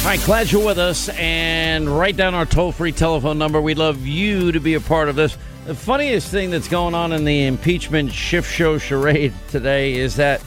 All 0.00 0.06
right, 0.06 0.24
glad 0.24 0.50
you're 0.50 0.64
with 0.64 0.78
us. 0.78 1.10
And 1.10 1.86
write 1.86 2.16
down 2.16 2.32
our 2.32 2.46
toll 2.46 2.72
free 2.72 2.90
telephone 2.90 3.36
number. 3.36 3.60
We'd 3.60 3.76
love 3.76 4.06
you 4.06 4.50
to 4.50 4.58
be 4.58 4.72
a 4.72 4.80
part 4.80 5.10
of 5.10 5.14
this. 5.14 5.36
The 5.66 5.74
funniest 5.74 6.30
thing 6.30 6.48
that's 6.48 6.68
going 6.68 6.94
on 6.94 7.12
in 7.12 7.26
the 7.26 7.44
impeachment 7.44 8.10
shift 8.10 8.50
show 8.50 8.78
charade 8.78 9.34
today 9.50 9.92
is 9.92 10.16
that 10.16 10.42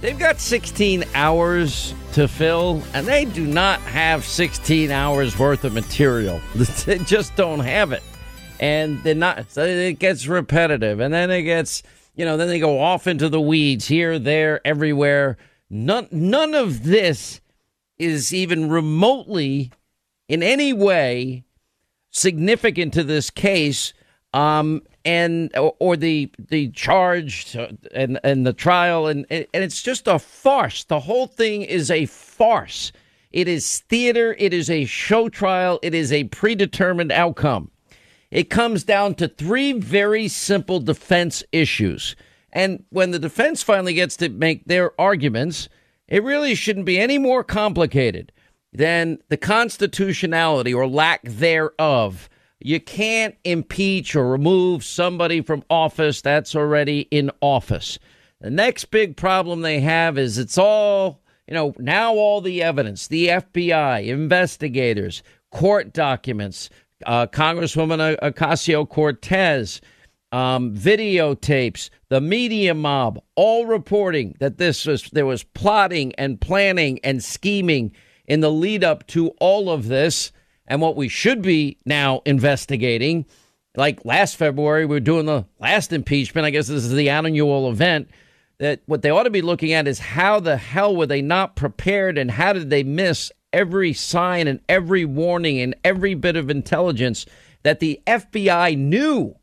they've 0.00 0.18
got 0.18 0.40
16 0.40 1.04
hours 1.14 1.92
to 2.14 2.26
fill, 2.26 2.82
and 2.94 3.06
they 3.06 3.26
do 3.26 3.46
not 3.46 3.80
have 3.80 4.24
16 4.24 4.90
hours 4.90 5.38
worth 5.38 5.64
of 5.64 5.74
material. 5.74 6.40
They 6.86 6.98
just 7.00 7.36
don't 7.36 7.60
have 7.60 7.92
it. 7.92 8.02
And 8.60 9.04
they're 9.04 9.14
not, 9.14 9.50
so 9.50 9.62
it 9.66 9.98
gets 9.98 10.26
repetitive. 10.26 11.00
And 11.00 11.12
then 11.12 11.30
it 11.30 11.42
gets, 11.42 11.82
you 12.14 12.24
know, 12.24 12.38
then 12.38 12.48
they 12.48 12.58
go 12.58 12.80
off 12.80 13.06
into 13.06 13.28
the 13.28 13.42
weeds 13.42 13.88
here, 13.88 14.18
there, 14.18 14.66
everywhere. 14.66 15.36
None, 15.68 16.08
none 16.10 16.54
of 16.54 16.82
this 16.84 17.42
is 17.98 18.34
even 18.34 18.68
remotely 18.68 19.70
in 20.28 20.42
any 20.42 20.72
way 20.72 21.44
significant 22.10 22.94
to 22.94 23.04
this 23.04 23.30
case 23.30 23.92
um, 24.32 24.82
and 25.04 25.56
or, 25.56 25.74
or, 25.78 25.96
the 25.96 26.30
the 26.38 26.70
charge 26.70 27.56
and 27.94 28.18
and 28.22 28.46
the 28.46 28.52
trial 28.52 29.06
and 29.06 29.24
and 29.30 29.46
it's 29.52 29.80
just 29.80 30.08
a 30.08 30.18
farce. 30.18 30.84
The 30.84 31.00
whole 31.00 31.26
thing 31.26 31.62
is 31.62 31.90
a 31.90 32.06
farce. 32.06 32.92
It 33.30 33.48
is 33.48 33.80
theater. 33.88 34.34
It 34.38 34.52
is 34.52 34.68
a 34.68 34.84
show 34.84 35.28
trial. 35.28 35.78
It 35.82 35.94
is 35.94 36.12
a 36.12 36.24
predetermined 36.24 37.12
outcome. 37.12 37.70
It 38.30 38.50
comes 38.50 38.84
down 38.84 39.14
to 39.16 39.28
three 39.28 39.72
very 39.72 40.28
simple 40.28 40.80
defense 40.80 41.44
issues. 41.52 42.16
And 42.52 42.84
when 42.90 43.10
the 43.10 43.18
defense 43.18 43.62
finally 43.62 43.94
gets 43.94 44.16
to 44.16 44.28
make 44.28 44.64
their 44.64 44.98
arguments 45.00 45.68
it 46.08 46.22
really 46.22 46.54
shouldn't 46.54 46.86
be 46.86 46.98
any 46.98 47.18
more 47.18 47.42
complicated 47.42 48.32
than 48.72 49.18
the 49.28 49.36
constitutionality 49.36 50.72
or 50.72 50.86
lack 50.86 51.22
thereof. 51.22 52.28
You 52.60 52.80
can't 52.80 53.34
impeach 53.44 54.14
or 54.14 54.28
remove 54.28 54.84
somebody 54.84 55.40
from 55.40 55.64
office 55.70 56.20
that's 56.20 56.54
already 56.54 57.00
in 57.10 57.30
office. 57.40 57.98
The 58.40 58.50
next 58.50 58.86
big 58.86 59.16
problem 59.16 59.62
they 59.62 59.80
have 59.80 60.18
is 60.18 60.38
it's 60.38 60.58
all, 60.58 61.22
you 61.48 61.54
know, 61.54 61.74
now 61.78 62.14
all 62.14 62.40
the 62.40 62.62
evidence, 62.62 63.08
the 63.08 63.28
FBI, 63.28 64.06
investigators, 64.06 65.22
court 65.50 65.92
documents, 65.92 66.68
uh, 67.04 67.26
Congresswoman 67.26 68.18
Ocasio 68.20 68.88
Cortez, 68.88 69.80
um, 70.32 70.74
videotapes, 70.74 71.90
the 72.08 72.20
media 72.20 72.74
mob, 72.74 73.20
all 73.34 73.66
reporting 73.66 74.36
that 74.40 74.58
this 74.58 74.86
was 74.86 75.04
there 75.10 75.26
was 75.26 75.44
plotting 75.44 76.14
and 76.16 76.40
planning 76.40 76.98
and 77.04 77.22
scheming 77.22 77.92
in 78.26 78.40
the 78.40 78.50
lead 78.50 78.82
up 78.82 79.06
to 79.08 79.28
all 79.40 79.70
of 79.70 79.86
this, 79.88 80.32
and 80.66 80.80
what 80.80 80.96
we 80.96 81.08
should 81.08 81.42
be 81.42 81.78
now 81.86 82.22
investigating. 82.24 83.24
Like 83.76 84.04
last 84.04 84.36
February, 84.36 84.86
we 84.86 84.96
were 84.96 85.00
doing 85.00 85.26
the 85.26 85.46
last 85.60 85.92
impeachment. 85.92 86.46
I 86.46 86.50
guess 86.50 86.66
this 86.66 86.84
is 86.84 86.92
the 86.92 87.10
annual 87.10 87.70
event. 87.70 88.10
That 88.58 88.80
what 88.86 89.02
they 89.02 89.10
ought 89.10 89.24
to 89.24 89.30
be 89.30 89.42
looking 89.42 89.74
at 89.74 89.86
is 89.86 89.98
how 89.98 90.40
the 90.40 90.56
hell 90.56 90.96
were 90.96 91.06
they 91.06 91.22
not 91.22 91.56
prepared, 91.56 92.18
and 92.18 92.30
how 92.30 92.52
did 92.52 92.70
they 92.70 92.82
miss 92.82 93.30
every 93.52 93.92
sign 93.92 94.48
and 94.48 94.60
every 94.68 95.04
warning 95.04 95.60
and 95.60 95.74
every 95.84 96.14
bit 96.14 96.36
of 96.36 96.50
intelligence 96.50 97.26
that 97.62 97.80
the 97.80 98.00
FBI 98.06 98.76
knew 98.76 99.36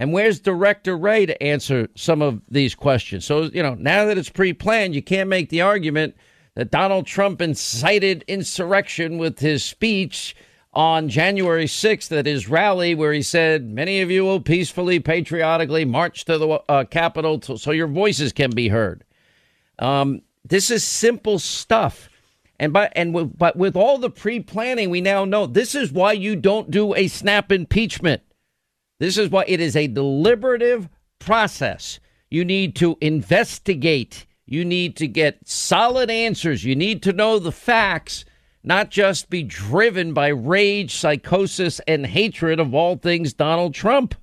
and 0.00 0.14
where's 0.14 0.40
Director 0.40 0.96
Wray 0.96 1.26
to 1.26 1.40
answer 1.42 1.86
some 1.94 2.22
of 2.22 2.40
these 2.48 2.74
questions? 2.74 3.26
So, 3.26 3.42
you 3.42 3.62
know, 3.62 3.74
now 3.74 4.06
that 4.06 4.16
it's 4.16 4.30
pre 4.30 4.54
planned, 4.54 4.94
you 4.94 5.02
can't 5.02 5.28
make 5.28 5.50
the 5.50 5.60
argument 5.60 6.16
that 6.54 6.70
Donald 6.70 7.06
Trump 7.06 7.42
incited 7.42 8.24
insurrection 8.26 9.18
with 9.18 9.40
his 9.40 9.62
speech 9.62 10.34
on 10.72 11.10
January 11.10 11.66
6th 11.66 12.16
at 12.16 12.24
his 12.24 12.48
rally, 12.48 12.94
where 12.94 13.12
he 13.12 13.20
said, 13.20 13.70
Many 13.70 14.00
of 14.00 14.10
you 14.10 14.24
will 14.24 14.40
peacefully, 14.40 15.00
patriotically 15.00 15.84
march 15.84 16.24
to 16.24 16.38
the 16.38 16.48
uh, 16.70 16.84
Capitol 16.84 17.38
to, 17.40 17.58
so 17.58 17.70
your 17.70 17.86
voices 17.86 18.32
can 18.32 18.52
be 18.52 18.68
heard. 18.68 19.04
Um, 19.78 20.22
this 20.46 20.70
is 20.70 20.82
simple 20.82 21.38
stuff. 21.38 22.08
And 22.58 22.72
by 22.72 22.90
and 22.96 23.12
with, 23.12 23.36
but 23.36 23.56
with 23.56 23.76
all 23.76 23.98
the 23.98 24.08
pre 24.08 24.40
planning, 24.40 24.88
we 24.88 25.02
now 25.02 25.26
know 25.26 25.44
this 25.44 25.74
is 25.74 25.92
why 25.92 26.12
you 26.12 26.36
don't 26.36 26.70
do 26.70 26.94
a 26.94 27.08
snap 27.08 27.52
impeachment. 27.52 28.22
This 29.00 29.16
is 29.18 29.30
why 29.30 29.44
it 29.48 29.60
is 29.60 29.74
a 29.74 29.88
deliberative 29.88 30.88
process. 31.18 31.98
You 32.30 32.44
need 32.44 32.76
to 32.76 32.96
investigate. 33.00 34.26
You 34.46 34.64
need 34.64 34.94
to 34.96 35.08
get 35.08 35.48
solid 35.48 36.10
answers. 36.10 36.64
You 36.64 36.76
need 36.76 37.02
to 37.04 37.12
know 37.12 37.38
the 37.38 37.50
facts, 37.50 38.24
not 38.62 38.90
just 38.90 39.30
be 39.30 39.42
driven 39.42 40.12
by 40.12 40.28
rage, 40.28 40.94
psychosis, 40.94 41.80
and 41.88 42.06
hatred 42.06 42.60
of 42.60 42.74
all 42.74 42.96
things 42.96 43.32
Donald 43.32 43.74
Trump. 43.74 44.14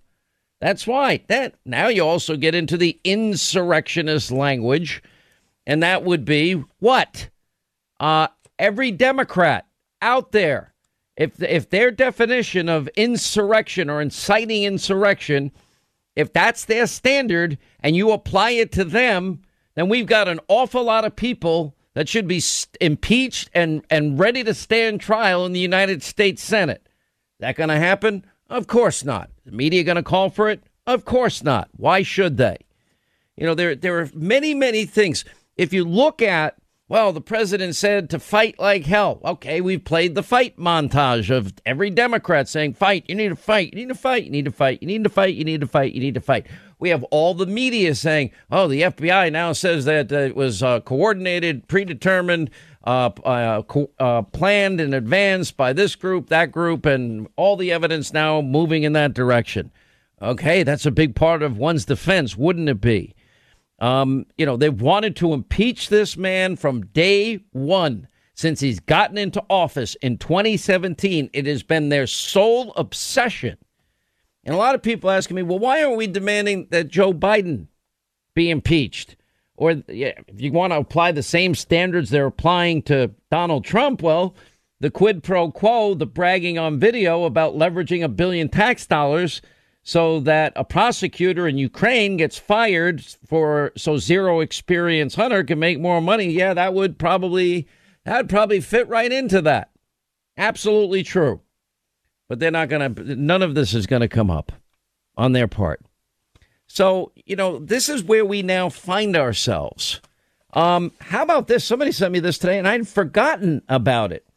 That's 0.61 0.85
why. 0.85 1.23
That 1.27 1.55
now 1.65 1.87
you 1.87 2.05
also 2.05 2.37
get 2.37 2.55
into 2.55 2.77
the 2.77 2.99
insurrectionist 3.03 4.31
language, 4.31 5.01
and 5.65 5.81
that 5.81 6.03
would 6.03 6.23
be 6.23 6.63
what? 6.79 7.29
Uh, 7.99 8.27
every 8.59 8.91
Democrat 8.91 9.65
out 10.03 10.31
there 10.31 10.73
if 11.17 11.41
if 11.41 11.69
their 11.69 11.89
definition 11.89 12.69
of 12.69 12.87
insurrection 12.89 13.89
or 13.89 14.01
inciting 14.01 14.63
insurrection, 14.63 15.51
if 16.15 16.31
that's 16.31 16.63
their 16.63 16.85
standard 16.85 17.57
and 17.79 17.95
you 17.95 18.11
apply 18.11 18.51
it 18.51 18.71
to 18.73 18.85
them, 18.85 19.41
then 19.73 19.89
we've 19.89 20.05
got 20.05 20.27
an 20.27 20.39
awful 20.47 20.83
lot 20.83 21.05
of 21.05 21.15
people 21.15 21.75
that 21.95 22.07
should 22.07 22.27
be 22.27 22.41
impeached 22.79 23.49
and 23.53 23.83
and 23.89 24.19
ready 24.19 24.43
to 24.43 24.53
stand 24.53 25.01
trial 25.01 25.43
in 25.45 25.53
the 25.53 25.59
United 25.59 26.03
States 26.03 26.43
Senate. 26.43 26.87
That 27.39 27.55
going 27.55 27.69
to 27.69 27.77
happen? 27.77 28.23
Of 28.47 28.67
course 28.67 29.03
not. 29.03 29.31
The 29.45 29.51
media 29.51 29.83
going 29.83 29.97
to 29.97 30.03
call 30.03 30.29
for 30.29 30.49
it? 30.49 30.63
Of 30.85 31.03
course 31.03 31.43
not. 31.43 31.69
Why 31.75 32.03
should 32.03 32.37
they? 32.37 32.57
You 33.35 33.47
know, 33.47 33.55
there 33.55 33.75
there 33.75 33.99
are 33.99 34.09
many 34.13 34.53
many 34.53 34.85
things. 34.85 35.25
If 35.55 35.73
you 35.73 35.83
look 35.83 36.21
at 36.21 36.55
well, 36.89 37.11
the 37.11 37.19
president 37.21 37.75
said 37.75 38.09
to 38.09 38.19
fight 38.19 38.57
like 38.59 38.85
hell. 38.85 39.19
Okay, 39.25 39.59
we've 39.59 39.83
played 39.83 40.15
the 40.15 40.23
fight 40.23 40.57
montage 40.57 41.29
of 41.29 41.53
every 41.65 41.89
Democrat 41.89 42.47
saying, 42.47 42.75
fight, 42.75 43.03
you 43.09 43.15
need 43.15 43.29
to 43.29 43.35
fight, 43.35 43.73
you 43.73 43.79
need 43.79 43.89
to 43.89 43.95
fight, 43.95 44.23
you 44.25 44.31
need 44.31 44.45
to 44.45 44.51
fight, 44.51 44.81
you 44.81 44.87
need 44.87 45.03
to 45.03 45.09
fight, 45.09 45.35
you 45.35 45.43
need 45.43 45.61
to 45.61 45.67
fight, 45.67 45.93
you 45.93 45.99
need 45.99 46.13
to 46.13 46.21
fight. 46.21 46.47
We 46.79 46.89
have 46.89 47.03
all 47.05 47.33
the 47.33 47.45
media 47.45 47.93
saying, 47.93 48.31
oh, 48.49 48.69
the 48.69 48.83
FBI 48.83 49.33
now 49.33 49.51
says 49.51 49.83
that 49.85 50.13
uh, 50.13 50.17
it 50.17 50.35
was 50.35 50.63
uh, 50.63 50.79
coordinated, 50.79 51.67
predetermined, 51.67 52.51
uh, 52.85 53.09
uh, 53.25 53.63
co- 53.63 53.91
uh, 53.99 54.21
planned 54.21 54.79
in 54.79 54.93
advance 54.93 55.51
by 55.51 55.73
this 55.73 55.95
group, 55.95 56.29
that 56.29 56.53
group, 56.53 56.85
and 56.85 57.27
all 57.35 57.57
the 57.57 57.71
evidence 57.71 58.13
now 58.13 58.41
moving 58.41 58.83
in 58.83 58.93
that 58.93 59.13
direction. 59.13 59.71
Okay, 60.21 60.63
that's 60.63 60.85
a 60.85 60.91
big 60.91 61.15
part 61.15 61.43
of 61.43 61.57
one's 61.57 61.83
defense, 61.83 62.37
wouldn't 62.37 62.69
it 62.69 62.79
be? 62.79 63.13
Um, 63.79 64.25
you 64.37 64.45
know, 64.45 64.57
they've 64.57 64.81
wanted 64.81 65.15
to 65.17 65.33
impeach 65.33 65.89
this 65.89 66.17
man 66.17 66.55
from 66.55 66.87
day 66.87 67.41
one 67.51 68.07
since 68.33 68.59
he's 68.59 68.79
gotten 68.79 69.17
into 69.17 69.43
office 69.49 69.95
in 69.95 70.17
2017. 70.17 71.29
It 71.33 71.45
has 71.45 71.63
been 71.63 71.89
their 71.89 72.07
sole 72.07 72.73
obsession. 72.75 73.57
And 74.43 74.55
a 74.55 74.57
lot 74.57 74.75
of 74.75 74.81
people 74.81 75.09
asking 75.09 75.35
me, 75.35 75.43
well, 75.43 75.59
why 75.59 75.83
aren't 75.83 75.97
we 75.97 76.07
demanding 76.07 76.67
that 76.71 76.87
Joe 76.87 77.13
Biden 77.13 77.67
be 78.33 78.49
impeached? 78.49 79.15
Or 79.57 79.71
yeah, 79.87 80.13
if 80.27 80.39
you 80.39 80.51
want 80.51 80.71
to 80.71 80.77
apply 80.77 81.11
the 81.11 81.23
same 81.23 81.55
standards 81.55 82.09
they're 82.09 82.27
applying 82.27 82.83
to 82.83 83.11
Donald 83.31 83.65
Trump, 83.65 84.01
well, 84.01 84.35
the 84.79 84.91
quid 84.91 85.23
pro 85.23 85.51
quo, 85.51 85.95
the 85.95 86.05
bragging 86.05 86.59
on 86.59 86.79
video 86.79 87.23
about 87.25 87.55
leveraging 87.55 88.03
a 88.03 88.09
billion 88.09 88.49
tax 88.49 88.85
dollars 88.85 89.41
so 89.87 90.19
that 90.19 90.51
a 90.57 90.65
prosecutor 90.65 91.47
in 91.47 91.57
Ukraine 91.57 92.17
gets 92.17 92.37
fired 92.37 93.01
for 93.25 93.71
so 93.77 93.95
zero 93.95 94.41
experience 94.41 95.15
Hunter 95.15 95.45
can 95.45 95.59
make 95.59 95.79
more 95.79 96.01
money. 96.01 96.25
Yeah, 96.25 96.53
that 96.55 96.73
would 96.73 96.99
probably 96.99 97.69
that'd 98.03 98.27
probably 98.27 98.59
fit 98.59 98.89
right 98.89 99.09
into 99.09 99.41
that. 99.43 99.69
Absolutely 100.35 101.03
true. 101.03 101.39
But 102.27 102.39
they're 102.39 102.51
not 102.51 102.67
going 102.67 102.95
to 102.95 103.15
none 103.15 103.41
of 103.41 103.55
this 103.55 103.73
is 103.73 103.87
going 103.87 104.01
to 104.01 104.09
come 104.09 104.29
up 104.29 104.51
on 105.15 105.31
their 105.31 105.47
part. 105.47 105.79
So, 106.67 107.13
you 107.15 107.37
know, 107.37 107.57
this 107.57 107.87
is 107.87 108.03
where 108.03 108.25
we 108.25 108.41
now 108.41 108.67
find 108.67 109.15
ourselves. 109.15 110.01
Um, 110.51 110.91
how 110.99 111.23
about 111.23 111.47
this? 111.47 111.63
Somebody 111.63 111.93
sent 111.93 112.11
me 112.11 112.19
this 112.19 112.37
today 112.37 112.59
and 112.59 112.67
I'd 112.67 112.89
forgotten 112.89 113.61
about 113.69 114.11
it. 114.11 114.27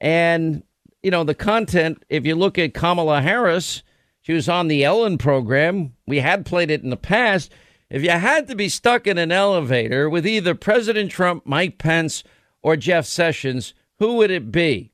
And, 0.00 0.62
you 1.02 1.10
know, 1.10 1.24
the 1.24 1.34
content, 1.34 2.04
if 2.08 2.24
you 2.24 2.36
look 2.36 2.56
at 2.56 2.72
Kamala 2.72 3.20
Harris, 3.20 3.82
she 4.22 4.32
was 4.32 4.48
on 4.48 4.68
the 4.68 4.84
Ellen 4.84 5.18
program. 5.18 5.94
We 6.06 6.20
had 6.20 6.46
played 6.46 6.70
it 6.70 6.82
in 6.82 6.90
the 6.90 6.96
past. 6.96 7.52
If 7.90 8.02
you 8.02 8.10
had 8.10 8.48
to 8.48 8.54
be 8.54 8.68
stuck 8.68 9.06
in 9.06 9.18
an 9.18 9.32
elevator 9.32 10.08
with 10.08 10.26
either 10.26 10.54
President 10.54 11.10
Trump, 11.10 11.44
Mike 11.44 11.76
Pence, 11.76 12.24
or 12.62 12.76
Jeff 12.76 13.04
Sessions, 13.04 13.74
who 13.98 14.14
would 14.14 14.30
it 14.30 14.52
be? 14.52 14.92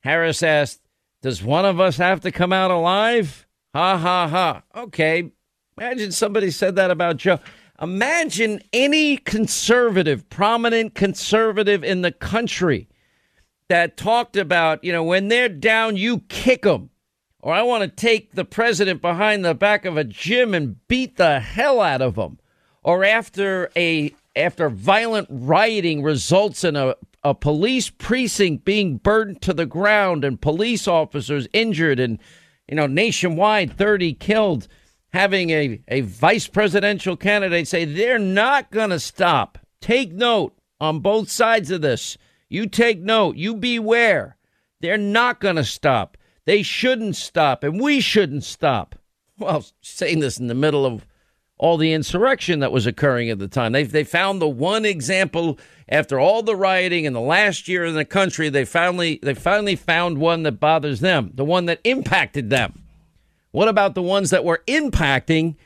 Harris 0.00 0.42
asked, 0.42 0.80
Does 1.22 1.42
one 1.42 1.64
of 1.64 1.80
us 1.80 1.96
have 1.96 2.20
to 2.22 2.32
come 2.32 2.52
out 2.52 2.72
alive? 2.72 3.46
Ha 3.74 3.96
ha 3.96 4.28
ha. 4.28 4.62
Okay. 4.76 5.30
Imagine 5.78 6.12
somebody 6.12 6.50
said 6.50 6.76
that 6.76 6.90
about 6.90 7.16
Joe. 7.16 7.38
Imagine 7.80 8.60
any 8.72 9.16
conservative, 9.16 10.28
prominent 10.28 10.94
conservative 10.94 11.82
in 11.82 12.02
the 12.02 12.12
country 12.12 12.88
that 13.68 13.96
talked 13.96 14.36
about, 14.36 14.84
you 14.84 14.92
know, 14.92 15.02
when 15.02 15.28
they're 15.28 15.48
down, 15.48 15.96
you 15.96 16.18
kick 16.28 16.62
them. 16.62 16.90
Or 17.44 17.52
I 17.52 17.60
want 17.60 17.82
to 17.82 17.88
take 17.88 18.32
the 18.32 18.46
president 18.46 19.02
behind 19.02 19.44
the 19.44 19.54
back 19.54 19.84
of 19.84 19.98
a 19.98 20.02
gym 20.02 20.54
and 20.54 20.76
beat 20.88 21.18
the 21.18 21.40
hell 21.40 21.82
out 21.82 22.00
of 22.00 22.16
him. 22.16 22.38
Or 22.82 23.04
after 23.04 23.70
a 23.76 24.14
after 24.34 24.70
violent 24.70 25.28
rioting 25.30 26.02
results 26.02 26.64
in 26.64 26.74
a, 26.74 26.94
a 27.22 27.34
police 27.34 27.90
precinct 27.90 28.64
being 28.64 28.96
burned 28.96 29.42
to 29.42 29.52
the 29.52 29.66
ground 29.66 30.24
and 30.24 30.40
police 30.40 30.88
officers 30.88 31.46
injured 31.52 32.00
and 32.00 32.18
you 32.66 32.76
know 32.76 32.86
nationwide 32.86 33.76
30 33.76 34.14
killed 34.14 34.66
having 35.12 35.50
a, 35.50 35.82
a 35.88 36.00
vice 36.00 36.48
presidential 36.48 37.14
candidate 37.14 37.68
say 37.68 37.84
they're 37.84 38.18
not 38.18 38.70
going 38.70 38.88
to 38.88 38.98
stop. 38.98 39.58
Take 39.82 40.12
note 40.12 40.56
on 40.80 41.00
both 41.00 41.30
sides 41.30 41.70
of 41.70 41.82
this. 41.82 42.16
You 42.48 42.68
take 42.68 43.00
note. 43.00 43.36
You 43.36 43.54
beware. 43.54 44.38
They're 44.80 44.96
not 44.96 45.40
going 45.40 45.56
to 45.56 45.64
stop. 45.64 46.16
They 46.46 46.62
shouldn't 46.62 47.16
stop, 47.16 47.64
and 47.64 47.80
we 47.80 48.00
shouldn't 48.00 48.44
stop. 48.44 48.96
Well, 49.38 49.64
saying 49.80 50.20
this 50.20 50.38
in 50.38 50.46
the 50.46 50.54
middle 50.54 50.84
of 50.86 51.06
all 51.56 51.76
the 51.76 51.92
insurrection 51.92 52.60
that 52.60 52.72
was 52.72 52.86
occurring 52.86 53.30
at 53.30 53.38
the 53.38 53.48
time. 53.48 53.72
They, 53.72 53.84
they 53.84 54.04
found 54.04 54.40
the 54.42 54.48
one 54.48 54.84
example 54.84 55.58
after 55.88 56.18
all 56.18 56.42
the 56.42 56.56
rioting 56.56 57.04
in 57.04 57.12
the 57.12 57.20
last 57.20 57.68
year 57.68 57.84
in 57.84 57.94
the 57.94 58.04
country. 58.04 58.48
They 58.48 58.64
finally 58.64 59.18
they 59.22 59.34
finally 59.34 59.76
found 59.76 60.18
one 60.18 60.42
that 60.42 60.60
bothers 60.60 61.00
them, 61.00 61.30
the 61.34 61.44
one 61.44 61.66
that 61.66 61.80
impacted 61.84 62.50
them. 62.50 62.82
What 63.52 63.68
about 63.68 63.94
the 63.94 64.02
ones 64.02 64.30
that 64.30 64.44
were 64.44 64.62
impacting 64.66 65.56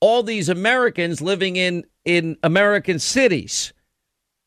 all 0.00 0.22
these 0.22 0.48
Americans 0.48 1.20
living 1.20 1.56
in 1.56 1.84
in 2.04 2.36
American 2.42 2.98
cities? 2.98 3.72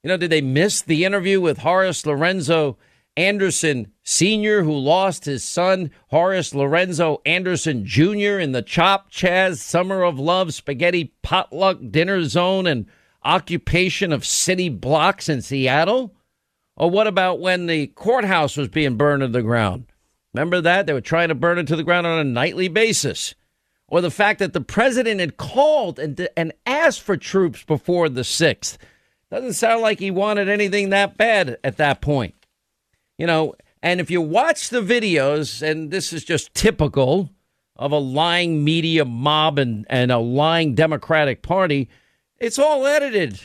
You 0.04 0.10
know, 0.10 0.18
did 0.18 0.32
they 0.32 0.42
miss 0.42 0.82
the 0.82 1.06
interview 1.06 1.40
with 1.40 1.60
Horace 1.60 2.06
Lorenzo 2.06 2.78
Anderson 3.16 3.92
Sr., 4.04 4.64
who 4.64 4.74
lost 4.74 5.26
his 5.26 5.44
son, 5.44 5.92
Horace 6.08 6.56
Lorenzo 6.56 7.22
Anderson 7.26 7.86
Jr., 7.86 8.40
in 8.40 8.52
the 8.52 8.62
Chop 8.62 9.12
Chaz 9.12 9.58
Summer 9.58 10.04
of 10.04 10.20
Love 10.20 10.54
spaghetti 10.54 11.14
potluck 11.22 11.80
dinner 11.92 12.24
zone 12.24 12.66
and 12.66 12.88
occupation 13.24 14.12
of 14.12 14.26
city 14.26 14.70
blocks 14.70 15.30
in 15.30 15.42
Seattle? 15.42 16.16
Or 16.76 16.90
what 16.90 17.08
about 17.08 17.40
when 17.40 17.68
the 17.68 17.88
courthouse 17.88 18.58
was 18.58 18.68
being 18.68 18.98
burned 18.98 19.22
to 19.22 19.28
the 19.28 19.44
ground? 19.44 19.86
Remember 20.34 20.60
that? 20.62 20.88
They 20.88 20.94
were 20.94 21.02
trying 21.02 21.30
to 21.30 21.36
burn 21.36 21.60
it 21.60 21.68
to 21.68 21.76
the 21.76 21.84
ground 21.84 22.08
on 22.08 22.20
a 22.20 22.24
nightly 22.24 22.68
basis. 22.68 23.36
Or 23.88 24.02
the 24.02 24.10
fact 24.10 24.40
that 24.40 24.54
the 24.54 24.62
president 24.62 25.20
had 25.20 25.38
called 25.38 26.00
and, 26.00 26.28
and 26.36 26.54
asked 26.66 27.02
for 27.02 27.16
troops 27.16 27.64
before 27.64 28.10
the 28.10 28.22
6th. 28.22 28.78
Doesn't 29.30 29.54
sound 29.54 29.82
like 29.84 30.00
he 30.00 30.10
wanted 30.10 30.50
anything 30.50 30.90
that 30.90 31.18
bad 31.18 31.58
at 31.64 31.78
that 31.78 32.02
point. 32.02 32.34
You 33.24 33.28
know, 33.28 33.56
and 33.82 34.02
if 34.02 34.12
you 34.12 34.20
watch 34.20 34.68
the 34.68 34.82
videos, 34.82 35.62
and 35.62 35.92
this 35.92 36.12
is 36.12 36.26
just 36.26 36.54
typical 36.54 37.30
of 37.78 37.94
a 37.94 37.98
lying 37.98 38.66
media 38.66 39.06
mob 39.06 39.58
and, 39.58 39.86
and 39.90 40.12
a 40.12 40.18
lying 40.18 40.76
Democratic 40.76 41.42
Party, 41.42 41.88
it's 42.38 42.60
all 42.60 42.86
edited. 42.86 43.40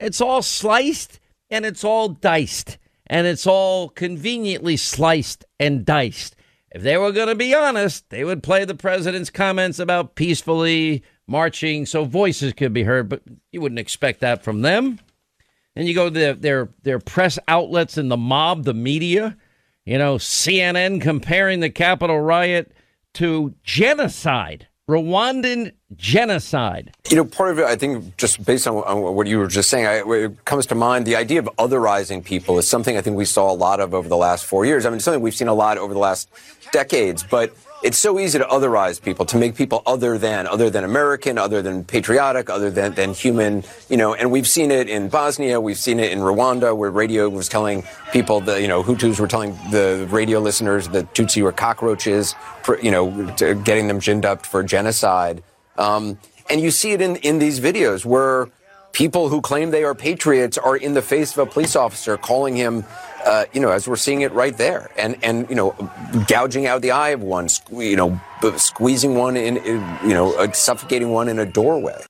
It's 0.00 0.20
all 0.20 0.42
sliced 0.42 1.20
and 1.50 1.64
it's 1.64 1.84
all 1.84 2.08
diced. 2.08 2.78
And 3.06 3.28
it's 3.28 3.46
all 3.46 3.90
conveniently 3.90 4.76
sliced 4.76 5.44
and 5.60 5.86
diced. 5.86 6.34
If 6.72 6.82
they 6.82 6.96
were 6.96 7.12
going 7.12 7.28
to 7.28 7.36
be 7.36 7.54
honest, 7.54 8.10
they 8.10 8.24
would 8.24 8.42
play 8.42 8.64
the 8.64 8.74
president's 8.74 9.30
comments 9.30 9.78
about 9.78 10.16
peacefully 10.16 11.04
marching 11.28 11.86
so 11.86 12.06
voices 12.06 12.54
could 12.54 12.72
be 12.72 12.82
heard, 12.82 13.08
but 13.08 13.22
you 13.52 13.60
wouldn't 13.60 13.78
expect 13.78 14.18
that 14.18 14.42
from 14.42 14.62
them. 14.62 14.98
And 15.76 15.86
you 15.86 15.94
go 15.94 16.08
to 16.08 16.10
their, 16.10 16.34
their, 16.34 16.68
their 16.82 16.98
press 16.98 17.38
outlets 17.46 17.98
and 17.98 18.10
the 18.10 18.16
mob, 18.16 18.64
the 18.64 18.74
media, 18.74 19.36
you 19.84 19.98
know, 19.98 20.16
CNN 20.16 21.00
comparing 21.02 21.60
the 21.60 21.70
Capitol 21.70 22.18
riot 22.18 22.72
to 23.14 23.54
genocide, 23.62 24.66
Rwandan 24.88 25.72
genocide. 25.94 26.94
You 27.10 27.16
know, 27.16 27.24
part 27.24 27.50
of 27.50 27.58
it, 27.58 27.66
I 27.66 27.76
think, 27.76 28.16
just 28.16 28.44
based 28.44 28.66
on, 28.66 28.76
on 28.76 29.14
what 29.14 29.26
you 29.26 29.38
were 29.38 29.46
just 29.48 29.68
saying, 29.68 29.86
I, 29.86 30.02
it 30.14 30.44
comes 30.46 30.66
to 30.66 30.74
mind 30.74 31.06
the 31.06 31.16
idea 31.16 31.40
of 31.40 31.46
otherizing 31.58 32.24
people 32.24 32.58
is 32.58 32.66
something 32.66 32.96
I 32.96 33.02
think 33.02 33.16
we 33.16 33.26
saw 33.26 33.52
a 33.52 33.54
lot 33.54 33.78
of 33.78 33.94
over 33.94 34.08
the 34.08 34.16
last 34.16 34.46
four 34.46 34.64
years. 34.64 34.86
I 34.86 34.90
mean, 34.90 35.00
something 35.00 35.22
we've 35.22 35.34
seen 35.34 35.48
a 35.48 35.54
lot 35.54 35.76
over 35.76 35.92
the 35.92 36.00
last 36.00 36.30
decades, 36.72 37.22
but 37.22 37.54
it's 37.86 37.98
so 37.98 38.18
easy 38.18 38.36
to 38.36 38.44
otherize 38.46 39.00
people, 39.00 39.24
to 39.24 39.38
make 39.38 39.54
people 39.54 39.80
other 39.86 40.18
than, 40.18 40.48
other 40.48 40.68
than 40.70 40.82
American, 40.82 41.38
other 41.38 41.62
than 41.62 41.84
patriotic, 41.84 42.50
other 42.50 42.68
than, 42.68 42.94
than 42.94 43.14
human, 43.14 43.62
you 43.88 43.96
know, 43.96 44.12
and 44.12 44.32
we've 44.32 44.48
seen 44.48 44.72
it 44.72 44.88
in 44.88 45.08
Bosnia, 45.08 45.60
we've 45.60 45.78
seen 45.78 46.00
it 46.00 46.10
in 46.10 46.18
Rwanda, 46.18 46.76
where 46.76 46.90
radio 46.90 47.28
was 47.28 47.48
telling 47.48 47.84
people, 48.12 48.40
the, 48.40 48.60
you 48.60 48.66
know, 48.66 48.82
Hutus 48.82 49.20
were 49.20 49.28
telling 49.28 49.52
the 49.70 50.08
radio 50.10 50.40
listeners 50.40 50.88
that 50.88 51.14
Tutsi 51.14 51.44
were 51.44 51.52
cockroaches, 51.52 52.34
for, 52.64 52.76
you 52.80 52.90
know, 52.90 53.08
getting 53.36 53.86
them 53.86 54.00
ginned 54.00 54.24
up 54.24 54.44
for 54.44 54.64
genocide. 54.64 55.44
Um, 55.78 56.18
and 56.50 56.60
you 56.60 56.72
see 56.72 56.90
it 56.90 57.00
in, 57.00 57.14
in 57.16 57.38
these 57.38 57.60
videos 57.60 58.04
where 58.04 58.48
people 58.90 59.28
who 59.28 59.40
claim 59.40 59.70
they 59.70 59.84
are 59.84 59.94
patriots 59.94 60.58
are 60.58 60.76
in 60.76 60.94
the 60.94 61.02
face 61.02 61.36
of 61.36 61.46
a 61.46 61.48
police 61.48 61.76
officer 61.76 62.16
calling 62.16 62.56
him 62.56 62.84
uh, 63.26 63.44
you 63.52 63.60
know, 63.60 63.70
as 63.70 63.88
we're 63.88 63.96
seeing 63.96 64.20
it 64.20 64.32
right 64.32 64.56
there, 64.56 64.90
and 64.96 65.16
and 65.22 65.50
you 65.50 65.56
know, 65.56 65.74
gouging 66.28 66.66
out 66.66 66.80
the 66.80 66.92
eye 66.92 67.10
of 67.10 67.22
one, 67.22 67.48
you 67.72 67.96
know, 67.96 68.20
squeezing 68.56 69.16
one 69.16 69.36
in, 69.36 69.56
you 69.56 70.14
know, 70.14 70.32
uh, 70.38 70.50
suffocating 70.52 71.10
one 71.10 71.28
in 71.28 71.38
a 71.38 71.44
doorway. 71.44 72.00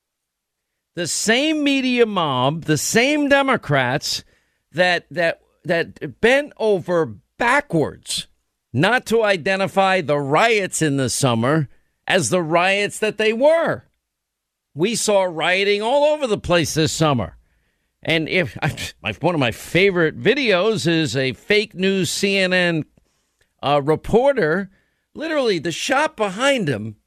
The 0.95 1.07
same 1.07 1.63
media 1.63 2.05
mob, 2.05 2.65
the 2.65 2.77
same 2.77 3.29
Democrats 3.29 4.23
that 4.71 5.07
that 5.09 5.41
that 5.65 6.21
bent 6.21 6.53
over 6.57 7.15
backwards 7.37 8.27
not 8.71 9.07
to 9.07 9.23
identify 9.23 10.01
the 10.01 10.19
riots 10.19 10.83
in 10.83 10.97
the 10.97 11.09
summer 11.09 11.67
as 12.05 12.29
the 12.29 12.43
riots 12.43 12.99
that 12.99 13.17
they 13.17 13.33
were. 13.33 13.83
We 14.75 14.93
saw 14.93 15.23
rioting 15.23 15.81
all 15.81 16.13
over 16.13 16.27
the 16.27 16.37
place 16.37 16.75
this 16.75 16.91
summer. 16.91 17.36
And 18.03 18.29
if 18.29 18.57
I, 19.03 19.13
one 19.19 19.35
of 19.35 19.39
my 19.39 19.51
favorite 19.51 20.19
videos 20.19 20.87
is 20.87 21.15
a 21.15 21.33
fake 21.33 21.75
news 21.75 22.09
CNN 22.09 22.83
uh, 23.61 23.81
reporter, 23.83 24.69
literally 25.13 25.59
the 25.59 25.71
shot 25.71 26.15
behind 26.15 26.67
him 26.69 26.97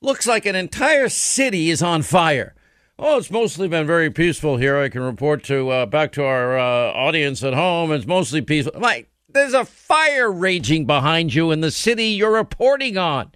looks 0.00 0.26
like 0.26 0.46
an 0.46 0.54
entire 0.54 1.08
city 1.08 1.70
is 1.70 1.82
on 1.82 2.02
fire. 2.02 2.54
Oh, 2.98 3.18
it's 3.18 3.30
mostly 3.30 3.68
been 3.68 3.86
very 3.86 4.10
peaceful 4.10 4.56
here. 4.56 4.78
I 4.78 4.88
can 4.88 5.02
report 5.02 5.44
to 5.44 5.68
uh, 5.68 5.86
back 5.86 6.12
to 6.12 6.24
our 6.24 6.58
uh, 6.58 6.92
audience 6.92 7.44
at 7.44 7.52
home. 7.52 7.92
It's 7.92 8.06
mostly 8.06 8.40
peaceful. 8.40 8.80
Like 8.80 9.10
there's 9.28 9.52
a 9.52 9.66
fire 9.66 10.32
raging 10.32 10.86
behind 10.86 11.34
you 11.34 11.50
in 11.50 11.60
the 11.60 11.70
city 11.70 12.06
you're 12.06 12.32
reporting 12.32 12.96
on. 12.96 13.32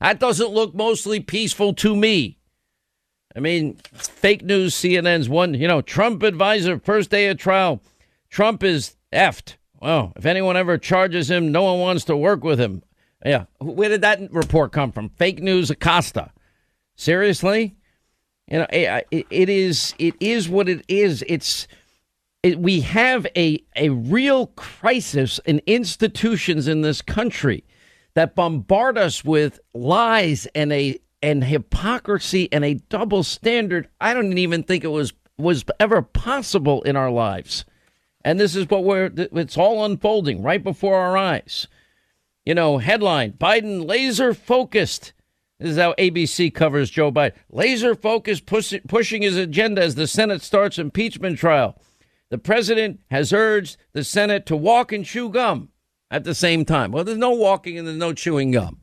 That 0.00 0.20
doesn't 0.20 0.50
look 0.50 0.74
mostly 0.74 1.20
peaceful 1.20 1.72
to 1.74 1.96
me. 1.96 2.37
I 3.38 3.40
mean, 3.40 3.78
fake 3.94 4.42
news 4.42 4.74
CNN's 4.74 5.28
one, 5.28 5.54
you 5.54 5.68
know, 5.68 5.80
Trump 5.80 6.24
advisor, 6.24 6.80
first 6.80 7.08
day 7.08 7.28
of 7.28 7.38
trial. 7.38 7.80
Trump 8.30 8.64
is 8.64 8.96
effed. 9.12 9.54
Well, 9.80 10.12
if 10.16 10.26
anyone 10.26 10.56
ever 10.56 10.76
charges 10.76 11.30
him, 11.30 11.52
no 11.52 11.62
one 11.62 11.78
wants 11.78 12.02
to 12.06 12.16
work 12.16 12.42
with 12.42 12.58
him. 12.58 12.82
Yeah. 13.24 13.44
Where 13.60 13.90
did 13.90 14.00
that 14.00 14.32
report 14.32 14.72
come 14.72 14.90
from? 14.90 15.10
Fake 15.10 15.40
news 15.40 15.70
Acosta. 15.70 16.32
Seriously? 16.96 17.76
You 18.48 18.58
know, 18.58 18.66
eh, 18.70 19.02
it, 19.12 19.26
it 19.30 19.48
is 19.48 19.94
it 20.00 20.16
is 20.18 20.48
what 20.48 20.68
it 20.68 20.84
is. 20.88 21.22
It's 21.28 21.68
it, 22.42 22.58
we 22.58 22.80
have 22.80 23.24
a 23.36 23.62
a 23.76 23.90
real 23.90 24.48
crisis 24.48 25.38
in 25.46 25.62
institutions 25.64 26.66
in 26.66 26.80
this 26.80 27.02
country 27.02 27.62
that 28.14 28.34
bombard 28.34 28.98
us 28.98 29.24
with 29.24 29.60
lies 29.74 30.48
and 30.56 30.72
a 30.72 30.98
and 31.22 31.44
hypocrisy 31.44 32.48
and 32.52 32.64
a 32.64 32.74
double 32.74 33.22
standard 33.22 33.88
I 34.00 34.14
don't 34.14 34.38
even 34.38 34.62
think 34.62 34.84
it 34.84 34.88
was 34.88 35.12
was 35.36 35.64
ever 35.78 36.02
possible 36.02 36.82
in 36.82 36.96
our 36.96 37.10
lives. 37.10 37.64
And 38.24 38.38
this 38.38 38.56
is 38.56 38.68
what 38.68 38.84
we're 38.84 39.10
it's 39.16 39.56
all 39.56 39.84
unfolding 39.84 40.42
right 40.42 40.62
before 40.62 40.96
our 40.96 41.16
eyes. 41.16 41.68
You 42.44 42.54
know, 42.54 42.78
headline 42.78 43.32
Biden 43.32 43.86
laser 43.86 44.34
focused. 44.34 45.12
This 45.58 45.70
is 45.72 45.76
how 45.78 45.94
ABC 45.94 46.54
covers 46.54 46.90
Joe 46.90 47.10
Biden. 47.10 47.34
Laser 47.50 47.94
focused 47.94 48.46
push, 48.46 48.72
pushing 48.86 49.22
his 49.22 49.36
agenda 49.36 49.82
as 49.82 49.94
the 49.96 50.06
Senate 50.06 50.42
starts 50.42 50.78
impeachment 50.78 51.38
trial. 51.38 51.80
The 52.30 52.38
president 52.38 53.00
has 53.10 53.32
urged 53.32 53.76
the 53.92 54.04
Senate 54.04 54.46
to 54.46 54.56
walk 54.56 54.92
and 54.92 55.04
chew 55.04 55.30
gum 55.30 55.70
at 56.10 56.24
the 56.24 56.34
same 56.34 56.64
time. 56.64 56.92
Well, 56.92 57.04
there's 57.04 57.18
no 57.18 57.30
walking 57.30 57.78
and 57.78 57.86
there's 57.86 57.96
no 57.96 58.12
chewing 58.12 58.50
gum. 58.50 58.77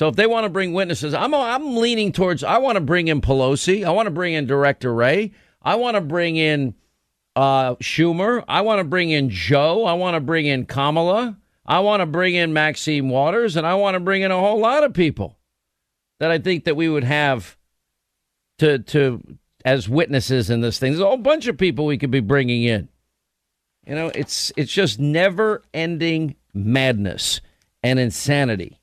So 0.00 0.08
if 0.08 0.16
they 0.16 0.26
want 0.26 0.44
to 0.44 0.48
bring 0.48 0.72
witnesses, 0.72 1.12
I'm 1.12 1.34
I'm 1.34 1.76
leaning 1.76 2.10
towards 2.10 2.42
I 2.42 2.56
want 2.56 2.76
to 2.76 2.80
bring 2.80 3.08
in 3.08 3.20
Pelosi. 3.20 3.84
I 3.84 3.90
want 3.90 4.06
to 4.06 4.10
bring 4.10 4.32
in 4.32 4.46
Director 4.46 4.94
Wray, 4.94 5.32
I 5.60 5.74
want 5.74 5.96
to 5.96 6.00
bring 6.00 6.36
in 6.36 6.74
uh, 7.36 7.74
Schumer. 7.74 8.42
I 8.48 8.62
want 8.62 8.78
to 8.78 8.84
bring 8.84 9.10
in 9.10 9.28
Joe. 9.28 9.84
I 9.84 9.92
want 9.92 10.14
to 10.14 10.20
bring 10.20 10.46
in 10.46 10.64
Kamala. 10.64 11.36
I 11.66 11.80
want 11.80 12.00
to 12.00 12.06
bring 12.06 12.34
in 12.34 12.54
Maxine 12.54 13.10
Waters, 13.10 13.56
and 13.56 13.66
I 13.66 13.74
want 13.74 13.92
to 13.92 14.00
bring 14.00 14.22
in 14.22 14.30
a 14.30 14.38
whole 14.38 14.58
lot 14.58 14.84
of 14.84 14.94
people 14.94 15.36
that 16.18 16.30
I 16.30 16.38
think 16.38 16.64
that 16.64 16.76
we 16.76 16.88
would 16.88 17.04
have 17.04 17.58
to 18.56 18.78
to 18.78 19.20
as 19.66 19.86
witnesses 19.86 20.48
in 20.48 20.62
this 20.62 20.78
thing. 20.78 20.92
There's 20.92 21.02
a 21.02 21.06
whole 21.08 21.18
bunch 21.18 21.46
of 21.46 21.58
people 21.58 21.84
we 21.84 21.98
could 21.98 22.10
be 22.10 22.20
bringing 22.20 22.62
in. 22.62 22.88
You 23.86 23.96
know, 23.96 24.10
it's 24.14 24.50
it's 24.56 24.72
just 24.72 24.98
never 24.98 25.62
ending 25.74 26.36
madness 26.54 27.42
and 27.82 27.98
insanity. 27.98 28.79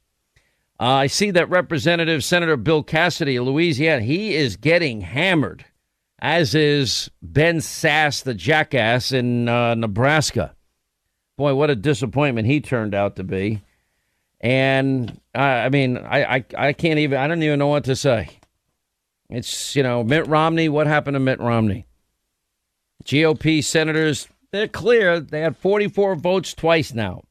Uh, 0.79 0.83
I 0.85 1.07
see 1.07 1.31
that 1.31 1.49
Representative 1.49 2.23
Senator 2.23 2.55
Bill 2.55 2.83
Cassidy 2.83 3.35
of 3.35 3.47
Louisiana, 3.47 4.01
he 4.01 4.35
is 4.35 4.57
getting 4.57 5.01
hammered, 5.01 5.65
as 6.19 6.53
is 6.53 7.09
Ben 7.21 7.57
Sasse, 7.57 8.23
the 8.23 8.35
jackass 8.35 9.11
in 9.11 9.49
uh, 9.49 9.73
Nebraska. 9.73 10.55
Boy, 11.35 11.55
what 11.55 11.71
a 11.71 11.75
disappointment 11.75 12.47
he 12.47 12.61
turned 12.61 12.93
out 12.93 13.15
to 13.15 13.23
be. 13.23 13.61
And 14.39 15.19
uh, 15.33 15.39
I 15.39 15.69
mean, 15.69 15.97
I, 15.97 16.35
I 16.35 16.45
I 16.55 16.73
can't 16.73 16.99
even 16.99 17.17
I 17.17 17.27
don't 17.27 17.41
even 17.41 17.57
know 17.57 17.67
what 17.67 17.85
to 17.85 17.95
say. 17.95 18.29
It's 19.29 19.75
you 19.75 19.81
know 19.81 20.03
Mitt 20.03 20.27
Romney. 20.27 20.69
What 20.69 20.85
happened 20.85 21.15
to 21.15 21.19
Mitt 21.19 21.39
Romney? 21.39 21.87
GOP 23.03 23.63
senators, 23.63 24.27
they're 24.51 24.67
clear. 24.67 25.19
They 25.19 25.41
had 25.41 25.57
44 25.57 26.15
votes 26.15 26.53
twice 26.53 26.93
now. 26.93 27.23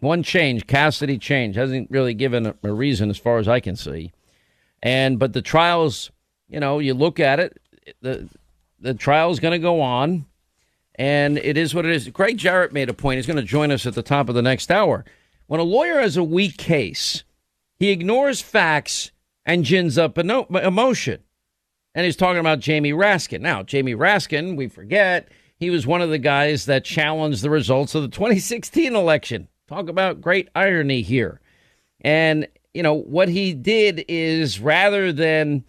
One 0.00 0.22
change, 0.22 0.66
Cassidy 0.66 1.18
change. 1.18 1.56
Hasn't 1.56 1.90
really 1.90 2.14
given 2.14 2.46
a, 2.46 2.54
a 2.62 2.72
reason 2.72 3.10
as 3.10 3.18
far 3.18 3.38
as 3.38 3.48
I 3.48 3.60
can 3.60 3.76
see. 3.76 4.12
And 4.82 5.18
but 5.18 5.32
the 5.32 5.42
trials, 5.42 6.10
you 6.48 6.58
know, 6.58 6.78
you 6.78 6.94
look 6.94 7.20
at 7.20 7.38
it, 7.38 7.60
the 8.00 8.28
the 8.80 8.94
trial's 8.94 9.40
going 9.40 9.52
to 9.52 9.58
go 9.58 9.80
on, 9.80 10.24
and 10.94 11.38
it 11.38 11.56
is 11.56 11.74
what 11.74 11.84
it 11.84 11.92
is. 11.92 12.08
Gregg 12.08 12.38
Jarrett 12.38 12.72
made 12.72 12.88
a 12.88 12.94
point. 12.94 13.18
He's 13.18 13.26
going 13.26 13.36
to 13.36 13.42
join 13.42 13.70
us 13.70 13.86
at 13.86 13.94
the 13.94 14.02
top 14.02 14.28
of 14.28 14.34
the 14.34 14.42
next 14.42 14.70
hour. 14.70 15.04
When 15.46 15.60
a 15.60 15.64
lawyer 15.64 16.00
has 16.00 16.16
a 16.16 16.24
weak 16.24 16.56
case, 16.56 17.24
he 17.78 17.90
ignores 17.90 18.40
facts 18.40 19.10
and 19.44 19.64
gins 19.64 19.98
up 19.98 20.16
an 20.16 20.30
emotion. 20.30 21.22
And 21.94 22.04
he's 22.04 22.16
talking 22.16 22.38
about 22.38 22.60
Jamie 22.60 22.92
Raskin. 22.92 23.40
Now, 23.40 23.62
Jamie 23.62 23.94
Raskin, 23.94 24.56
we 24.56 24.68
forget, 24.68 25.28
he 25.56 25.70
was 25.70 25.86
one 25.86 26.00
of 26.00 26.10
the 26.10 26.18
guys 26.18 26.66
that 26.66 26.84
challenged 26.84 27.42
the 27.42 27.50
results 27.50 27.94
of 27.94 28.02
the 28.02 28.08
2016 28.08 28.94
election. 28.94 29.48
Talk 29.70 29.88
about 29.88 30.20
great 30.20 30.48
irony 30.56 31.00
here. 31.00 31.40
And, 32.00 32.48
you 32.74 32.82
know, 32.82 32.94
what 32.94 33.28
he 33.28 33.54
did 33.54 34.04
is 34.08 34.58
rather 34.58 35.12
than, 35.12 35.64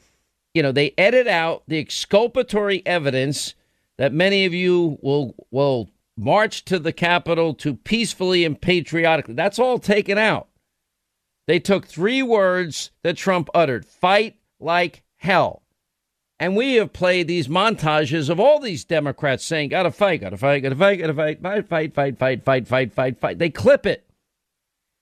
you 0.56 0.64
know, 0.64 0.72
they 0.72 0.96
edit 0.98 1.28
out 1.28 1.62
the 1.68 1.78
exculpatory 1.78 2.82
evidence 2.84 3.54
that 4.00 4.12
many 4.12 4.46
of 4.46 4.56
you 4.56 4.98
will 5.04 5.36
will 5.52 5.92
march 6.18 6.66
to 6.66 6.80
the 6.80 6.92
Capitol 6.92 7.54
to 7.54 7.76
peacefully 7.76 8.44
and 8.44 8.60
patriotically. 8.60 9.36
That's 9.36 9.60
all 9.60 9.78
taken 9.78 10.18
out. 10.18 10.48
They 11.46 11.60
took 11.60 11.86
three 11.86 12.24
words 12.24 12.90
that 13.04 13.18
Trump 13.18 13.50
uttered 13.54 13.86
fight 13.86 14.38
like 14.60 15.04
hell. 15.18 15.62
And 16.42 16.56
we 16.56 16.74
have 16.78 16.92
played 16.92 17.28
these 17.28 17.48
montages 17.48 18.28
of 18.28 18.40
all 18.40 18.60
these 18.60 18.84
Democrats 18.84 19.46
saying, 19.46 19.70
gotta 19.70 19.92
fight, 19.92 20.22
gotta 20.22 20.38
fight, 20.38 20.64
gotta 20.64 20.76
fight, 20.76 20.96
gotta 20.98 21.14
fight, 21.14 21.40
fight, 21.40 21.68
fight, 21.70 21.94
fight, 21.94 22.18
fight, 22.18 22.44
fight, 22.44 22.68
fight, 22.68 22.92
fight, 22.98 23.20
fight. 23.20 23.38
They 23.38 23.52
clip 23.52 23.86
it. 23.86 24.10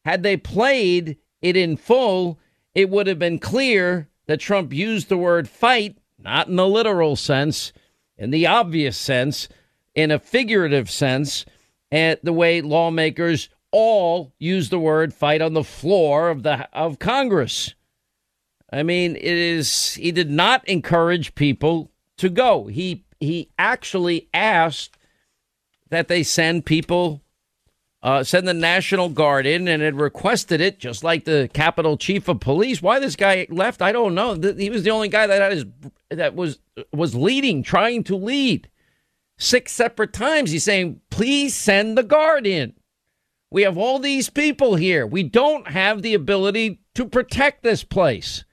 Had 0.03 0.21
they 0.21 0.35
played 0.35 1.15
it 1.41 1.55
in 1.55 1.77
full, 1.77 2.39
it 2.75 2.89
would 2.89 3.07
have 3.07 3.19
been 3.19 3.39
clear 3.39 4.09
that 4.27 4.41
Trump 4.41 4.73
used 4.73 5.07
the 5.07 5.17
word 5.17 5.47
fight, 5.47 5.97
not 6.17 6.49
in 6.49 6.57
the 6.57 6.67
literal 6.67 7.15
sense, 7.15 7.71
in 8.17 8.31
the 8.31 8.45
obvious 8.45 8.97
sense, 8.97 9.47
in 9.95 10.11
a 10.11 10.19
figurative 10.19 10.89
sense, 10.89 11.45
at 11.89 12.21
the 12.21 12.33
way 12.33 12.59
lawmakers 12.59 13.47
all 13.71 14.33
use 14.39 14.67
the 14.67 14.77
word 14.77 15.13
fight 15.13 15.41
on 15.41 15.53
the 15.53 15.63
floor 15.63 16.29
of 16.29 16.43
the 16.43 16.67
of 16.77 16.99
Congress. 16.99 17.75
I 18.71 18.83
mean, 18.83 19.15
it 19.15 19.23
is 19.23 19.95
he 19.95 20.11
did 20.11 20.29
not 20.29 20.67
encourage 20.67 21.35
people 21.35 21.91
to 22.17 22.29
go. 22.29 22.67
He 22.67 23.05
he 23.19 23.49
actually 23.57 24.29
asked 24.33 24.97
that 25.89 26.07
they 26.07 26.23
send 26.23 26.65
people 26.65 27.21
uh, 28.01 28.23
send 28.23 28.47
the 28.47 28.53
National 28.53 29.09
Guard 29.09 29.45
in 29.45 29.67
and 29.67 29.83
had 29.83 29.99
requested 29.99 30.61
it, 30.61 30.79
just 30.79 31.03
like 31.03 31.25
the 31.25 31.49
Capitol 31.53 31.97
Chief 31.97 32.27
of 32.29 32.39
Police. 32.39 32.81
Why 32.81 32.99
this 32.99 33.17
guy 33.17 33.45
left, 33.49 33.81
I 33.81 33.91
don't 33.91 34.15
know. 34.15 34.35
He 34.35 34.69
was 34.69 34.83
the 34.83 34.91
only 34.91 35.09
guy 35.09 35.27
that 35.27 35.51
his 35.51 35.65
that 36.09 36.35
was 36.35 36.59
was 36.93 37.15
leading, 37.15 37.63
trying 37.63 38.03
to 38.05 38.15
lead. 38.15 38.69
Six 39.37 39.71
separate 39.71 40.13
times, 40.13 40.51
he's 40.51 40.63
saying, 40.63 41.01
"Please 41.09 41.55
send 41.55 41.97
the 41.97 42.03
Guard 42.03 42.45
in." 42.45 42.73
We 43.51 43.63
have 43.63 43.77
all 43.77 43.99
these 43.99 44.29
people 44.29 44.75
here. 44.75 45.07
We 45.07 45.23
don't 45.23 45.67
have 45.69 46.01
the 46.01 46.13
ability 46.13 46.81
to 46.95 47.05
protect 47.05 47.63
this 47.63 47.83
place. 47.83 48.43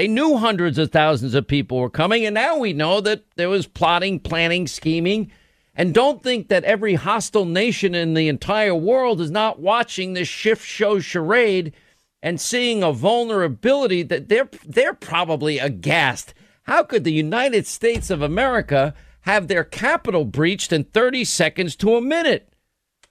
They 0.00 0.08
knew 0.08 0.38
hundreds 0.38 0.78
of 0.78 0.90
thousands 0.90 1.34
of 1.34 1.46
people 1.46 1.76
were 1.76 1.90
coming, 1.90 2.24
and 2.24 2.32
now 2.32 2.56
we 2.56 2.72
know 2.72 3.02
that 3.02 3.22
there 3.36 3.50
was 3.50 3.66
plotting, 3.66 4.20
planning, 4.20 4.66
scheming. 4.66 5.30
And 5.74 5.92
don't 5.92 6.22
think 6.22 6.48
that 6.48 6.64
every 6.64 6.94
hostile 6.94 7.44
nation 7.44 7.94
in 7.94 8.14
the 8.14 8.26
entire 8.28 8.74
world 8.74 9.20
is 9.20 9.30
not 9.30 9.60
watching 9.60 10.14
this 10.14 10.26
shift 10.26 10.64
show 10.64 11.00
charade 11.00 11.74
and 12.22 12.40
seeing 12.40 12.82
a 12.82 12.94
vulnerability 12.94 14.02
that 14.04 14.30
they're 14.30 14.48
they're 14.64 14.94
probably 14.94 15.58
aghast. 15.58 16.32
How 16.62 16.82
could 16.82 17.04
the 17.04 17.12
United 17.12 17.66
States 17.66 18.08
of 18.08 18.22
America 18.22 18.94
have 19.24 19.48
their 19.48 19.64
capital 19.64 20.24
breached 20.24 20.72
in 20.72 20.84
30 20.84 21.26
seconds 21.26 21.76
to 21.76 21.96
a 21.96 22.00
minute? 22.00 22.50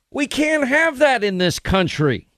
We 0.10 0.26
can't 0.26 0.68
have 0.68 0.98
that 0.98 1.24
in 1.24 1.38
this 1.38 1.60
country. 1.60 2.29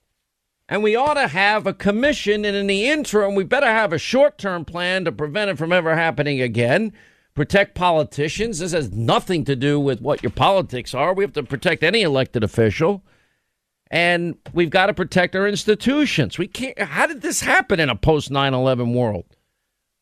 And 0.72 0.82
we 0.84 0.96
ought 0.96 1.16
to 1.16 1.28
have 1.28 1.68
a 1.68 1.74
commission, 1.74 2.46
and 2.46 2.56
in 2.56 2.68
the 2.68 2.88
interim, 2.88 3.36
we 3.36 3.44
better 3.44 3.68
have 3.68 3.92
a 3.92 3.98
short 3.98 4.38
term 4.38 4.64
plan 4.64 5.04
to 5.04 5.12
prevent 5.12 5.52
it 5.52 5.58
from 5.58 5.74
ever 5.74 5.98
happening 5.98 6.40
again. 6.40 6.94
Protect 7.34 7.76
politicians. 7.76 8.60
This 8.60 8.72
has 8.72 8.90
nothing 8.90 9.44
to 9.46 9.58
do 9.58 9.82
with 9.82 10.00
what 10.00 10.24
your 10.24 10.30
politics 10.30 10.94
are. 10.94 11.14
We 11.14 11.26
have 11.26 11.34
to 11.34 11.44
protect 11.44 11.84
any 11.84 12.04
elected 12.04 12.42
official. 12.42 13.04
And 13.88 14.38
we've 14.54 14.70
got 14.70 14.86
to 14.86 14.94
protect 14.94 15.36
our 15.36 15.46
institutions. 15.46 16.38
We 16.38 16.48
can't. 16.48 16.80
How 16.80 17.06
did 17.06 17.22
this 17.22 17.42
happen 17.42 17.82
in 17.82 17.90
a 17.90 17.96
post 17.98 18.32
9 18.32 18.54
11 18.54 18.94
world? 18.94 19.26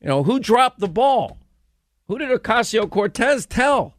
You 0.02 0.08
know, 0.10 0.22
who 0.22 0.40
dropped 0.40 0.82
the 0.82 0.88
ball? 0.88 1.40
Who 2.10 2.20
did 2.20 2.30
Ocasio 2.30 2.88
Cortez 2.88 3.48
tell? 3.48 3.96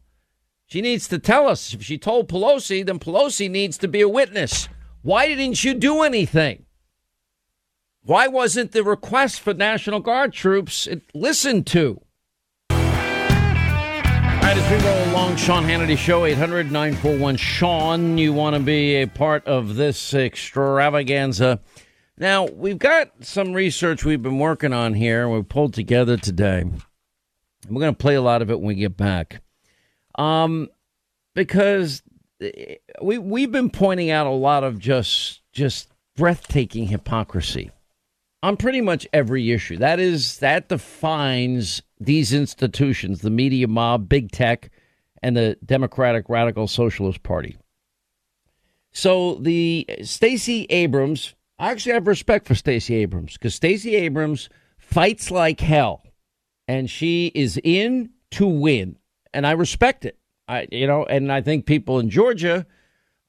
She 0.67 0.79
needs 0.79 1.09
to 1.09 1.19
tell 1.19 1.49
us. 1.49 1.73
If 1.73 1.83
she 1.83 1.97
told 1.97 2.29
Pelosi, 2.29 2.85
then 2.85 2.97
Pelosi 2.97 3.51
needs 3.51 3.77
to 3.79 3.89
be 3.89 3.99
a 3.99 4.07
witness. 4.07 4.69
Why 5.03 5.27
didn't 5.27 5.63
you 5.63 5.73
do 5.73 6.03
anything? 6.03 6.65
Why 8.03 8.27
wasn't 8.27 8.71
the 8.71 8.83
request 8.83 9.41
for 9.41 9.53
National 9.53 9.99
Guard 9.99 10.31
troops 10.31 10.87
listened 11.15 11.65
to? 11.67 12.01
All 12.69 12.77
right, 12.77 14.57
as 14.57 14.71
we 14.71 14.87
roll 14.87 15.11
along, 15.11 15.37
Sean 15.37 15.63
Hannity 15.63 15.97
Show, 15.97 16.25
800 16.25 16.71
941 16.71 17.35
Sean. 17.37 18.17
You 18.19 18.31
want 18.31 18.55
to 18.55 18.61
be 18.61 19.01
a 19.01 19.07
part 19.07 19.45
of 19.47 19.75
this 19.75 20.13
extravaganza. 20.13 21.61
Now, 22.17 22.45
we've 22.45 22.77
got 22.77 23.09
some 23.21 23.53
research 23.53 24.05
we've 24.05 24.21
been 24.21 24.37
working 24.37 24.73
on 24.73 24.93
here, 24.93 25.23
and 25.23 25.33
we 25.33 25.41
pulled 25.41 25.73
together 25.73 26.15
today. 26.15 26.59
And 26.61 26.81
we're 27.69 27.81
going 27.81 27.95
to 27.95 27.97
play 27.97 28.13
a 28.15 28.21
lot 28.21 28.43
of 28.43 28.51
it 28.51 28.59
when 28.59 28.67
we 28.67 28.75
get 28.75 28.97
back. 28.97 29.41
Um, 30.15 30.69
because 31.33 32.03
Uh, 32.41 32.47
we 33.01 33.17
we've 33.17 33.51
been 33.51 33.69
pointing 33.69 34.09
out 34.09 34.27
a 34.27 34.31
lot 34.31 34.63
of 34.63 34.79
just 34.79 35.41
just 35.51 35.89
breathtaking 36.15 36.87
hypocrisy 36.87 37.71
on 38.43 38.57
pretty 38.57 38.81
much 38.81 39.07
every 39.13 39.51
issue. 39.51 39.77
That 39.77 39.99
is 39.99 40.39
that 40.39 40.69
defines 40.69 41.81
these 41.99 42.33
institutions, 42.33 43.21
the 43.21 43.29
media 43.29 43.67
mob, 43.67 44.09
big 44.09 44.31
tech, 44.31 44.71
and 45.21 45.37
the 45.37 45.57
Democratic 45.63 46.29
Radical 46.29 46.67
Socialist 46.67 47.23
Party. 47.23 47.57
So 48.91 49.35
the 49.35 49.87
Stacey 50.03 50.65
Abrams, 50.69 51.35
I 51.59 51.71
actually 51.71 51.93
have 51.93 52.07
respect 52.07 52.47
for 52.47 52.55
Stacey 52.55 52.95
Abrams 52.95 53.33
because 53.33 53.55
Stacey 53.55 53.95
Abrams 53.95 54.49
fights 54.77 55.31
like 55.31 55.59
hell, 55.59 56.03
and 56.67 56.89
she 56.89 57.31
is 57.33 57.59
in 57.63 58.09
to 58.31 58.47
win, 58.47 58.97
and 59.33 59.45
I 59.45 59.51
respect 59.51 60.05
it. 60.05 60.17
I, 60.51 60.67
you 60.69 60.85
know, 60.85 61.05
and 61.05 61.31
I 61.31 61.39
think 61.41 61.65
people 61.65 61.99
in 61.99 62.09
Georgia 62.09 62.65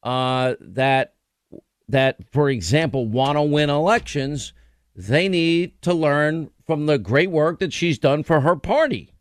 uh, 0.02 0.54
that 0.60 1.14
that, 1.88 2.16
for 2.32 2.50
example, 2.50 3.06
want 3.06 3.36
to 3.36 3.42
win 3.42 3.70
elections, 3.70 4.52
they 4.96 5.28
need 5.28 5.80
to 5.82 5.94
learn 5.94 6.50
from 6.66 6.86
the 6.86 6.98
great 6.98 7.30
work 7.30 7.60
that 7.60 7.72
she's 7.72 7.98
done 7.98 8.24
for 8.24 8.40
her 8.40 8.56
party. 8.56 9.12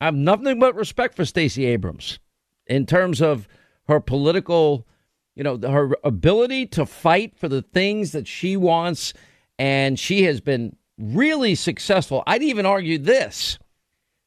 I 0.00 0.04
have 0.04 0.14
nothing 0.14 0.60
but 0.60 0.76
respect 0.76 1.16
for 1.16 1.24
Stacey 1.24 1.64
Abrams 1.64 2.20
in 2.66 2.86
terms 2.86 3.20
of 3.20 3.48
her 3.88 3.98
political, 3.98 4.86
you 5.34 5.42
know, 5.42 5.58
her 5.58 5.96
ability 6.04 6.66
to 6.66 6.86
fight 6.86 7.36
for 7.36 7.48
the 7.48 7.62
things 7.62 8.12
that 8.12 8.28
she 8.28 8.56
wants, 8.56 9.14
and 9.58 9.98
she 9.98 10.22
has 10.24 10.40
been 10.40 10.76
really 10.96 11.56
successful. 11.56 12.22
I'd 12.24 12.42
even 12.42 12.66
argue 12.66 12.98
this: 12.98 13.58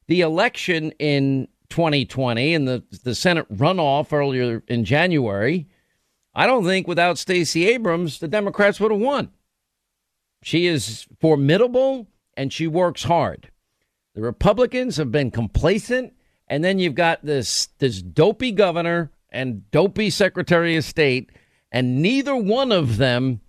the 0.06 0.20
election 0.20 0.92
in 0.98 1.48
2020 1.70 2.54
and 2.54 2.68
the, 2.68 2.84
the 3.04 3.14
Senate 3.14 3.50
runoff 3.52 4.12
earlier 4.12 4.62
in 4.68 4.84
January, 4.84 5.66
I 6.34 6.46
don't 6.46 6.64
think 6.64 6.86
without 6.86 7.18
Stacey 7.18 7.66
Abrams, 7.68 8.18
the 8.18 8.28
Democrats 8.28 8.78
would 8.80 8.92
have 8.92 9.00
won. 9.00 9.30
She 10.42 10.66
is 10.66 11.06
formidable 11.20 12.08
and 12.36 12.52
she 12.52 12.66
works 12.66 13.04
hard. 13.04 13.50
The 14.14 14.22
Republicans 14.22 14.96
have 14.96 15.12
been 15.12 15.30
complacent, 15.30 16.14
and 16.48 16.64
then 16.64 16.78
you've 16.78 16.94
got 16.94 17.24
this 17.24 17.68
this 17.78 18.02
dopey 18.02 18.52
governor 18.52 19.10
and 19.30 19.70
dopey 19.70 20.10
Secretary 20.10 20.76
of 20.76 20.84
State, 20.84 21.30
and 21.70 22.02
neither 22.02 22.34
one 22.34 22.72
of 22.72 22.96
them 22.96 23.40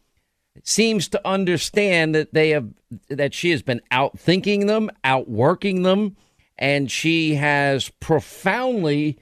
seems 0.63 1.07
to 1.09 1.27
understand 1.27 2.13
that 2.13 2.33
they 2.33 2.49
have 2.49 2.69
that 3.09 3.33
she 3.33 3.51
has 3.51 3.63
been 3.63 3.81
outthinking 3.91 4.67
them, 4.67 4.91
outworking 5.03 5.83
them, 5.83 6.15
and 6.61 6.89
she 6.89 7.35
has 7.35 7.89
profoundly 7.99 9.17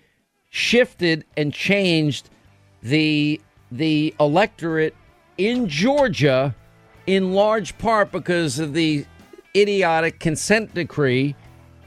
shifted 0.49 1.25
and 1.35 1.51
changed 1.51 2.29
the 2.83 3.41
the 3.71 4.13
electorate 4.19 4.95
in 5.37 5.67
Georgia 5.67 6.53
in 7.07 7.33
large 7.33 7.75
part 7.77 8.11
because 8.11 8.59
of 8.59 8.73
the 8.73 9.05
idiotic 9.55 10.19
consent 10.19 10.73
decree 10.73 11.35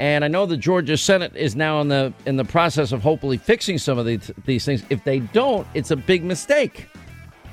and 0.00 0.25
I 0.25 0.28
know 0.28 0.47
the 0.47 0.56
Georgia 0.56 0.97
Senate 0.97 1.37
is 1.37 1.54
now 1.54 1.80
in 1.80 1.87
the 1.87 2.12
in 2.26 2.37
the 2.37 2.44
process 2.44 2.90
of 2.90 3.02
hopefully 3.02 3.37
fixing 3.37 3.78
some 3.78 3.99
of 3.99 4.06
these, 4.06 4.32
these 4.47 4.64
things. 4.64 4.82
If 4.90 5.04
they 5.04 5.21
don't, 5.21 5.64
it's 5.75 5.92
a 5.92 5.97
big 5.97 6.25
mistake. 6.25 6.88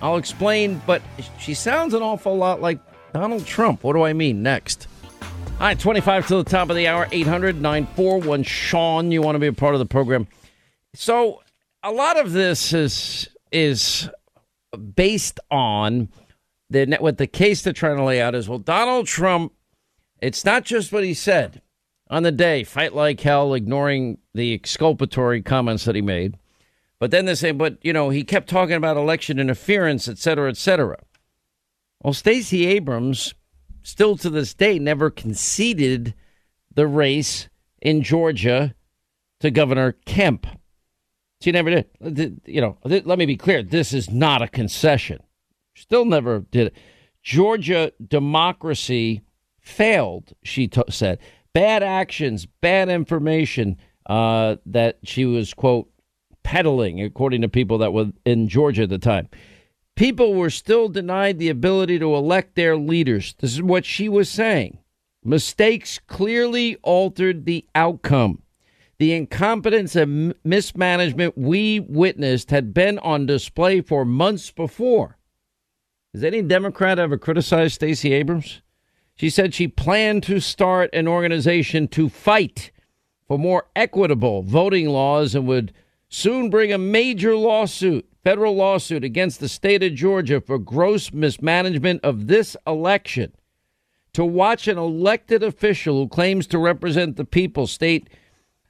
I'll 0.02 0.18
explain, 0.18 0.82
but 0.88 1.04
she 1.38 1.54
sounds 1.54 1.94
an 1.94 2.02
awful 2.02 2.36
lot 2.36 2.60
like 2.60 2.80
Donald 3.14 3.46
Trump. 3.46 3.84
What 3.84 3.94
do 3.94 4.02
I 4.02 4.14
mean? 4.14 4.42
Next. 4.42 4.88
All 5.60 5.66
right, 5.66 5.78
25 5.78 6.28
to 6.28 6.36
the 6.38 6.46
top 6.46 6.70
of 6.70 6.78
the 6.78 6.88
hour, 6.88 7.06
800 7.12 7.62
941 7.62 8.44
Sean. 8.44 9.12
You 9.12 9.22
want 9.22 9.36
to 9.36 9.40
be 9.40 9.48
a 9.48 9.52
part 9.52 9.76
of 9.76 9.80
the 9.80 9.86
program. 9.86 10.26
So, 10.94 11.44
a 11.84 11.92
lot 11.92 12.18
of 12.18 12.32
this 12.32 12.72
is 12.72 13.28
is 13.52 14.10
based 14.96 15.38
on 15.52 16.08
the 16.70 16.96
what 17.02 17.18
the 17.18 17.28
case 17.28 17.62
they're 17.62 17.74
trying 17.74 17.98
to 17.98 18.06
lay 18.06 18.22
out 18.22 18.36
is 18.36 18.48
well, 18.48 18.60
Donald 18.60 19.08
Trump, 19.08 19.52
it's 20.22 20.46
not 20.46 20.64
just 20.64 20.94
what 20.94 21.04
he 21.04 21.14
said 21.14 21.62
on 22.10 22.24
the 22.24 22.32
day, 22.32 22.64
fight 22.64 22.96
like 22.96 23.20
hell, 23.20 23.54
ignoring 23.54 24.18
the 24.34 24.54
exculpatory 24.54 25.42
comments 25.42 25.84
that 25.84 25.94
he 25.94 26.02
made. 26.02 26.38
But 27.00 27.12
then 27.12 27.26
they 27.26 27.36
say, 27.36 27.52
but, 27.52 27.78
you 27.82 27.92
know, 27.92 28.10
he 28.10 28.24
kept 28.24 28.50
talking 28.50 28.76
about 28.76 28.96
election 28.96 29.40
interference, 29.40 30.08
et 30.08 30.18
cetera, 30.20 30.50
et 30.50 30.58
cetera. 30.58 31.00
Well, 32.02 32.14
Stacey 32.14 32.66
Abrams, 32.66 33.34
still 33.90 34.16
to 34.18 34.30
this 34.30 34.54
day, 34.54 34.80
never 34.80 35.10
conceded 35.10 36.14
the 36.74 36.88
race 36.88 37.50
in 37.82 38.04
Georgia 38.04 38.76
to 39.40 39.52
Governor 39.52 39.94
Kemp. 40.06 40.48
She 41.42 41.52
never 41.52 41.84
did. 42.02 42.42
You 42.46 42.62
know, 42.62 42.78
let 42.84 43.18
me 43.18 43.26
be 43.26 43.38
clear 43.38 43.64
this 43.64 43.94
is 43.94 44.10
not 44.10 44.42
a 44.42 44.48
concession. 44.48 45.20
Still 45.76 46.06
never 46.06 46.40
did 46.40 46.68
it. 46.68 46.74
Georgia 47.24 47.92
democracy 48.06 49.22
failed, 49.62 50.34
she 50.44 50.68
t- 50.68 50.82
said 50.90 51.20
bad 51.54 51.84
actions, 51.84 52.46
bad 52.46 52.90
information 52.90 53.78
uh, 54.06 54.58
that 54.66 55.00
she 55.04 55.26
was, 55.26 55.54
quote, 55.54 55.90
peddling, 56.44 57.02
according 57.02 57.42
to 57.42 57.50
people 57.50 57.78
that 57.78 57.94
were 57.94 58.12
in 58.26 58.48
Georgia 58.48 58.84
at 58.84 58.90
the 58.90 58.98
time. 58.98 59.30
People 60.00 60.34
were 60.34 60.50
still 60.50 60.88
denied 60.88 61.40
the 61.40 61.50
ability 61.50 62.00
to 62.00 62.16
elect 62.16 62.56
their 62.56 62.78
leaders. 62.78 63.36
This 63.38 63.52
is 63.52 63.62
what 63.62 63.84
she 63.84 64.08
was 64.08 64.30
saying. 64.30 64.78
Mistakes 65.26 66.00
clearly 66.08 66.78
altered 66.84 67.44
the 67.44 67.66
outcome. 67.76 68.42
The 68.98 69.12
incompetence 69.12 69.98
and 69.98 70.36
mismanagement 70.46 71.38
we 71.38 71.82
witnessed 71.82 72.50
had 72.50 72.74
been 72.74 72.98
on 73.00 73.26
display 73.26 73.82
for 73.82 74.06
months 74.06 74.52
before. 74.52 75.18
Has 76.14 76.24
any 76.24 76.44
Democrat 76.44 76.98
ever 76.98 77.18
criticized 77.18 77.74
Stacey 77.74 78.14
Abrams? 78.14 78.62
She 79.16 79.30
said 79.30 79.54
she 79.54 79.68
planned 79.68 80.24
to 80.24 80.40
start 80.40 80.90
an 80.94 81.10
organization 81.10 81.90
to 81.90 82.08
fight 82.08 82.72
for 83.28 83.38
more 83.38 83.66
equitable 83.76 84.44
voting 84.44 84.88
laws 84.88 85.36
and 85.36 85.46
would 85.46 85.74
soon 86.10 86.50
bring 86.50 86.74
a 86.74 86.78
major 86.78 87.36
lawsuit, 87.36 88.08
federal 88.24 88.56
lawsuit, 88.56 89.04
against 89.04 89.40
the 89.40 89.48
state 89.48 89.84
of 89.84 89.94
Georgia 89.94 90.42
for 90.42 90.60
gross 90.60 91.14
mismanagement 91.14 92.02
of 92.04 92.28
this 92.28 92.58
election. 92.68 93.34
To 94.14 94.26
watch 94.26 94.68
an 94.68 94.78
elected 94.78 95.44
official 95.44 95.96
who 95.96 96.08
claims 96.08 96.48
to 96.48 96.58
represent 96.58 97.16
the 97.16 97.26
people 97.26 97.68
state, 97.68 98.10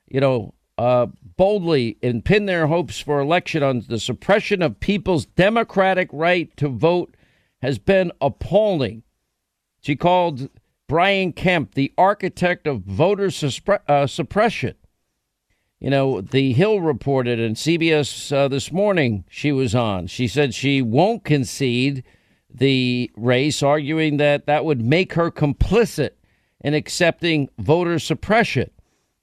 you 0.07 0.19
know, 0.19 0.53
uh, 0.77 1.07
boldly 1.37 1.97
and 2.03 2.23
pin 2.23 2.45
their 2.45 2.67
hopes 2.67 2.99
for 2.99 3.19
election 3.19 3.63
on 3.63 3.83
the 3.87 3.99
suppression 3.99 4.61
of 4.61 4.79
people's 4.79 5.25
democratic 5.25 6.09
right 6.11 6.55
to 6.57 6.67
vote 6.67 7.15
has 7.61 7.79
been 7.79 8.11
appalling. 8.21 9.03
She 9.81 9.95
called 9.95 10.49
Brian 10.87 11.33
Kemp 11.33 11.73
the 11.73 11.93
architect 11.97 12.67
of 12.67 12.81
voter 12.81 13.27
suppre- 13.27 13.81
uh, 13.87 14.07
suppression. 14.07 14.75
You 15.79 15.89
know, 15.89 16.19
The 16.19 16.51
Hill 16.51 16.81
reported, 16.81 17.39
and 17.39 17.55
CBS 17.55 18.35
uh, 18.35 18.49
this 18.49 18.69
morning 18.69 19.23
she 19.29 19.53
was 19.53 19.73
on. 19.73 20.07
She 20.07 20.27
said 20.27 20.53
she 20.53 20.81
won't 20.81 21.23
concede 21.23 22.03
the 22.53 23.09
race, 23.15 23.63
arguing 23.63 24.17
that 24.17 24.45
that 24.45 24.65
would 24.65 24.81
make 24.81 25.13
her 25.13 25.31
complicit 25.31 26.11
in 26.61 26.73
accepting 26.73 27.49
voter 27.57 27.97
suppression. 27.97 28.69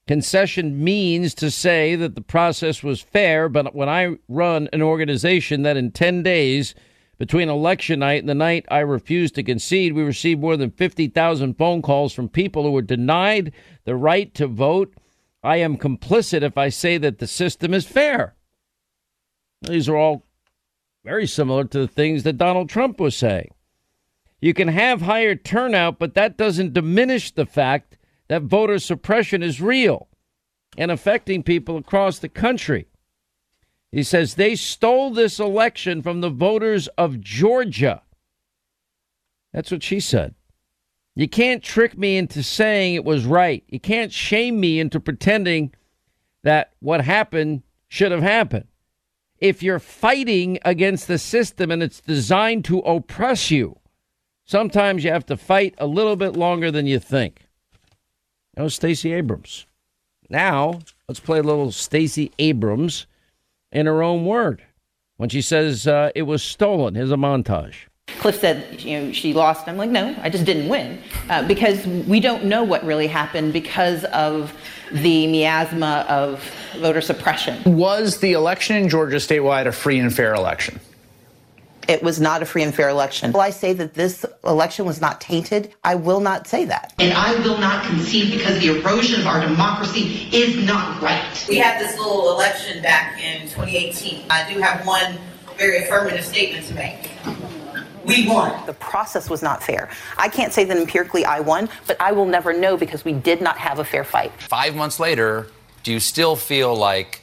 Concession 0.07 0.83
means 0.83 1.35
to 1.35 1.51
say 1.51 1.95
that 1.97 2.15
the 2.15 2.23
process 2.23 2.83
was 2.83 3.03
fair, 3.03 3.49
but 3.51 3.75
when 3.75 3.89
I 3.89 4.17
run 4.29 4.69
an 4.73 4.81
organization 4.81 5.63
that 5.63 5.77
in 5.77 5.91
10 5.91 6.23
days 6.23 6.75
between 7.19 7.49
election 7.51 7.99
night 7.99 8.21
and 8.21 8.29
the 8.29 8.35
night 8.35 8.65
I 8.71 8.79
refused 8.79 9.35
to 9.35 9.43
concede, 9.43 9.93
we 9.93 10.03
received 10.03 10.41
more 10.41 10.57
than 10.57 10.71
50,000 10.71 11.55
phone 11.59 11.83
calls 11.83 12.15
from 12.15 12.29
people 12.29 12.63
who 12.63 12.71
were 12.71 12.83
denied 12.83 13.53
the 13.85 13.97
right 13.97 14.33
to 14.35 14.47
vote. 14.47 14.95
I 15.47 15.59
am 15.59 15.79
complicit 15.79 16.43
if 16.43 16.59
I 16.59 16.71
say 16.71 16.99
that 16.99 17.19
the 17.19 17.27
system 17.29 17.73
is 17.73 17.87
fair. 17.87 18.35
These 19.63 19.89
are 19.89 19.97
all 19.97 20.27
very 21.05 21.27
similar 21.27 21.65
to 21.65 21.79
the 21.79 21.89
things 21.89 22.25
that 22.25 22.37
Donald 22.37 22.69
Trump 22.69 22.99
was 22.99 23.17
saying. 23.17 23.55
You 24.41 24.53
can 24.53 24.69
have 24.69 25.03
higher 25.03 25.37
turnout, 25.37 26.01
but 26.01 26.15
that 26.15 26.37
doesn't 26.37 26.75
diminish 26.75 27.31
the 27.31 27.47
fact 27.47 27.97
that 28.29 28.43
voter 28.43 28.81
suppression 28.81 29.43
is 29.43 29.61
real 29.61 30.09
and 30.77 30.91
affecting 30.91 31.45
people 31.45 31.77
across 31.77 32.19
the 32.19 32.29
country. 32.29 32.89
He 33.93 34.03
says 34.03 34.35
they 34.35 34.57
stole 34.57 35.11
this 35.11 35.39
election 35.39 36.03
from 36.03 36.23
the 36.23 36.29
voters 36.29 36.89
of 36.99 37.21
Georgia. 37.21 38.03
That's 39.53 39.71
what 39.71 39.85
she 39.85 40.01
said. 40.01 40.35
You 41.19 41.29
can't 41.29 41.63
trick 41.63 41.97
me 41.97 42.19
into 42.19 42.43
saying 42.43 42.95
it 42.95 43.05
was 43.05 43.25
right. 43.25 43.65
You 43.69 43.81
can't 43.81 44.13
shame 44.13 44.61
me 44.61 44.79
into 44.79 45.01
pretending 45.01 45.73
that 46.43 46.75
what 46.81 47.01
happened 47.01 47.63
should 47.89 48.13
have 48.13 48.23
happened. 48.23 48.67
If 49.39 49.63
you're 49.63 49.79
fighting 49.79 50.59
against 50.63 51.09
the 51.09 51.19
system 51.19 51.71
and 51.71 51.83
it's 51.83 52.03
designed 52.03 52.67
to 52.67 52.81
oppress 52.81 53.51
you, 53.51 53.79
sometimes 54.45 55.05
you 55.05 55.11
have 55.11 55.25
to 55.27 55.39
fight 55.39 55.75
a 55.79 55.87
little 55.87 56.17
bit 56.17 56.37
longer 56.37 56.71
than 56.71 56.87
you 56.87 56.99
think. 56.99 57.49
That 58.55 58.63
was 58.63 58.75
Stacey 58.75 59.15
Abrams. 59.15 59.67
Now, 60.29 60.81
let's 61.09 61.21
play 61.21 61.39
a 61.39 61.43
little 61.43 61.73
Stacey 61.73 62.31
Abrams 62.39 63.07
in 63.73 63.87
her 63.87 64.03
own 64.03 64.27
word 64.27 64.63
when 65.17 65.31
she 65.31 65.41
says 65.41 65.87
uh, 65.87 66.11
it 66.15 66.23
was 66.23 66.43
stolen. 66.43 66.95
Here's 66.95 67.11
a 67.11 67.17
montage. 67.17 67.87
Cliff 68.27 68.41
said, 68.41 68.83
you 68.83 69.01
know, 69.01 69.13
she 69.13 69.35
lost. 69.35 69.69
I'm 69.69 69.77
like, 69.77 69.91
no, 69.91 70.15
I 70.21 70.31
just 70.31 70.45
didn't 70.45 70.69
win. 70.69 71.01
Uh, 71.29 71.47
because 71.47 71.87
we 71.87 72.21
don't 72.21 72.45
know 72.45 72.65
what 72.65 72.85
really 72.85 73.09
happened 73.09 73.53
because 73.53 74.05
of 74.05 74.55
the 74.93 75.27
miasma 75.27 76.07
of 76.09 76.43
voter 76.79 77.01
suppression. 77.01 77.77
Was 77.77 78.19
the 78.21 78.33
election 78.33 78.77
in 78.77 78.89
Georgia 78.89 79.17
statewide 79.17 79.67
a 79.67 79.73
free 79.73 79.99
and 79.99 80.15
fair 80.15 80.35
election? 80.35 80.81
It 81.89 82.03
was 82.03 82.21
not 82.21 82.43
a 82.43 82.47
free 82.47 82.65
and 82.65 82.75
fair 82.75 82.89
election. 82.89 83.33
Will 83.33 83.41
I 83.41 83.51
say 83.51 83.73
that 83.75 83.95
this 83.95 84.25
election 84.45 84.87
was 84.87 85.01
not 85.01 85.21
tainted? 85.21 85.73
I 85.85 85.95
will 85.95 86.19
not 86.19 86.49
say 86.49 86.65
that. 86.65 86.95
And 86.99 87.13
I 87.13 87.35
will 87.41 87.59
not 87.59 87.85
concede 87.87 88.33
because 88.37 88.61
the 88.61 88.81
erosion 88.81 89.21
of 89.21 89.27
our 89.29 89.41
democracy 89.41 90.29
is 90.33 90.65
not 90.67 91.01
right. 91.01 91.47
We 91.49 91.59
had 91.59 91.81
this 91.81 91.97
little 91.97 92.33
election 92.33 92.83
back 92.83 93.21
in 93.23 93.43
2018. 93.43 94.25
I 94.31 94.53
do 94.53 94.59
have 94.61 94.85
one 94.85 95.17
very 95.57 95.85
affirmative 95.85 96.25
statement 96.25 96.67
to 96.67 96.75
make. 96.75 97.13
We 98.07 98.29
won. 98.29 98.65
The 98.67 98.75
process 98.75 99.29
was 99.29 99.43
not 99.43 99.63
fair. 99.63 99.89
I 100.17 100.29
can't 100.29 100.53
say 100.53 100.65
that 100.65 100.77
empirically 100.77 101.25
I 101.25 101.41
won, 101.41 101.69
but 101.87 102.01
I 102.01 102.13
will 102.13 102.27
never 102.27 102.53
know 102.53 102.77
because 102.77 103.05
we 103.05 103.13
did 103.13 103.41
not 103.41 103.59
have 103.59 103.79
a 103.79 103.85
fair 103.85 104.05
fight. 104.05 104.33
Five 104.43 104.77
months 104.77 105.01
later, 105.01 105.49
do 105.83 105.93
you 105.93 106.01
still 106.01 106.37
feel 106.37 106.75
like 106.75 107.21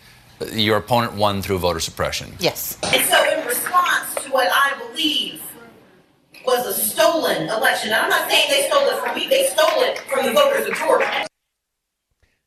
your 0.51 0.77
opponent 0.77 1.13
won 1.13 1.41
through 1.41 1.59
voter 1.59 1.79
suppression? 1.79 2.33
Yes. 2.39 2.77
And 2.83 3.05
so, 3.05 3.39
in 3.39 3.45
response 3.45 4.15
to 4.15 4.29
what 4.31 4.49
I 4.51 4.77
believe 4.87 5.41
was 6.45 6.65
a 6.65 6.73
stolen 6.73 7.49
election, 7.49 7.91
and 7.91 8.01
I'm 8.01 8.09
not 8.09 8.29
saying 8.29 8.49
they 8.49 8.67
stole 8.67 8.87
it 8.89 8.99
from 8.99 9.15
me, 9.15 9.27
they 9.29 9.47
stole 9.47 9.83
it 9.83 9.99
from 9.99 10.25
the 10.25 10.33
voters 10.33 10.67
of 10.67 10.75
Georgia. 10.75 11.27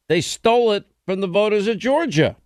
They 0.09 0.21
stole 0.21 0.73
it 0.73 0.87
from 1.07 1.21
the 1.21 1.27
voters 1.27 1.67
of 1.67 1.79
Georgia. 1.79 2.37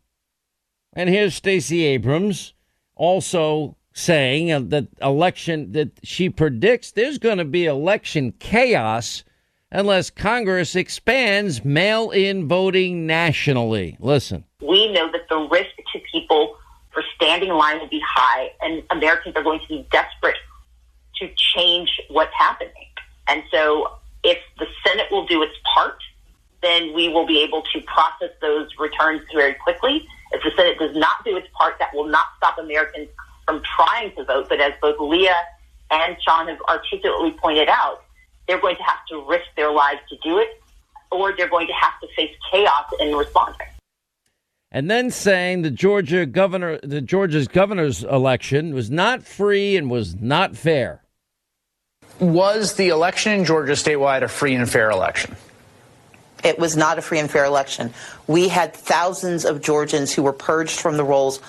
And 0.92 1.08
here's 1.08 1.34
Stacey 1.34 1.84
Abrams 1.84 2.54
also 2.96 3.76
saying 4.00 4.50
uh, 4.50 4.60
that 4.60 4.88
election 5.02 5.72
that 5.72 5.90
she 6.02 6.28
predicts 6.28 6.92
there's 6.92 7.18
going 7.18 7.38
to 7.38 7.44
be 7.44 7.66
election 7.66 8.32
chaos 8.38 9.24
unless 9.70 10.10
Congress 10.10 10.74
expands 10.74 11.64
mail 11.64 12.10
in 12.10 12.48
voting 12.48 13.06
nationally. 13.06 13.96
Listen. 14.00 14.44
We 14.60 14.92
know 14.92 15.10
that 15.12 15.28
the 15.28 15.38
risk 15.50 15.70
to 15.92 16.00
people 16.12 16.56
for 16.92 17.04
standing 17.14 17.50
line 17.50 17.78
will 17.78 17.88
be 17.88 18.02
high, 18.04 18.50
and 18.62 18.82
Americans 18.90 19.36
are 19.36 19.44
going 19.44 19.60
to 19.60 19.68
be 19.68 19.86
desperate 19.92 20.36
to 21.20 21.28
change 21.54 21.88
what's 22.08 22.34
happening. 22.36 22.72
And 23.28 23.44
so, 23.50 23.92
if 24.24 24.38
the 24.58 24.66
Senate 24.84 25.06
will 25.10 25.26
do 25.26 25.42
its 25.42 25.54
part, 25.74 25.98
then 26.62 26.92
we 26.94 27.08
will 27.08 27.26
be 27.26 27.42
able 27.42 27.62
to 27.72 27.80
process 27.82 28.30
those 28.40 28.68
returns 28.78 29.22
very 29.32 29.54
quickly. 29.54 30.04
If 30.32 30.42
the 30.42 30.50
Senate 30.56 30.78
does 30.78 30.96
not 30.96 31.24
do 31.24 31.36
its 31.36 31.46
part, 31.56 31.78
that 31.78 31.94
will 31.94 32.06
not 32.06 32.26
stop 32.36 32.58
Americans 32.58 33.08
from 33.50 33.62
trying 33.62 34.14
to 34.14 34.24
vote. 34.24 34.48
But 34.48 34.60
as 34.60 34.72
both 34.80 34.98
Leah 35.00 35.34
and 35.90 36.16
Sean 36.22 36.46
have 36.48 36.60
articulately 36.68 37.32
pointed 37.32 37.68
out, 37.68 38.04
they're 38.46 38.60
going 38.60 38.76
to 38.76 38.82
have 38.82 39.04
to 39.08 39.24
risk 39.28 39.46
their 39.56 39.72
lives 39.72 40.00
to 40.08 40.16
do 40.22 40.38
it, 40.38 40.62
or 41.10 41.34
they're 41.36 41.48
going 41.48 41.66
to 41.66 41.72
have 41.72 41.98
to 42.00 42.08
face 42.14 42.34
chaos 42.50 42.86
in 43.00 43.14
responding. 43.14 43.66
And 44.72 44.88
then 44.88 45.10
saying 45.10 45.62
the 45.62 45.70
Georgia 45.70 46.26
governor, 46.26 46.78
the 46.84 47.00
Georgia's 47.00 47.48
governor's 47.48 48.04
election 48.04 48.72
was 48.72 48.88
not 48.88 49.24
free 49.24 49.76
and 49.76 49.90
was 49.90 50.14
not 50.14 50.56
fair. 50.56 51.02
Was 52.20 52.74
the 52.74 52.88
election 52.88 53.32
in 53.32 53.44
Georgia 53.44 53.72
statewide 53.72 54.22
a 54.22 54.28
free 54.28 54.54
and 54.54 54.70
fair 54.70 54.90
election? 54.90 55.34
It 56.44 56.58
was 56.58 56.76
not 56.76 56.98
a 56.98 57.02
free 57.02 57.18
and 57.18 57.30
fair 57.30 57.44
election. 57.44 57.92
We 58.26 58.48
had 58.48 58.74
thousands 58.74 59.44
of 59.44 59.60
Georgians 59.60 60.12
who 60.12 60.22
were 60.22 60.32
purged 60.32 60.78
from 60.78 60.96
the 60.96 61.04
rolls 61.04 61.40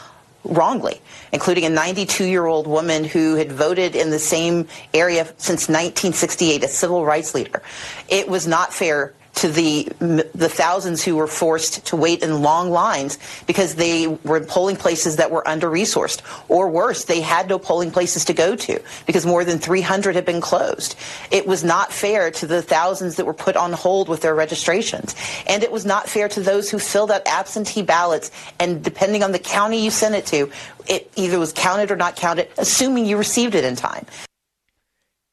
wrongly, 0.43 0.99
including 1.31 1.65
a 1.65 1.69
92 1.69 2.25
year 2.25 2.45
old 2.45 2.67
woman 2.67 3.03
who 3.03 3.35
had 3.35 3.51
voted 3.51 3.95
in 3.95 4.09
the 4.09 4.19
same 4.19 4.67
area 4.93 5.25
since 5.37 5.67
1968, 5.67 6.63
a 6.63 6.67
civil 6.67 7.05
rights 7.05 7.33
leader. 7.33 7.61
It 8.09 8.27
was 8.27 8.47
not 8.47 8.73
fair 8.73 9.13
to 9.35 9.47
the 9.47 9.83
the 9.99 10.49
thousands 10.49 11.03
who 11.03 11.15
were 11.15 11.27
forced 11.27 11.85
to 11.85 11.95
wait 11.95 12.21
in 12.21 12.41
long 12.41 12.69
lines 12.69 13.17
because 13.47 13.75
they 13.75 14.07
were 14.07 14.37
in 14.37 14.45
polling 14.45 14.75
places 14.75 15.15
that 15.15 15.31
were 15.31 15.47
under 15.47 15.69
resourced 15.69 16.21
or 16.49 16.69
worse 16.69 17.05
they 17.05 17.21
had 17.21 17.47
no 17.47 17.57
polling 17.57 17.91
places 17.91 18.25
to 18.25 18.33
go 18.33 18.55
to 18.55 18.81
because 19.05 19.25
more 19.25 19.45
than 19.45 19.57
300 19.57 20.15
had 20.15 20.25
been 20.25 20.41
closed. 20.41 20.95
It 21.31 21.47
was 21.47 21.63
not 21.63 21.93
fair 21.93 22.31
to 22.31 22.47
the 22.47 22.61
thousands 22.61 23.15
that 23.15 23.25
were 23.25 23.33
put 23.33 23.55
on 23.55 23.73
hold 23.73 24.09
with 24.09 24.21
their 24.21 24.35
registrations. 24.35 25.15
And 25.47 25.63
it 25.63 25.71
was 25.71 25.85
not 25.85 26.09
fair 26.09 26.27
to 26.29 26.41
those 26.41 26.69
who 26.69 26.79
filled 26.79 27.11
out 27.11 27.25
absentee 27.25 27.81
ballots. 27.81 28.31
And 28.59 28.83
depending 28.83 29.23
on 29.23 29.31
the 29.31 29.39
county 29.39 29.83
you 29.83 29.91
sent 29.91 30.15
it 30.15 30.25
to 30.27 30.51
it 30.87 31.11
either 31.15 31.39
was 31.39 31.53
counted 31.53 31.91
or 31.91 31.95
not 31.95 32.15
counted 32.15 32.49
assuming 32.57 33.05
you 33.05 33.17
received 33.17 33.55
it 33.55 33.63
in 33.63 33.75
time. 33.75 34.05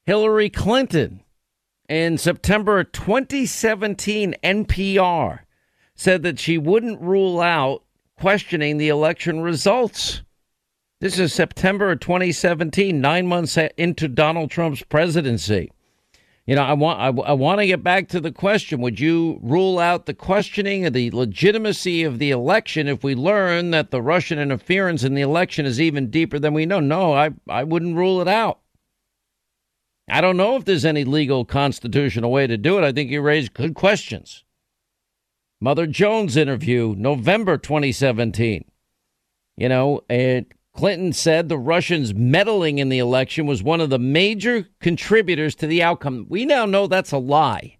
Hillary 0.05 0.49
Clinton 0.49 1.21
in 1.89 2.19
September 2.19 2.83
2017, 2.83 4.35
NPR 4.43 5.39
said 5.95 6.21
that 6.23 6.39
she 6.39 6.57
wouldn't 6.57 7.01
rule 7.01 7.41
out 7.41 7.83
questioning 8.17 8.77
the 8.77 8.89
election 8.89 9.41
results. 9.41 10.21
This 11.01 11.17
is 11.17 11.33
September 11.33 11.95
2017, 11.95 13.01
nine 13.01 13.25
months 13.25 13.57
into 13.77 14.07
Donald 14.07 14.51
Trump's 14.51 14.83
presidency. 14.83 15.71
You 16.45 16.55
know, 16.55 16.63
I 16.63 16.73
want 16.73 16.99
I, 16.99 17.07
I 17.07 17.33
want 17.33 17.59
to 17.59 17.67
get 17.67 17.83
back 17.83 18.07
to 18.09 18.19
the 18.19 18.31
question: 18.31 18.81
Would 18.81 18.99
you 18.99 19.39
rule 19.41 19.77
out 19.77 20.07
the 20.07 20.15
questioning 20.15 20.85
of 20.85 20.93
the 20.93 21.11
legitimacy 21.11 22.03
of 22.03 22.17
the 22.17 22.31
election 22.31 22.87
if 22.87 23.03
we 23.03 23.13
learn 23.13 23.71
that 23.71 23.91
the 23.91 24.01
Russian 24.01 24.39
interference 24.39 25.03
in 25.03 25.13
the 25.13 25.21
election 25.21 25.65
is 25.65 25.79
even 25.79 26.09
deeper 26.09 26.39
than 26.39 26.53
we 26.53 26.65
know? 26.65 26.79
No, 26.79 27.13
I 27.13 27.29
I 27.47 27.63
wouldn't 27.63 27.97
rule 27.97 28.19
it 28.19 28.27
out. 28.27 28.59
I 30.09 30.21
don't 30.21 30.37
know 30.37 30.55
if 30.55 30.65
there's 30.65 30.85
any 30.85 31.03
legal 31.03 31.45
constitutional 31.45 32.31
way 32.31 32.47
to 32.47 32.57
do 32.57 32.77
it. 32.77 32.83
I 32.83 32.91
think 32.91 33.11
you 33.11 33.21
raised 33.21 33.53
good 33.53 33.75
questions. 33.75 34.43
Mother 35.61 35.85
Jones 35.85 36.37
interview, 36.37 36.95
November 36.97 37.57
2017. 37.57 38.65
You 39.57 39.69
know, 39.69 40.01
it, 40.09 40.53
Clinton 40.73 41.11
said 41.11 41.49
the 41.49 41.57
Russians 41.57 42.13
meddling 42.13 42.79
in 42.79 42.89
the 42.89 42.99
election 42.99 43.45
was 43.45 43.61
one 43.61 43.81
of 43.81 43.89
the 43.89 43.99
major 43.99 44.67
contributors 44.79 45.53
to 45.55 45.67
the 45.67 45.83
outcome. 45.83 46.25
We 46.29 46.45
now 46.45 46.65
know 46.65 46.87
that's 46.87 47.11
a 47.11 47.17
lie. 47.17 47.77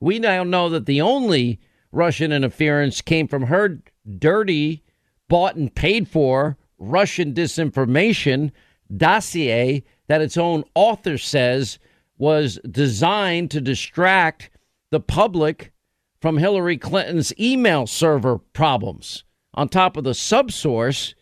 We 0.00 0.18
now 0.18 0.44
know 0.44 0.68
that 0.68 0.86
the 0.86 1.00
only 1.00 1.58
Russian 1.90 2.30
interference 2.30 3.00
came 3.00 3.26
from 3.26 3.44
her 3.44 3.80
dirty, 4.18 4.84
bought 5.28 5.56
and 5.56 5.74
paid 5.74 6.08
for 6.08 6.56
Russian 6.78 7.34
disinformation 7.34 8.52
dossier 8.94 9.82
that 10.06 10.20
its 10.20 10.36
own 10.36 10.64
author 10.74 11.18
says 11.18 11.78
was 12.18 12.58
designed 12.70 13.50
to 13.50 13.60
distract 13.60 14.50
the 14.90 15.00
public 15.00 15.72
from 16.20 16.38
Hillary 16.38 16.78
Clinton's 16.78 17.32
email 17.38 17.86
server 17.86 18.38
problems. 18.38 19.24
On 19.54 19.68
top 19.68 19.96
of 19.96 20.04
the 20.04 20.10
subsource 20.10 21.14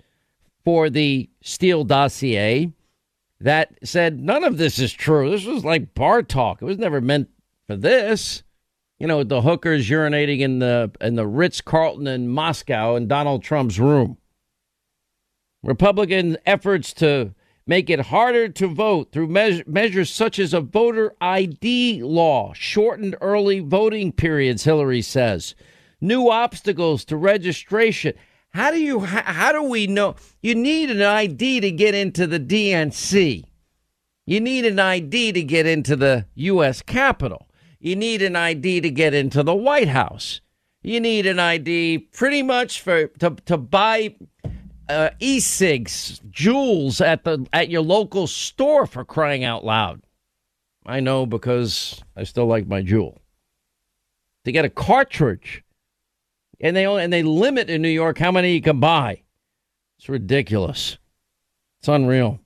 for 0.64 0.88
the 0.88 1.28
Steele 1.42 1.84
dossier 1.84 2.72
that 3.42 3.76
said 3.82 4.20
none 4.20 4.44
of 4.44 4.56
this 4.56 4.78
is 4.78 4.92
true. 4.92 5.30
This 5.30 5.44
was 5.44 5.64
like 5.64 5.94
bar 5.94 6.22
talk. 6.22 6.62
It 6.62 6.64
was 6.64 6.78
never 6.78 7.00
meant 7.00 7.28
for 7.66 7.76
this. 7.76 8.42
You 8.98 9.08
know, 9.08 9.24
the 9.24 9.42
hookers 9.42 9.90
urinating 9.90 10.40
in 10.40 10.60
the 10.60 10.92
in 11.00 11.16
the 11.16 11.26
Ritz 11.26 11.60
Carlton 11.60 12.06
in 12.06 12.28
Moscow 12.28 12.94
in 12.94 13.08
Donald 13.08 13.42
Trump's 13.42 13.80
room. 13.80 14.16
Republican 15.64 16.36
efforts 16.46 16.92
to 16.94 17.34
make 17.72 17.88
it 17.88 18.00
harder 18.00 18.50
to 18.50 18.66
vote 18.66 19.10
through 19.12 19.26
measure, 19.26 19.64
measures 19.66 20.10
such 20.12 20.38
as 20.38 20.52
a 20.52 20.60
voter 20.60 21.14
ID 21.22 22.02
law, 22.02 22.52
shortened 22.52 23.16
early 23.22 23.60
voting 23.60 24.12
periods, 24.12 24.64
Hillary 24.64 25.00
says, 25.00 25.54
new 25.98 26.28
obstacles 26.28 27.02
to 27.02 27.16
registration. 27.16 28.12
How 28.50 28.72
do 28.72 28.78
you 28.78 29.00
how 29.00 29.52
do 29.52 29.62
we 29.62 29.86
know 29.86 30.16
you 30.42 30.54
need 30.54 30.90
an 30.90 31.00
ID 31.00 31.60
to 31.60 31.70
get 31.70 31.94
into 31.94 32.26
the 32.26 32.38
DNC? 32.38 33.44
You 34.26 34.40
need 34.42 34.66
an 34.66 34.78
ID 34.78 35.32
to 35.32 35.42
get 35.42 35.64
into 35.64 35.96
the 35.96 36.26
US 36.34 36.82
Capitol. 36.82 37.48
You 37.80 37.96
need 37.96 38.20
an 38.20 38.36
ID 38.36 38.82
to 38.82 38.90
get 38.90 39.14
into 39.14 39.42
the 39.42 39.54
White 39.54 39.88
House. 39.88 40.42
You 40.82 41.00
need 41.00 41.24
an 41.24 41.38
ID 41.38 42.10
pretty 42.12 42.42
much 42.42 42.82
for 42.82 43.06
to, 43.20 43.30
to 43.46 43.56
buy 43.56 44.16
uh, 44.92 45.10
e-cigs, 45.20 46.20
Juuls 46.30 47.04
at 47.04 47.24
the 47.24 47.46
at 47.52 47.70
your 47.70 47.82
local 47.82 48.26
store 48.26 48.86
for 48.86 49.04
crying 49.04 49.42
out 49.44 49.64
loud. 49.64 50.02
I 50.84 51.00
know 51.00 51.26
because 51.26 52.02
I 52.16 52.24
still 52.24 52.46
like 52.46 52.66
my 52.66 52.82
Juul. 52.82 53.18
To 54.44 54.52
get 54.52 54.64
a 54.64 54.70
cartridge, 54.70 55.64
and 56.60 56.76
they 56.76 56.86
only, 56.86 57.04
and 57.04 57.12
they 57.12 57.22
limit 57.22 57.70
in 57.70 57.82
New 57.82 57.88
York 57.88 58.18
how 58.18 58.32
many 58.32 58.54
you 58.54 58.60
can 58.60 58.80
buy. 58.80 59.22
It's 59.98 60.08
ridiculous. 60.08 60.98
It's 61.80 61.88
unreal. 61.88 62.40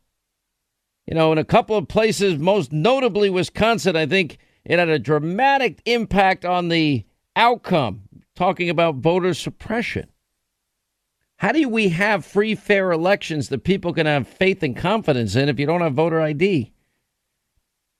You 1.06 1.14
know, 1.14 1.32
in 1.32 1.38
a 1.38 1.44
couple 1.44 1.76
of 1.76 1.88
places, 1.88 2.38
most 2.38 2.72
notably 2.72 3.30
Wisconsin, 3.30 3.96
I 3.96 4.06
think 4.06 4.38
it 4.64 4.78
had 4.78 4.88
a 4.88 4.98
dramatic 4.98 5.80
impact 5.84 6.44
on 6.44 6.68
the 6.68 7.04
outcome. 7.34 8.02
Talking 8.34 8.68
about 8.68 8.96
voter 8.96 9.32
suppression. 9.32 10.08
How 11.38 11.52
do 11.52 11.68
we 11.68 11.90
have 11.90 12.24
free, 12.24 12.54
fair 12.54 12.92
elections 12.92 13.50
that 13.50 13.64
people 13.64 13.92
can 13.92 14.06
have 14.06 14.26
faith 14.26 14.62
and 14.62 14.76
confidence 14.76 15.36
in 15.36 15.48
if 15.48 15.58
you 15.58 15.66
don't 15.66 15.82
have 15.82 15.94
voter 15.94 16.20
ID? 16.20 16.72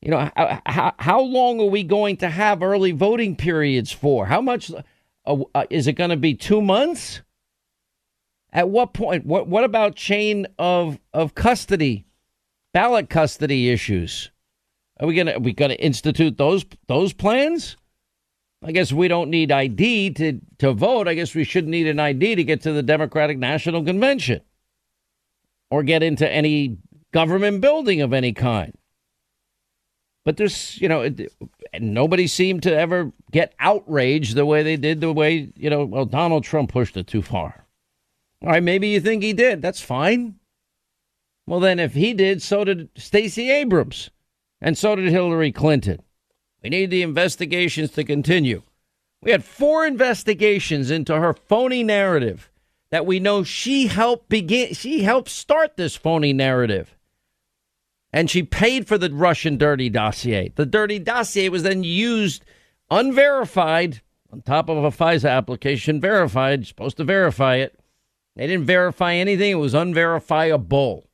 You 0.01 0.11
know, 0.11 0.31
how, 0.67 0.95
how 0.99 1.21
long 1.21 1.61
are 1.61 1.67
we 1.67 1.83
going 1.83 2.17
to 2.19 2.31
have 2.31 2.63
early 2.63 2.93
voting 2.93 3.37
periods 3.37 3.93
for? 3.93 4.27
How 4.27 4.41
much 4.41 4.71
uh, 5.27 5.37
uh, 5.55 5.65
is 5.69 5.87
it 5.87 5.95
going 5.95 6.11
to 6.11 6.17
be? 6.17 6.35
Two 6.35 6.63
months? 6.63 7.23
At 8.53 8.71
what 8.71 8.95
point? 8.95 9.27
What 9.27 9.49
What 9.49 9.65
about 9.65 9.97
chain 9.97 10.47
of 10.59 10.99
of 11.13 11.35
custody, 11.35 12.07
ballot 12.73 13.11
custody 13.11 13.71
issues? 13.71 14.31
Are 14.99 15.07
we 15.07 15.15
gonna 15.15 15.33
are 15.33 15.41
we 15.41 15.53
gonna 15.53 15.75
institute 15.75 16.39
those 16.39 16.65
those 16.87 17.13
plans? 17.13 17.77
I 18.67 18.73
guess 18.73 18.93
we 18.93 19.07
don't 19.07 19.31
need 19.31 19.53
ID 19.53 20.11
to, 20.15 20.41
to 20.59 20.73
vote. 20.73 21.07
I 21.07 21.15
guess 21.15 21.37
we 21.37 21.45
shouldn't 21.45 21.71
need 21.71 21.87
an 21.87 22.01
ID 22.01 22.35
to 22.35 22.43
get 22.43 22.63
to 22.63 22.73
the 22.73 22.83
Democratic 22.83 23.39
National 23.39 23.85
Convention 23.85 24.41
or 25.71 25.85
get 25.85 26.03
into 26.03 26.29
any 26.29 26.77
government 27.13 27.61
building 27.61 28.01
of 28.01 28.13
any 28.13 28.33
kind. 28.33 28.77
But 30.25 30.37
there's, 30.37 30.81
you 30.81 30.89
know, 30.89 31.09
nobody 31.79 32.27
seemed 32.27 32.65
to 32.65 32.77
ever 32.77 33.13
get 33.31 33.55
outraged 33.61 34.35
the 34.35 34.45
way 34.45 34.65
they 34.65 34.77
did, 34.77 35.01
the 35.01 35.13
way, 35.13 35.53
you 35.55 35.71
know, 35.71 35.85
well, 35.85 36.05
Donald 36.05 36.43
Trump 36.43 36.73
pushed 36.73 36.97
it 36.97 37.07
too 37.07 37.23
far. 37.23 37.65
All 38.43 38.51
right, 38.51 38.63
maybe 38.63 38.89
you 38.89 39.01
think 39.01 39.23
he 39.23 39.33
did. 39.33 39.63
That's 39.63 39.81
fine. 39.81 40.35
Well, 41.47 41.61
then, 41.61 41.79
if 41.79 41.95
he 41.95 42.13
did, 42.13 42.43
so 42.43 42.65
did 42.65 42.89
Stacey 42.97 43.49
Abrams, 43.53 44.11
and 44.61 44.77
so 44.77 44.97
did 44.97 45.09
Hillary 45.09 45.53
Clinton. 45.53 46.03
We 46.67 46.71
need 46.71 46.91
the 46.91 47.03
investigations 47.03 47.93
to 47.93 48.03
continue. 48.03 48.63
We 49.23 49.31
had 49.31 49.45
four 49.45 49.87
investigations 49.87 50.91
into 50.91 51.15
her 51.15 51.33
phony 51.33 51.85
narrative 51.85 52.51
that 52.91 53.07
we 53.07 53.21
know 53.21 53.45
she 53.45 53.87
helped 53.87 54.29
begin 54.29 54.75
she 54.75 55.05
helped 55.05 55.29
start 55.29 55.77
this 55.77 55.95
phony 55.95 56.33
narrative. 56.33 56.97
And 58.13 58.29
she 58.29 58.43
paid 58.43 58.89
for 58.89 58.99
the 58.99 59.13
Russian 59.13 59.59
dirty 59.59 59.89
dossier. 59.89 60.51
The 60.57 60.67
dirty 60.67 60.99
dossier 60.99 61.51
was 61.51 61.63
then 61.63 61.85
used 61.85 62.45
unverified 62.91 64.03
on 64.33 64.43
top 64.43 64.69
of 64.69 64.83
a 64.83 64.91
FISA 64.91 65.31
application 65.31 66.01
verified, 66.01 66.67
supposed 66.67 66.97
to 66.97 67.05
verify 67.05 67.59
it, 67.59 67.79
They 68.35 68.49
didn't 68.49 68.67
verify 68.67 69.15
anything. 69.15 69.53
It 69.53 69.55
was 69.55 69.75
unverifiable. 69.75 71.05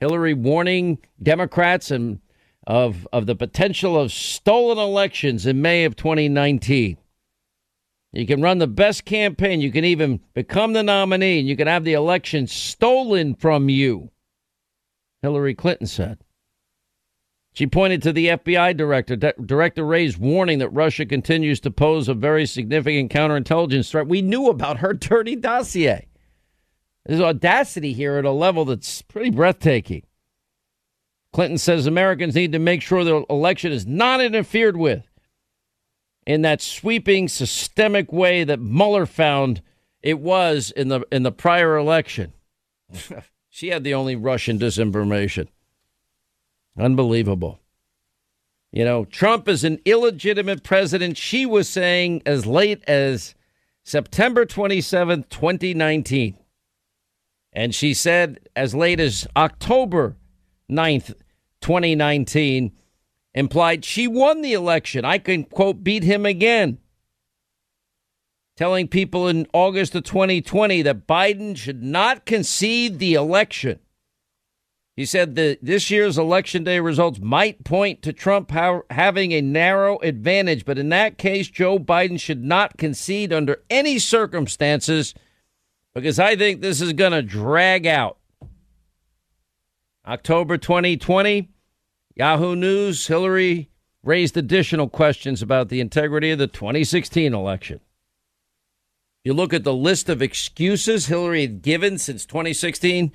Hillary 0.00 0.34
warning 0.34 0.98
Democrats 1.22 1.92
and 1.92 2.18
of 2.66 3.06
of 3.12 3.26
the 3.26 3.34
potential 3.34 3.98
of 3.98 4.12
stolen 4.12 4.78
elections 4.78 5.46
in 5.46 5.62
May 5.62 5.84
of 5.84 5.96
2019. 5.96 6.96
You 8.12 8.26
can 8.26 8.40
run 8.40 8.58
the 8.58 8.68
best 8.68 9.04
campaign. 9.04 9.60
You 9.60 9.72
can 9.72 9.84
even 9.84 10.20
become 10.34 10.72
the 10.72 10.84
nominee, 10.84 11.40
and 11.40 11.48
you 11.48 11.56
can 11.56 11.66
have 11.66 11.82
the 11.84 11.94
election 11.94 12.46
stolen 12.46 13.34
from 13.34 13.68
you. 13.68 14.10
Hillary 15.20 15.54
Clinton 15.54 15.88
said. 15.88 16.18
She 17.54 17.66
pointed 17.66 18.02
to 18.02 18.12
the 18.12 18.28
FBI 18.28 18.76
director, 18.76 19.16
Director 19.16 19.84
Wray's 19.84 20.18
warning 20.18 20.58
that 20.58 20.70
Russia 20.70 21.06
continues 21.06 21.60
to 21.60 21.70
pose 21.70 22.08
a 22.08 22.14
very 22.14 22.46
significant 22.46 23.12
counterintelligence 23.12 23.90
threat. 23.90 24.08
We 24.08 24.22
knew 24.22 24.48
about 24.48 24.78
her 24.78 24.92
dirty 24.92 25.36
dossier. 25.36 26.08
There's 27.06 27.20
audacity 27.20 27.92
here 27.92 28.16
at 28.16 28.24
a 28.24 28.32
level 28.32 28.64
that's 28.64 29.02
pretty 29.02 29.30
breathtaking. 29.30 30.04
Clinton 31.34 31.58
says 31.58 31.86
Americans 31.86 32.36
need 32.36 32.52
to 32.52 32.60
make 32.60 32.80
sure 32.80 33.02
the 33.02 33.26
election 33.28 33.72
is 33.72 33.84
not 33.84 34.20
interfered 34.20 34.76
with 34.76 35.02
in 36.28 36.42
that 36.42 36.62
sweeping, 36.62 37.26
systemic 37.26 38.12
way 38.12 38.44
that 38.44 38.60
Mueller 38.60 39.04
found 39.04 39.60
it 40.00 40.20
was 40.20 40.70
in 40.70 40.88
the 40.88 41.04
in 41.10 41.24
the 41.24 41.32
prior 41.32 41.76
election. 41.76 42.32
she 43.50 43.68
had 43.68 43.82
the 43.82 43.94
only 43.94 44.14
Russian 44.14 44.60
disinformation. 44.60 45.48
Unbelievable. 46.78 47.58
You 48.70 48.84
know, 48.84 49.04
Trump 49.04 49.48
is 49.48 49.64
an 49.64 49.80
illegitimate 49.84 50.62
president, 50.62 51.16
she 51.16 51.46
was 51.46 51.68
saying 51.68 52.22
as 52.24 52.46
late 52.46 52.84
as 52.86 53.34
September 53.82 54.46
27th, 54.46 55.28
2019. 55.30 56.38
And 57.52 57.74
she 57.74 57.92
said 57.92 58.38
as 58.54 58.72
late 58.72 59.00
as 59.00 59.26
October 59.36 60.16
9th, 60.70 61.14
2019, 61.64 62.70
implied 63.34 63.84
she 63.84 64.06
won 64.06 64.42
the 64.42 64.52
election. 64.52 65.04
I 65.04 65.18
can, 65.18 65.44
quote, 65.44 65.82
beat 65.82 66.04
him 66.04 66.24
again. 66.24 66.78
Telling 68.56 68.86
people 68.86 69.26
in 69.26 69.48
August 69.52 69.96
of 69.96 70.04
2020 70.04 70.82
that 70.82 71.08
Biden 71.08 71.56
should 71.56 71.82
not 71.82 72.26
concede 72.26 73.00
the 73.00 73.14
election. 73.14 73.80
He 74.94 75.04
said 75.04 75.34
that 75.34 75.58
this 75.60 75.90
year's 75.90 76.18
election 76.18 76.62
day 76.62 76.78
results 76.78 77.18
might 77.18 77.64
point 77.64 78.00
to 78.02 78.12
Trump 78.12 78.52
having 78.90 79.32
a 79.32 79.40
narrow 79.40 79.98
advantage, 79.98 80.64
but 80.64 80.78
in 80.78 80.90
that 80.90 81.18
case, 81.18 81.48
Joe 81.48 81.80
Biden 81.80 82.20
should 82.20 82.44
not 82.44 82.76
concede 82.76 83.32
under 83.32 83.64
any 83.68 83.98
circumstances 83.98 85.14
because 85.94 86.20
I 86.20 86.36
think 86.36 86.60
this 86.60 86.80
is 86.80 86.92
going 86.92 87.12
to 87.12 87.22
drag 87.22 87.86
out. 87.86 88.18
October 90.06 90.58
2020, 90.58 91.48
Yahoo 92.16 92.54
News, 92.54 93.06
Hillary 93.06 93.70
raised 94.02 94.36
additional 94.36 94.88
questions 94.88 95.42
about 95.42 95.68
the 95.68 95.80
integrity 95.80 96.30
of 96.30 96.38
the 96.38 96.46
2016 96.46 97.34
election. 97.34 97.80
You 99.24 99.32
look 99.32 99.54
at 99.54 99.64
the 99.64 99.74
list 99.74 100.08
of 100.08 100.20
excuses 100.20 101.06
Hillary 101.06 101.42
had 101.42 101.62
given 101.62 101.98
since 101.98 102.26
2016 102.26 103.10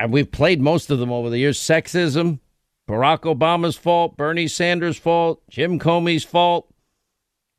and 0.00 0.12
We've 0.12 0.30
played 0.30 0.60
most 0.60 0.90
of 0.90 0.98
them 0.98 1.12
over 1.12 1.30
the 1.30 1.38
years. 1.38 1.58
Sexism, 1.58 2.40
Barack 2.88 3.20
Obama's 3.20 3.76
fault, 3.76 4.16
Bernie 4.16 4.48
Sanders' 4.48 4.98
fault, 4.98 5.42
Jim 5.48 5.78
Comey's 5.78 6.24
fault. 6.24 6.72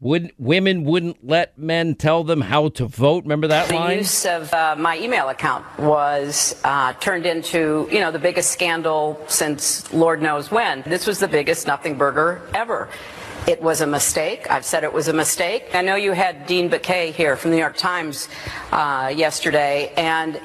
Would 0.01 0.31
women 0.37 0.85
wouldn't 0.85 1.27
let 1.27 1.57
men 1.57 1.93
tell 1.95 2.23
them 2.23 2.39
how 2.39 2.69
to 2.69 2.85
vote? 2.85 3.25
Remember 3.25 3.47
that 3.47 3.67
the 3.67 3.75
line? 3.75 3.89
The 3.89 3.95
use 3.97 4.25
of 4.25 4.53
uh, 4.53 4.77
my 4.77 4.97
email 4.97 5.27
account 5.27 5.65
was 5.77 6.55
uh, 6.63 6.93
turned 6.93 7.25
into, 7.25 7.85
you 7.91 7.99
know, 7.99 8.09
the 8.09 8.19
biggest 8.19 8.51
scandal 8.51 9.21
since 9.27 9.91
Lord 9.91 10.21
knows 10.21 10.49
when. 10.51 10.83
This 10.83 11.05
was 11.05 11.19
the 11.19 11.27
biggest 11.27 11.67
nothing 11.67 11.97
burger 11.97 12.41
ever. 12.53 12.87
It 13.45 13.61
was 13.61 13.81
a 13.81 13.87
mistake. 13.87 14.49
I've 14.49 14.63
said 14.63 14.85
it 14.85 14.93
was 14.93 15.09
a 15.09 15.13
mistake. 15.13 15.75
I 15.75 15.81
know 15.81 15.95
you 15.95 16.13
had 16.13 16.45
Dean 16.45 16.69
Baquet 16.69 17.11
here 17.11 17.35
from 17.35 17.51
the 17.51 17.57
New 17.57 17.61
York 17.61 17.75
Times 17.75 18.29
uh, 18.71 19.11
yesterday, 19.13 19.91
and 19.97 20.39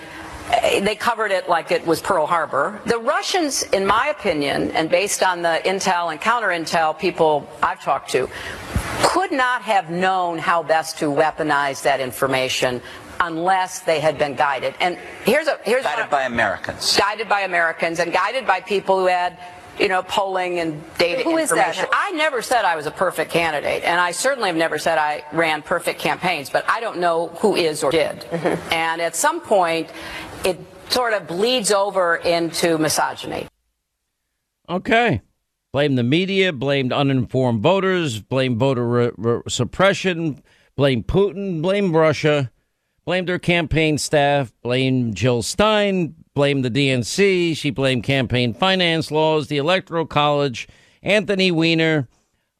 they 0.50 0.94
covered 0.94 1.30
it 1.30 1.48
like 1.48 1.70
it 1.70 1.86
was 1.86 2.00
Pearl 2.00 2.26
Harbor. 2.26 2.80
The 2.86 2.98
Russians, 2.98 3.62
in 3.64 3.86
my 3.86 4.08
opinion, 4.08 4.70
and 4.72 4.90
based 4.90 5.22
on 5.22 5.42
the 5.42 5.60
intel 5.64 6.10
and 6.10 6.20
counter 6.20 6.48
intel 6.48 6.98
people 6.98 7.48
I've 7.62 7.82
talked 7.82 8.10
to, 8.10 8.28
could 9.02 9.32
not 9.32 9.62
have 9.62 9.90
known 9.90 10.38
how 10.38 10.62
best 10.62 10.98
to 10.98 11.06
weaponize 11.06 11.82
that 11.82 12.00
information 12.00 12.80
unless 13.20 13.80
they 13.80 14.00
had 14.00 14.18
been 14.18 14.34
guided. 14.34 14.74
And 14.80 14.98
here's 15.24 15.46
a 15.46 15.58
here's 15.64 15.84
guided 15.84 16.10
by 16.10 16.22
Americans. 16.22 16.96
Guided 16.96 17.28
by 17.28 17.40
Americans 17.40 17.98
and 17.98 18.12
guided 18.12 18.46
by 18.46 18.60
people 18.60 18.98
who 18.98 19.06
had 19.06 19.38
you 19.78 19.88
know, 19.88 20.02
polling 20.04 20.60
and 20.60 20.82
data 20.98 21.22
Who 21.22 21.36
information. 21.36 21.86
I 21.92 22.12
never 22.12 22.42
said 22.42 22.64
I 22.64 22.76
was 22.76 22.86
a 22.86 22.90
perfect 22.90 23.30
candidate, 23.32 23.82
and 23.82 24.00
I 24.00 24.12
certainly 24.12 24.48
have 24.48 24.56
never 24.56 24.78
said 24.78 24.98
I 24.98 25.24
ran 25.32 25.62
perfect 25.62 25.98
campaigns, 25.98 26.48
but 26.48 26.64
I 26.68 26.80
don't 26.80 26.98
know 26.98 27.28
who 27.40 27.56
is 27.56 27.82
or 27.82 27.90
did. 27.90 28.20
Mm-hmm. 28.20 28.72
And 28.72 29.02
at 29.02 29.16
some 29.16 29.40
point, 29.40 29.90
it 30.44 30.58
sort 30.88 31.12
of 31.12 31.26
bleeds 31.26 31.70
over 31.72 32.16
into 32.16 32.78
misogyny. 32.78 33.48
Okay. 34.68 35.22
Blame 35.72 35.96
the 35.96 36.04
media, 36.04 36.52
blamed 36.52 36.92
uninformed 36.92 37.60
voters, 37.60 38.20
blame 38.20 38.58
voter 38.58 38.86
re- 38.86 39.10
re- 39.16 39.42
suppression, 39.48 40.42
blame 40.76 41.02
Putin, 41.02 41.60
blame 41.60 41.94
Russia, 41.94 42.50
blamed 43.04 43.28
her 43.28 43.40
campaign 43.40 43.98
staff, 43.98 44.52
blame 44.62 45.14
Jill 45.14 45.42
Stein, 45.42 46.14
blamed 46.32 46.64
the 46.64 46.70
DNC. 46.70 47.56
She 47.56 47.70
blamed 47.70 48.04
campaign 48.04 48.54
finance 48.54 49.10
laws, 49.10 49.48
the 49.48 49.56
Electoral 49.56 50.06
College, 50.06 50.68
Anthony 51.02 51.50
Weiner. 51.50 52.08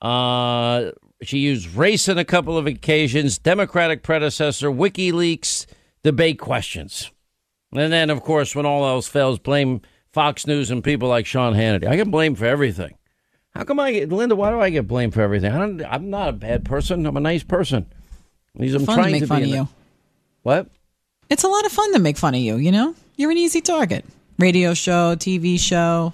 Uh, 0.02 0.90
she 1.22 1.38
used 1.38 1.74
race 1.74 2.08
on 2.08 2.18
a 2.18 2.24
couple 2.24 2.58
of 2.58 2.66
occasions, 2.66 3.38
Democratic 3.38 4.02
predecessor, 4.02 4.70
WikiLeaks, 4.70 5.66
debate 6.02 6.38
questions. 6.38 7.10
And 7.74 7.92
then, 7.92 8.10
of 8.10 8.22
course, 8.22 8.54
when 8.54 8.66
all 8.66 8.86
else 8.86 9.08
fails, 9.08 9.38
blame 9.38 9.80
Fox 10.12 10.46
News 10.46 10.70
and 10.70 10.82
people 10.82 11.08
like 11.08 11.26
Sean 11.26 11.54
Hannity. 11.54 11.86
I 11.88 11.96
get 11.96 12.10
blamed 12.10 12.38
for 12.38 12.46
everything. 12.46 12.94
How 13.54 13.64
come 13.64 13.78
I 13.80 13.92
get, 13.92 14.08
Lynda, 14.10 14.36
why 14.36 14.50
do 14.50 14.60
I 14.60 14.70
get 14.70 14.88
blamed 14.88 15.14
for 15.14 15.22
everything? 15.22 15.52
I 15.52 15.94
am 15.94 16.10
not 16.10 16.28
a 16.28 16.32
bad 16.32 16.64
person. 16.64 17.06
I'm 17.06 17.16
a 17.16 17.20
nice 17.20 17.42
person. 17.44 17.86
I'm 18.58 18.68
fun 18.84 18.96
trying 18.96 19.06
to 19.06 19.10
make 19.12 19.22
to 19.22 19.26
fun 19.26 19.42
of 19.42 19.48
you. 19.48 19.68
What? 20.42 20.68
It's 21.30 21.42
a 21.44 21.48
lot 21.48 21.64
of 21.64 21.72
fun 21.72 21.92
to 21.94 21.98
make 21.98 22.16
fun 22.16 22.34
of 22.34 22.40
you, 22.40 22.56
you 22.56 22.70
know? 22.70 22.94
You're 23.16 23.30
an 23.30 23.38
easy 23.38 23.60
target. 23.60 24.04
Radio 24.38 24.74
show, 24.74 25.14
TV 25.16 25.58
show. 25.58 26.12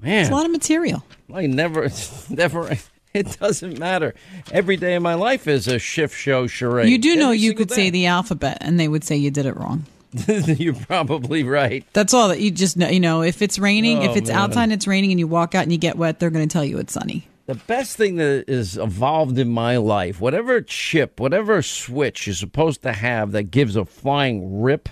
Man. 0.00 0.20
It's 0.20 0.30
a 0.30 0.34
lot 0.34 0.46
of 0.46 0.52
material. 0.52 1.04
I 1.32 1.46
never, 1.46 1.88
never, 2.30 2.76
it 3.14 3.38
doesn't 3.38 3.78
matter. 3.78 4.14
Every 4.52 4.76
day 4.76 4.94
of 4.94 5.02
my 5.02 5.14
life 5.14 5.46
is 5.46 5.68
a 5.68 5.78
shift 5.78 6.16
show 6.16 6.46
charade. 6.46 6.88
You 6.88 6.98
do 6.98 7.16
know 7.16 7.26
Every 7.26 7.38
you 7.38 7.54
could 7.54 7.68
day. 7.68 7.74
say 7.74 7.90
the 7.90 8.06
alphabet 8.06 8.58
and 8.60 8.78
they 8.78 8.88
would 8.88 9.04
say 9.04 9.16
you 9.16 9.30
did 9.30 9.46
it 9.46 9.56
wrong. 9.56 9.84
You're 10.28 10.74
probably 10.74 11.44
right. 11.44 11.84
That's 11.92 12.14
all 12.14 12.28
that 12.28 12.40
you 12.40 12.50
just 12.50 12.76
know. 12.76 12.88
You 12.88 13.00
know, 13.00 13.22
if 13.22 13.42
it's 13.42 13.58
raining, 13.58 14.02
if 14.02 14.10
Oh, 14.10 14.14
it's 14.14 14.28
man. 14.30 14.38
outside 14.38 14.62
and 14.64 14.72
it's 14.72 14.86
raining 14.86 15.10
and 15.12 15.20
you 15.20 15.26
walk 15.26 15.54
out 15.54 15.62
and 15.64 15.72
you 15.72 15.78
get 15.78 15.96
wet, 15.96 16.18
they're 16.18 16.30
going 16.30 16.48
to 16.48 16.52
tell 16.52 16.64
you 16.64 16.78
it's 16.78 16.92
sunny. 16.92 17.26
The 17.46 17.54
best 17.54 17.96
thing 17.96 18.16
that 18.16 18.44
is 18.46 18.76
evolved 18.76 19.38
in 19.38 19.48
my 19.48 19.78
life, 19.78 20.20
whatever 20.20 20.60
chip, 20.60 21.18
whatever 21.18 21.62
switch 21.62 22.26
you're 22.26 22.34
supposed 22.34 22.82
to 22.82 22.92
have 22.92 23.32
that 23.32 23.44
gives 23.44 23.74
a 23.76 23.84
flying 23.86 24.60
rip 24.60 24.88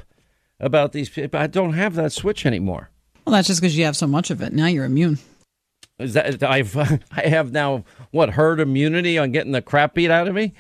about 0.59 0.93
these 0.93 1.11
people, 1.11 1.39
I 1.39 1.49
don't 1.49 1.75
have 1.75 1.95
that 1.97 2.13
switch 2.13 2.47
anymore. 2.47 2.89
Well, 3.27 3.35
that's 3.35 3.49
just 3.49 3.61
because 3.61 3.77
you 3.77 3.85
have 3.85 3.97
so 3.97 4.07
much 4.07 4.31
of 4.31 4.41
it. 4.41 4.53
Now 4.55 4.67
you're 4.67 4.87
immune. 4.87 5.19
Is 5.99 6.13
that 6.15 6.43
I've 6.43 6.77
I 7.13 7.27
have 7.27 7.53
now 7.53 7.85
what 8.11 8.31
herd 8.31 8.61
immunity 8.61 9.19
on 9.19 9.33
getting 9.33 9.53
the 9.53 9.63
crap 9.63 9.95
beat 9.95 10.11
out 10.11 10.29
of 10.29 10.35
me? 10.35 10.55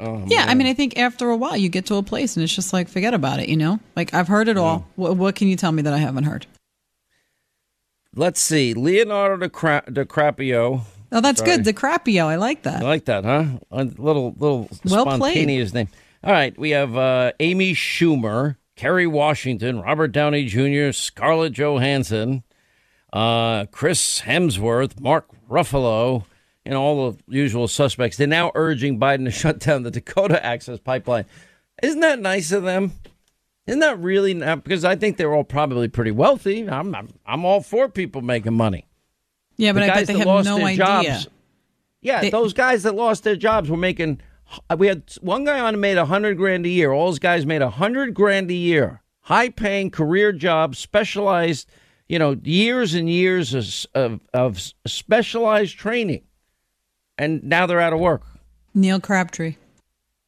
Oh, 0.00 0.24
yeah, 0.26 0.46
I 0.48 0.54
mean, 0.54 0.66
I 0.66 0.74
think 0.74 0.98
after 0.98 1.30
a 1.30 1.36
while 1.36 1.56
you 1.56 1.68
get 1.68 1.86
to 1.86 1.94
a 1.94 2.02
place 2.02 2.36
and 2.36 2.42
it's 2.42 2.54
just 2.54 2.72
like 2.72 2.88
forget 2.88 3.14
about 3.14 3.38
it. 3.40 3.48
You 3.48 3.56
know, 3.56 3.78
like 3.94 4.12
I've 4.12 4.28
heard 4.28 4.48
it 4.48 4.56
all. 4.56 4.86
What, 4.96 5.16
what 5.16 5.34
can 5.36 5.46
you 5.48 5.56
tell 5.56 5.70
me 5.72 5.82
that 5.82 5.92
I 5.94 5.98
haven't 5.98 6.24
heard? 6.24 6.46
Let's 8.16 8.40
see, 8.40 8.74
Leonardo 8.74 9.48
DiCra- 9.48 9.88
DiCaprio. 9.90 10.82
Oh, 11.12 11.20
that's 11.20 11.40
Sorry. 11.40 11.56
good. 11.58 11.64
DiCaprio, 11.64 12.26
I 12.26 12.36
like 12.36 12.62
that. 12.62 12.82
I 12.82 12.84
like 12.84 13.04
that, 13.06 13.24
huh? 13.24 13.44
A 13.70 13.84
little 13.84 14.34
little 14.38 14.68
Well 14.84 15.04
played. 15.04 15.32
spontaneous 15.32 15.72
name. 15.74 15.88
All 16.22 16.32
right, 16.32 16.56
we 16.58 16.70
have 16.70 16.96
uh, 16.96 17.32
Amy 17.40 17.74
Schumer, 17.74 18.56
Kerry 18.76 19.06
Washington, 19.06 19.80
Robert 19.80 20.08
Downey 20.08 20.46
Jr., 20.46 20.92
Scarlett 20.92 21.52
Johansson, 21.52 22.44
uh, 23.12 23.66
Chris 23.66 24.22
Hemsworth, 24.22 24.98
Mark 25.00 25.26
Ruffalo, 25.50 26.24
and 26.66 26.74
all 26.74 27.10
the 27.12 27.18
usual 27.28 27.68
suspects. 27.68 28.16
They're 28.16 28.26
now 28.26 28.50
urging 28.54 28.98
Biden 28.98 29.24
to 29.24 29.30
shut 29.42 29.58
down 29.60 29.82
the 29.82 29.90
Dakota 29.90 30.44
Access 30.44 30.78
Pipeline. 30.78 31.24
Isn't 31.82 32.00
that 32.00 32.20
nice 32.20 32.52
of 32.52 32.62
them? 32.62 32.92
Isn't 33.66 33.80
that 33.80 33.98
really 33.98 34.34
not? 34.34 34.62
Because 34.64 34.84
I 34.84 34.94
think 34.96 35.16
they're 35.16 35.34
all 35.34 35.44
probably 35.44 35.88
pretty 35.88 36.10
wealthy. 36.10 36.68
I'm 36.68 36.94
I'm, 36.94 37.08
I'm 37.26 37.44
all 37.44 37.60
for 37.62 37.88
people 37.88 38.20
making 38.22 38.54
money. 38.54 38.86
Yeah, 39.56 39.72
but 39.72 39.80
The 39.80 39.92
I 39.92 39.94
bet 39.94 40.06
they 40.06 40.18
have 40.18 40.26
lost 40.26 40.46
no 40.46 40.56
their 40.56 40.66
idea. 40.66 40.76
jobs- 40.86 41.28
Yeah, 42.02 42.20
They- 42.20 42.30
those 42.30 42.52
guys 42.52 42.82
that 42.82 42.94
lost 42.94 43.24
their 43.24 43.36
jobs 43.36 43.70
were 43.70 43.76
making 43.76 44.20
We 44.76 44.86
had 44.88 45.04
one 45.22 45.44
guy 45.44 45.58
on 45.60 45.74
who 45.74 45.80
made 45.80 45.96
a 45.96 46.04
hundred 46.04 46.36
grand 46.36 46.66
a 46.66 46.68
year. 46.68 46.92
All 46.92 47.06
those 47.06 47.18
guys 47.18 47.46
made 47.46 47.62
a 47.62 47.70
hundred 47.70 48.12
grand 48.14 48.50
a 48.50 48.54
year. 48.54 49.00
High 49.22 49.48
paying 49.48 49.90
career 49.90 50.32
jobs, 50.32 50.76
specialized, 50.78 51.66
you 52.08 52.18
know, 52.18 52.36
years 52.44 52.92
and 52.92 53.08
years 53.08 53.54
of, 53.54 53.86
of, 53.94 54.20
of 54.34 54.60
specialized 54.86 55.78
training. 55.78 56.22
And 57.18 57.42
now 57.44 57.66
they're 57.66 57.80
out 57.80 57.92
of 57.92 58.00
work. 58.00 58.22
Neil 58.74 59.00
Crabtree. 59.00 59.56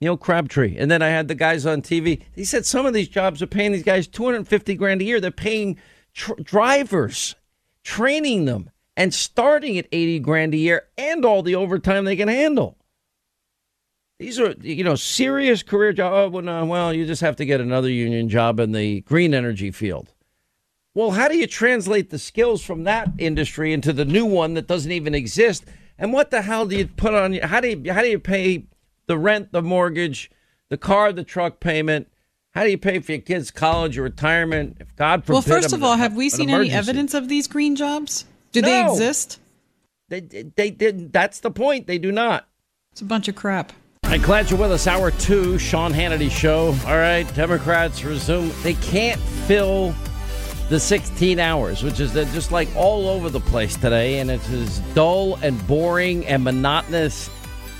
Neil 0.00 0.16
Crabtree. 0.16 0.76
And 0.78 0.90
then 0.90 1.02
I 1.02 1.08
had 1.08 1.28
the 1.28 1.34
guys 1.34 1.66
on 1.66 1.82
TV. 1.82 2.22
He 2.34 2.44
said 2.44 2.66
some 2.66 2.86
of 2.86 2.94
these 2.94 3.08
jobs 3.08 3.42
are 3.42 3.46
paying 3.46 3.72
these 3.72 3.82
guys 3.82 4.06
250 4.06 4.74
grand 4.74 5.00
a 5.00 5.04
year. 5.04 5.20
They're 5.20 5.30
paying 5.30 5.78
tr- 6.14 6.34
drivers, 6.42 7.34
training 7.82 8.44
them, 8.44 8.70
and 8.96 9.12
starting 9.12 9.78
at 9.78 9.86
80 9.90 10.20
grand 10.20 10.54
a 10.54 10.58
year 10.58 10.86
and 10.96 11.24
all 11.24 11.42
the 11.42 11.54
overtime 11.54 12.04
they 12.04 12.16
can 12.16 12.28
handle. 12.28 12.76
These 14.18 14.40
are, 14.40 14.52
you 14.62 14.82
know, 14.82 14.94
serious 14.94 15.62
career 15.62 15.92
jobs. 15.92 16.14
Oh, 16.14 16.28
well, 16.30 16.42
no, 16.42 16.64
well, 16.64 16.94
you 16.94 17.04
just 17.06 17.20
have 17.20 17.36
to 17.36 17.44
get 17.44 17.60
another 17.60 17.90
union 17.90 18.28
job 18.30 18.60
in 18.60 18.72
the 18.72 19.02
green 19.02 19.34
energy 19.34 19.70
field. 19.70 20.14
Well, 20.94 21.10
how 21.10 21.28
do 21.28 21.36
you 21.36 21.46
translate 21.46 22.08
the 22.08 22.18
skills 22.18 22.62
from 22.62 22.84
that 22.84 23.10
industry 23.18 23.74
into 23.74 23.92
the 23.92 24.06
new 24.06 24.24
one 24.24 24.54
that 24.54 24.66
doesn't 24.66 24.90
even 24.90 25.14
exist? 25.14 25.66
And 25.98 26.12
what 26.12 26.30
the 26.30 26.42
hell 26.42 26.66
do 26.66 26.76
you 26.76 26.86
put 26.86 27.14
on? 27.14 27.32
How 27.34 27.60
do 27.60 27.68
you 27.68 27.92
how 27.92 28.02
do 28.02 28.08
you 28.08 28.18
pay 28.18 28.64
the 29.06 29.18
rent, 29.18 29.52
the 29.52 29.62
mortgage, 29.62 30.30
the 30.68 30.76
car, 30.76 31.12
the 31.12 31.24
truck 31.24 31.60
payment? 31.60 32.08
How 32.54 32.64
do 32.64 32.70
you 32.70 32.78
pay 32.78 32.98
for 33.00 33.12
your 33.12 33.20
kids' 33.20 33.50
college 33.50 33.98
or 33.98 34.02
retirement? 34.02 34.78
If 34.80 34.94
God 34.96 35.24
forbid. 35.24 35.32
Well, 35.32 35.42
first 35.42 35.72
of 35.72 35.82
all, 35.82 35.94
an 35.94 35.98
have 35.98 36.16
we 36.16 36.30
seen 36.30 36.50
any 36.50 36.70
evidence 36.70 37.12
of 37.14 37.28
these 37.28 37.46
green 37.46 37.76
jobs? 37.76 38.24
Do 38.52 38.62
they 38.62 38.86
exist? 38.86 39.40
They, 40.08 40.20
they 40.20 40.70
did. 40.70 41.12
That's 41.12 41.40
the 41.40 41.50
point. 41.50 41.86
They 41.86 41.98
do 41.98 42.12
not. 42.12 42.46
It's 42.92 43.00
a 43.00 43.04
bunch 43.04 43.28
of 43.28 43.34
crap. 43.34 43.72
I'm 44.04 44.22
glad 44.22 44.50
you're 44.50 44.58
with 44.58 44.72
us. 44.72 44.86
Hour 44.86 45.10
two, 45.10 45.58
Sean 45.58 45.92
Hannity 45.92 46.30
show. 46.30 46.74
All 46.86 46.96
right, 46.96 47.24
Democrats 47.34 48.04
resume. 48.04 48.50
They 48.62 48.74
can't 48.74 49.20
fill 49.20 49.94
the 50.68 50.80
16 50.80 51.38
hours, 51.38 51.82
which 51.82 52.00
is 52.00 52.12
just 52.12 52.50
like 52.50 52.68
all 52.74 53.08
over 53.08 53.30
the 53.30 53.40
place 53.40 53.76
today, 53.76 54.18
and 54.18 54.30
it's 54.30 54.48
as 54.50 54.80
dull 54.94 55.36
and 55.36 55.64
boring 55.66 56.26
and 56.26 56.42
monotonous 56.42 57.30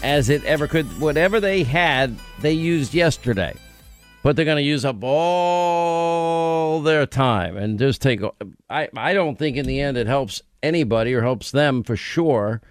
as 0.02 0.28
it 0.30 0.44
ever 0.44 0.68
could. 0.68 0.86
Whatever 1.00 1.40
they 1.40 1.64
had, 1.64 2.16
they 2.40 2.52
used 2.52 2.94
yesterday, 2.94 3.56
but 4.22 4.36
they're 4.36 4.44
going 4.44 4.58
to 4.58 4.62
use 4.62 4.84
up 4.84 5.02
all 5.02 6.80
their 6.80 7.06
time 7.06 7.56
and 7.56 7.78
just 7.78 8.00
take. 8.02 8.20
I 8.70 8.88
I 8.96 9.14
don't 9.14 9.36
think 9.36 9.56
in 9.56 9.66
the 9.66 9.80
end 9.80 9.96
it 9.96 10.06
helps 10.06 10.42
anybody 10.62 11.12
or 11.14 11.22
helps 11.22 11.50
them 11.50 11.82
for 11.82 11.96
sure. 11.96 12.62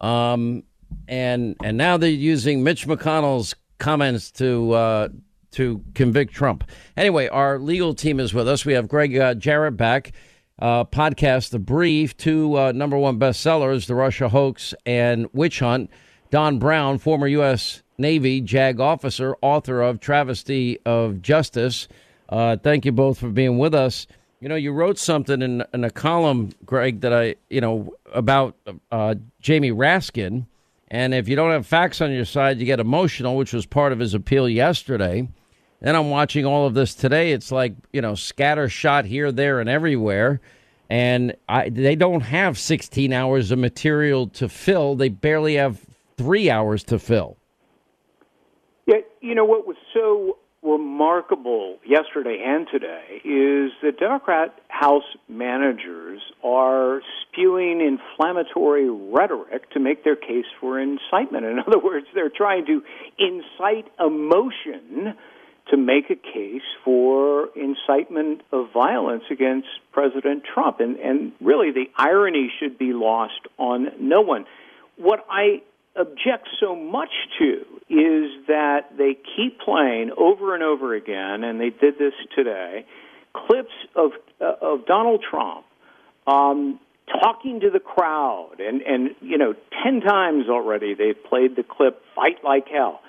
Um, 0.00 0.62
and 1.08 1.56
and 1.64 1.76
now 1.76 1.96
they're 1.96 2.10
using 2.10 2.62
Mitch 2.62 2.86
McConnell's 2.86 3.56
comments 3.78 4.30
to 4.32 4.72
uh, 4.72 5.08
to 5.52 5.82
convict 5.94 6.32
Trump. 6.34 6.64
Anyway, 6.96 7.28
our 7.28 7.58
legal 7.58 7.94
team 7.94 8.20
is 8.20 8.34
with 8.34 8.48
us. 8.48 8.64
We 8.64 8.74
have 8.74 8.88
Gregg 8.88 9.16
uh, 9.16 9.34
Jarrett 9.34 9.76
back. 9.76 10.12
Uh, 10.60 10.84
podcast 10.84 11.50
The 11.50 11.60
Brief, 11.60 12.16
two 12.16 12.58
uh, 12.58 12.72
number 12.72 12.98
one 12.98 13.16
bestsellers, 13.18 13.86
The 13.86 13.94
Russia 13.94 14.28
Hoax 14.28 14.74
and 14.84 15.28
Witch 15.32 15.60
Hunt. 15.60 15.88
Don 16.30 16.58
Brown, 16.58 16.98
former 16.98 17.26
U.S. 17.28 17.82
Navy 17.96 18.40
JAG 18.40 18.80
officer, 18.80 19.36
author 19.40 19.80
of 19.80 20.00
Travesty 20.00 20.78
of 20.84 21.22
Justice. 21.22 21.88
Uh, 22.28 22.56
thank 22.56 22.84
you 22.84 22.92
both 22.92 23.18
for 23.18 23.28
being 23.28 23.58
with 23.58 23.74
us. 23.74 24.06
You 24.40 24.48
know, 24.48 24.54
you 24.54 24.72
wrote 24.72 24.98
something 24.98 25.42
in, 25.42 25.64
in 25.72 25.84
a 25.84 25.90
column, 25.90 26.50
Gregg, 26.64 27.00
that 27.00 27.12
I, 27.12 27.36
you 27.48 27.60
know, 27.60 27.94
about 28.12 28.56
uh, 28.92 29.14
Jamie 29.40 29.72
Raskin. 29.72 30.46
And 30.88 31.12
if 31.12 31.28
you 31.28 31.36
don't 31.36 31.50
have 31.50 31.66
facts 31.66 32.00
on 32.00 32.12
your 32.12 32.24
side, 32.24 32.58
you 32.58 32.66
get 32.66 32.80
emotional, 32.80 33.36
which 33.36 33.52
was 33.52 33.66
part 33.66 33.92
of 33.92 33.98
his 33.98 34.14
appeal 34.14 34.48
yesterday. 34.48 35.28
Then 35.80 35.94
I'm 35.94 36.10
watching 36.10 36.44
all 36.44 36.66
of 36.66 36.74
this 36.74 36.94
today. 36.94 37.32
It's 37.32 37.52
like, 37.52 37.74
you 37.92 38.00
know, 38.00 38.14
scatter 38.14 38.68
shot 38.68 39.04
here, 39.04 39.30
there, 39.30 39.60
and 39.60 39.68
everywhere. 39.68 40.40
And 40.90 41.36
I, 41.48 41.68
they 41.68 41.94
don't 41.94 42.22
have 42.22 42.58
16 42.58 43.12
hours 43.12 43.50
of 43.50 43.58
material 43.58 44.28
to 44.28 44.48
fill. 44.48 44.96
They 44.96 45.08
barely 45.08 45.54
have 45.54 45.84
three 46.16 46.50
hours 46.50 46.82
to 46.84 46.98
fill. 46.98 47.36
Yeah, 48.86 48.96
you 49.20 49.34
know 49.34 49.44
what 49.44 49.66
was 49.66 49.76
so 49.92 50.38
remarkable 50.62 51.78
yesterday 51.86 52.42
and 52.44 52.66
today 52.70 53.20
is 53.24 53.70
that 53.82 53.98
Democrat 54.00 54.58
House 54.68 55.04
managers 55.28 56.20
are 56.42 57.00
spewing 57.22 57.80
inflammatory 57.80 58.90
rhetoric 58.90 59.70
to 59.70 59.78
make 59.78 60.02
their 60.02 60.16
case 60.16 60.46
for 60.60 60.80
incitement. 60.80 61.44
In 61.44 61.58
other 61.66 61.78
words, 61.78 62.06
they're 62.14 62.30
trying 62.30 62.66
to 62.66 62.82
incite 63.18 63.86
emotion 64.00 65.14
to 65.70 65.76
make 65.76 66.10
a 66.10 66.16
case 66.16 66.62
for 66.84 67.48
incitement 67.54 68.42
of 68.52 68.72
violence 68.72 69.24
against 69.30 69.68
President 69.92 70.42
Trump. 70.44 70.80
And, 70.80 70.96
and 70.96 71.32
really, 71.40 71.70
the 71.70 71.86
irony 71.96 72.50
should 72.58 72.78
be 72.78 72.92
lost 72.92 73.40
on 73.58 73.88
no 74.00 74.22
one. 74.22 74.46
What 74.96 75.24
I 75.30 75.62
object 75.96 76.48
so 76.60 76.74
much 76.74 77.10
to 77.38 77.64
is 77.90 78.46
that 78.46 78.96
they 78.96 79.16
keep 79.36 79.60
playing 79.60 80.10
over 80.16 80.54
and 80.54 80.62
over 80.62 80.94
again, 80.94 81.44
and 81.44 81.60
they 81.60 81.70
did 81.70 81.98
this 81.98 82.14
today, 82.34 82.86
clips 83.34 83.72
of 83.94 84.12
uh, 84.40 84.54
of 84.60 84.86
Donald 84.86 85.24
Trump 85.28 85.64
um, 86.26 86.78
talking 87.20 87.60
to 87.60 87.70
the 87.70 87.80
crowd, 87.80 88.60
and 88.60 88.82
and 88.82 89.10
you 89.20 89.38
know, 89.38 89.54
ten 89.82 90.00
times 90.00 90.48
already 90.48 90.94
they've 90.94 91.22
played 91.28 91.56
the 91.56 91.62
clip 91.62 92.02
"Fight 92.14 92.44
like 92.44 92.68
hell." 92.68 93.00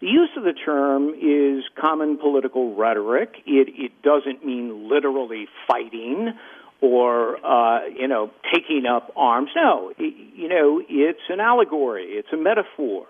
The 0.00 0.08
use 0.08 0.30
of 0.36 0.44
the 0.44 0.52
term 0.52 1.14
is 1.14 1.64
common 1.80 2.18
political 2.18 2.74
rhetoric. 2.74 3.30
It 3.46 3.68
it 3.76 4.02
doesn't 4.02 4.44
mean 4.44 4.90
literally 4.90 5.48
fighting 5.66 6.34
or 6.82 7.36
uh, 7.44 7.86
you 7.86 8.06
know 8.06 8.30
taking 8.52 8.84
up 8.86 9.12
arms. 9.16 9.50
No, 9.56 9.92
it, 9.96 10.14
you 10.34 10.48
know 10.48 10.82
it's 10.86 11.20
an 11.30 11.40
allegory. 11.40 12.04
It's 12.04 12.28
a 12.32 12.36
metaphor, 12.36 13.06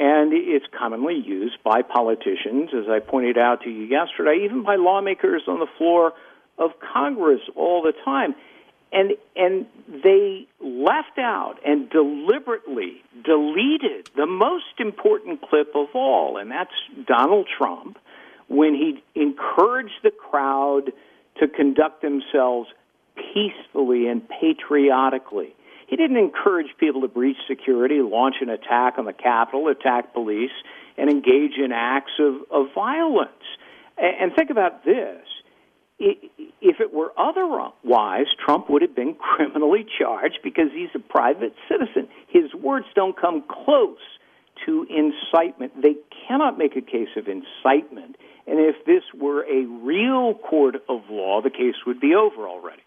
and 0.00 0.32
it's 0.32 0.66
commonly 0.76 1.14
used 1.14 1.62
by 1.62 1.82
politicians, 1.82 2.70
as 2.76 2.88
I 2.90 2.98
pointed 2.98 3.38
out 3.38 3.62
to 3.62 3.70
you 3.70 3.84
yesterday, 3.84 4.44
even 4.44 4.64
by 4.64 4.74
lawmakers 4.74 5.42
on 5.46 5.60
the 5.60 5.68
floor 5.78 6.14
of 6.58 6.70
Congress 6.92 7.40
all 7.54 7.82
the 7.82 7.92
time. 8.04 8.34
And 8.94 9.12
and 9.34 9.66
they 9.88 10.46
left 10.60 11.18
out 11.18 11.56
and 11.66 11.90
deliberately 11.90 13.02
deleted 13.24 14.08
the 14.16 14.26
most 14.26 14.78
important 14.78 15.42
clip 15.42 15.74
of 15.74 15.88
all, 15.94 16.36
and 16.38 16.50
that's 16.50 16.70
Donald 17.04 17.48
Trump 17.58 17.98
when 18.48 18.74
he 18.74 19.02
encouraged 19.20 19.98
the 20.04 20.12
crowd 20.12 20.92
to 21.40 21.48
conduct 21.48 22.02
themselves 22.02 22.68
peacefully 23.16 24.06
and 24.06 24.22
patriotically. 24.28 25.54
He 25.88 25.96
didn't 25.96 26.16
encourage 26.16 26.68
people 26.78 27.00
to 27.02 27.08
breach 27.08 27.36
security, 27.48 28.00
launch 28.00 28.36
an 28.40 28.48
attack 28.48 28.94
on 28.98 29.04
the 29.04 29.12
Capitol, 29.12 29.68
attack 29.68 30.14
police, 30.14 30.52
and 30.96 31.10
engage 31.10 31.58
in 31.58 31.72
acts 31.72 32.12
of, 32.18 32.36
of 32.50 32.72
violence. 32.74 33.30
And, 33.98 34.16
and 34.22 34.36
think 34.36 34.50
about 34.50 34.84
this. 34.84 35.26
If 35.98 36.80
it 36.80 36.92
were 36.92 37.12
otherwise, 37.16 38.26
Trump 38.44 38.68
would 38.68 38.82
have 38.82 38.94
been 38.94 39.14
criminally 39.36 39.86
charged 39.98 40.38
because 40.42 40.70
he's 40.72 40.90
a 40.94 40.98
private 40.98 41.54
citizen. 41.68 42.08
His 42.28 42.52
words 42.54 42.86
don't 42.94 43.18
come 43.18 43.44
close 43.48 43.98
to 44.66 44.86
incitement. 44.88 45.82
They 45.82 45.96
cannot 46.26 46.58
make 46.58 46.76
a 46.76 46.80
case 46.80 47.08
of 47.16 47.26
incitement. 47.28 48.16
And 48.46 48.58
if 48.60 48.84
this 48.86 49.02
were 49.14 49.42
a 49.42 49.66
real 49.66 50.34
court 50.34 50.76
of 50.88 51.02
law, 51.10 51.40
the 51.42 51.50
case 51.50 51.76
would 51.86 52.00
be 52.00 52.14
over 52.14 52.48
already. 52.48 52.82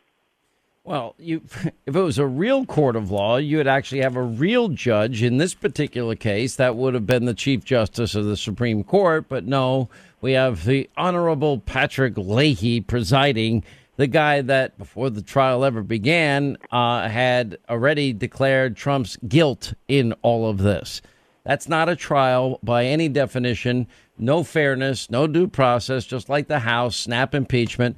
Well, 0.83 1.15
you, 1.17 1.41
if 1.85 1.95
it 1.95 2.01
was 2.01 2.17
a 2.17 2.25
real 2.25 2.65
court 2.65 2.95
of 2.95 3.11
law, 3.11 3.37
you 3.37 3.57
would 3.57 3.67
actually 3.67 4.01
have 4.01 4.15
a 4.15 4.21
real 4.21 4.69
judge. 4.69 5.21
In 5.21 5.37
this 5.37 5.53
particular 5.53 6.15
case, 6.15 6.55
that 6.55 6.75
would 6.75 6.93
have 6.93 7.05
been 7.05 7.25
the 7.25 7.33
Chief 7.33 7.63
Justice 7.65 8.15
of 8.15 8.25
the 8.25 8.37
Supreme 8.37 8.83
Court. 8.83 9.27
But 9.27 9.45
no, 9.45 9.89
we 10.21 10.33
have 10.33 10.65
the 10.65 10.89
Honorable 10.97 11.59
Patrick 11.59 12.17
Leahy 12.17 12.81
presiding, 12.81 13.63
the 13.97 14.07
guy 14.07 14.41
that, 14.41 14.77
before 14.77 15.09
the 15.09 15.21
trial 15.21 15.63
ever 15.63 15.83
began, 15.83 16.57
uh, 16.71 17.07
had 17.07 17.57
already 17.69 18.13
declared 18.13 18.75
Trump's 18.75 19.17
guilt 19.27 19.73
in 19.87 20.13
all 20.21 20.49
of 20.49 20.59
this. 20.59 21.01
That's 21.43 21.69
not 21.69 21.87
a 21.87 21.95
trial 21.95 22.59
by 22.61 22.85
any 22.85 23.09
definition. 23.09 23.87
No 24.17 24.43
fairness, 24.43 25.09
no 25.09 25.27
due 25.27 25.47
process, 25.47 26.05
just 26.05 26.29
like 26.29 26.47
the 26.47 26.59
House, 26.59 26.95
snap 26.95 27.33
impeachment. 27.33 27.95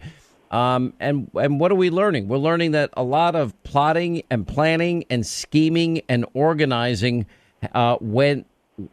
Um, 0.51 0.93
and 0.99 1.29
and 1.35 1.59
what 1.59 1.71
are 1.71 1.75
we 1.75 1.89
learning? 1.89 2.27
We're 2.27 2.37
learning 2.37 2.71
that 2.71 2.89
a 2.93 3.03
lot 3.03 3.35
of 3.35 3.61
plotting 3.63 4.23
and 4.29 4.47
planning 4.47 5.03
and 5.09 5.25
scheming 5.25 6.01
and 6.09 6.25
organizing 6.33 7.27
uh, 7.73 7.97
went 8.01 8.47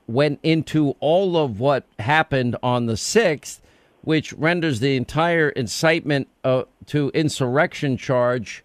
went 0.06 0.40
into 0.42 0.94
all 1.00 1.36
of 1.36 1.60
what 1.60 1.84
happened 1.98 2.56
on 2.62 2.86
the 2.86 2.96
sixth, 2.96 3.60
which 4.02 4.32
renders 4.32 4.80
the 4.80 4.96
entire 4.96 5.48
incitement 5.50 6.28
uh, 6.44 6.64
to 6.86 7.10
insurrection 7.14 7.96
charge, 7.96 8.64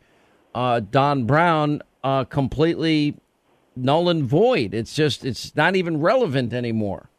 uh, 0.54 0.80
Don 0.80 1.26
Brown, 1.26 1.82
uh, 2.04 2.24
completely 2.26 3.16
null 3.76 4.10
and 4.10 4.24
void. 4.24 4.74
It's 4.74 4.94
just 4.96 5.26
it's 5.26 5.56
not 5.56 5.76
even 5.76 6.02
relevant 6.02 6.54
anymore. 6.54 7.10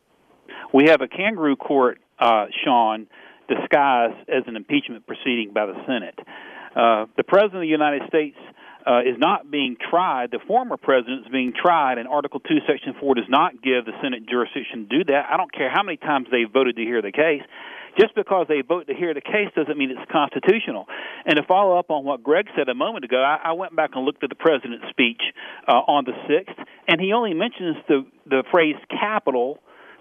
We 0.72 0.84
have 0.88 1.00
a 1.00 1.09
kangaroo 1.09 1.57
court, 1.57 1.98
uh, 2.18 2.46
Sean, 2.64 3.07
disguised 3.48 4.28
as 4.28 4.44
an 4.46 4.57
impeachment 4.57 5.07
proceeding 5.07 5.53
by 5.53 5.66
the 5.66 5.74
Senate. 5.86 6.18
Uh, 6.74 7.07
the 7.16 7.24
President 7.24 7.57
of 7.57 7.61
the 7.62 7.66
United 7.66 8.03
States 8.09 8.36
uh, 8.86 9.00
is 9.00 9.18
not 9.18 9.50
being 9.50 9.76
tried. 9.76 10.30
The 10.30 10.40
former 10.46 10.76
president 10.76 11.26
is 11.26 11.32
being 11.32 11.52
tried, 11.52 11.98
and 11.98 12.08
Article 12.08 12.40
2, 12.40 12.54
Section 12.66 12.94
4 12.98 13.14
does 13.14 13.28
not 13.28 13.62
give 13.62 13.84
the 13.84 13.92
Senate 14.02 14.26
jurisdiction 14.28 14.88
to 14.88 14.98
do 14.98 15.04
that. 15.12 15.26
I 15.30 15.36
don't 15.36 15.52
care 15.52 15.70
how 15.70 15.82
many 15.82 15.96
times 15.96 16.28
they 16.30 16.44
voted 16.44 16.76
to 16.76 16.82
hear 16.82 17.02
the 17.02 17.12
case. 17.12 17.42
Just 17.98 18.14
because 18.14 18.46
they 18.48 18.62
vote 18.62 18.86
to 18.86 18.94
hear 18.94 19.12
the 19.12 19.20
case 19.20 19.52
doesn't 19.54 19.76
mean 19.76 19.90
it's 19.90 20.10
constitutional. 20.10 20.86
And 21.26 21.36
to 21.36 21.42
follow 21.42 21.78
up 21.78 21.90
on 21.90 22.04
what 22.04 22.22
Gregg 22.22 22.46
said 22.56 22.68
a 22.68 22.74
moment 22.74 23.04
ago, 23.04 23.18
I, 23.18 23.50
I 23.50 23.52
went 23.52 23.76
back 23.76 23.90
and 23.94 24.04
looked 24.04 24.24
at 24.24 24.30
the 24.30 24.34
president's 24.34 24.88
speech 24.88 25.20
uh, 25.68 25.72
on 25.72 26.04
the 26.04 26.12
6th, 26.12 26.64
and 26.88 27.00
he 27.00 27.12
only 27.12 27.34
mentions 27.34 27.76
the, 27.88 28.06
the 28.24 28.44
phrase 28.50 28.76
capital 28.88 29.58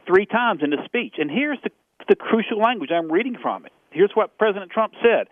three 0.07 0.25
times 0.25 0.61
in 0.63 0.69
the 0.69 0.83
speech. 0.85 1.15
And 1.17 1.29
here's 1.29 1.59
the, 1.63 1.71
the 2.07 2.15
crucial 2.15 2.59
language 2.59 2.91
I'm 2.91 3.11
reading 3.11 3.35
from 3.41 3.65
it. 3.65 3.73
Here's 3.91 4.11
what 4.13 4.37
President 4.37 4.71
Trump 4.71 4.93
said. 5.03 5.27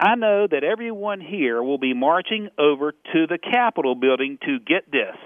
I 0.00 0.14
know 0.16 0.46
that 0.50 0.64
everyone 0.64 1.20
here 1.20 1.62
will 1.62 1.78
be 1.78 1.94
marching 1.94 2.48
over 2.58 2.92
to 2.92 3.26
the 3.26 3.38
Capitol 3.38 3.94
building 3.94 4.38
to 4.46 4.58
get 4.58 4.90
this 4.90 5.16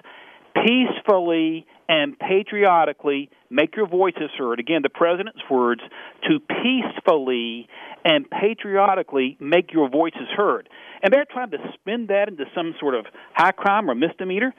peacefully 0.55 1.67
and 1.89 2.19
patriotically 2.19 3.31
make 3.51 3.77
your 3.77 3.87
voices 3.87 4.31
heard. 4.37 4.59
Again, 4.59 4.81
the 4.83 4.89
president's 4.89 5.43
words 5.51 5.83
to 6.29 6.41
peacefully 6.41 7.69
and 8.05 8.29
patriotically 8.29 9.37
make 9.41 9.73
your 9.73 9.89
voices 9.89 10.29
heard. 10.37 10.69
And 11.03 11.13
they're 11.13 11.27
trying 11.31 11.51
to 11.51 11.59
spin 11.75 12.07
that 12.09 12.29
into 12.29 12.45
some 12.55 12.75
sort 12.81 12.95
of 12.95 13.07
high 13.35 13.53
crime 13.53 13.91
or 13.91 13.95
misdemeanor. 13.95 14.55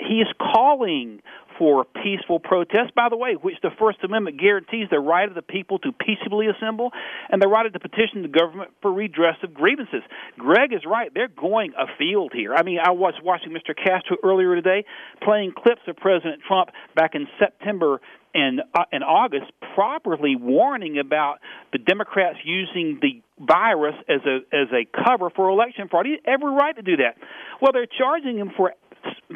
He 0.00 0.20
is 0.20 0.28
calling 0.38 1.20
for 1.58 1.84
peaceful 1.84 2.38
protest, 2.38 2.94
by 2.94 3.08
the 3.08 3.16
way, 3.16 3.34
which 3.34 3.56
the 3.62 3.70
First 3.78 3.98
Amendment 4.02 4.40
guarantees 4.40 4.88
the 4.90 5.00
right 5.00 5.28
of 5.28 5.34
the 5.34 5.42
people 5.42 5.78
to 5.80 5.92
peaceably 5.92 6.46
assemble 6.48 6.90
and 7.30 7.40
the 7.40 7.48
right 7.48 7.64
to 7.64 7.80
petition 7.80 8.22
the 8.22 8.28
government 8.28 8.70
for 8.82 8.92
redress 8.92 9.36
of 9.42 9.54
grievances. 9.54 10.02
Gregg 10.38 10.72
is 10.72 10.82
right. 10.86 11.10
They're 11.14 11.28
going 11.28 11.72
afield 11.78 12.32
here. 12.34 12.54
I 12.54 12.62
mean, 12.62 12.78
I 12.84 12.90
was 12.90 13.14
watching 13.22 13.52
Mr. 13.52 13.74
Castro 13.74 14.16
earlier 14.22 14.54
today 14.54 14.84
playing 15.22 15.52
clips 15.56 15.82
of 15.86 15.96
President 15.96 16.42
Trump 16.46 16.70
back 16.94 17.14
in 17.14 17.26
September 17.38 18.00
and 18.34 18.60
uh, 18.74 18.84
in 18.92 19.02
August 19.02 19.52
properly 19.74 20.34
warning 20.36 20.98
about 20.98 21.38
the 21.72 21.78
Democrats 21.78 22.38
using 22.44 22.98
the 23.00 23.22
virus 23.38 23.94
as 24.08 24.20
a 24.26 24.38
as 24.54 24.68
a 24.72 24.86
cover 25.04 25.30
for 25.30 25.48
election 25.48 25.88
fraud. 25.88 26.06
He 26.06 26.12
had 26.12 26.20
every 26.26 26.52
right 26.52 26.74
to 26.74 26.82
do 26.82 26.96
that. 26.96 27.16
Well, 27.60 27.72
they're 27.72 27.86
charging 27.86 28.38
him 28.38 28.50
for 28.56 28.74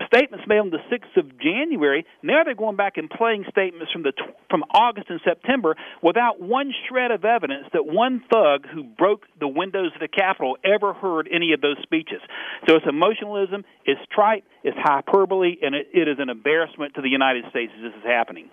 statements 0.06 0.46
made 0.46 0.58
on 0.58 0.70
the 0.70 0.78
6th 0.90 1.16
of 1.16 1.38
January. 1.38 2.06
Now 2.22 2.44
they're 2.44 2.54
going 2.54 2.76
back 2.76 2.96
and 2.96 3.08
playing 3.08 3.44
statements 3.50 3.92
from 3.92 4.02
the 4.02 4.12
from 4.50 4.64
August 4.70 5.10
and 5.10 5.20
September 5.24 5.76
without 6.02 6.40
one 6.40 6.72
shred 6.88 7.10
of 7.10 7.24
evidence 7.24 7.66
that 7.72 7.86
one 7.86 8.22
thug 8.32 8.66
who 8.66 8.84
broke 8.84 9.22
the 9.38 9.48
windows 9.48 9.92
of 9.94 10.00
the 10.00 10.08
Capitol 10.08 10.56
ever 10.64 10.92
heard 10.92 11.28
any 11.32 11.52
of 11.52 11.60
those 11.60 11.76
speeches. 11.82 12.20
So 12.68 12.76
it's 12.76 12.86
emotionalism, 12.88 13.64
it's 13.84 14.00
trite, 14.14 14.44
it's 14.64 14.76
hyperbole, 14.80 15.56
and 15.62 15.74
it, 15.74 15.88
it 15.92 16.08
is 16.08 16.16
an 16.18 16.28
embarrassment 16.28 16.94
to 16.94 17.02
the 17.02 17.10
United 17.10 17.44
States 17.50 17.72
as 17.76 17.92
this 17.92 18.00
is 18.00 18.06
happening. 18.06 18.50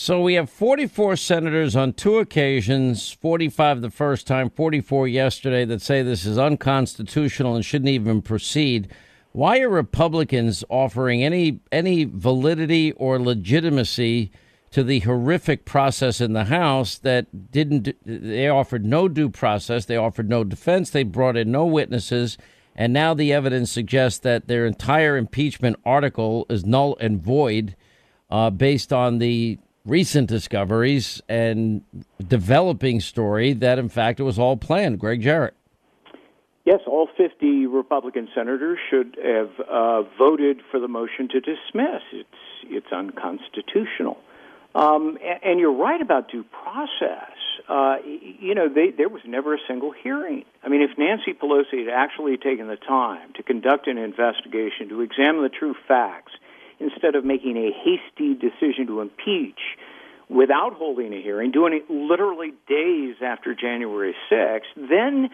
So 0.00 0.22
we 0.22 0.34
have 0.34 0.48
44 0.48 1.16
senators 1.16 1.74
on 1.74 1.92
two 1.92 2.18
occasions, 2.18 3.10
45 3.10 3.80
the 3.80 3.90
first 3.90 4.28
time, 4.28 4.48
44 4.48 5.08
yesterday, 5.08 5.64
that 5.64 5.82
say 5.82 6.02
this 6.02 6.24
is 6.24 6.38
unconstitutional 6.38 7.56
and 7.56 7.64
shouldn't 7.64 7.88
even 7.88 8.22
proceed. 8.22 8.94
Why 9.38 9.60
are 9.60 9.68
Republicans 9.68 10.64
offering 10.68 11.22
any 11.22 11.60
any 11.70 12.02
validity 12.02 12.90
or 12.90 13.20
legitimacy 13.20 14.32
to 14.72 14.82
the 14.82 14.98
horrific 14.98 15.64
process 15.64 16.20
in 16.20 16.32
the 16.32 16.46
House 16.46 16.98
that 16.98 17.52
didn't? 17.52 17.94
They 18.04 18.48
offered 18.48 18.84
no 18.84 19.06
due 19.06 19.30
process. 19.30 19.84
They 19.84 19.96
offered 19.96 20.28
no 20.28 20.42
defense. 20.42 20.90
They 20.90 21.04
brought 21.04 21.36
in 21.36 21.52
no 21.52 21.64
witnesses. 21.66 22.36
And 22.74 22.92
now 22.92 23.14
the 23.14 23.32
evidence 23.32 23.70
suggests 23.70 24.18
that 24.18 24.48
their 24.48 24.66
entire 24.66 25.16
impeachment 25.16 25.78
article 25.84 26.44
is 26.50 26.66
null 26.66 26.96
and 26.98 27.22
void 27.22 27.76
uh, 28.32 28.50
based 28.50 28.92
on 28.92 29.18
the 29.18 29.60
recent 29.84 30.28
discoveries 30.28 31.22
and 31.28 31.84
developing 32.26 33.00
story 33.00 33.52
that, 33.52 33.78
in 33.78 33.88
fact, 33.88 34.18
it 34.18 34.24
was 34.24 34.40
all 34.40 34.56
planned. 34.56 34.98
Gregg 34.98 35.22
Jarrett. 35.22 35.54
Yes, 36.68 36.80
all 36.86 37.08
50 37.16 37.64
Republican 37.64 38.28
senators 38.34 38.78
should 38.90 39.16
have 39.24 39.48
uh, 39.58 40.02
voted 40.18 40.60
for 40.70 40.78
the 40.78 40.86
motion 40.86 41.26
to 41.28 41.40
dismiss. 41.40 42.02
It's 42.12 42.28
it's 42.64 42.92
unconstitutional. 42.92 44.18
Um, 44.74 45.16
and, 45.24 45.40
and, 45.42 45.60
you're 45.60 45.72
right 45.72 45.98
about 45.98 46.30
due 46.30 46.44
process. 46.44 47.32
Uh, 47.70 47.96
you 48.04 48.54
know, 48.54 48.68
they, 48.68 48.90
there 48.90 49.08
was 49.08 49.22
never 49.24 49.54
a 49.54 49.58
single 49.66 49.92
hearing. 49.92 50.44
I 50.62 50.68
mean, 50.68 50.82
if 50.82 50.90
Nancy 50.98 51.32
Pelosi 51.32 51.86
had 51.86 51.88
actually 51.88 52.36
taken 52.36 52.68
the 52.68 52.76
time 52.76 53.32
to 53.36 53.42
conduct 53.42 53.86
an 53.86 53.96
investigation, 53.96 54.90
to 54.90 55.00
examine 55.00 55.42
the 55.42 55.48
true 55.48 55.74
facts, 55.88 56.32
instead 56.78 57.14
of 57.14 57.24
making 57.24 57.56
a 57.56 57.72
hasty 57.72 58.34
decision 58.34 58.88
to 58.88 59.00
impeach 59.00 59.78
without 60.28 60.74
holding 60.74 61.14
a 61.14 61.22
hearing, 61.22 61.50
doing 61.50 61.72
it 61.72 61.90
literally 61.90 62.52
days 62.68 63.16
after 63.22 63.54
January 63.54 64.14
6th, 64.30 64.68
then 64.76 65.30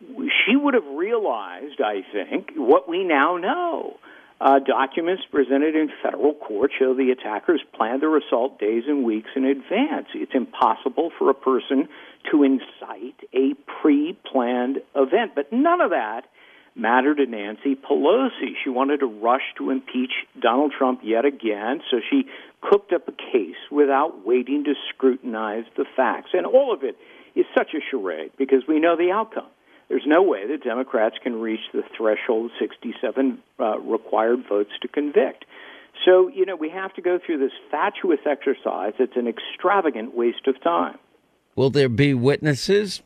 she 0.00 0.56
would 0.56 0.74
have 0.74 0.86
realized, 0.86 1.80
I 1.80 2.02
think, 2.12 2.52
what 2.56 2.88
we 2.88 3.04
now 3.04 3.36
know. 3.36 3.98
Uh, 4.40 4.58
documents 4.58 5.22
presented 5.30 5.76
in 5.76 5.90
federal 6.02 6.32
court 6.32 6.70
show 6.78 6.94
the 6.94 7.10
attackers 7.10 7.60
planned 7.74 8.00
their 8.00 8.16
assault 8.16 8.58
days 8.58 8.84
and 8.88 9.04
weeks 9.04 9.28
in 9.36 9.44
advance. 9.44 10.06
It's 10.14 10.32
impossible 10.34 11.10
for 11.18 11.28
a 11.28 11.34
person 11.34 11.88
to 12.30 12.42
incite 12.42 13.20
a 13.34 13.52
pre 13.82 14.16
planned 14.32 14.78
event. 14.96 15.32
But 15.34 15.52
none 15.52 15.82
of 15.82 15.90
that 15.90 16.22
mattered 16.74 17.16
to 17.16 17.26
Nancy 17.26 17.76
Pelosi. 17.76 18.54
She 18.64 18.70
wanted 18.70 19.00
to 19.00 19.06
rush 19.06 19.42
to 19.58 19.68
impeach 19.68 20.12
Donald 20.40 20.72
Trump 20.72 21.00
yet 21.04 21.26
again, 21.26 21.82
so 21.90 21.98
she 22.08 22.24
cooked 22.62 22.94
up 22.94 23.08
a 23.08 23.12
case 23.12 23.60
without 23.70 24.26
waiting 24.26 24.64
to 24.64 24.72
scrutinize 24.88 25.64
the 25.76 25.84
facts. 25.96 26.30
And 26.32 26.46
all 26.46 26.72
of 26.72 26.82
it 26.82 26.96
is 27.34 27.44
such 27.54 27.74
a 27.74 27.80
charade 27.90 28.32
because 28.38 28.62
we 28.66 28.80
know 28.80 28.96
the 28.96 29.10
outcome 29.10 29.48
there's 29.90 30.06
no 30.06 30.22
way 30.22 30.46
that 30.46 30.62
Democrats 30.62 31.16
can 31.20 31.40
reach 31.40 31.60
the 31.74 31.82
threshold 31.98 32.46
of 32.46 32.50
67 32.60 33.42
uh, 33.58 33.78
required 33.80 34.44
votes 34.48 34.70
to 34.80 34.88
convict. 34.88 35.44
So, 36.04 36.28
you 36.28 36.46
know, 36.46 36.54
we 36.54 36.70
have 36.70 36.94
to 36.94 37.02
go 37.02 37.18
through 37.18 37.38
this 37.38 37.52
fatuous 37.72 38.20
exercise. 38.24 38.92
It's 39.00 39.16
an 39.16 39.26
extravagant 39.26 40.16
waste 40.16 40.46
of 40.46 40.62
time. 40.62 40.96
Will 41.56 41.70
there 41.70 41.88
be 41.88 42.14
witnesses? 42.14 43.02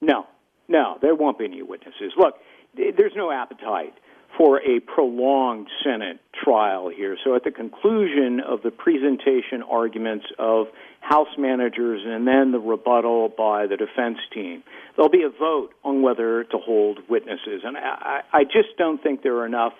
No, 0.00 0.26
no, 0.68 0.98
there 1.02 1.16
won't 1.16 1.36
be 1.36 1.46
any 1.46 1.62
witnesses. 1.62 2.12
Look, 2.16 2.36
there's 2.76 3.12
no 3.16 3.32
appetite 3.32 3.94
for 4.36 4.60
a 4.60 4.80
prolonged 4.80 5.68
Senate 5.84 6.18
trial 6.42 6.88
here. 6.88 7.16
So, 7.24 7.34
at 7.36 7.44
the 7.44 7.50
conclusion 7.50 8.40
of 8.40 8.62
the 8.62 8.70
presentation 8.70 9.62
arguments 9.68 10.26
of 10.38 10.66
House 11.00 11.28
managers 11.36 12.00
and 12.04 12.26
then 12.26 12.50
the 12.52 12.58
rebuttal 12.58 13.28
by 13.28 13.66
the 13.66 13.76
defense 13.76 14.18
team, 14.32 14.62
there'll 14.96 15.10
be 15.10 15.22
a 15.22 15.28
vote 15.28 15.70
on 15.84 16.02
whether 16.02 16.44
to 16.44 16.58
hold 16.58 16.98
witnesses. 17.08 17.62
And 17.62 17.76
I, 17.76 18.22
I 18.32 18.44
just 18.44 18.76
don't 18.78 19.02
think 19.02 19.22
there 19.22 19.36
are 19.36 19.46
enough 19.46 19.74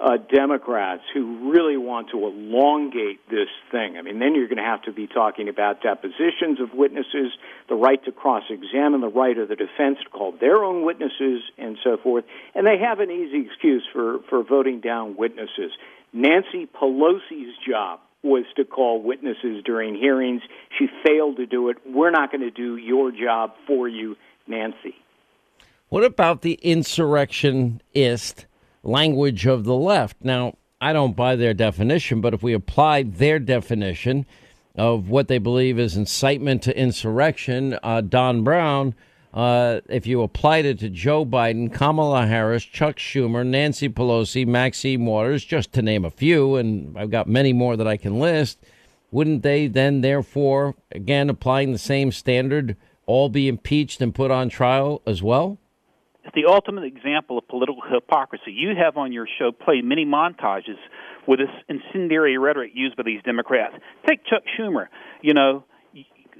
uh, 0.00 0.16
Democrats 0.34 1.02
who 1.12 1.52
really 1.52 1.76
want 1.76 2.08
to 2.10 2.16
elongate 2.26 3.20
this 3.28 3.48
thing. 3.70 3.98
I 3.98 4.02
mean, 4.02 4.18
then 4.18 4.34
you're 4.34 4.48
going 4.48 4.56
to 4.56 4.64
have 4.64 4.82
to 4.82 4.92
be 4.92 5.06
talking 5.06 5.48
about 5.48 5.82
depositions 5.82 6.58
of 6.58 6.72
witnesses, 6.72 7.32
the 7.68 7.74
right 7.74 8.02
to 8.04 8.12
cross 8.12 8.44
examine, 8.48 9.02
the 9.02 9.08
right 9.08 9.36
of 9.36 9.48
the 9.48 9.56
defense 9.56 9.98
to 10.02 10.10
call 10.10 10.32
their 10.32 10.64
own 10.64 10.86
witnesses, 10.86 11.42
and 11.58 11.76
so 11.84 11.98
forth. 12.02 12.24
And 12.54 12.66
they 12.66 12.78
have 12.78 13.00
an 13.00 13.10
easy 13.10 13.46
excuse 13.46 13.84
for, 13.92 14.20
for 14.30 14.42
voting 14.42 14.80
down 14.80 15.16
witnesses. 15.16 15.72
Nancy 16.14 16.66
Pelosi's 16.66 17.54
job 17.68 18.00
was 18.22 18.44
to 18.56 18.64
call 18.64 19.02
witnesses 19.02 19.62
during 19.64 19.94
hearings. 19.94 20.42
She 20.78 20.88
failed 21.06 21.36
to 21.36 21.46
do 21.46 21.68
it. 21.68 21.76
We're 21.86 22.10
not 22.10 22.32
going 22.32 22.42
to 22.42 22.50
do 22.50 22.76
your 22.76 23.12
job 23.12 23.52
for 23.66 23.86
you, 23.86 24.16
Nancy. 24.46 24.94
What 25.88 26.04
about 26.04 26.42
the 26.42 26.54
insurrectionist 26.62 28.46
language 28.82 29.46
of 29.46 29.64
the 29.64 29.74
left. 29.74 30.16
Now, 30.22 30.56
I 30.80 30.92
don't 30.92 31.16
buy 31.16 31.36
their 31.36 31.54
definition, 31.54 32.20
but 32.20 32.34
if 32.34 32.42
we 32.42 32.52
apply 32.54 33.02
their 33.02 33.38
definition 33.38 34.26
of 34.76 35.10
what 35.10 35.28
they 35.28 35.38
believe 35.38 35.78
is 35.78 35.96
incitement 35.96 36.62
to 36.62 36.78
insurrection, 36.78 37.78
uh, 37.82 38.00
Don 38.00 38.42
Brown, 38.42 38.94
uh, 39.34 39.80
if 39.88 40.06
you 40.06 40.22
applied 40.22 40.64
it 40.64 40.78
to 40.80 40.88
Joe 40.88 41.24
Biden, 41.24 41.72
Kamala 41.72 42.26
Harris, 42.26 42.64
Chuck 42.64 42.96
Schumer, 42.96 43.46
Nancy 43.46 43.88
Pelosi, 43.88 44.46
Maxine 44.46 45.04
Waters, 45.04 45.44
just 45.44 45.72
to 45.74 45.82
name 45.82 46.04
a 46.04 46.10
few, 46.10 46.56
and 46.56 46.96
I've 46.98 47.10
got 47.10 47.28
many 47.28 47.52
more 47.52 47.76
that 47.76 47.86
I 47.86 47.96
can 47.96 48.18
list, 48.18 48.58
wouldn't 49.10 49.42
they 49.42 49.66
then, 49.66 50.00
therefore, 50.00 50.74
again, 50.90 51.28
applying 51.28 51.72
the 51.72 51.78
same 51.78 52.10
standard, 52.10 52.76
all 53.06 53.28
be 53.28 53.48
impeached 53.48 54.00
and 54.00 54.14
put 54.14 54.30
on 54.30 54.48
trial 54.48 55.02
as 55.06 55.22
well? 55.22 55.58
It's 56.24 56.34
the 56.34 56.50
ultimate 56.50 56.84
example 56.84 57.38
of 57.38 57.48
political 57.48 57.82
hypocrisy. 57.88 58.52
You 58.52 58.74
have 58.76 58.96
on 58.96 59.12
your 59.12 59.26
show 59.38 59.52
played 59.52 59.84
many 59.84 60.04
montages 60.04 60.78
with 61.26 61.40
this 61.40 61.48
incendiary 61.68 62.36
rhetoric 62.38 62.72
used 62.74 62.96
by 62.96 63.04
these 63.04 63.22
Democrats. 63.22 63.74
Take 64.06 64.24
Chuck 64.26 64.42
Schumer. 64.58 64.86
You 65.22 65.34
know, 65.34 65.64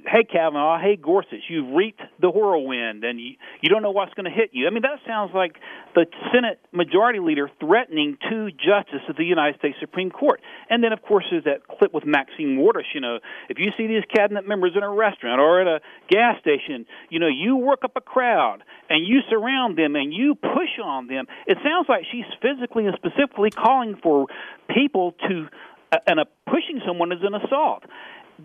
hey 0.05 0.23
Kavanaugh, 0.23 0.79
hey 0.79 0.95
Gorsuch, 0.95 1.43
you've 1.49 1.73
reaped 1.73 2.01
the 2.19 2.29
whirlwind, 2.29 3.03
and 3.03 3.19
you 3.19 3.35
you 3.61 3.69
don't 3.69 3.81
know 3.81 3.91
what's 3.91 4.13
going 4.13 4.25
to 4.25 4.31
hit 4.31 4.51
you. 4.53 4.67
I 4.67 4.69
mean, 4.69 4.81
that 4.83 4.99
sounds 5.05 5.31
like 5.33 5.55
the 5.95 6.05
Senate 6.33 6.59
Majority 6.71 7.19
Leader 7.19 7.49
threatening 7.59 8.17
two 8.29 8.49
justices 8.51 9.01
of 9.09 9.17
the 9.17 9.25
United 9.25 9.59
States 9.59 9.77
Supreme 9.79 10.09
Court. 10.09 10.41
And 10.69 10.83
then, 10.83 10.93
of 10.93 11.01
course, 11.01 11.25
there's 11.29 11.43
that 11.45 11.67
clip 11.67 11.93
with 11.93 12.05
Maxine 12.05 12.57
Waters. 12.57 12.85
You 12.93 13.01
know, 13.01 13.19
if 13.49 13.59
you 13.59 13.71
see 13.77 13.87
these 13.87 14.03
cabinet 14.13 14.47
members 14.47 14.73
in 14.75 14.83
a 14.83 14.89
restaurant 14.89 15.39
or 15.39 15.61
at 15.61 15.67
a 15.67 15.79
gas 16.09 16.39
station, 16.39 16.85
you 17.09 17.19
know, 17.19 17.27
you 17.27 17.57
work 17.57 17.83
up 17.83 17.93
a 17.95 18.01
crowd 18.01 18.63
and 18.89 19.05
you 19.05 19.19
surround 19.29 19.77
them 19.77 19.95
and 19.95 20.13
you 20.13 20.35
push 20.35 20.79
on 20.83 21.07
them. 21.07 21.25
It 21.47 21.57
sounds 21.63 21.87
like 21.89 22.05
she's 22.11 22.25
physically 22.41 22.85
and 22.85 22.95
specifically 22.95 23.51
calling 23.51 23.97
for 24.01 24.27
people 24.73 25.13
to 25.27 25.47
uh, 25.91 25.97
and 26.07 26.19
uh, 26.21 26.25
pushing 26.45 26.79
someone 26.85 27.11
is 27.11 27.19
an 27.21 27.35
assault 27.35 27.83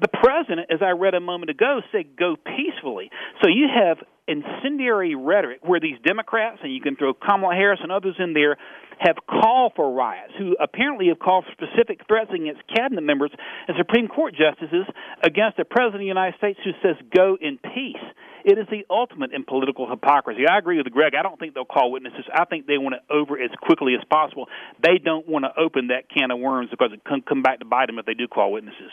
the 0.00 0.08
president, 0.08 0.68
as 0.70 0.80
I 0.82 0.90
read 0.90 1.14
a 1.14 1.20
moment 1.20 1.50
ago, 1.50 1.80
said 1.92 2.16
go 2.16 2.36
peacefully. 2.36 3.10
So 3.42 3.48
you 3.48 3.66
have 3.72 3.98
incendiary 4.28 5.14
rhetoric 5.14 5.60
where 5.62 5.80
these 5.80 5.98
Democrats, 6.04 6.58
and 6.62 6.74
you 6.74 6.80
can 6.80 6.96
throw 6.96 7.14
Kamala 7.14 7.54
Harris 7.54 7.80
and 7.82 7.92
others 7.92 8.16
in 8.18 8.32
there, 8.32 8.56
have 8.98 9.16
called 9.28 9.72
for 9.76 9.92
riots, 9.92 10.32
who 10.38 10.56
apparently 10.58 11.08
have 11.08 11.18
called 11.18 11.44
specific 11.52 12.00
threats 12.08 12.30
against 12.32 12.62
cabinet 12.74 13.02
members 13.02 13.30
and 13.68 13.76
Supreme 13.76 14.08
Court 14.08 14.34
justices 14.34 14.86
against 15.22 15.58
the 15.58 15.64
President 15.64 15.96
of 15.96 16.00
the 16.00 16.06
United 16.06 16.36
States 16.38 16.58
who 16.64 16.72
says 16.82 16.96
go 17.14 17.36
in 17.40 17.58
peace. 17.58 18.02
It 18.44 18.58
is 18.58 18.66
the 18.70 18.86
ultimate 18.88 19.32
in 19.32 19.44
political 19.44 19.90
hypocrisy. 19.90 20.46
I 20.48 20.56
agree 20.56 20.78
with 20.78 20.90
Gregg. 20.90 21.14
I 21.18 21.22
don't 21.22 21.38
think 21.38 21.52
they'll 21.52 21.64
call 21.66 21.90
witnesses. 21.90 22.24
I 22.32 22.44
think 22.46 22.66
they 22.66 22.78
want 22.78 22.94
it 22.94 23.02
over 23.10 23.38
as 23.38 23.50
quickly 23.60 23.94
as 23.94 24.04
possible. 24.08 24.46
They 24.82 24.98
don't 24.98 25.28
want 25.28 25.44
to 25.44 25.52
open 25.60 25.88
that 25.88 26.08
can 26.08 26.30
of 26.30 26.38
worms 26.38 26.70
because 26.70 26.90
it 26.94 27.04
can 27.04 27.22
come 27.22 27.42
back 27.42 27.58
to 27.58 27.64
bite 27.64 27.86
them 27.86 27.98
if 27.98 28.06
they 28.06 28.14
do 28.14 28.28
call 28.28 28.52
witnesses 28.52 28.92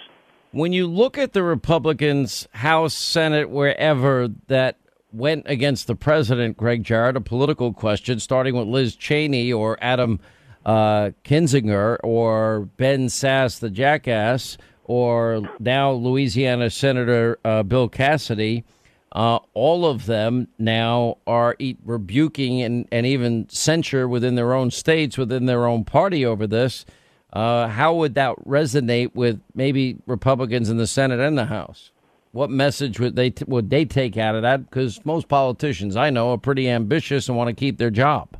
when 0.53 0.71
you 0.71 0.85
look 0.85 1.17
at 1.17 1.33
the 1.33 1.41
Republicans, 1.41 2.47
House, 2.51 2.93
Senate, 2.93 3.49
wherever 3.49 4.27
that 4.47 4.77
went 5.11 5.45
against 5.47 5.87
the 5.87 5.95
president, 5.95 6.57
Gregg 6.57 6.83
Jarrett, 6.83 7.17
a 7.17 7.21
political 7.21 7.73
question, 7.73 8.19
starting 8.19 8.55
with 8.55 8.67
Liz 8.67 8.95
Cheney 8.95 9.51
or 9.51 9.79
Adam 9.81 10.19
uh, 10.63 11.09
Kinzinger 11.25 11.97
or 12.03 12.69
Ben 12.77 13.07
Sasse, 13.07 13.59
the 13.59 13.71
jackass, 13.71 14.57
or 14.83 15.41
now 15.59 15.91
Louisiana 15.91 16.69
Senator 16.69 17.39
uh, 17.43 17.63
Bill 17.63 17.89
Cassidy. 17.89 18.63
Uh, 19.11 19.39
all 19.55 19.85
of 19.85 20.05
them 20.05 20.47
now 20.59 21.17
are 21.25 21.55
rebuking 21.83 22.61
and, 22.61 22.87
and 22.91 23.05
even 23.05 23.47
censure 23.49 24.07
within 24.07 24.35
their 24.35 24.53
own 24.53 24.69
states, 24.69 25.17
within 25.17 25.47
their 25.47 25.65
own 25.65 25.83
party 25.83 26.23
over 26.23 26.45
this. 26.45 26.85
Uh, 27.33 27.67
how 27.67 27.95
would 27.95 28.13
that 28.13 28.35
resonate 28.45 29.13
with 29.15 29.41
maybe 29.55 29.97
Republicans 30.05 30.69
in 30.69 30.77
the 30.77 30.85
Senate 30.85 31.19
and 31.19 31.35
the 31.35 31.45
House? 31.45 31.91
What 32.31 32.51
message 32.51 32.99
would 32.99 33.15
they 33.15 33.31
t- 33.31 33.45
would 33.47 33.71
they 33.71 33.85
take 33.85 34.17
out 34.17 34.35
of 34.35 34.43
that? 34.43 34.69
Because 34.69 35.03
most 35.03 35.27
politicians 35.27 35.95
I 35.95 36.11
know 36.11 36.31
are 36.31 36.37
pretty 36.37 36.69
ambitious 36.69 37.27
and 37.27 37.37
want 37.37 37.47
to 37.47 37.53
keep 37.53 37.79
their 37.79 37.89
job. 37.89 38.37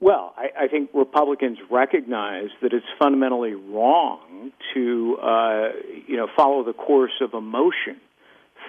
Well, 0.00 0.34
I, 0.36 0.64
I 0.64 0.68
think 0.68 0.90
Republicans 0.94 1.58
recognize 1.70 2.48
that 2.62 2.72
it's 2.72 2.86
fundamentally 2.98 3.54
wrong 3.54 4.50
to, 4.74 5.16
uh, 5.22 5.68
you 6.06 6.16
know, 6.16 6.28
follow 6.34 6.64
the 6.64 6.72
course 6.72 7.12
of 7.20 7.34
emotion, 7.34 8.00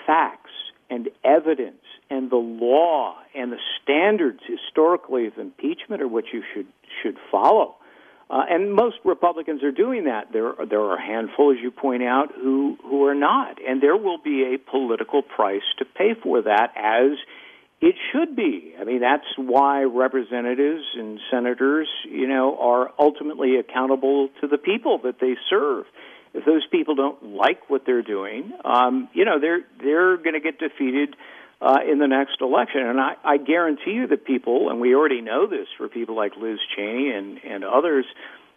facts, 0.06 0.52
and 0.90 1.10
evidence, 1.24 1.82
and 2.10 2.30
the 2.30 2.36
law 2.36 3.16
and 3.34 3.52
the 3.52 3.58
standards 3.82 4.40
historically 4.46 5.28
of 5.28 5.38
impeachment 5.38 6.02
are 6.02 6.08
what 6.08 6.26
you 6.34 6.44
should 6.54 6.68
should 7.02 7.18
follow. 7.32 7.76
Uh, 8.30 8.44
and 8.50 8.74
most 8.74 8.96
Republicans 9.04 9.64
are 9.64 9.72
doing 9.72 10.06
that. 10.06 10.32
There, 10.32 10.54
there 10.70 10.80
are 10.80 10.96
a 10.96 11.02
handful, 11.02 11.52
as 11.52 11.58
you 11.62 11.72
point 11.72 12.04
out, 12.04 12.30
who 12.34 12.78
who 12.82 13.06
are 13.06 13.16
not, 13.16 13.58
and 13.62 13.82
there 13.82 13.98
will 13.98 14.18
be 14.18 14.56
a 14.56 14.58
political 14.58 15.22
price 15.22 15.62
to 15.80 15.86
pay 15.86 16.14
for 16.22 16.42
that, 16.42 16.72
as 16.76 17.18
it 17.82 17.96
should 18.12 18.36
be. 18.36 18.74
I 18.80 18.86
mean, 18.86 19.02
that's 19.02 19.28
why 19.36 19.84
representatives 19.84 20.84
and 20.96 21.20
senators, 21.30 21.90
you 22.10 22.28
know, 22.28 22.58
are 22.58 22.92
ultimately 22.98 23.58
accountable 23.58 24.30
to 24.40 24.48
the 24.48 24.58
people 24.58 25.00
that 25.04 25.20
they 25.20 25.36
serve. 25.50 25.86
If 26.34 26.46
those 26.46 26.66
people 26.72 26.96
don't 26.96 27.36
like 27.36 27.70
what 27.70 27.84
they're 27.86 28.02
doing, 28.02 28.54
um, 28.64 29.10
you 29.14 29.26
know, 29.26 29.40
they're 29.40 29.62
they're 29.80 30.16
going 30.18 30.34
to 30.34 30.40
get 30.40 30.60
defeated 30.60 31.16
uh, 31.62 31.80
in 31.90 32.00
the 32.00 32.08
next 32.08 32.42
election. 32.42 32.82
And 32.82 33.00
I, 33.00 33.16
I 33.24 33.38
guarantee 33.38 33.92
you 33.92 34.08
that 34.08 34.26
people, 34.26 34.70
and 34.70 34.80
we 34.80 34.96
already 34.96 35.22
know 35.22 35.48
this 35.48 35.68
for 35.78 35.88
people 35.88 36.16
like 36.16 36.34
Liz 36.36 36.60
Cheney 36.76 37.12
and, 37.12 37.40
and 37.44 37.64
others, 37.64 38.06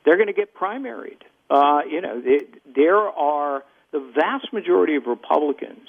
they're 0.05 0.17
going 0.17 0.29
to 0.29 0.33
get 0.33 0.55
primaried. 0.55 1.21
Uh, 1.49 1.81
you 1.89 2.01
know, 2.01 2.21
it, 2.25 2.75
there 2.75 2.97
are 2.99 3.63
the 3.93 4.01
vast 4.15 4.53
majority 4.53 4.97
of 4.97 5.07
Republicans 5.07 5.89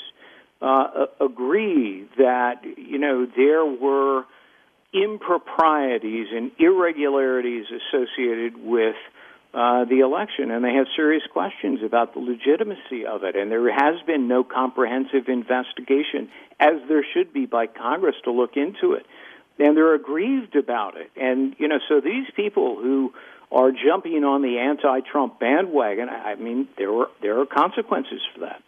uh, 0.61 1.05
agree 1.19 2.07
that 2.17 2.61
you 2.63 2.97
know 2.97 3.25
there 3.25 3.65
were 3.65 4.23
improprieties 4.93 6.27
and 6.31 6.51
irregularities 6.59 7.65
associated 7.65 8.57
with 8.57 8.95
uh, 9.53 9.85
the 9.85 9.99
election, 9.99 10.51
and 10.51 10.63
they 10.63 10.73
have 10.73 10.87
serious 10.95 11.23
questions 11.31 11.79
about 11.83 12.13
the 12.13 12.19
legitimacy 12.19 13.05
of 13.05 13.23
it. 13.23 13.35
And 13.35 13.49
there 13.51 13.71
has 13.71 14.01
been 14.05 14.27
no 14.27 14.43
comprehensive 14.43 15.27
investigation, 15.27 16.29
as 16.59 16.75
there 16.87 17.05
should 17.13 17.33
be 17.33 17.45
by 17.45 17.67
Congress 17.67 18.15
to 18.25 18.31
look 18.31 18.57
into 18.57 18.93
it. 18.93 19.05
And 19.59 19.75
they're 19.75 19.95
aggrieved 19.95 20.55
about 20.55 20.97
it. 20.97 21.09
And, 21.15 21.55
you 21.57 21.67
know, 21.67 21.79
so 21.89 21.99
these 22.01 22.27
people 22.35 22.75
who 22.75 23.13
are 23.51 23.71
jumping 23.71 24.23
on 24.23 24.41
the 24.41 24.59
anti-Trump 24.59 25.39
bandwagon, 25.39 26.09
I 26.09 26.35
mean, 26.35 26.67
there 26.77 27.05
there 27.21 27.39
are 27.39 27.45
consequences 27.45 28.21
for 28.33 28.41
that. 28.41 28.61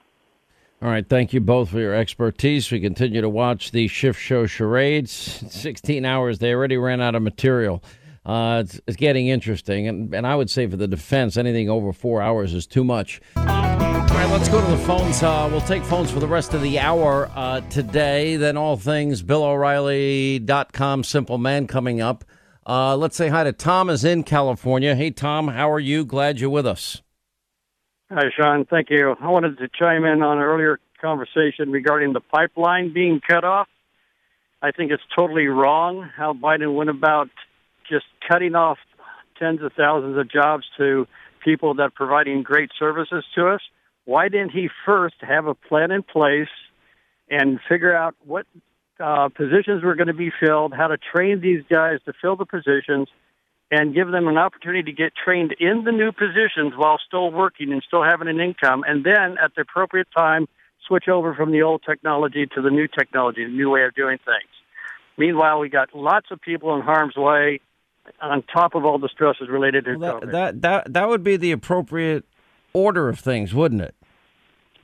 All 0.82 0.88
right. 0.88 1.08
Thank 1.08 1.34
you 1.34 1.42
both 1.42 1.70
for 1.70 1.80
your 1.80 1.94
expertise. 1.94 2.72
We 2.72 2.80
continue 2.80 3.20
to 3.20 3.28
watch 3.28 3.72
the 3.72 3.90
shift 3.90 4.18
show 4.18 4.46
charades. 4.46 5.12
16 5.12 6.06
hours. 6.06 6.40
They 6.40 6.54
already 6.54 6.78
ran 6.78 7.02
out 7.02 7.16
of 7.16 7.22
material. 7.22 7.84
Uh, 8.26 8.64
it's, 8.66 8.82
it's, 8.86 8.98
getting 8.98 9.28
interesting, 9.28 9.88
and, 9.88 10.14
and 10.14 10.28
I 10.28 10.36
would 10.36 10.50
say 10.50 10.68
for 10.68 10.76
the 10.76 10.88
defense, 10.88 11.38
anything 11.38 11.70
over 11.70 11.94
four 11.94 12.22
hours 12.22 12.54
is 12.54 12.68
too 12.68 12.84
much. 12.84 13.22
All 13.38 13.46
right, 13.46 14.30
let's 14.30 14.50
go 14.50 14.60
to 14.60 14.72
the 14.72 14.78
phones. 14.78 15.24
Uh, 15.24 15.48
we'll 15.52 15.62
take 15.62 15.84
phones 15.84 16.12
for 16.12 16.20
the 16.20 16.28
rest 16.28 16.54
of 16.54 16.62
the 16.62 16.80
hour 16.80 17.32
uh, 17.34 17.62
today. 17.62 18.36
Then 18.36 18.58
all 18.58 18.76
things 18.76 19.24
BillO'Reilly.com, 19.24 21.04
Simple 21.06 21.38
Man 21.38 21.66
coming 21.68 22.02
up. 22.02 22.26
Uh, 22.68 22.96
let's 22.96 23.16
say 23.16 23.30
hi 23.30 23.44
to 23.44 23.54
Tom 23.54 23.90
is 23.90 24.04
in 24.04 24.24
California. 24.24 24.96
Hey, 24.96 25.12
Tom, 25.12 25.48
how 25.48 25.72
are 25.72 25.80
you? 25.80 26.06
Glad 26.06 26.40
you're 26.40 26.50
with 26.50 26.68
us. 26.68 27.02
Hi, 28.12 28.26
Sean. 28.36 28.66
Thank 28.66 28.90
you. 28.90 29.16
I 29.22 29.30
wanted 29.30 29.58
to 29.60 29.70
chime 29.70 30.04
in 30.04 30.22
on 30.22 30.38
an 30.38 30.44
earlier 30.44 30.80
conversation 31.00 31.72
regarding 31.72 32.14
the 32.14 32.20
pipeline 32.20 32.94
being 32.94 33.22
cut 33.28 33.44
off. 33.44 33.68
I 34.62 34.72
think 34.72 34.92
it's 34.92 35.04
totally 35.18 35.48
wrong 35.48 36.10
how 36.16 36.34
Biden 36.34 36.76
went 36.76 36.90
about 36.90 37.30
just 37.90 38.06
cutting 38.28 38.56
off 38.56 38.78
tens 39.38 39.62
of 39.62 39.74
thousands 39.74 40.18
of 40.18 40.30
jobs 40.30 40.66
to 40.78 41.08
people 41.44 41.74
that 41.76 41.84
are 41.84 41.90
providing 41.90 42.44
great 42.44 42.70
services 42.78 43.24
to 43.36 43.48
us. 43.48 43.62
Why 44.06 44.30
didn't 44.30 44.52
he 44.52 44.70
first 44.86 45.16
have 45.22 45.48
a 45.48 45.56
plan 45.56 45.92
in 45.92 46.04
place 46.04 46.50
and 47.30 47.60
figure 47.68 47.96
out 47.96 48.16
what 48.26 48.46
uh, 49.00 49.30
positions 49.30 49.84
were 49.84 49.96
going 49.96 50.08
to 50.08 50.14
be 50.14 50.32
filled, 50.40 50.74
how 50.74 50.88
to 50.88 50.98
train 50.98 51.42
these 51.42 51.64
guys 51.70 52.00
to 52.06 52.14
fill 52.22 52.36
the 52.36 52.46
positions, 52.46 53.08
and 53.72 53.94
give 53.94 54.10
them 54.10 54.28
an 54.28 54.38
opportunity 54.38 54.84
to 54.84 54.92
get 54.92 55.14
trained 55.16 55.56
in 55.60 55.84
the 55.84 55.92
new 55.92 56.12
positions 56.12 56.74
while 56.76 57.00
still 57.06 57.32
working 57.32 57.72
and 57.72 57.84
still 57.88 58.04
having 58.04 58.28
an 58.28 58.40
income, 58.40 58.84
and 58.88 59.06
then 59.06 59.38
at 59.42 59.54
the 59.56 59.62
appropriate 59.62 60.08
time 60.16 60.48
switch 60.88 61.08
over 61.08 61.36
from 61.36 61.52
the 61.52 61.62
old 61.62 61.84
technology 61.88 62.48
to 62.48 62.62
the 62.62 62.72
new 62.72 62.88
technology, 62.88 63.46
the 63.46 63.52
new 63.52 63.70
way 63.70 63.84
of 63.84 63.94
doing 63.94 64.18
things. 64.18 64.50
Meanwhile, 65.18 65.60
we 65.60 65.70
got 65.70 65.94
lots 65.94 66.28
of 66.32 66.42
people 66.42 66.76
in 66.76 66.82
harm's 66.82 67.16
way 67.16 67.60
on 68.22 68.44
top 68.44 68.76
of 68.76 68.86
all 68.86 69.00
the 69.00 69.10
stresses 69.10 69.50
related 69.50 69.86
to 69.86 69.96
well, 69.96 70.20
that, 70.20 70.32
that, 70.32 70.62
that 70.62 70.94
that 70.94 71.10
would 71.10 71.24
be 71.24 71.38
the 71.38 71.52
appropriate 71.52 72.26
order 72.74 73.10
of 73.10 73.20
things, 73.20 73.54
wouldn't 73.54 73.82
it? 73.82 73.96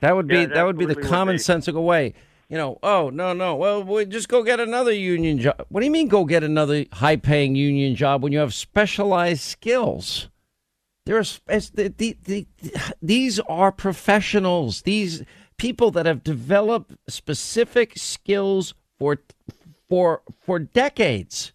That 0.02 0.16
would 0.16 0.28
be 0.28 0.42
yeah, 0.42 0.46
that 0.48 0.66
would 0.66 0.78
be 0.78 0.86
the 0.86 0.96
commonsensical 0.96 1.84
way. 1.84 2.14
You 2.50 2.58
know, 2.58 2.78
oh 2.84 3.10
no 3.10 3.34
no, 3.34 3.56
well 3.56 3.84
we 3.84 4.06
just 4.06 4.30
go 4.30 4.44
get 4.44 4.60
another 4.60 4.92
union 4.92 5.40
job. 5.40 5.66
What 5.70 5.80
do 5.80 5.86
you 5.86 5.92
mean 5.92 6.08
go 6.08 6.26
get 6.26 6.44
another 6.44 6.86
high-paying 6.94 7.56
union 7.56 7.96
job 7.96 8.22
when 8.22 8.32
you 8.32 8.40
have 8.40 8.54
specialized 8.54 9.42
skills? 9.42 10.30
There's 11.06 11.40
the, 11.46 11.94
the, 11.96 12.18
the, 12.24 12.48
these 13.02 13.40
are 13.42 13.72
professionals. 13.72 14.82
These 14.82 15.24
people 15.58 15.92
that 15.92 16.06
have 16.06 16.24
developed 16.24 16.96
specific 17.08 17.94
skills 17.96 18.74
for 18.98 19.20
for 19.88 20.22
for 20.42 20.60
decades 20.60 21.52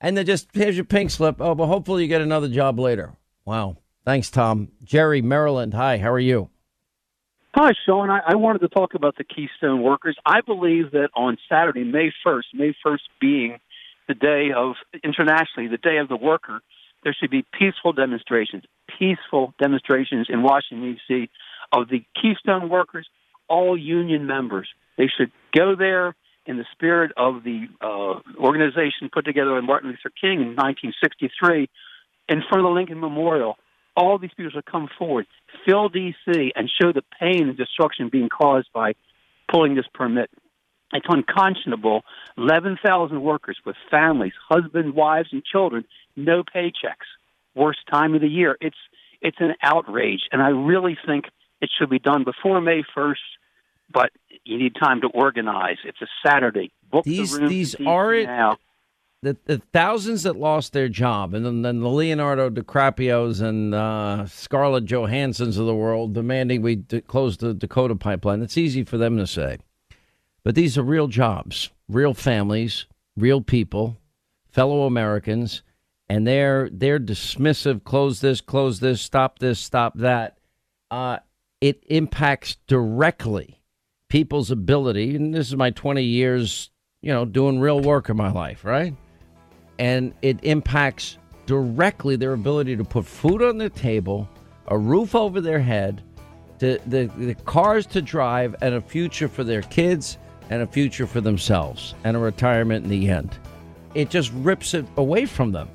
and 0.00 0.16
then 0.16 0.26
just 0.26 0.48
here's 0.52 0.76
your 0.76 0.84
pink 0.84 1.10
slip. 1.10 1.40
Oh, 1.40 1.54
but 1.54 1.66
hopefully 1.66 2.02
you 2.02 2.08
get 2.08 2.20
another 2.20 2.48
job 2.48 2.78
later. 2.78 3.14
Wow. 3.44 3.78
Thanks, 4.04 4.30
Tom. 4.30 4.68
Jerry, 4.84 5.22
Maryland. 5.22 5.74
Hi, 5.74 5.98
how 5.98 6.12
are 6.12 6.18
you? 6.18 6.48
Hi, 7.54 7.72
Sean. 7.86 8.10
I, 8.10 8.20
I 8.26 8.34
wanted 8.36 8.60
to 8.60 8.68
talk 8.68 8.94
about 8.94 9.16
the 9.16 9.24
Keystone 9.24 9.82
Workers. 9.82 10.16
I 10.24 10.42
believe 10.42 10.92
that 10.92 11.08
on 11.16 11.38
Saturday, 11.48 11.84
May 11.84 12.12
1st, 12.24 12.42
May 12.54 12.76
1st 12.86 13.00
being 13.20 13.58
the 14.06 14.14
day 14.14 14.50
of 14.54 14.74
internationally, 15.02 15.68
the 15.68 15.78
day 15.78 15.96
of 15.96 16.08
the 16.08 16.16
worker, 16.16 16.60
there 17.02 17.16
should 17.18 17.30
be 17.30 17.44
peaceful 17.58 17.92
demonstrations, 17.92 18.64
peaceful 18.98 19.54
demonstrations 19.60 20.28
in 20.28 20.42
Washington, 20.42 20.92
D.C. 21.08 21.30
of 21.72 21.88
the 21.88 22.04
Keystone 22.20 22.68
Workers 22.68 23.08
all 23.48 23.76
union 23.76 24.26
members. 24.26 24.68
They 24.98 25.08
should 25.16 25.32
go 25.56 25.74
there 25.76 26.14
in 26.46 26.56
the 26.56 26.64
spirit 26.72 27.12
of 27.16 27.42
the 27.44 27.66
uh, 27.80 28.20
organization 28.38 29.10
put 29.12 29.24
together 29.24 29.60
by 29.60 29.66
Martin 29.66 29.90
Luther 29.90 30.12
King 30.20 30.40
in 30.40 30.56
1963 30.56 31.68
in 32.28 32.42
front 32.48 32.64
of 32.64 32.70
the 32.70 32.74
Lincoln 32.74 33.00
Memorial. 33.00 33.56
All 33.96 34.18
these 34.18 34.30
people 34.36 34.50
should 34.50 34.66
come 34.66 34.88
forward, 34.98 35.26
fill 35.64 35.88
D.C., 35.88 36.52
and 36.54 36.70
show 36.80 36.92
the 36.92 37.02
pain 37.18 37.48
and 37.48 37.56
destruction 37.56 38.10
being 38.10 38.28
caused 38.28 38.68
by 38.72 38.94
pulling 39.50 39.74
this 39.74 39.86
permit. 39.94 40.30
It's 40.92 41.06
unconscionable. 41.08 42.02
11,000 42.36 43.22
workers 43.22 43.58
with 43.64 43.76
families, 43.90 44.34
husbands, 44.48 44.94
wives, 44.94 45.30
and 45.32 45.44
children, 45.44 45.84
no 46.14 46.42
paychecks. 46.42 47.08
Worst 47.54 47.80
time 47.90 48.14
of 48.14 48.20
the 48.20 48.28
year. 48.28 48.56
It's 48.60 48.76
it's 49.22 49.38
an 49.40 49.54
outrage, 49.62 50.20
and 50.30 50.42
I 50.42 50.48
really 50.48 50.96
think 51.06 51.24
it 51.62 51.70
should 51.76 51.88
be 51.88 51.98
done 51.98 52.22
before 52.22 52.60
May 52.60 52.82
1st. 52.94 53.14
But 53.92 54.10
you 54.44 54.58
need 54.58 54.74
time 54.74 55.00
to 55.02 55.08
organize. 55.08 55.76
It's 55.84 56.00
a 56.02 56.06
Saturday. 56.26 56.72
Book 56.90 57.04
These 57.04 57.32
the 57.32 57.40
room 57.40 57.48
these 57.48 57.74
aren't 57.86 58.26
now. 58.26 58.58
the, 59.22 59.36
the 59.44 59.58
thousands 59.72 60.22
that 60.24 60.36
lost 60.36 60.72
their 60.72 60.88
job, 60.88 61.34
and 61.34 61.44
then, 61.44 61.62
then 61.62 61.80
the 61.80 61.88
Leonardo 61.88 62.48
DiCaprios 62.50 63.40
and 63.40 63.74
uh, 63.74 64.26
Scarlett 64.26 64.84
Johanssons 64.84 65.58
of 65.58 65.66
the 65.66 65.74
world 65.74 66.14
demanding 66.14 66.62
we 66.62 66.76
d- 66.76 67.00
close 67.00 67.36
the 67.36 67.54
Dakota 67.54 67.96
pipeline. 67.96 68.42
It's 68.42 68.56
easy 68.58 68.84
for 68.84 68.98
them 68.98 69.16
to 69.16 69.26
say, 69.26 69.58
but 70.44 70.54
these 70.54 70.78
are 70.78 70.82
real 70.82 71.08
jobs, 71.08 71.70
real 71.88 72.14
families, 72.14 72.86
real 73.16 73.40
people, 73.40 73.98
fellow 74.48 74.84
Americans, 74.84 75.62
and 76.08 76.26
they're 76.26 76.68
they're 76.72 77.00
dismissive. 77.00 77.82
Close 77.82 78.20
this, 78.20 78.40
close 78.40 78.78
this, 78.80 79.00
stop 79.00 79.38
this, 79.40 79.58
stop 79.58 79.98
that. 79.98 80.38
Uh, 80.90 81.18
it 81.60 81.82
impacts 81.88 82.56
directly 82.68 83.60
people's 84.08 84.50
ability, 84.50 85.16
and 85.16 85.34
this 85.34 85.48
is 85.48 85.56
my 85.56 85.70
20 85.70 86.02
years, 86.02 86.70
you 87.02 87.12
know, 87.12 87.24
doing 87.24 87.60
real 87.60 87.80
work 87.80 88.08
in 88.08 88.16
my 88.16 88.30
life, 88.30 88.64
right? 88.64 88.94
And 89.78 90.14
it 90.22 90.42
impacts 90.42 91.18
directly 91.46 92.16
their 92.16 92.32
ability 92.32 92.76
to 92.76 92.84
put 92.84 93.04
food 93.04 93.42
on 93.42 93.58
the 93.58 93.70
table, 93.70 94.28
a 94.68 94.78
roof 94.78 95.14
over 95.14 95.40
their 95.40 95.60
head, 95.60 96.02
to 96.58 96.78
the, 96.86 97.10
the 97.16 97.34
cars 97.34 97.86
to 97.86 98.00
drive, 98.00 98.54
and 98.62 98.74
a 98.74 98.80
future 98.80 99.28
for 99.28 99.44
their 99.44 99.62
kids, 99.62 100.18
and 100.50 100.62
a 100.62 100.66
future 100.66 101.06
for 101.06 101.20
themselves, 101.20 101.94
and 102.04 102.16
a 102.16 102.20
retirement 102.20 102.84
in 102.84 102.90
the 102.90 103.08
end. 103.08 103.36
It 103.94 104.10
just 104.10 104.32
rips 104.32 104.74
it 104.74 104.86
away 104.96 105.26
from 105.26 105.52
them. 105.52 105.68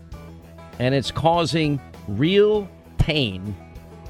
And 0.80 0.96
it's 0.96 1.12
causing 1.12 1.80
real 2.08 2.68
pain 2.98 3.56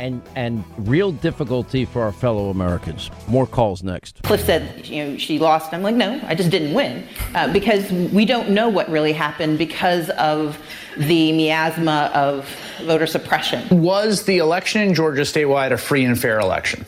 and 0.01 0.21
and 0.35 0.63
real 0.77 1.11
difficulty 1.11 1.85
for 1.85 2.01
our 2.01 2.11
fellow 2.11 2.49
Americans. 2.49 3.11
More 3.27 3.47
calls 3.47 3.83
next. 3.83 4.21
Cliff 4.23 4.43
said, 4.43 4.87
you 4.87 5.05
know, 5.05 5.17
she 5.17 5.39
lost. 5.39 5.73
I'm 5.73 5.83
like, 5.83 5.95
no, 5.95 6.19
I 6.25 6.35
just 6.35 6.49
didn't 6.49 6.73
win 6.73 7.07
uh, 7.35 7.53
because 7.53 7.89
we 7.91 8.25
don't 8.25 8.49
know 8.49 8.67
what 8.67 8.89
really 8.89 9.13
happened 9.13 9.57
because 9.57 10.09
of 10.11 10.57
the 10.97 11.31
miasma 11.31 12.11
of 12.13 12.49
voter 12.83 13.07
suppression. 13.07 13.81
Was 13.81 14.25
the 14.25 14.39
election 14.39 14.81
in 14.81 14.93
Georgia 14.93 15.21
statewide 15.21 15.71
a 15.71 15.77
free 15.77 16.03
and 16.03 16.19
fair 16.19 16.39
election? 16.39 16.85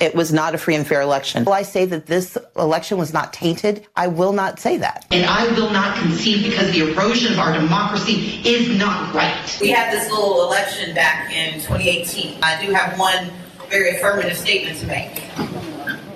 It 0.00 0.14
was 0.14 0.32
not 0.32 0.54
a 0.54 0.58
free 0.58 0.74
and 0.74 0.86
fair 0.86 1.00
election. 1.00 1.44
Will 1.44 1.52
I 1.52 1.62
say 1.62 1.84
that 1.86 2.06
this 2.06 2.38
election 2.56 2.98
was 2.98 3.12
not 3.12 3.32
tainted? 3.32 3.86
I 3.96 4.06
will 4.06 4.32
not 4.32 4.60
say 4.60 4.76
that. 4.76 5.06
And 5.10 5.26
I 5.26 5.46
will 5.52 5.70
not 5.70 5.96
concede 5.98 6.44
because 6.44 6.72
the 6.72 6.92
erosion 6.92 7.32
of 7.32 7.38
our 7.38 7.52
democracy 7.52 8.40
is 8.44 8.78
not 8.78 9.12
right. 9.14 9.58
We 9.60 9.70
had 9.70 9.92
this 9.92 10.10
little 10.10 10.44
election 10.44 10.94
back 10.94 11.32
in 11.32 11.54
2018. 11.54 12.42
I 12.42 12.64
do 12.64 12.72
have 12.72 12.98
one 12.98 13.30
very 13.68 13.96
affirmative 13.96 14.36
statement 14.36 14.78
to 14.78 14.86
make. 14.86 15.22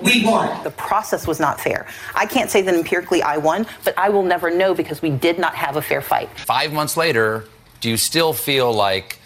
We 0.01 0.25
won. 0.25 0.63
The 0.63 0.71
process 0.71 1.27
was 1.27 1.39
not 1.39 1.61
fair. 1.61 1.87
I 2.13 2.25
can't 2.25 2.49
say 2.49 2.61
that 2.61 2.73
empirically 2.73 3.21
I 3.21 3.37
won, 3.37 3.65
but 3.85 3.97
I 3.97 4.09
will 4.09 4.23
never 4.23 4.49
know 4.53 4.73
because 4.73 5.01
we 5.01 5.09
did 5.09 5.39
not 5.39 5.55
have 5.55 5.77
a 5.77 5.81
fair 5.81 6.01
fight. 6.01 6.29
Five 6.39 6.73
months 6.73 6.97
later, 6.97 7.45
do 7.79 7.89
you 7.89 7.97
still 7.97 8.33
feel 8.33 8.73
like 8.73 9.19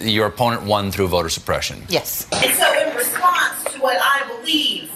your 0.00 0.26
opponent 0.26 0.62
won 0.62 0.90
through 0.90 1.08
voter 1.08 1.28
suppression? 1.28 1.82
Yes. 1.88 2.26
And 2.32 2.54
so, 2.54 2.88
in 2.88 2.96
response 2.96 3.61
to 3.61 3.61
what 3.82 3.98
I 4.00 4.26
believe 4.28 4.90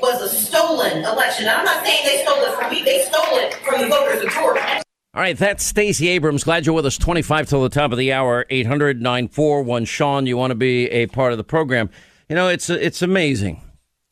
was 0.00 0.20
a 0.22 0.28
stolen 0.28 1.04
election, 1.04 1.46
and 1.46 1.56
I'm 1.56 1.64
not 1.64 1.84
saying 1.84 2.04
they 2.04 2.22
stole 2.22 2.44
it 2.44 2.54
from 2.54 2.70
me, 2.70 2.82
they 2.84 3.02
stole 3.02 3.38
it 3.38 3.54
from 3.54 3.80
the 3.80 3.88
voters 3.88 4.22
of 4.22 4.30
Georgia. 4.30 4.82
All 5.14 5.22
right, 5.22 5.36
that's 5.36 5.64
Stacey 5.64 6.08
Abrams. 6.08 6.44
Glad 6.44 6.66
you're 6.66 6.74
with 6.74 6.86
us. 6.86 6.98
25 6.98 7.48
till 7.48 7.62
the 7.62 7.70
top 7.70 7.92
of 7.92 7.98
the 7.98 8.12
hour. 8.12 8.44
800 8.50 9.00
941 9.00 9.86
Sean. 9.86 10.26
You 10.26 10.36
want 10.36 10.50
to 10.50 10.54
be 10.54 10.88
a 10.90 11.06
part 11.06 11.32
of 11.32 11.38
the 11.38 11.44
program. 11.44 11.90
You 12.28 12.36
know, 12.36 12.48
it's 12.48 12.68
it's 12.68 13.00
amazing. 13.02 13.60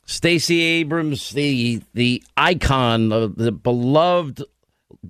Stacey 0.06 0.62
Abrams, 0.62 1.30
the 1.30 1.82
the 1.92 2.24
icon, 2.36 3.12
of 3.12 3.36
the 3.36 3.52
beloved 3.52 4.42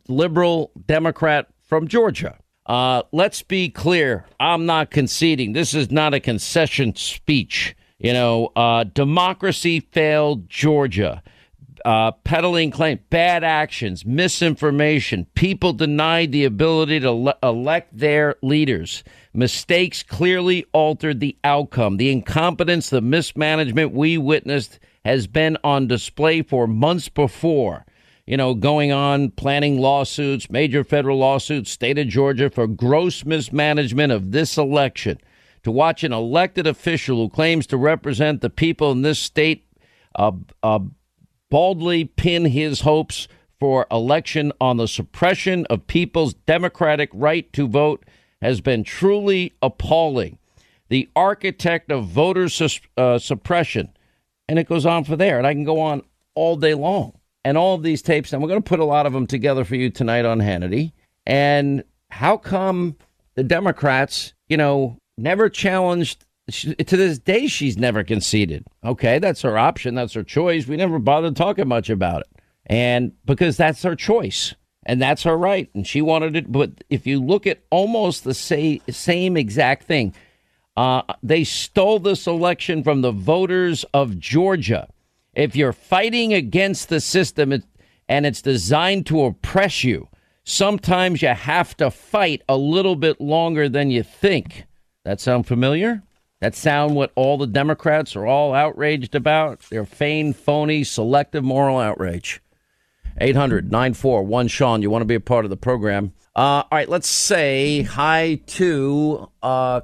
liberal 0.08 0.72
Democrat 0.86 1.46
from 1.62 1.86
Georgia. 1.86 2.36
Uh, 2.66 3.02
let's 3.12 3.42
be 3.42 3.70
clear. 3.70 4.26
I'm 4.40 4.66
not 4.66 4.90
conceding. 4.90 5.52
This 5.52 5.72
is 5.72 5.90
not 5.90 6.14
a 6.14 6.20
concession 6.20 6.96
speech. 6.96 7.76
You 7.98 8.12
know, 8.12 8.52
uh, 8.54 8.84
democracy 8.84 9.80
failed 9.80 10.48
Georgia. 10.48 11.22
Uh, 11.84 12.10
peddling 12.10 12.72
claim, 12.72 12.98
bad 13.10 13.44
actions, 13.44 14.04
misinformation. 14.04 15.24
People 15.34 15.72
denied 15.72 16.32
the 16.32 16.44
ability 16.44 16.98
to 16.98 17.12
le- 17.12 17.38
elect 17.42 17.96
their 17.96 18.34
leaders. 18.42 19.04
Mistakes 19.32 20.02
clearly 20.02 20.66
altered 20.72 21.20
the 21.20 21.36
outcome. 21.44 21.96
The 21.96 22.10
incompetence, 22.10 22.90
the 22.90 23.00
mismanagement 23.00 23.92
we 23.92 24.18
witnessed 24.18 24.80
has 25.04 25.28
been 25.28 25.56
on 25.62 25.86
display 25.86 26.42
for 26.42 26.66
months 26.66 27.08
before 27.08 27.86
you 28.26 28.36
know, 28.36 28.54
going 28.54 28.90
on, 28.90 29.30
planning 29.30 29.78
lawsuits, 29.78 30.50
major 30.50 30.82
federal 30.82 31.18
lawsuits, 31.18 31.70
state 31.70 31.96
of 31.96 32.08
Georgia 32.08 32.50
for 32.50 32.66
gross 32.66 33.24
mismanagement 33.24 34.12
of 34.12 34.32
this 34.32 34.58
election. 34.58 35.18
To 35.66 35.72
watch 35.72 36.04
an 36.04 36.12
elected 36.12 36.68
official 36.68 37.16
who 37.16 37.28
claims 37.28 37.66
to 37.66 37.76
represent 37.76 38.40
the 38.40 38.50
people 38.50 38.92
in 38.92 39.02
this 39.02 39.18
state 39.18 39.66
uh, 40.14 40.30
uh, 40.62 40.78
baldly 41.50 42.04
pin 42.04 42.44
his 42.44 42.82
hopes 42.82 43.26
for 43.58 43.84
election 43.90 44.52
on 44.60 44.76
the 44.76 44.86
suppression 44.86 45.66
of 45.66 45.88
people's 45.88 46.34
democratic 46.34 47.10
right 47.12 47.52
to 47.52 47.66
vote 47.66 48.04
has 48.40 48.60
been 48.60 48.84
truly 48.84 49.54
appalling. 49.60 50.38
The 50.88 51.08
architect 51.16 51.90
of 51.90 52.06
voter 52.06 52.48
sus- 52.48 52.78
uh, 52.96 53.18
suppression, 53.18 53.88
and 54.48 54.60
it 54.60 54.68
goes 54.68 54.86
on 54.86 55.02
for 55.02 55.16
there, 55.16 55.36
and 55.36 55.48
I 55.48 55.52
can 55.52 55.64
go 55.64 55.80
on 55.80 56.02
all 56.36 56.54
day 56.54 56.74
long 56.74 57.18
and 57.44 57.58
all 57.58 57.74
of 57.74 57.82
these 57.82 58.02
tapes, 58.02 58.32
and 58.32 58.40
we're 58.40 58.50
going 58.50 58.62
to 58.62 58.68
put 58.68 58.78
a 58.78 58.84
lot 58.84 59.04
of 59.04 59.12
them 59.12 59.26
together 59.26 59.64
for 59.64 59.74
you 59.74 59.90
tonight 59.90 60.24
on 60.24 60.38
Hannity. 60.38 60.92
And 61.26 61.82
how 62.12 62.36
come 62.36 62.94
the 63.34 63.42
Democrats, 63.42 64.32
you 64.48 64.56
know, 64.56 64.96
never 65.18 65.48
challenged? 65.48 66.24
To 66.50 66.74
this 66.96 67.18
day, 67.18 67.48
she's 67.48 67.76
never 67.76 68.04
conceded. 68.04 68.64
Okay, 68.84 69.18
that's 69.18 69.42
her 69.42 69.58
option. 69.58 69.96
That's 69.96 70.14
her 70.14 70.22
choice. 70.22 70.66
We 70.66 70.76
never 70.76 70.98
bothered 70.98 71.34
talking 71.34 71.66
much 71.66 71.90
about 71.90 72.20
it. 72.20 72.28
And 72.66 73.12
because 73.24 73.56
that's 73.56 73.82
her 73.82 73.96
choice 73.96 74.54
and 74.84 75.02
that's 75.02 75.24
her 75.24 75.36
right. 75.36 75.68
And 75.74 75.84
she 75.86 76.00
wanted 76.02 76.36
it. 76.36 76.52
But 76.52 76.84
if 76.88 77.06
you 77.06 77.20
look 77.20 77.46
at 77.48 77.64
almost 77.70 78.22
the 78.22 78.34
say, 78.34 78.80
same 78.88 79.36
exact 79.36 79.84
thing, 79.84 80.14
uh, 80.76 81.02
they 81.22 81.42
stole 81.42 81.98
this 81.98 82.28
election 82.28 82.84
from 82.84 83.00
the 83.00 83.10
voters 83.10 83.84
of 83.92 84.18
Georgia 84.18 84.88
if 85.36 85.54
you're 85.54 85.72
fighting 85.72 86.32
against 86.32 86.88
the 86.88 87.00
system 87.00 87.62
and 88.08 88.26
it's 88.26 88.42
designed 88.42 89.06
to 89.06 89.24
oppress 89.24 89.84
you, 89.84 90.08
sometimes 90.44 91.22
you 91.22 91.28
have 91.28 91.76
to 91.76 91.90
fight 91.90 92.42
a 92.48 92.56
little 92.56 92.96
bit 92.96 93.20
longer 93.20 93.68
than 93.68 93.90
you 93.90 94.02
think. 94.02 94.64
That 95.06 95.20
sound 95.20 95.46
familiar? 95.46 96.02
That 96.40 96.56
sound 96.56 96.96
what 96.96 97.12
all 97.14 97.38
the 97.38 97.46
Democrats 97.46 98.16
are 98.16 98.26
all 98.26 98.52
outraged 98.52 99.14
about? 99.14 99.60
Their 99.70 99.84
feigned, 99.84 100.34
phony, 100.34 100.82
selective 100.82 101.44
moral 101.44 101.78
outrage. 101.78 102.42
800 103.18 103.70
941 103.70 104.48
Sean, 104.48 104.82
you 104.82 104.90
want 104.90 105.02
to 105.02 105.06
be 105.06 105.14
a 105.14 105.20
part 105.20 105.44
of 105.44 105.50
the 105.50 105.56
program. 105.56 106.12
Uh, 106.34 106.40
all 106.40 106.68
right, 106.72 106.88
let's 106.88 107.06
say 107.06 107.82
hi 107.82 108.40
to, 108.46 109.30
uh, 109.44 109.82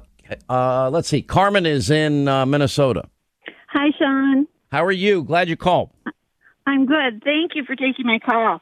uh, 0.49 0.89
let's 0.89 1.07
see, 1.07 1.21
Carmen 1.21 1.65
is 1.65 1.89
in 1.89 2.27
uh, 2.27 2.45
Minnesota. 2.45 3.05
Hi, 3.69 3.91
Sean. 3.97 4.45
How 4.73 4.83
are 4.83 4.91
you? 4.91 5.23
Glad 5.23 5.47
you 5.47 5.55
called. 5.55 5.91
I'm 6.67 6.85
good. 6.85 7.23
Thank 7.23 7.55
you 7.55 7.63
for 7.63 7.77
taking 7.77 8.05
my 8.05 8.19
call. 8.19 8.59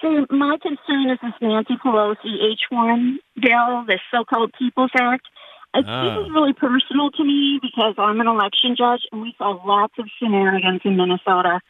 So 0.00 0.24
my 0.30 0.56
concern 0.62 1.10
is 1.10 1.18
this 1.22 1.34
Nancy 1.42 1.74
Pelosi 1.84 2.56
H1 2.72 3.16
bill, 3.36 3.84
this 3.86 4.00
so-called 4.10 4.54
People's 4.58 4.92
Act. 4.98 5.26
Ah. 5.74 5.80
This 5.82 6.26
is 6.26 6.32
really 6.32 6.52
personal 6.52 7.10
to 7.12 7.24
me 7.24 7.58
because 7.62 7.94
I'm 7.98 8.20
an 8.20 8.26
election 8.26 8.76
judge 8.76 9.02
and 9.12 9.22
we 9.22 9.34
saw 9.38 9.58
lots 9.64 9.94
of 9.98 10.06
shenanigans 10.18 10.80
in 10.84 10.96
Minnesota. 10.96 11.60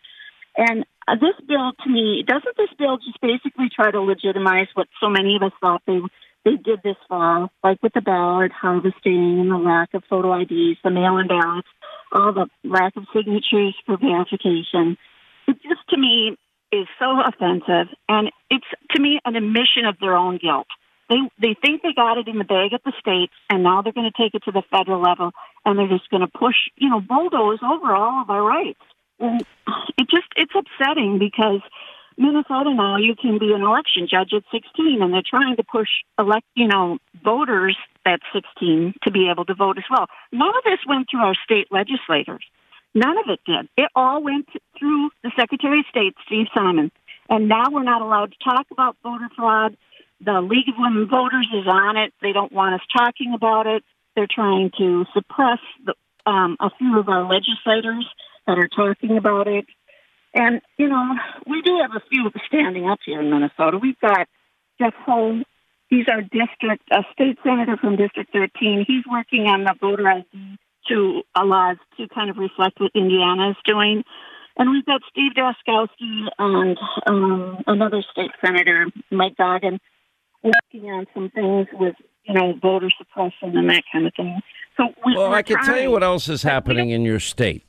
And 0.56 0.84
uh, 1.06 1.14
this 1.14 1.34
bill, 1.46 1.72
to 1.84 1.90
me, 1.90 2.24
doesn't 2.26 2.56
this 2.56 2.70
bill 2.78 2.98
just 2.98 3.20
basically 3.20 3.68
try 3.74 3.90
to 3.90 4.00
legitimize 4.00 4.68
what 4.74 4.88
so 5.00 5.08
many 5.08 5.36
of 5.36 5.42
us 5.42 5.52
thought 5.60 5.82
they 5.86 6.00
they 6.42 6.56
did 6.56 6.80
this 6.82 6.96
fall, 7.06 7.50
like 7.62 7.82
with 7.82 7.92
the 7.92 8.00
ballot 8.00 8.50
harvesting 8.50 9.40
and 9.40 9.50
the 9.50 9.58
lack 9.58 9.92
of 9.92 10.02
photo 10.08 10.40
IDs, 10.40 10.78
the 10.82 10.88
mail-in 10.88 11.28
ballots? 11.28 11.68
all 12.12 12.32
the 12.32 12.48
lack 12.64 12.96
of 12.96 13.04
signatures 13.14 13.74
for 13.86 13.96
verification. 13.96 14.96
It 15.46 15.56
just 15.62 15.88
to 15.90 15.96
me 15.96 16.36
is 16.72 16.86
so 16.98 17.20
offensive, 17.20 17.94
and 18.08 18.30
it's 18.50 18.66
to 18.92 19.02
me 19.02 19.20
an 19.24 19.36
admission 19.36 19.84
of 19.86 19.98
their 20.00 20.16
own 20.16 20.38
guilt. 20.38 20.66
They 21.10 21.18
they 21.40 21.54
think 21.60 21.82
they 21.82 21.92
got 21.94 22.18
it 22.18 22.28
in 22.28 22.38
the 22.38 22.44
bag 22.44 22.72
at 22.72 22.84
the 22.84 22.92
states, 23.00 23.34
and 23.50 23.64
now 23.64 23.82
they're 23.82 23.92
going 23.92 24.10
to 24.10 24.16
take 24.16 24.34
it 24.34 24.44
to 24.44 24.52
the 24.52 24.62
federal 24.70 25.02
level, 25.02 25.32
and 25.66 25.76
they're 25.76 25.88
just 25.88 26.08
going 26.08 26.22
to 26.22 26.28
push, 26.28 26.54
you 26.76 26.88
know, 26.88 27.00
bulldoze 27.00 27.58
over 27.62 27.94
all 27.94 28.22
of 28.22 28.30
our 28.30 28.42
rights. 28.42 28.80
It 29.18 30.08
just 30.08 30.30
it's 30.36 30.54
upsetting 30.54 31.18
because 31.18 31.60
Minnesota 32.16 32.72
now 32.72 32.96
you 32.96 33.16
can 33.16 33.38
be 33.38 33.52
an 33.52 33.62
election 33.62 34.06
judge 34.08 34.32
at 34.32 34.44
16, 34.52 35.02
and 35.02 35.12
they're 35.12 35.26
trying 35.28 35.56
to 35.56 35.64
push 35.64 35.88
elect, 36.16 36.46
you 36.54 36.68
know, 36.68 36.98
voters 37.24 37.76
at 38.06 38.20
16 38.32 38.94
to 39.02 39.10
be 39.10 39.28
able 39.28 39.44
to 39.46 39.54
vote 39.54 39.78
as 39.78 39.84
well. 39.90 40.06
None 40.30 40.48
of 40.48 40.64
this 40.64 40.78
went 40.86 41.08
through 41.10 41.20
our 41.20 41.34
state 41.44 41.66
legislators. 41.70 42.44
None 42.94 43.18
of 43.18 43.24
it 43.28 43.40
did. 43.46 43.68
It 43.76 43.90
all 43.94 44.22
went 44.22 44.48
through 44.78 45.10
the 45.22 45.32
Secretary 45.36 45.80
of 45.80 45.86
State, 45.90 46.14
Steve 46.26 46.46
Simon. 46.54 46.90
And 47.28 47.48
now 47.48 47.70
we're 47.70 47.84
not 47.84 48.02
allowed 48.02 48.32
to 48.32 48.38
talk 48.44 48.66
about 48.70 48.96
voter 49.02 49.28
fraud. 49.36 49.76
The 50.22 50.40
League 50.40 50.68
of 50.68 50.74
Women 50.78 51.08
Voters 51.08 51.48
is 51.52 51.66
on 51.66 51.96
it. 51.96 52.12
They 52.20 52.32
don't 52.32 52.52
want 52.52 52.74
us 52.74 52.86
talking 52.96 53.32
about 53.34 53.66
it. 53.66 53.82
They're 54.14 54.28
trying 54.30 54.70
to 54.78 55.06
suppress 55.14 55.60
the, 55.84 55.94
um, 56.26 56.56
a 56.60 56.70
few 56.78 56.98
of 56.98 57.08
our 57.08 57.22
legislators 57.22 58.06
that 58.46 58.58
are 58.58 58.68
talking 58.68 59.16
about 59.16 59.48
it. 59.48 59.64
And, 60.34 60.60
you 60.76 60.88
know, 60.88 61.14
we 61.46 61.62
do 61.62 61.78
have 61.80 61.92
a 61.94 62.02
few 62.08 62.30
standing 62.46 62.88
up 62.88 62.98
here 63.04 63.20
in 63.20 63.30
Minnesota. 63.30 63.78
We've 63.78 63.98
got 64.00 64.28
Jeff 64.78 64.94
Howe. 65.06 65.42
He's 65.88 66.06
our 66.08 66.22
district, 66.22 66.84
a 66.92 67.02
state 67.12 67.38
senator 67.42 67.76
from 67.76 67.96
District 67.96 68.32
13. 68.32 68.84
He's 68.86 69.04
working 69.10 69.46
on 69.46 69.64
the 69.64 69.74
voter 69.80 70.08
ID 70.08 70.58
to 70.88 71.22
uh, 71.34 71.44
laws 71.44 71.78
to 71.96 72.06
kind 72.08 72.30
of 72.30 72.36
reflect 72.36 72.78
what 72.78 72.92
Indiana 72.94 73.50
is 73.50 73.56
doing. 73.64 74.04
And 74.56 74.70
we've 74.70 74.84
got 74.84 75.00
Steve 75.10 75.32
Drazkowski 75.32 76.28
and 76.38 76.78
um, 77.06 77.64
another 77.66 78.04
state 78.12 78.30
senator, 78.44 78.86
Mike 79.10 79.36
Goggin, 79.36 79.80
working 80.42 80.90
on 80.90 81.06
some 81.14 81.30
things 81.30 81.66
with, 81.72 81.94
you 82.24 82.34
know, 82.34 82.54
voter 82.60 82.90
suppression 82.96 83.56
and 83.56 83.68
that 83.70 83.82
kind 83.92 84.06
of 84.06 84.14
thing. 84.14 84.40
So 84.76 84.88
we, 85.04 85.16
Well, 85.16 85.32
I 85.32 85.42
can 85.42 85.58
tell 85.64 85.80
you 85.80 85.90
what 85.90 86.02
else 86.02 86.28
is 86.28 86.42
happening 86.42 86.90
in 86.90 87.02
your 87.02 87.20
state. 87.20 87.64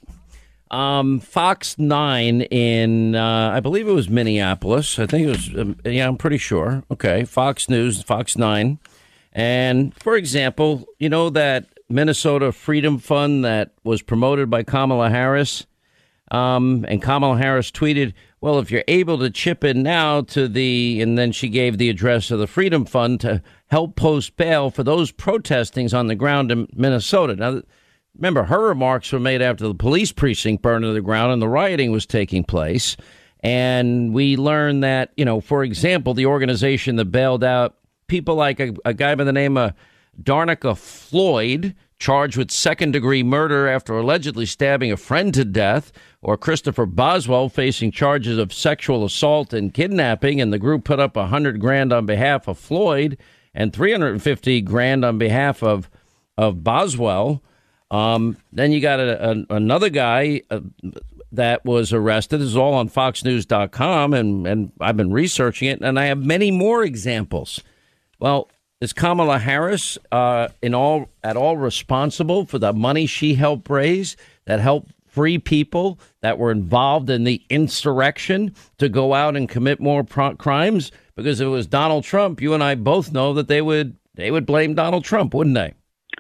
Um, 0.70 1.20
Fox 1.20 1.78
9 1.78 2.42
in, 2.44 3.16
uh, 3.16 3.52
I 3.54 3.60
believe 3.60 3.90
it 3.90 3.92
was 3.92 4.10
Minneapolis. 4.10 5.00
I 5.00 5.06
think 5.06 5.28
it 5.28 5.30
was, 5.30 5.50
um, 5.60 5.76
yeah, 5.84 6.08
I'm 6.08 6.16
pretty 6.16 6.38
sure. 6.38 6.84
Okay. 6.90 7.26
Fox 7.26 7.70
News, 7.70 8.02
Fox 8.02 8.38
9. 8.38 8.80
And 9.34 9.94
for 9.96 10.16
example, 10.16 10.86
you 10.98 11.10
know 11.10 11.30
that 11.32 11.66
Minnesota 11.90 12.54
Freedom 12.54 13.00
Fund 13.00 13.44
that 13.44 13.72
was 13.84 14.02
promoted 14.02 14.50
by 14.50 14.64
Kamala 14.64 15.10
Harris? 15.10 15.66
Um, 16.32 16.86
and 16.88 17.02
Kamala 17.02 17.38
Harris 17.38 17.70
tweeted, 17.72 18.14
well, 18.42 18.58
if 18.58 18.72
you're 18.72 18.84
able 18.88 19.20
to 19.20 19.30
chip 19.30 19.64
in 19.64 19.84
now 19.84 20.22
to 20.22 20.48
the, 20.48 21.00
and 21.00 21.16
then 21.16 21.32
she 21.32 21.48
gave 21.48 21.78
the 21.78 21.90
address 21.90 22.32
of 22.32 22.40
the 22.40 22.48
Freedom 22.48 22.86
Fund 22.86 23.20
to 23.22 23.44
help 23.68 23.96
post 23.96 24.36
bail 24.36 24.72
for 24.72 24.84
those 24.84 25.12
protestings 25.12 25.94
on 25.94 26.08
the 26.08 26.16
ground 26.16 26.52
in 26.52 26.68
Minnesota. 26.74 27.36
Now, 27.36 27.62
remember, 28.16 28.44
her 28.44 28.68
remarks 28.68 29.12
were 29.12 29.20
made 29.20 29.44
after 29.44 29.68
the 29.68 29.76
police 29.76 30.12
precinct 30.12 30.64
burned 30.64 30.84
to 30.84 30.92
the 30.92 31.02
ground 31.02 31.32
and 31.32 31.42
the 31.42 31.48
rioting 31.48 31.92
was 31.92 32.08
taking 32.08 32.44
place. 32.44 32.98
And 33.42 34.12
we 34.12 34.38
learned 34.38 34.84
that, 34.84 35.12
you 35.16 35.26
know, 35.26 35.40
for 35.40 35.64
example, 35.64 36.16
the 36.16 36.26
organization 36.26 36.96
that 36.96 37.06
bailed 37.06 37.44
out 37.44 37.78
people 38.08 38.36
like 38.36 38.60
a, 38.60 38.74
a 38.86 38.94
guy 38.96 39.14
by 39.14 39.24
the 39.24 39.32
name 39.32 39.56
of 39.56 39.74
Darnika 40.22 40.76
Floyd, 40.76 41.76
charged 42.02 42.36
with 42.36 42.52
second 42.52 42.92
degree 42.92 43.22
murder 43.22 43.68
after 43.68 43.96
allegedly 43.96 44.46
stabbing 44.46 44.92
a 44.92 44.98
friend 44.98 45.34
to 45.36 45.46
death, 45.46 45.92
or 46.22 46.36
Christopher 46.36 46.88
Boswell 46.88 47.48
facing 47.48 47.92
charges 47.92 48.38
of 48.38 48.52
sexual 48.52 49.06
assault 49.06 49.54
and 49.54 49.74
kidnapping. 49.74 50.42
And 50.42 50.52
the 50.52 50.60
group 50.60 50.84
put 50.84 51.00
up 51.00 51.16
a 51.16 51.28
hundred 51.28 51.62
grand 51.62 51.94
on 51.94 52.06
behalf 52.06 52.48
of 52.48 52.58
Floyd 52.58 53.18
and 53.54 53.72
350 53.72 54.62
grand 54.62 55.06
on 55.06 55.18
behalf 55.18 55.62
of, 55.62 55.90
of 56.38 56.64
Boswell. 56.64 57.44
Um, 57.92 58.38
then 58.52 58.72
you 58.72 58.82
got 58.82 59.00
a, 59.00 59.32
a, 59.32 59.56
another 59.56 59.90
guy 59.90 60.42
uh, 60.50 60.62
that 61.32 61.64
was 61.66 61.94
arrested. 61.94 62.40
This 62.40 62.48
is 62.48 62.58
all 62.58 62.74
on 62.74 62.90
FoxNews.com, 62.90 64.14
and, 64.14 64.48
and 64.48 64.72
I've 64.80 64.98
been 64.98 65.14
researching 65.14 65.68
it, 65.68 65.82
and 65.82 66.00
I 66.00 66.06
have 66.06 66.24
many 66.24 66.52
more 66.52 66.84
examples. 66.84 67.62
Well, 68.20 68.50
is 68.82 68.92
Kamala 68.94 69.38
Harris 69.38 69.98
uh, 70.12 70.50
in 70.62 70.74
all 70.74 71.10
at 71.24 71.38
all 71.38 71.56
responsible 71.56 72.46
for 72.46 72.60
the 72.60 72.74
money 72.74 73.06
she 73.06 73.36
helped 73.36 73.70
raise 73.70 74.18
that 74.46 74.60
helped 74.60 74.92
free 75.06 75.38
people 75.38 76.00
that 76.22 76.38
were 76.38 76.52
involved 76.52 77.10
in 77.10 77.24
the 77.24 77.44
insurrection 77.50 78.56
to 78.80 78.90
go 78.90 79.14
out 79.14 79.36
and 79.36 79.48
commit 79.48 79.80
more 79.80 80.04
pro- 80.04 80.36
crimes? 80.36 80.92
Because 81.16 81.40
if 81.40 81.46
it 81.46 81.50
was 81.50 81.68
Donald 81.68 82.04
Trump, 82.04 82.42
you 82.42 82.54
and 82.54 82.64
I 82.64 82.76
both 82.76 83.12
know 83.12 83.34
that 83.36 83.48
they 83.48 83.62
would 83.62 83.96
they 84.16 84.32
would 84.32 84.46
blame 84.46 84.74
Donald 84.74 85.06
Trump, 85.06 85.34
wouldn't 85.34 85.56
they? 85.56 85.74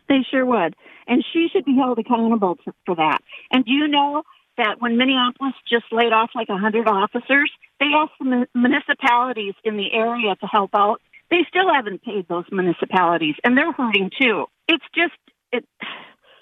They 0.07 0.19
sure 0.29 0.45
would. 0.45 0.75
And 1.07 1.25
she 1.33 1.47
should 1.51 1.65
be 1.65 1.75
held 1.75 1.99
accountable 1.99 2.57
for, 2.85 2.95
that. 2.95 3.19
And 3.51 3.65
do 3.65 3.71
you 3.71 3.87
know 3.87 4.23
that 4.57 4.79
when 4.79 4.97
Minneapolis 4.97 5.53
just 5.69 5.85
laid 5.91 6.13
off 6.13 6.29
like 6.35 6.47
a 6.49 6.53
100 6.53 6.87
officers, 6.87 7.51
they 7.79 7.87
asked 7.93 8.13
the 8.19 8.25
mun- 8.25 8.47
municipalities 8.53 9.55
in 9.63 9.77
the 9.77 9.91
area 9.91 10.35
to 10.35 10.47
help 10.47 10.71
out. 10.73 11.01
They 11.31 11.45
still 11.47 11.73
haven't 11.73 12.03
paid 12.03 12.27
those 12.27 12.45
municipalities, 12.51 13.35
and 13.43 13.57
they're 13.57 13.71
hurting 13.71 14.11
too. 14.21 14.45
It's 14.67 14.83
just, 14.93 15.13
it, 15.51 15.65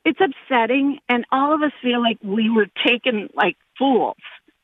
it's 0.04 0.20
upsetting, 0.20 1.00
and 1.08 1.26
all 1.32 1.54
of 1.54 1.62
us 1.62 1.72
feel 1.82 2.02
like 2.02 2.18
we 2.24 2.50
were 2.50 2.68
taken 2.86 3.30
like 3.36 3.56
fools. 3.78 4.18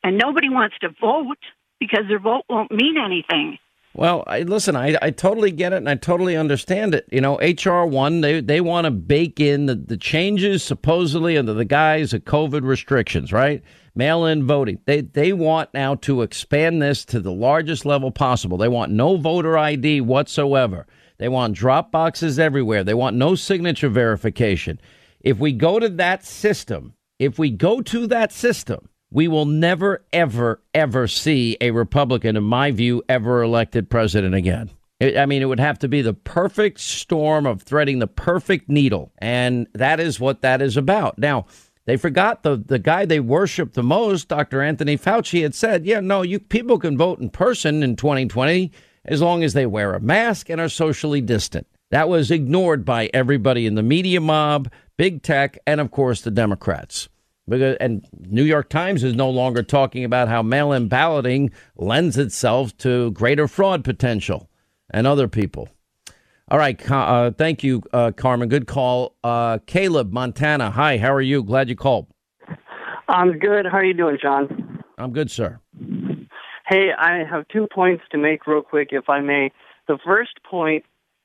And 0.03 0.17
nobody 0.17 0.49
wants 0.49 0.75
to 0.81 0.89
vote 0.99 1.37
because 1.79 2.05
their 2.07 2.19
vote 2.19 2.43
won't 2.49 2.71
mean 2.71 2.95
anything. 2.97 3.59
Well, 3.97 4.25
I, 4.27 4.41
listen, 4.41 4.75
I, 4.75 4.97
I 5.01 5.11
totally 5.11 5.51
get 5.51 5.71
it 5.71 5.77
and 5.77 5.89
I 5.89 5.95
totally 5.95 6.35
understand 6.35 6.93
it. 6.93 7.07
You 7.13 7.21
know, 7.21 7.37
HR 7.37 7.85
one, 7.85 8.19
they 8.19 8.41
they 8.41 8.59
want 8.59 8.83
to 8.83 8.91
bake 8.91 9.39
in 9.39 9.67
the, 9.67 9.75
the 9.75 9.95
changes 9.95 10.63
supposedly 10.63 11.37
under 11.37 11.53
the 11.53 11.63
guise 11.63 12.13
of 12.13 12.25
COVID 12.25 12.63
restrictions, 12.63 13.31
right? 13.31 13.63
Mail 13.95 14.25
in 14.25 14.45
voting. 14.45 14.79
They 14.85 14.99
they 14.99 15.31
want 15.31 15.73
now 15.73 15.95
to 15.95 16.23
expand 16.23 16.81
this 16.81 17.05
to 17.05 17.21
the 17.21 17.31
largest 17.31 17.85
level 17.85 18.11
possible. 18.11 18.57
They 18.57 18.67
want 18.67 18.91
no 18.91 19.15
voter 19.15 19.57
ID 19.57 20.01
whatsoever. 20.01 20.85
They 21.17 21.29
want 21.29 21.55
drop 21.55 21.93
boxes 21.93 22.37
everywhere. 22.37 22.83
They 22.83 22.93
want 22.93 23.15
no 23.15 23.33
signature 23.35 23.87
verification. 23.87 24.77
If 25.21 25.39
we 25.39 25.53
go 25.53 25.79
to 25.79 25.87
that 25.87 26.25
system, 26.25 26.95
if 27.17 27.39
we 27.39 27.49
go 27.49 27.79
to 27.79 28.07
that 28.07 28.33
system, 28.33 28.89
we 29.11 29.27
will 29.27 29.45
never, 29.45 30.03
ever, 30.11 30.61
ever 30.73 31.07
see 31.07 31.57
a 31.61 31.71
Republican, 31.71 32.35
in 32.35 32.43
my 32.43 32.71
view, 32.71 33.03
ever 33.07 33.43
elected 33.43 33.89
president 33.89 34.35
again. 34.35 34.69
I 35.01 35.25
mean, 35.25 35.41
it 35.41 35.45
would 35.45 35.59
have 35.59 35.79
to 35.79 35.87
be 35.87 36.01
the 36.01 36.13
perfect 36.13 36.79
storm 36.79 37.45
of 37.45 37.61
threading 37.61 37.99
the 37.99 38.07
perfect 38.07 38.69
needle. 38.69 39.11
And 39.17 39.67
that 39.73 39.99
is 39.99 40.19
what 40.19 40.41
that 40.41 40.61
is 40.61 40.77
about. 40.77 41.17
Now, 41.17 41.45
they 41.85 41.97
forgot 41.97 42.43
the, 42.43 42.57
the 42.57 42.79
guy 42.79 43.05
they 43.05 43.19
worship 43.19 43.73
the 43.73 43.83
most, 43.83 44.27
Dr. 44.27 44.61
Anthony 44.61 44.97
Fauci, 44.97 45.43
had 45.43 45.53
said, 45.53 45.85
yeah, 45.85 45.99
no, 45.99 46.21
you 46.21 46.39
people 46.39 46.79
can 46.79 46.97
vote 46.97 47.19
in 47.19 47.29
person 47.29 47.83
in 47.83 47.95
2020 47.95 48.71
as 49.03 49.21
long 49.21 49.43
as 49.43 49.53
they 49.53 49.65
wear 49.65 49.93
a 49.93 49.99
mask 49.99 50.49
and 50.49 50.59
are 50.59 50.69
socially 50.69 51.21
distant. 51.21 51.67
That 51.91 52.09
was 52.09 52.31
ignored 52.31 52.83
by 52.85 53.09
everybody 53.13 53.67
in 53.67 53.75
the 53.75 53.83
media 53.83 54.19
mob, 54.19 54.71
big 54.97 55.21
tech, 55.21 55.59
and 55.67 55.79
of 55.79 55.91
course 55.91 56.21
the 56.21 56.31
Democrats. 56.31 57.07
Because 57.47 57.77
and 57.79 58.05
New 58.19 58.43
York 58.43 58.69
Times 58.69 59.03
is 59.03 59.13
no 59.13 59.29
longer 59.29 59.61
talking 59.61 60.03
about 60.03 60.27
how 60.27 60.41
mail-in 60.41 60.87
balloting 60.87 61.51
lends 61.75 62.17
itself 62.17 62.75
to 62.77 63.11
greater 63.11 63.47
fraud 63.47 63.83
potential 63.83 64.49
and 64.89 65.05
other 65.05 65.27
people. 65.27 65.69
All 66.49 66.59
right, 66.59 66.79
uh, 66.91 67.31
thank 67.31 67.63
you, 67.63 67.81
uh, 67.91 68.11
Carmen. 68.15 68.49
Good 68.49 68.67
call, 68.67 69.15
uh, 69.23 69.59
Caleb, 69.65 70.11
Montana. 70.11 70.69
Hi, 70.71 70.97
how 70.97 71.13
are 71.13 71.21
you? 71.21 71.43
Glad 71.43 71.69
you 71.69 71.75
called. 71.75 72.07
I'm 73.07 73.39
good. 73.39 73.65
How 73.65 73.79
are 73.79 73.83
you 73.83 73.93
doing, 73.93 74.17
John? 74.21 74.83
I'm 74.97 75.11
good, 75.11 75.29
sir. 75.29 75.59
Hey, 76.67 76.89
I 76.97 77.23
have 77.29 77.47
two 77.47 77.67
points 77.73 78.03
to 78.11 78.17
make 78.17 78.47
real 78.47 78.61
quick, 78.61 78.89
if 78.91 79.09
I 79.09 79.21
may. 79.21 79.51
The 79.87 79.99
first 80.03 80.41
point 80.43 80.83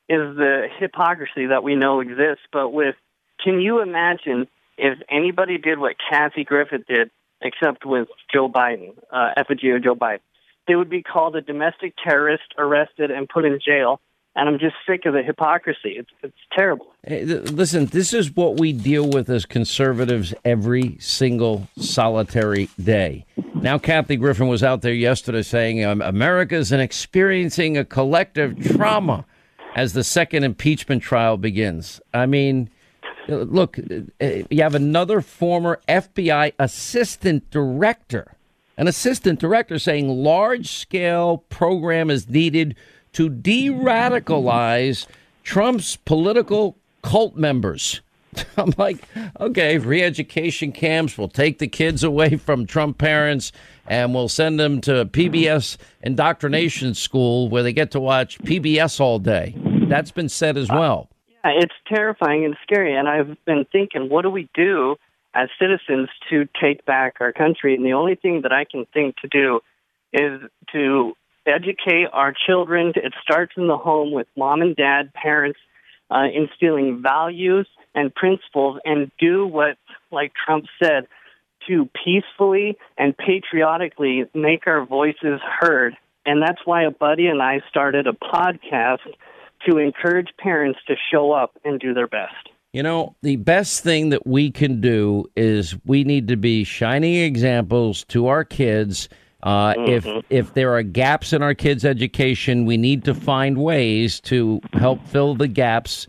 is 0.09 0.37
the 0.37 0.67
hypocrisy 0.79 1.47
that 1.47 1.63
we 1.63 1.77
know 1.77 2.01
exists, 2.01 2.45
but 2.53 2.71
with 2.71 2.95
can 3.43 3.61
you 3.61 3.81
imagine 3.81 4.49
if 4.81 4.99
anybody 5.11 5.59
did 5.59 5.79
what 5.79 5.97
Kathy 6.11 6.45
Griffith 6.45 6.87
did, 6.89 7.11
except 7.43 7.85
with 7.85 8.09
Joe 8.33 8.49
Biden, 8.49 8.95
uh, 9.13 9.31
effigy 9.37 9.71
of 9.71 9.85
Joe 9.85 9.95
Biden? 9.95 10.21
They 10.67 10.75
would 10.75 10.91
be 10.91 11.03
called 11.03 11.37
a 11.37 11.43
domestic 11.43 11.95
terrorist, 12.03 12.55
arrested, 12.57 13.11
and 13.11 13.29
put 13.29 13.45
in 13.45 13.59
jail. 13.65 14.01
And 14.37 14.49
I'm 14.49 14.59
just 14.61 14.77
sick 14.89 15.07
of 15.07 15.13
the 15.13 15.23
hypocrisy. 15.23 15.97
It's 15.97 16.11
it's 16.23 16.37
terrible. 16.57 16.87
Hey, 17.05 17.27
th- 17.27 17.51
listen, 17.51 17.87
this 17.87 18.13
is 18.13 18.35
what 18.37 18.61
we 18.61 18.73
deal 18.73 19.09
with 19.09 19.29
as 19.29 19.45
conservatives 19.45 20.33
every 20.45 20.97
single 21.01 21.67
solitary 21.77 22.71
day. 22.83 23.27
Now, 23.57 23.77
Kathy 23.77 24.17
Griffin 24.17 24.47
was 24.47 24.63
out 24.63 24.83
there 24.83 24.95
yesterday 24.95 25.43
saying 25.43 25.85
um, 25.85 26.01
America 26.01 26.55
is 26.55 26.71
experiencing 26.71 27.77
a 27.77 27.85
collective 27.85 28.57
trauma 28.77 29.27
as 29.75 29.93
the 29.93 30.05
second 30.05 30.45
impeachment 30.45 31.03
trial 31.03 31.37
begins. 31.37 32.01
I 32.15 32.27
mean, 32.27 32.71
look, 33.31 33.79
uh, 33.79 34.27
you 34.51 34.63
have 34.63 34.75
another 34.75 35.21
former 35.21 35.81
FBI 35.89 36.53
assistant 36.59 37.51
director, 37.51 38.35
an 38.77 38.89
assistant 38.89 39.39
director 39.41 39.79
saying 39.79 40.09
large 40.09 40.69
scale 40.71 41.39
program 41.49 42.11
is 42.11 42.29
needed 42.29 42.77
to 43.13 43.29
de 43.29 43.69
radicalize 43.69 45.07
Trump's 45.43 45.97
political 45.97 46.77
cult 47.03 47.37
members. 47.37 48.01
I'm 48.57 48.73
like, 48.77 48.99
okay, 49.41 49.79
re 49.79 50.03
education 50.03 50.73
camps 50.73 51.19
will 51.19 51.29
take 51.29 51.59
the 51.59 51.67
kids 51.67 52.05
away 52.05 52.37
from 52.37 52.67
Trump 52.67 52.99
parents 52.99 53.53
and 53.87 54.15
we'll 54.15 54.29
send 54.29 54.61
them 54.61 54.81
to 54.83 55.07
PBS 55.07 55.77
indoctrination 56.03 56.95
school 56.95 57.49
where 57.49 57.63
they 57.63 57.73
get 57.73 57.91
to 57.93 58.01
watch 58.01 58.39
PBS 58.39 59.01
all 59.01 59.19
day. 59.19 59.55
That's 59.89 60.13
been 60.13 60.29
said 60.29 60.57
as 60.57 60.69
well. 60.71 61.11
Yeah, 61.45 61.53
it's 61.57 61.75
terrifying 61.87 62.45
and 62.45 62.57
scary. 62.63 62.95
And 62.97 63.09
I've 63.09 63.37
been 63.45 63.65
thinking, 63.71 64.09
what 64.09 64.23
do 64.23 64.31
we 64.31 64.49
do 64.55 64.97
as 65.35 65.49
citizens 65.59 66.09
to 66.31 66.49
take 66.61 66.85
back 66.85 67.17
our 67.21 67.33
country? 67.33 67.75
And 67.75 67.85
the 67.85 67.93
only 67.93 68.15
thing 68.15 68.43
that 68.43 68.53
I 68.53 68.65
can 68.65 68.87
think 68.93 69.17
to 69.19 69.29
do 69.29 69.61
is 70.13 70.41
to 70.73 71.15
educate 71.47 72.07
our 72.13 72.35
children. 72.47 72.93
It 72.97 73.15
starts 73.23 73.53
in 73.57 73.67
the 73.67 73.77
home 73.77 74.13
with 74.13 74.27
mom 74.37 74.63
and 74.63 74.77
dad, 74.77 75.13
parents, 75.15 75.59
uh, 76.11 76.25
instilling 76.35 77.03
values 77.03 77.69
and 77.95 78.15
principles 78.15 78.81
and 78.85 79.11
do 79.19 79.47
what, 79.47 79.77
like 80.11 80.33
Trump 80.45 80.67
said, 80.83 81.07
to 81.69 81.89
peacefully 82.05 82.77
and 82.99 83.17
patriotically 83.17 84.25
make 84.35 84.67
our 84.67 84.85
voices 84.85 85.41
heard. 85.61 85.97
And 86.27 86.43
that's 86.43 86.61
why 86.65 86.85
a 86.85 86.91
buddy 86.91 87.27
and 87.27 87.41
I 87.41 87.61
started 87.69 88.07
a 88.07 88.13
podcast 88.13 88.99
to 89.69 89.79
encourage 89.79 90.29
parents 90.39 90.79
to 90.87 90.95
show 91.11 91.33
up 91.33 91.59
and 91.65 91.79
do 91.81 91.95
their 91.95 92.07
best. 92.07 92.49
You 92.73 92.85
know, 92.85 93.17
the 93.23 93.37
best 93.37 93.83
thing 93.83 94.11
that 94.11 94.27
we 94.27 94.51
can 94.53 94.81
do 94.81 95.27
is 95.37 95.75
we 95.85 96.05
need 96.05 96.29
to 96.29 96.37
be 96.37 96.63
shining 96.63 97.17
examples 97.17 98.05
to 98.05 98.29
our 98.29 98.45
kids. 98.45 99.09
Uh, 99.43 99.75
Mm-hmm. 99.75 99.91
If 99.91 100.25
if 100.31 100.55
there 100.55 100.75
are 100.75 100.83
gaps 100.83 101.33
in 101.33 101.43
our 101.43 101.55
kids' 101.55 101.85
education, 101.85 102.67
we 102.67 102.77
need 102.77 103.05
to 103.05 103.15
find 103.15 103.59
ways 103.59 104.21
to 104.21 104.61
help 104.75 105.07
fill 105.09 105.35
the 105.35 105.49
gaps. 105.49 106.07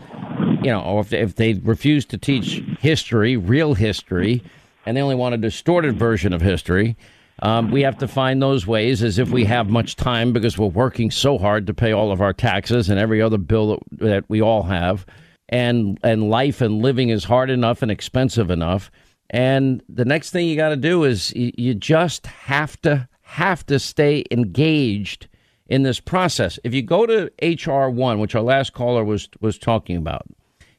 You 0.62 0.72
know, 0.72 0.82
or 0.82 1.02
if, 1.02 1.14
if 1.14 1.36
they 1.36 1.54
refuse 1.54 2.06
to 2.08 2.18
teach 2.18 2.62
history, 2.80 3.38
real 3.38 3.74
history, 3.74 4.43
and 4.86 4.95
they 4.95 5.02
only 5.02 5.16
want 5.16 5.34
a 5.34 5.38
distorted 5.38 5.97
version 5.97 6.34
of 6.34 6.41
history, 6.41 6.95
um, 7.42 7.72
we 7.72 7.82
have 7.82 7.98
to 8.00 8.08
find 8.08 8.42
those 8.42 8.68
ways 8.68 9.02
as 9.02 9.18
if 9.18 9.30
we 9.30 9.46
have 9.46 9.70
much 9.70 9.96
time 9.96 10.32
because 10.32 10.58
we're 10.58 10.68
working 10.68 11.10
so 11.10 11.38
hard 11.38 11.66
to 11.68 11.74
pay 11.74 11.92
all 11.92 12.12
of 12.12 12.22
our 12.22 12.34
taxes 12.34 12.89
and 12.89 13.00
every 13.00 13.22
other 13.22 13.38
bill 13.38 13.78
that, 13.92 14.00
that 14.00 14.30
we 14.30 14.42
all 14.42 14.64
have. 14.64 15.06
And, 15.50 16.00
and 16.04 16.30
life 16.30 16.62
and 16.62 16.82
living 16.82 17.10
is 17.10 17.24
hard 17.24 17.50
enough 17.50 17.82
and 17.82 17.92
expensive 17.92 18.50
enough. 18.50 18.92
And 19.30 19.82
the 19.89 20.06
next 20.06 20.32
thing 20.32 20.48
you 20.48 20.56
got 20.56 20.70
to 20.70 20.78
do 20.78 21.04
is 21.04 21.34
you, 21.34 21.52
you 21.58 21.74
just 21.74 22.28
have 22.28 22.80
to 22.82 23.08
have 23.22 23.66
to 23.66 23.80
stay 23.80 24.24
engaged 24.30 25.28
in 25.68 25.84
this 25.84 26.02
process. 26.02 26.60
If 26.66 26.74
you 26.74 26.82
go 26.82 27.06
to 27.06 27.32
HR 27.42 27.89
one, 27.89 28.20
which 28.20 28.36
our 28.36 28.42
last 28.42 28.74
caller 28.74 29.06
was 29.06 29.30
was 29.39 29.58
talking 29.58 29.96
about, 29.96 30.28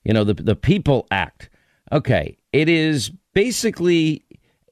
you 0.05 0.13
know 0.13 0.23
the 0.23 0.35
the 0.35 0.55
People 0.55 1.07
Act. 1.11 1.49
Okay, 1.91 2.37
it 2.53 2.69
is 2.69 3.11
basically 3.33 4.23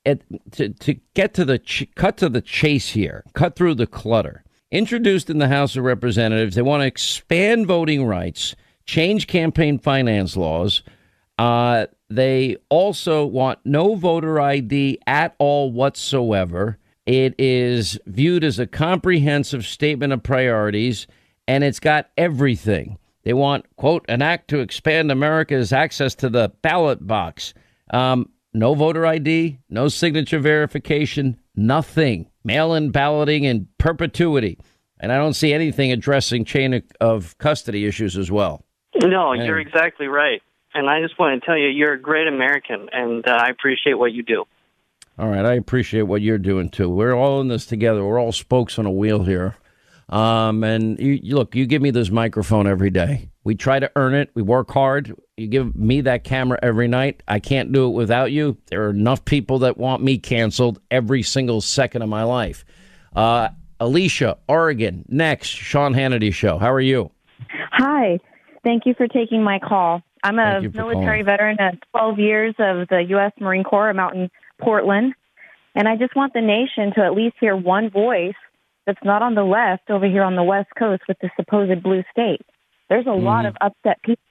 at, 0.07 0.21
to 0.53 0.71
to 0.71 0.95
get 1.15 1.35
to 1.35 1.45
the 1.45 1.59
ch- 1.59 1.89
cut 1.95 2.17
to 2.19 2.29
the 2.29 2.41
chase 2.41 2.91
here, 2.91 3.25
cut 3.35 3.57
through 3.57 3.75
the 3.75 3.87
clutter. 3.87 4.45
Introduced 4.71 5.31
in 5.31 5.39
the 5.39 5.49
House 5.49 5.77
of 5.77 5.85
Representatives, 5.85 6.55
they 6.55 6.63
want 6.63 6.83
to 6.83 6.87
expand 6.87 7.67
voting 7.67 8.07
rights, 8.07 8.55
change 8.85 9.27
campaign 9.27 9.79
finance 9.79 10.37
laws. 10.37 10.83
Uh, 11.39 11.87
they 12.09 12.57
also 12.69 13.25
want 13.25 13.59
no 13.65 13.95
voter 13.95 14.41
ID 14.41 14.99
at 15.07 15.35
all 15.39 15.73
whatsoever. 15.73 16.79
It 17.07 17.35
is 17.39 17.99
viewed 18.07 18.45
as 18.45 18.59
a 18.59 18.67
comprehensive 18.67 19.67
statement 19.67 20.13
of 20.13 20.23
priorities, 20.23 21.07
and 21.49 21.65
it's 21.65 21.81
got 21.81 22.11
everything. 22.17 22.99
They 23.25 23.33
want, 23.33 23.65
quote, 23.77 24.05
an 24.09 24.23
act 24.23 24.49
to 24.49 24.61
expand 24.61 25.11
America's 25.11 25.73
access 25.73 26.15
to 26.17 26.29
the 26.29 26.53
ballot 26.63 27.07
box. 27.07 27.55
Um, 27.93 28.29
no 28.53 28.75
voter 28.75 29.07
ID, 29.07 29.59
no 29.69 29.89
signature 29.89 30.39
verification, 30.39 31.39
nothing. 31.55 32.31
Mail 32.45 32.75
in 32.75 32.91
balloting 32.91 33.45
in 33.45 33.69
perpetuity. 33.79 34.59
And 34.99 35.13
I 35.13 35.17
don't 35.17 35.35
see 35.35 35.53
anything 35.53 35.93
addressing 35.93 36.45
chain 36.45 36.83
of- 37.01 37.37
custody 37.39 37.87
issues 37.87 38.17
as 38.19 38.31
well. 38.31 38.65
No, 39.03 39.33
Anyway. 39.33 39.47
you're 39.47 39.59
exactly 39.61 40.07
right. 40.09 40.43
And 40.75 40.89
I 40.89 41.01
just 41.01 41.19
want 41.19 41.41
to 41.41 41.47
tell 41.47 41.57
you, 41.57 41.69
you're 41.69 41.95
a 41.95 42.01
great 42.01 42.27
American, 42.29 42.89
and 42.93 43.27
uh, 43.27 43.31
I 43.33 43.49
appreciate 43.51 43.95
what 43.95 44.13
you 44.13 44.23
do. 44.23 44.45
All 45.19 45.29
right, 45.29 45.45
I 45.45 45.55
appreciate 45.55 46.03
what 46.03 46.23
you're 46.23 46.39
doing 46.39 46.69
too. 46.71 46.89
We're 46.89 47.13
all 47.15 47.41
in 47.41 47.49
this 47.49 47.67
together. 47.67 48.05
We're 48.05 48.21
all 48.21 48.33
spokes 48.33 48.79
on 48.79 48.87
a 48.87 48.91
wheel 48.91 49.25
here. 49.25 49.57
Um, 50.09 50.63
and 50.65 50.99
you, 50.99 51.19
you 51.23 51.35
look, 51.35 51.55
you 51.55 51.67
give 51.67 51.83
me 51.83 51.91
this 51.91 52.11
microphone 52.11 52.67
every 52.67 52.91
day. 52.91 53.30
We 53.43 53.55
try 53.55 53.79
to 53.79 53.91
earn 53.97 54.15
it. 54.15 54.31
We 54.35 54.43
work 54.43 54.71
hard. 54.71 55.15
You 55.37 55.47
give 55.47 55.75
me 55.75 56.03
that 56.03 56.25
camera 56.25 56.59
every 56.63 56.89
night. 56.89 57.23
I 57.27 57.39
can't 57.39 57.73
do 57.73 57.87
it 57.87 57.91
without 57.91 58.33
you. 58.33 58.59
There 58.67 58.87
are 58.87 58.91
enough 58.91 59.25
people 59.25 59.61
that 59.61 59.79
want 59.79 60.03
me 60.03 60.19
canceled 60.19 60.79
every 60.91 61.23
single 61.23 61.61
second 61.61 62.03
of 62.03 62.09
my 62.09 62.23
life. 62.23 62.65
Uh, 63.17 63.49
Alicia, 63.81 64.37
Oregon, 64.47 65.07
next, 65.09 65.49
Sean 65.49 65.95
Hannity 65.95 66.35
show. 66.35 66.59
How 66.59 66.71
are 66.71 66.81
you? 66.81 67.11
Hi. 67.73 68.19
Thank 68.63 68.85
you 68.85 68.93
for 68.95 69.09
taking 69.09 69.43
my 69.43 69.59
call. 69.59 70.03
I'm 70.23 70.39
a 70.39 70.45
Thank 70.45 70.63
you 70.65 70.71
for 70.73 70.77
military 70.77 71.25
calling. 71.25 71.25
veteran 71.25 71.57
of 71.61 71.79
12 71.93 72.19
years 72.19 72.55
of 72.59 72.89
the 72.89 73.03
U.S. 73.09 73.33
Marine 73.41 73.65
Corps. 73.65 73.89
I'm 73.89 73.99
out 73.99 74.15
in 74.15 74.31
Portland. 74.61 75.15
And 75.75 75.89
I 75.89 75.97
just 75.97 76.15
want 76.15 76.35
the 76.35 76.43
nation 76.43 76.93
to 76.97 77.05
at 77.05 77.15
least 77.15 77.37
hear 77.41 77.57
one 77.57 77.91
voice 77.91 78.35
that's 78.87 79.03
not 79.05 79.23
on 79.23 79.35
the 79.35 79.45
left 79.45 79.89
over 79.89 80.07
here 80.07 80.23
on 80.23 80.37
the 80.37 80.43
West 80.43 80.69
Coast 80.79 81.03
with 81.09 81.17
the 81.23 81.31
supposed 81.37 81.83
blue 81.83 82.03
state. 82.11 82.43
There's 82.91 83.07
a 83.07 83.13
lot 83.13 83.47
of 83.47 83.55
mm-hmm. 83.55 83.69
upset 83.69 84.03
people. 84.03 84.25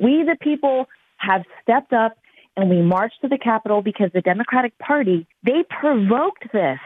We, 0.00 0.24
the 0.24 0.36
people, 0.40 0.86
have 1.18 1.42
stepped 1.62 1.92
up 1.92 2.16
and 2.56 2.70
we 2.70 2.80
marched 2.80 3.20
to 3.20 3.28
the 3.28 3.38
Capitol 3.38 3.82
because 3.82 4.10
the 4.12 4.20
Democratic 4.20 4.76
Party, 4.78 5.26
they 5.44 5.64
provoked 5.68 6.44
this. 6.52 6.78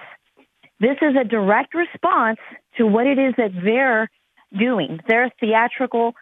This 0.81 0.97
is 1.01 1.15
a 1.19 1.25
direct 1.25 1.75
response 1.75 2.39
to 2.77 2.87
what 2.87 3.07
it 3.07 3.19
is 3.19 3.35
that 3.39 3.53
they're 3.65 4.11
doing. 4.59 5.01
Their 5.07 5.31
theatrical 5.39 6.15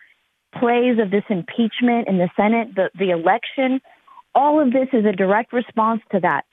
plays 0.59 0.99
of 0.99 1.11
this 1.11 1.25
impeachment 1.29 2.09
in 2.09 2.19
the 2.19 2.29
Senate, 2.37 2.75
the, 2.75 2.91
the 2.99 3.11
election, 3.11 3.81
all 4.35 4.61
of 4.61 4.73
this 4.73 4.89
is 4.93 5.05
a 5.05 5.13
direct 5.13 5.53
response 5.53 6.03
to 6.13 6.21
that. 6.21 6.45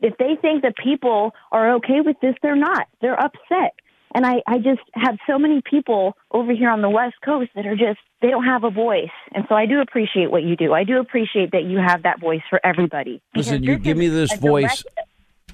If 0.00 0.16
they 0.18 0.36
think 0.40 0.62
that 0.62 0.76
people 0.76 1.32
are 1.50 1.74
okay 1.76 2.00
with 2.04 2.16
this, 2.20 2.34
they're 2.42 2.56
not. 2.56 2.86
They're 3.00 3.18
upset. 3.18 3.74
And 4.16 4.24
I, 4.24 4.36
I 4.46 4.56
just 4.56 4.80
have 4.94 5.18
so 5.26 5.38
many 5.38 5.60
people 5.60 6.16
over 6.30 6.54
here 6.54 6.70
on 6.70 6.80
the 6.80 6.88
West 6.88 7.16
Coast 7.22 7.50
that 7.54 7.66
are 7.66 7.76
just, 7.76 7.98
they 8.22 8.30
don't 8.30 8.46
have 8.46 8.64
a 8.64 8.70
voice. 8.70 9.10
And 9.34 9.44
so 9.46 9.54
I 9.54 9.66
do 9.66 9.82
appreciate 9.82 10.30
what 10.30 10.42
you 10.42 10.56
do. 10.56 10.72
I 10.72 10.84
do 10.84 10.98
appreciate 10.98 11.50
that 11.52 11.64
you 11.64 11.76
have 11.76 12.04
that 12.04 12.18
voice 12.18 12.40
for 12.48 12.58
everybody. 12.64 13.20
Listen, 13.34 13.62
you 13.62 13.76
give 13.76 13.98
me 13.98 14.08
this 14.08 14.32
voice. 14.36 14.84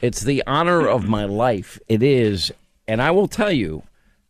It's 0.01 0.21
the 0.21 0.45
honor 0.47 0.87
of 0.87 1.09
my 1.09 1.25
life. 1.25 1.81
It 1.89 2.05
is, 2.05 2.53
and 2.87 3.03
I 3.03 3.11
will 3.11 3.27
tell 3.27 3.51
you, 3.51 3.83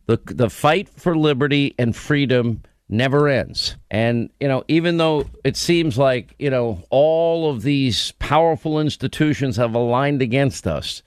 the 0.07 0.19
the 0.25 0.49
fight 0.49 0.89
for 0.89 1.15
liberty 1.15 1.75
and 1.77 1.95
freedom 1.95 2.63
never 2.89 3.27
ends. 3.27 3.75
And 3.91 4.31
you 4.39 4.47
know, 4.47 4.63
even 4.67 4.97
though 4.97 5.25
it 5.43 5.57
seems 5.57 5.95
like 5.95 6.33
you 6.39 6.49
know 6.49 6.83
all 6.89 7.51
of 7.51 7.61
these 7.61 8.13
powerful 8.13 8.79
institutions 8.79 9.57
have 9.57 9.75
aligned 9.75 10.23
against 10.23 10.65
us, 10.65 11.03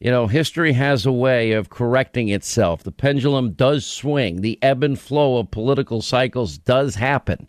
you 0.00 0.10
know, 0.10 0.26
history 0.26 0.72
has 0.72 1.04
a 1.04 1.12
way 1.12 1.52
of 1.52 1.68
correcting 1.68 2.28
itself. 2.28 2.82
The 2.82 2.92
pendulum 2.92 3.52
does 3.52 3.84
swing. 3.84 4.40
The 4.40 4.58
ebb 4.62 4.82
and 4.82 4.98
flow 4.98 5.36
of 5.36 5.50
political 5.50 6.00
cycles 6.00 6.56
does 6.56 6.94
happen. 6.94 7.46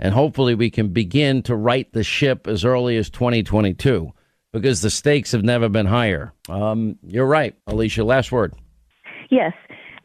And 0.00 0.12
hopefully 0.12 0.56
we 0.56 0.68
can 0.68 0.88
begin 0.88 1.42
to 1.44 1.54
right 1.54 1.90
the 1.92 2.02
ship 2.02 2.48
as 2.48 2.64
early 2.64 2.96
as 2.96 3.08
2022 3.08 4.12
because 4.52 4.82
the 4.82 4.90
stakes 4.90 5.30
have 5.30 5.44
never 5.44 5.68
been 5.68 5.86
higher. 5.86 6.32
Um, 6.48 6.98
you're 7.06 7.26
right, 7.26 7.54
Alicia. 7.68 8.02
Last 8.02 8.32
word. 8.32 8.52
Yes. 9.30 9.52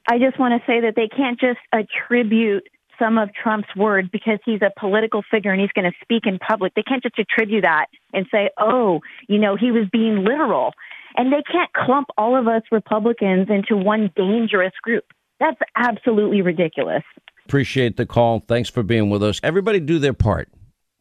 I 0.07 0.19
just 0.19 0.39
want 0.39 0.53
to 0.53 0.65
say 0.71 0.79
that 0.81 0.93
they 0.95 1.07
can't 1.07 1.39
just 1.39 1.59
attribute 1.73 2.67
some 2.99 3.17
of 3.17 3.29
Trump's 3.33 3.75
words 3.75 4.07
because 4.11 4.39
he's 4.45 4.61
a 4.61 4.71
political 4.79 5.23
figure 5.29 5.51
and 5.51 5.59
he's 5.59 5.71
going 5.71 5.89
to 5.89 5.97
speak 6.01 6.25
in 6.25 6.39
public. 6.39 6.73
They 6.75 6.83
can't 6.83 7.03
just 7.03 7.17
attribute 7.19 7.63
that 7.63 7.87
and 8.13 8.25
say, 8.31 8.49
oh, 8.59 9.01
you 9.27 9.39
know, 9.39 9.55
he 9.55 9.71
was 9.71 9.87
being 9.91 10.23
literal. 10.23 10.73
And 11.17 11.33
they 11.33 11.41
can't 11.51 11.71
clump 11.73 12.07
all 12.17 12.37
of 12.39 12.47
us 12.47 12.61
Republicans 12.71 13.47
into 13.49 13.75
one 13.75 14.11
dangerous 14.15 14.73
group. 14.83 15.03
That's 15.39 15.59
absolutely 15.75 16.41
ridiculous. 16.41 17.03
Appreciate 17.45 17.97
the 17.97 18.05
call. 18.05 18.43
Thanks 18.47 18.69
for 18.69 18.83
being 18.83 19.09
with 19.09 19.23
us. 19.23 19.39
Everybody 19.43 19.79
do 19.79 19.99
their 19.99 20.13
part. 20.13 20.49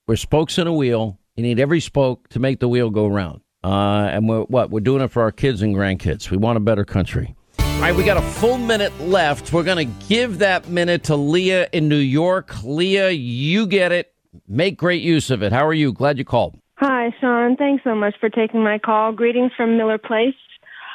We're 0.06 0.16
spokes 0.16 0.58
in 0.58 0.66
a 0.66 0.72
wheel. 0.72 1.18
You 1.34 1.42
need 1.42 1.60
every 1.60 1.80
spoke 1.80 2.28
to 2.30 2.38
make 2.38 2.60
the 2.60 2.68
wheel 2.68 2.90
go 2.90 3.06
round. 3.06 3.42
Uh, 3.64 4.08
and 4.12 4.28
we're 4.28 4.42
what? 4.42 4.70
We're 4.70 4.80
doing 4.80 5.02
it 5.02 5.08
for 5.08 5.22
our 5.22 5.32
kids 5.32 5.60
and 5.60 5.74
grandkids. 5.74 6.30
We 6.30 6.36
want 6.36 6.56
a 6.56 6.60
better 6.60 6.84
country. 6.84 7.34
All 7.58 7.82
right, 7.82 7.94
we 7.94 8.04
got 8.04 8.16
a 8.16 8.22
full 8.22 8.58
minute 8.58 8.98
left. 9.00 9.52
We're 9.52 9.64
going 9.64 9.86
to 9.86 10.06
give 10.08 10.38
that 10.38 10.68
minute 10.68 11.04
to 11.04 11.16
Leah 11.16 11.68
in 11.72 11.88
New 11.88 11.96
York. 11.96 12.62
Leah, 12.62 13.10
you 13.10 13.66
get 13.66 13.92
it. 13.92 14.14
Make 14.48 14.78
great 14.78 15.02
use 15.02 15.30
of 15.30 15.42
it. 15.42 15.52
How 15.52 15.66
are 15.66 15.74
you? 15.74 15.92
Glad 15.92 16.16
you 16.16 16.24
called. 16.24 16.58
Hi, 16.78 17.10
Sean. 17.20 17.56
Thanks 17.56 17.84
so 17.84 17.94
much 17.94 18.16
for 18.20 18.28
taking 18.28 18.62
my 18.62 18.78
call. 18.78 19.12
Greetings 19.12 19.52
from 19.56 19.78
Miller 19.78 19.96
Place, 19.96 20.34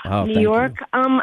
Oh, 0.05 0.25
New 0.25 0.39
York. 0.39 0.75
Um, 0.93 1.21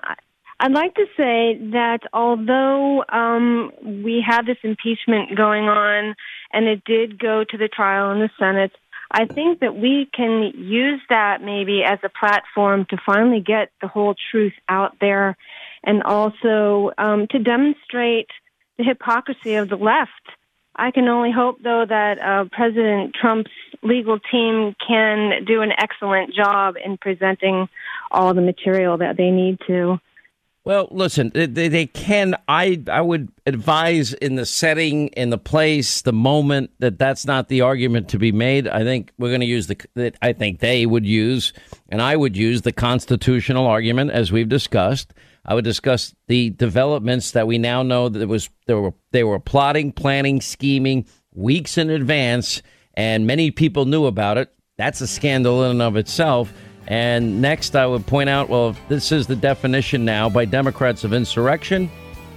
I'd 0.58 0.72
like 0.72 0.96
to 0.96 1.06
say 1.16 1.56
that 1.70 2.00
although 2.12 3.04
um, 3.08 3.70
we 4.04 4.24
have 4.26 4.46
this 4.46 4.56
impeachment 4.64 5.36
going 5.36 5.64
on 5.68 6.16
and 6.52 6.66
it 6.66 6.82
did 6.84 7.20
go 7.20 7.44
to 7.44 7.56
the 7.56 7.68
trial 7.68 8.10
in 8.10 8.18
the 8.18 8.30
Senate, 8.36 8.72
I 9.12 9.26
think 9.26 9.60
that 9.60 9.76
we 9.76 10.08
can 10.12 10.52
use 10.56 11.00
that 11.08 11.40
maybe 11.40 11.84
as 11.84 12.00
a 12.02 12.08
platform 12.08 12.84
to 12.90 12.96
finally 13.06 13.40
get 13.40 13.70
the 13.80 13.86
whole 13.86 14.16
truth 14.30 14.54
out 14.68 14.96
there 15.00 15.36
and 15.84 16.02
also 16.02 16.90
um, 16.98 17.28
to 17.30 17.38
demonstrate 17.38 18.28
the 18.76 18.84
hypocrisy 18.84 19.54
of 19.54 19.68
the 19.68 19.76
left. 19.76 20.10
I 20.78 20.92
can 20.92 21.08
only 21.08 21.32
hope, 21.32 21.60
though, 21.62 21.84
that 21.86 22.18
uh, 22.20 22.44
President 22.52 23.14
Trump's 23.20 23.50
legal 23.82 24.18
team 24.30 24.76
can 24.86 25.44
do 25.44 25.60
an 25.60 25.72
excellent 25.76 26.32
job 26.32 26.76
in 26.82 26.96
presenting 26.96 27.68
all 28.12 28.32
the 28.32 28.40
material 28.40 28.96
that 28.98 29.16
they 29.16 29.30
need 29.30 29.58
to. 29.66 29.98
Well, 30.64 30.88
listen, 30.90 31.32
they, 31.34 31.46
they 31.46 31.86
can. 31.86 32.36
I 32.46 32.82
I 32.88 33.00
would 33.00 33.32
advise 33.46 34.12
in 34.12 34.34
the 34.34 34.44
setting, 34.44 35.08
in 35.08 35.30
the 35.30 35.38
place, 35.38 36.02
the 36.02 36.12
moment 36.12 36.70
that 36.78 36.98
that's 36.98 37.24
not 37.24 37.48
the 37.48 37.62
argument 37.62 38.10
to 38.10 38.18
be 38.18 38.32
made. 38.32 38.68
I 38.68 38.84
think 38.84 39.10
we're 39.18 39.30
going 39.30 39.40
to 39.40 39.46
use 39.46 39.66
the 39.66 40.12
I 40.20 40.34
think 40.34 40.60
they 40.60 40.84
would 40.84 41.06
use, 41.06 41.54
and 41.88 42.02
I 42.02 42.16
would 42.16 42.36
use 42.36 42.62
the 42.62 42.72
constitutional 42.72 43.66
argument 43.66 44.10
as 44.10 44.30
we've 44.30 44.48
discussed. 44.48 45.14
I 45.44 45.54
would 45.54 45.64
discuss 45.64 46.14
the 46.26 46.50
developments 46.50 47.32
that 47.32 47.46
we 47.46 47.58
now 47.58 47.82
know 47.82 48.08
that 48.08 48.26
was 48.28 48.50
they 48.66 48.74
were 48.74 48.94
they 49.12 49.24
were 49.24 49.40
plotting, 49.40 49.92
planning, 49.92 50.40
scheming 50.40 51.06
weeks 51.32 51.78
in 51.78 51.90
advance, 51.90 52.62
and 52.94 53.26
many 53.26 53.50
people 53.50 53.84
knew 53.84 54.06
about 54.06 54.38
it. 54.38 54.52
That's 54.76 55.00
a 55.00 55.06
scandal 55.06 55.64
in 55.64 55.72
and 55.72 55.82
of 55.82 55.96
itself. 55.96 56.52
And 56.86 57.42
next, 57.42 57.76
I 57.76 57.86
would 57.86 58.06
point 58.06 58.30
out 58.30 58.48
well, 58.48 58.70
if 58.70 58.88
this 58.88 59.12
is 59.12 59.26
the 59.26 59.36
definition 59.36 60.04
now 60.04 60.28
by 60.28 60.44
Democrats 60.44 61.04
of 61.04 61.12
insurrection, 61.12 61.90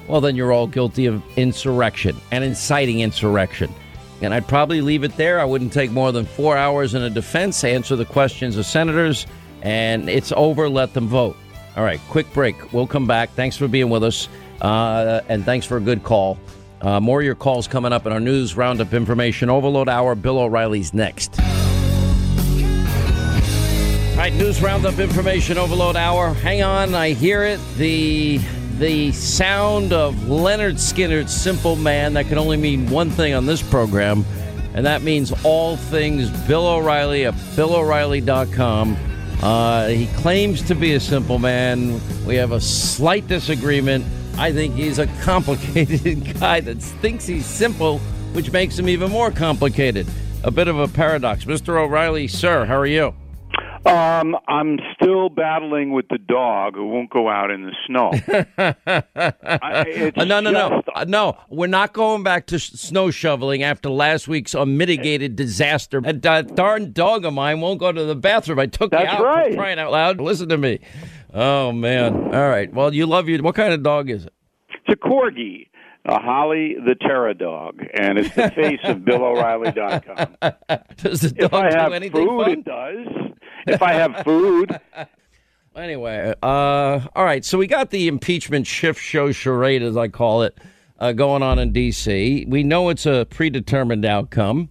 well, 0.08 0.22
then 0.22 0.36
you're 0.36 0.52
all 0.52 0.68
guilty 0.68 1.06
of 1.06 1.24
insurrection 1.38 2.16
and 2.32 2.43
inciting 2.43 2.99
insurrection. 2.99 3.74
And 4.22 4.34
I'd 4.34 4.47
probably 4.47 4.82
leave 4.82 5.04
it 5.04 5.16
there. 5.18 5.39
I 5.39 5.45
wouldn't 5.45 5.74
take 5.74 5.91
more 5.91 6.12
than 6.12 6.26
four 6.26 6.58
hours 6.58 6.93
in 6.93 7.02
a 7.02 7.10
defense, 7.10 7.64
answer 7.64 7.95
the 7.95 8.06
questions 8.06 8.58
of 8.58 8.66
senators, 8.66 9.26
and 9.62 10.10
it's 10.10 10.32
over. 10.36 10.70
Let 10.70 10.93
them 10.93 11.08
vote. 11.08 11.38
All 11.78 11.84
right, 11.84 11.99
quick 12.09 12.32
break. 12.34 12.74
We'll 12.74 12.88
come 12.88 13.07
back. 13.07 13.30
Thanks 13.32 13.55
for 13.55 13.67
being 13.67 13.89
with 13.89 14.03
us, 14.03 14.28
uh, 14.61 15.22
and 15.30 15.45
thanks 15.45 15.65
for 15.65 15.78
a 15.78 15.82
good 15.82 16.03
call. 16.03 16.38
Uh, 16.82 16.99
more 16.99 17.19
of 17.19 17.26
your 17.26 17.36
calls 17.36 17.67
coming 17.67 17.93
up 17.93 18.05
in 18.05 18.11
our 18.11 18.19
news 18.19 18.57
roundup 18.57 18.93
information 18.93 19.49
overload 19.49 19.88
hour. 19.88 20.15
Bill 20.15 20.39
O'Reilly's 20.39 20.93
next. 20.93 21.39
All 21.39 21.47
right, 24.17 24.34
news 24.34 24.61
roundup 24.61 24.99
information 24.99 25.57
overload 25.57 25.95
hour. 25.95 26.34
Hang 26.34 26.61
on, 26.61 26.93
I 26.93 27.11
hear 27.11 27.43
it. 27.43 27.59
The 27.78 28.39
the 28.78 29.11
sound 29.11 29.93
of 29.93 30.15
Lynyrd 30.15 30.74
Skynyrd's 30.74 31.34
Simple 31.34 31.76
Man. 31.76 32.13
That 32.13 32.26
can 32.26 32.38
only 32.38 32.57
mean 32.57 32.89
one 32.89 33.11
thing 33.11 33.34
on 33.34 33.45
this 33.45 33.61
program, 33.61 34.26
and 34.74 34.86
that 34.86 35.03
means 35.03 35.32
all 35.43 35.78
things 35.78 36.30
Bill 36.47 36.67
O'Reilly 36.67 37.26
at 37.26 37.36
BillO'Reilly.com. 37.55 38.97
Uh, 39.41 39.87
he 39.87 40.05
claims 40.17 40.61
to 40.61 40.75
be 40.75 40.93
a 40.93 40.99
simple 40.99 41.39
man. 41.39 41.99
We 42.25 42.35
have 42.35 42.51
a 42.51 42.61
slight 42.61 43.27
disagreement. 43.27 44.05
I 44.37 44.51
think 44.51 44.75
he's 44.75 44.99
a 44.99 45.07
complicated 45.21 46.35
guy 46.39 46.59
that 46.61 46.77
thinks 46.77 47.25
he's 47.25 47.45
simple, 47.45 47.99
which 48.33 48.51
makes 48.51 48.77
him 48.77 48.87
even 48.87 49.11
more 49.11 49.31
complicated. 49.31 50.07
A 50.43 50.51
bit 50.51 50.67
of 50.67 50.79
a 50.79 50.87
paradox. 50.87 51.45
Mr. 51.45 51.79
O'Reilly, 51.79 52.27
sir, 52.27 52.65
how 52.65 52.77
are 52.77 52.85
you? 52.85 53.15
Um, 53.86 54.38
I'm 54.47 54.77
still 54.93 55.29
battling 55.29 55.91
with 55.91 56.07
the 56.09 56.19
dog 56.19 56.75
who 56.75 56.86
won't 56.88 57.09
go 57.09 57.29
out 57.29 57.49
in 57.49 57.63
the 57.65 57.75
snow. 57.88 58.11
I, 58.57 60.11
Uh, 60.15 60.23
no, 60.25 60.39
no, 60.39 60.51
no, 60.51 60.84
Uh, 60.93 61.05
no. 61.07 61.38
We're 61.49 61.67
not 61.67 61.91
going 61.93 62.21
back 62.23 62.45
to 62.47 62.59
sh- 62.59 62.71
snow 62.73 63.09
shoveling 63.09 63.63
after 63.63 63.89
last 63.89 64.27
week's 64.27 64.53
unmitigated 64.53 65.36
disaster. 65.36 65.99
That 66.01 66.55
darn 66.55 66.91
dog 66.93 67.25
of 67.25 67.34
mine 67.34 67.59
won't 67.61 67.79
go 67.79 67.91
to 67.91 68.03
the 68.03 68.15
bathroom. 68.15 68.59
I 68.59 68.67
took 68.67 68.91
That's 68.91 69.03
you 69.11 69.17
out 69.17 69.23
right. 69.23 69.55
crying 69.55 69.79
out 69.79 69.91
loud. 69.91 70.21
Listen 70.21 70.47
to 70.49 70.57
me. 70.57 70.79
Oh 71.34 71.71
man. 71.71 72.13
All 72.36 72.49
right. 72.49 72.71
Well, 72.71 72.93
you 72.93 73.05
love 73.07 73.27
you. 73.29 73.41
What 73.41 73.55
kind 73.55 73.73
of 73.73 73.82
dog 73.82 74.09
is 74.11 74.25
it? 74.25 74.34
It's 74.69 74.89
a 74.89 74.95
corgi, 75.07 75.67
a 76.05 76.19
Holly 76.19 76.75
the 76.86 76.95
Terror 76.95 77.34
dog, 77.34 77.82
and 77.93 78.19
it's 78.19 78.34
the 78.36 78.51
face 78.51 78.79
of 78.84 78.97
BillO'Reilly.com. 79.05 80.38
Does 80.97 81.21
the 81.21 81.27
if 81.36 81.49
dog 81.51 81.53
I 81.65 81.69
do 81.71 81.77
have 81.77 81.93
anything 81.93 82.27
food, 82.27 82.43
fun? 82.43 82.51
it 82.51 82.65
does. 82.65 83.07
If 83.68 83.82
I 83.82 83.93
have 83.93 84.24
food, 84.24 84.80
Anyway, 85.76 86.34
uh, 86.43 86.99
all 87.16 87.24
right. 87.24 87.45
So 87.45 87.57
we 87.57 87.66
got 87.66 87.91
the 87.91 88.09
impeachment 88.09 88.68
shift 88.68 88.99
show 88.99 89.32
charade, 89.32 89.82
as 89.82 89.95
I 89.95 90.09
call 90.09 90.43
it, 90.43 90.57
uh, 90.99 91.14
going 91.14 91.43
on 91.43 91.59
in 91.59 91.72
D.C. 91.72 92.45
We 92.47 92.64
know 92.64 92.89
it's 92.89 93.05
a 93.05 93.26
predetermined 93.30 94.03
outcome. 94.03 94.70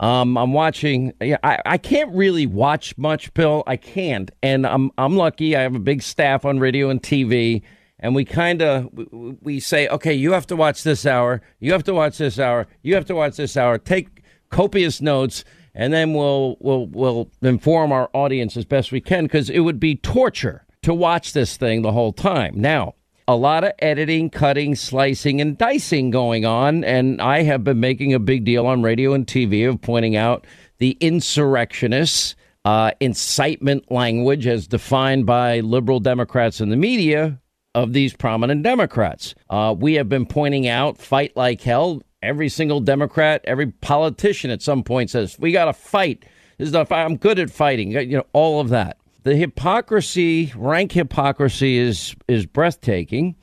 Um, 0.00 0.38
I'm 0.38 0.54
watching. 0.54 1.12
Yeah, 1.20 1.36
I, 1.42 1.58
I 1.66 1.76
can't 1.76 2.14
really 2.14 2.46
watch 2.46 2.96
much, 2.96 3.32
Bill. 3.34 3.62
I 3.66 3.76
can't, 3.76 4.30
and 4.42 4.66
I'm 4.66 4.90
I'm 4.96 5.16
lucky. 5.16 5.54
I 5.54 5.60
have 5.60 5.74
a 5.74 5.80
big 5.80 6.00
staff 6.00 6.46
on 6.46 6.60
radio 6.60 6.88
and 6.88 7.02
TV, 7.02 7.62
and 8.00 8.14
we 8.14 8.24
kind 8.24 8.62
of 8.62 8.88
we, 8.92 9.36
we 9.42 9.60
say, 9.60 9.86
okay, 9.88 10.14
you 10.14 10.32
have 10.32 10.46
to 10.46 10.56
watch 10.56 10.82
this 10.82 11.04
hour. 11.04 11.42
You 11.60 11.72
have 11.72 11.84
to 11.84 11.94
watch 11.94 12.16
this 12.16 12.38
hour. 12.38 12.68
You 12.80 12.94
have 12.94 13.04
to 13.06 13.14
watch 13.14 13.36
this 13.36 13.56
hour. 13.56 13.76
Take 13.76 14.22
copious 14.50 15.02
notes 15.02 15.44
and 15.78 15.92
then 15.92 16.12
we'll 16.12 16.56
we'll 16.60 16.86
we'll 16.88 17.30
inform 17.40 17.92
our 17.92 18.10
audience 18.12 18.56
as 18.56 18.66
best 18.66 18.92
we 18.92 19.00
can 19.00 19.24
because 19.24 19.48
it 19.48 19.60
would 19.60 19.80
be 19.80 19.94
torture 19.94 20.66
to 20.82 20.92
watch 20.92 21.32
this 21.32 21.56
thing 21.56 21.80
the 21.80 21.92
whole 21.92 22.12
time. 22.12 22.60
Now, 22.60 22.96
a 23.26 23.36
lot 23.36 23.64
of 23.64 23.72
editing, 23.78 24.28
cutting, 24.28 24.74
slicing, 24.74 25.40
and 25.40 25.56
dicing 25.56 26.10
going 26.10 26.44
on, 26.44 26.82
and 26.84 27.22
I 27.22 27.42
have 27.44 27.64
been 27.64 27.80
making 27.80 28.12
a 28.12 28.18
big 28.18 28.44
deal 28.44 28.66
on 28.66 28.82
radio 28.82 29.14
and 29.14 29.26
TV 29.26 29.68
of 29.68 29.80
pointing 29.80 30.16
out 30.16 30.46
the 30.76 30.98
insurrectionists. 31.00 32.34
Uh, 32.64 32.90
incitement 33.00 33.90
language, 33.90 34.46
as 34.46 34.66
defined 34.66 35.24
by 35.24 35.60
liberal 35.60 36.00
Democrats 36.00 36.60
in 36.60 36.68
the 36.68 36.76
media, 36.76 37.40
of 37.74 37.92
these 37.92 38.12
prominent 38.12 38.62
Democrats. 38.62 39.34
Uh, 39.48 39.74
we 39.78 39.94
have 39.94 40.08
been 40.08 40.26
pointing 40.26 40.66
out 40.66 40.98
fight 40.98 41.36
like 41.36 41.60
hell. 41.60 42.02
Every 42.22 42.48
single 42.48 42.80
Democrat, 42.80 43.42
every 43.44 43.68
politician 43.68 44.50
at 44.50 44.62
some 44.62 44.82
point 44.82 45.10
says, 45.10 45.38
we 45.38 45.52
got 45.52 45.66
to 45.66 45.72
fight. 45.72 46.24
This 46.58 46.66
is 46.66 46.72
the. 46.72 46.86
I'm 46.92 47.16
good 47.16 47.38
at 47.38 47.50
fighting. 47.50 47.92
You 47.92 48.18
know, 48.18 48.26
all 48.32 48.60
of 48.60 48.70
that. 48.70 48.98
The 49.22 49.36
hypocrisy, 49.36 50.52
rank 50.56 50.92
hypocrisy 50.92 51.78
is 51.78 52.16
is 52.26 52.46
breathtaking. 52.46 53.36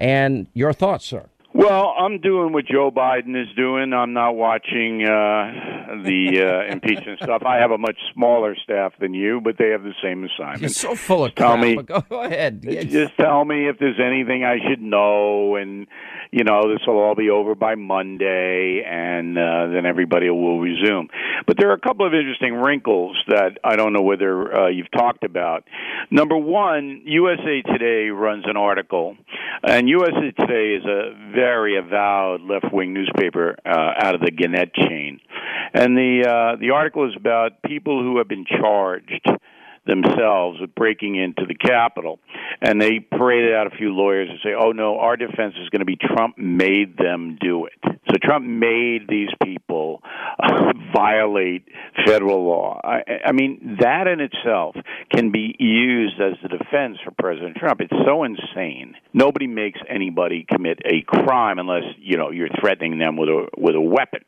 And 0.00 0.46
your 0.54 0.72
thoughts, 0.72 1.06
sir? 1.06 1.28
Well, 1.54 1.94
I'm 1.96 2.18
doing 2.18 2.52
what 2.52 2.66
Joe 2.66 2.90
Biden 2.90 3.40
is 3.40 3.48
doing. 3.56 3.92
I'm 3.92 4.12
not 4.12 4.32
watching 4.34 5.02
uh, 5.04 6.02
the 6.02 6.42
uh, 6.68 6.72
impeachment 6.72 7.20
stuff. 7.22 7.42
I 7.46 7.58
have 7.58 7.70
a 7.70 7.78
much 7.78 7.96
smaller 8.12 8.56
staff 8.62 8.92
than 9.00 9.14
you, 9.14 9.40
but 9.40 9.56
they 9.56 9.68
have 9.70 9.84
the 9.84 9.94
same 10.02 10.24
assignment. 10.24 10.62
You're 10.62 10.68
so 10.70 10.96
full 10.96 11.24
of 11.24 11.34
Tell 11.36 11.52
crap. 11.56 11.60
me- 11.64 11.76
Go, 11.82 12.02
ahead. 12.22 12.62
Just 12.90 13.16
tell 13.16 13.44
me 13.44 13.68
if 13.68 13.78
there's 13.78 14.00
anything 14.04 14.44
I 14.44 14.56
should 14.68 14.82
know, 14.82 15.54
and 15.54 15.86
you 16.32 16.42
know 16.42 16.62
this 16.72 16.80
will 16.88 16.98
all 16.98 17.14
be 17.14 17.30
over 17.30 17.54
by 17.54 17.76
Monday, 17.76 18.82
and 18.84 19.38
uh, 19.38 19.68
then 19.72 19.86
everybody 19.86 20.28
will 20.30 20.58
resume. 20.58 21.08
But 21.46 21.56
there 21.58 21.70
are 21.70 21.74
a 21.74 21.80
couple 21.80 22.04
of 22.04 22.14
interesting 22.14 22.54
wrinkles 22.54 23.16
that 23.28 23.58
I 23.62 23.76
don't 23.76 23.92
know 23.92 24.02
whether 24.02 24.52
uh, 24.52 24.68
you've 24.70 24.90
talked 24.90 25.22
about. 25.22 25.62
Number 26.10 26.36
one, 26.36 27.02
USA 27.04 27.62
Today 27.62 28.08
runs 28.08 28.44
an 28.48 28.56
article, 28.56 29.16
and 29.62 29.88
USA 29.88 30.32
Today 30.36 30.74
is 30.80 30.84
a 30.84 31.12
very 31.44 31.76
avowed 31.76 32.40
left-wing 32.40 32.94
newspaper 32.94 33.56
uh, 33.66 33.92
out 34.02 34.14
of 34.14 34.22
the 34.22 34.30
Gannett 34.30 34.72
chain, 34.74 35.20
and 35.74 35.94
the 35.94 36.24
uh, 36.26 36.56
the 36.58 36.70
article 36.70 37.06
is 37.06 37.14
about 37.16 37.60
people 37.62 38.02
who 38.02 38.16
have 38.16 38.28
been 38.28 38.46
charged 38.46 39.26
themselves 39.86 40.60
with 40.60 40.74
breaking 40.74 41.16
into 41.16 41.44
the 41.46 41.54
Capitol. 41.54 42.18
And 42.60 42.80
they 42.80 43.00
paraded 43.00 43.54
out 43.54 43.66
a 43.66 43.76
few 43.76 43.90
lawyers 43.92 44.28
and 44.30 44.38
say, 44.42 44.54
oh, 44.58 44.72
no, 44.72 44.98
our 44.98 45.16
defense 45.16 45.54
is 45.60 45.68
going 45.68 45.80
to 45.80 45.84
be 45.84 45.96
Trump 45.96 46.38
made 46.38 46.96
them 46.96 47.36
do 47.40 47.66
it. 47.66 47.74
So 47.82 48.16
Trump 48.22 48.46
made 48.46 49.08
these 49.08 49.30
people 49.42 50.02
uh, 50.42 50.72
violate 50.94 51.68
federal 52.06 52.44
law. 52.44 52.80
I, 52.84 53.02
I 53.26 53.32
mean, 53.32 53.78
that 53.80 54.06
in 54.06 54.20
itself 54.20 54.76
can 55.14 55.32
be 55.32 55.54
used 55.58 56.20
as 56.20 56.34
the 56.42 56.48
defense 56.48 56.98
for 57.04 57.10
President 57.18 57.56
Trump. 57.56 57.80
It's 57.80 57.92
so 58.06 58.24
insane. 58.24 58.94
Nobody 59.12 59.46
makes 59.46 59.80
anybody 59.88 60.46
commit 60.48 60.80
a 60.84 61.02
crime 61.02 61.58
unless, 61.58 61.84
you 61.98 62.16
know, 62.16 62.30
you're 62.30 62.48
threatening 62.60 62.98
them 62.98 63.16
with 63.16 63.28
a 63.28 63.48
with 63.56 63.74
a 63.74 63.80
weapon. 63.80 64.20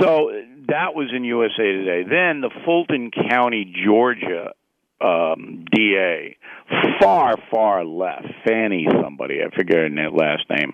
So 0.00 0.30
that 0.68 0.94
was 0.94 1.10
in 1.14 1.24
USA 1.24 1.56
Today. 1.56 2.02
Then 2.08 2.40
the 2.40 2.50
Fulton 2.64 3.10
County, 3.10 3.74
Georgia 3.84 4.52
um, 5.00 5.64
DA, 5.72 6.36
far, 7.00 7.36
far 7.50 7.84
left, 7.84 8.26
Fani 8.44 8.86
somebody, 9.02 9.40
I 9.42 9.54
forget 9.54 9.78
her 9.78 10.10
last 10.10 10.44
name. 10.50 10.72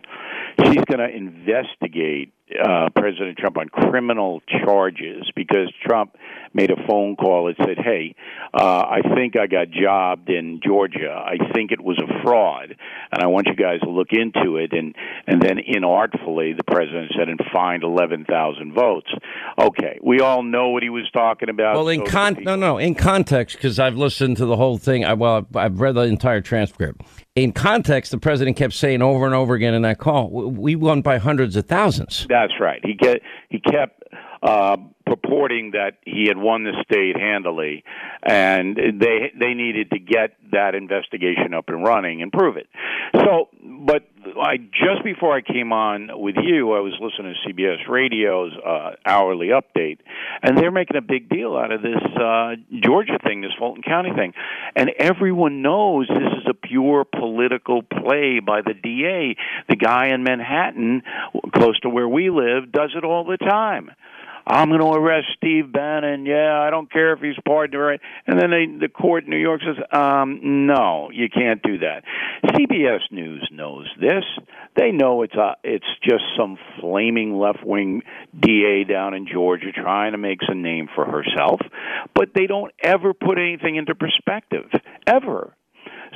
She's 0.64 0.84
going 0.84 0.98
to 0.98 1.08
investigate 1.08 2.32
uh, 2.62 2.88
President 2.94 3.36
Trump 3.38 3.58
on 3.58 3.68
criminal 3.68 4.40
charges 4.64 5.30
because 5.34 5.72
Trump 5.84 6.16
made 6.54 6.70
a 6.70 6.76
phone 6.86 7.16
call 7.16 7.48
and 7.48 7.56
said, 7.64 7.76
"Hey, 7.78 8.14
uh, 8.54 8.84
I 8.88 9.00
think 9.14 9.36
I 9.36 9.46
got 9.46 9.70
jobbed 9.70 10.30
in 10.30 10.60
Georgia. 10.64 11.10
I 11.12 11.52
think 11.52 11.72
it 11.72 11.80
was 11.80 11.98
a 11.98 12.22
fraud, 12.22 12.76
and 13.12 13.22
I 13.22 13.26
want 13.26 13.46
you 13.48 13.54
guys 13.56 13.80
to 13.80 13.90
look 13.90 14.08
into 14.12 14.56
it." 14.58 14.72
And 14.72 14.94
and 15.26 15.42
then 15.42 15.58
inartfully, 15.58 16.56
the 16.56 16.64
president 16.64 17.12
said, 17.18 17.28
"And 17.28 17.40
find 17.52 17.82
eleven 17.82 18.24
thousand 18.24 18.74
votes." 18.74 19.10
Okay, 19.60 19.98
we 20.02 20.20
all 20.20 20.42
know 20.42 20.68
what 20.68 20.82
he 20.82 20.88
was 20.88 21.10
talking 21.12 21.48
about. 21.48 21.74
Well, 21.76 21.88
in 21.88 22.06
So 22.06 22.12
con 22.12 22.36
no 22.42 22.54
no 22.56 22.78
in 22.78 22.94
context 22.94 23.56
because 23.56 23.78
I've 23.80 23.96
listened 23.96 24.36
to 24.38 24.46
the 24.46 24.56
whole 24.56 24.78
thing. 24.78 25.04
I, 25.04 25.14
well, 25.14 25.36
I've- 25.38 25.46
I've 25.58 25.80
read 25.80 25.94
the 25.96 26.02
entire 26.02 26.40
transcript. 26.40 27.00
In 27.36 27.52
context, 27.52 28.10
the 28.12 28.18
president 28.18 28.56
kept 28.56 28.72
saying 28.72 29.02
over 29.02 29.26
and 29.26 29.34
over 29.34 29.54
again 29.54 29.74
in 29.74 29.82
that 29.82 29.98
call, 29.98 30.30
"We 30.30 30.74
won 30.74 31.02
by 31.02 31.18
hundreds 31.18 31.54
of 31.54 31.66
thousands." 31.66 32.26
That's 32.30 32.58
right. 32.58 32.80
He 32.82 32.94
get 32.94 33.20
he 33.50 33.60
kept 33.60 34.02
uh, 34.42 34.76
purporting 35.06 35.70
that 35.72 35.98
he 36.04 36.26
had 36.26 36.36
won 36.36 36.64
the 36.64 36.72
state 36.84 37.16
handily, 37.16 37.84
and 38.22 38.76
they 38.76 39.32
they 39.38 39.54
needed 39.54 39.90
to 39.90 39.98
get 39.98 40.36
that 40.52 40.74
investigation 40.74 41.54
up 41.54 41.68
and 41.68 41.84
running 41.84 42.22
and 42.22 42.32
prove 42.32 42.56
it. 42.56 42.66
So, 43.14 43.48
but 43.64 44.02
I 44.40 44.56
just 44.56 45.04
before 45.04 45.34
I 45.34 45.40
came 45.40 45.72
on 45.72 46.10
with 46.12 46.34
you, 46.42 46.72
I 46.72 46.80
was 46.80 46.94
listening 47.00 47.34
to 47.34 47.52
CBS 47.52 47.88
Radio's 47.88 48.52
uh, 48.54 48.96
hourly 49.04 49.48
update, 49.48 49.98
and 50.42 50.58
they're 50.58 50.72
making 50.72 50.96
a 50.96 51.02
big 51.02 51.28
deal 51.28 51.56
out 51.56 51.70
of 51.70 51.82
this 51.82 52.02
uh, 52.20 52.56
Georgia 52.82 53.18
thing, 53.24 53.40
this 53.40 53.52
Fulton 53.58 53.82
County 53.82 54.10
thing, 54.14 54.34
and 54.74 54.90
everyone 54.98 55.62
knows 55.62 56.08
this 56.08 56.32
is 56.42 56.46
a 56.48 56.54
pure 56.54 57.04
political 57.04 57.82
play 57.82 58.40
by 58.40 58.62
the 58.62 58.74
DA. 58.74 59.36
The 59.68 59.76
guy 59.76 60.08
in 60.08 60.24
Manhattan, 60.24 61.02
close 61.54 61.78
to 61.80 61.88
where 61.88 62.08
we 62.08 62.30
live, 62.30 62.72
does 62.72 62.90
it 62.96 63.04
all 63.04 63.24
the 63.24 63.36
time. 63.36 63.90
I'm 64.46 64.68
going 64.68 64.80
to 64.80 64.92
arrest 64.92 65.26
Steve 65.36 65.72
Bannon. 65.72 66.24
Yeah, 66.24 66.60
I 66.60 66.70
don't 66.70 66.90
care 66.90 67.12
if 67.12 67.20
he's 67.20 67.34
pardoned 67.44 67.74
or. 67.74 67.90
And 67.90 68.40
then 68.40 68.50
they, 68.50 68.66
the 68.86 68.88
court 68.88 69.24
in 69.24 69.30
New 69.30 69.38
York 69.38 69.60
says, 69.60 69.82
um, 69.92 70.66
no, 70.66 71.10
you 71.12 71.28
can't 71.28 71.60
do 71.62 71.78
that. 71.78 72.04
CBS 72.44 73.00
News 73.10 73.48
knows 73.52 73.88
this. 74.00 74.24
They 74.76 74.92
know 74.92 75.22
it's 75.22 75.34
a, 75.34 75.56
it's 75.64 75.86
just 76.02 76.22
some 76.36 76.58
flaming 76.80 77.36
left-wing 77.36 78.02
DA 78.38 78.84
down 78.84 79.14
in 79.14 79.26
Georgia 79.26 79.72
trying 79.72 80.12
to 80.12 80.18
make 80.18 80.38
some 80.48 80.62
name 80.62 80.88
for 80.94 81.04
herself, 81.04 81.60
but 82.14 82.28
they 82.34 82.46
don't 82.46 82.72
ever 82.82 83.14
put 83.14 83.38
anything 83.38 83.76
into 83.76 83.94
perspective 83.94 84.70
ever. 85.06 85.56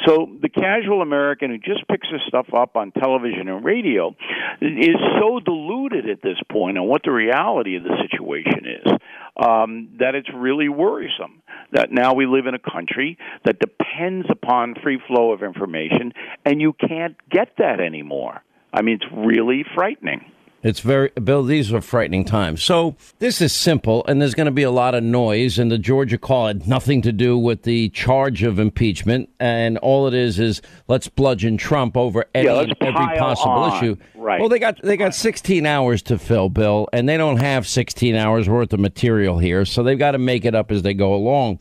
So 0.07 0.29
the 0.41 0.49
casual 0.49 1.03
American 1.03 1.51
who 1.51 1.59
just 1.59 1.87
picks 1.89 2.09
this 2.11 2.21
stuff 2.29 2.47
up 2.57 2.77
on 2.77 2.93
television 2.93 3.49
and 3.49 3.65
radio 3.65 4.15
is 4.61 4.97
so 5.21 5.41
deluded 5.41 6.09
at 6.09 6.23
this 6.23 6.39
point 6.51 6.79
on 6.79 6.87
what 6.87 7.03
the 7.05 7.11
reality 7.11 7.77
of 7.77 7.83
the 7.83 7.97
situation 8.03 8.67
is 8.67 8.93
um, 9.37 9.91
that 9.99 10.15
it's 10.15 10.29
really 10.35 10.69
worrisome. 10.69 11.43
That 11.73 11.93
now 11.93 12.15
we 12.15 12.27
live 12.27 12.47
in 12.47 12.55
a 12.55 12.59
country 12.59 13.17
that 13.45 13.59
depends 13.59 14.27
upon 14.31 14.75
free 14.83 15.01
flow 15.07 15.33
of 15.33 15.43
information, 15.43 16.13
and 16.45 16.61
you 16.61 16.73
can't 16.73 17.17
get 17.31 17.55
that 17.59 17.81
anymore. 17.81 18.43
I 18.73 18.83
mean, 18.83 18.97
it's 18.97 19.13
really 19.13 19.65
frightening. 19.75 20.33
It's 20.63 20.81
very, 20.81 21.09
Bill, 21.25 21.43
these 21.43 21.73
are 21.73 21.81
frightening 21.81 22.27
times. 22.27 22.63
So 22.63 22.95
this 23.19 23.41
is 23.41 23.51
simple, 23.53 24.05
and 24.07 24.21
there's 24.21 24.35
going 24.35 24.45
to 24.47 24.53
be 24.53 24.63
a 24.63 24.71
lot 24.71 24.95
of 24.95 25.03
noise, 25.03 25.59
and 25.59 25.71
the 25.73 25.79
Georgia 25.79 26.19
call 26.19 26.49
had 26.49 26.69
nothing 26.69 27.01
to 27.03 27.13
do 27.13 27.39
with 27.39 27.63
the 27.63 27.89
charge 27.91 28.43
of 28.43 28.59
impeachment, 28.59 29.31
and 29.41 29.79
all 29.79 30.07
it 30.07 30.13
is 30.13 30.39
is 30.39 30.61
let's 30.87 31.09
bludgeon 31.09 31.57
Trump 31.57 31.97
over 31.97 32.27
any 32.35 32.47
Yeah, 32.47 32.67
every 32.83 33.19
possible 33.19 33.53
on. 33.53 33.77
issue. 33.79 33.97
Right. 34.15 34.39
Well, 34.39 34.51
they 34.51 34.59
got 34.59 34.83
they 34.83 34.99
got 34.99 35.15
16 35.15 35.65
hours 35.65 36.03
to 36.03 36.19
fill, 36.19 36.51
Bill, 36.51 36.89
and 36.93 37.09
they 37.09 37.17
don't 37.17 37.39
have 37.39 37.67
16 37.67 38.15
hours 38.15 38.47
worth 38.47 38.75
of 38.75 38.81
material 38.81 39.39
here, 39.39 39.65
so 39.65 39.83
they've 39.83 39.99
got 39.99 40.11
to 40.13 40.19
make 40.19 40.45
it 40.45 40.55
up 40.55 40.71
as 40.71 40.83
they 40.83 40.93
go 40.93 41.15
along. 41.15 41.59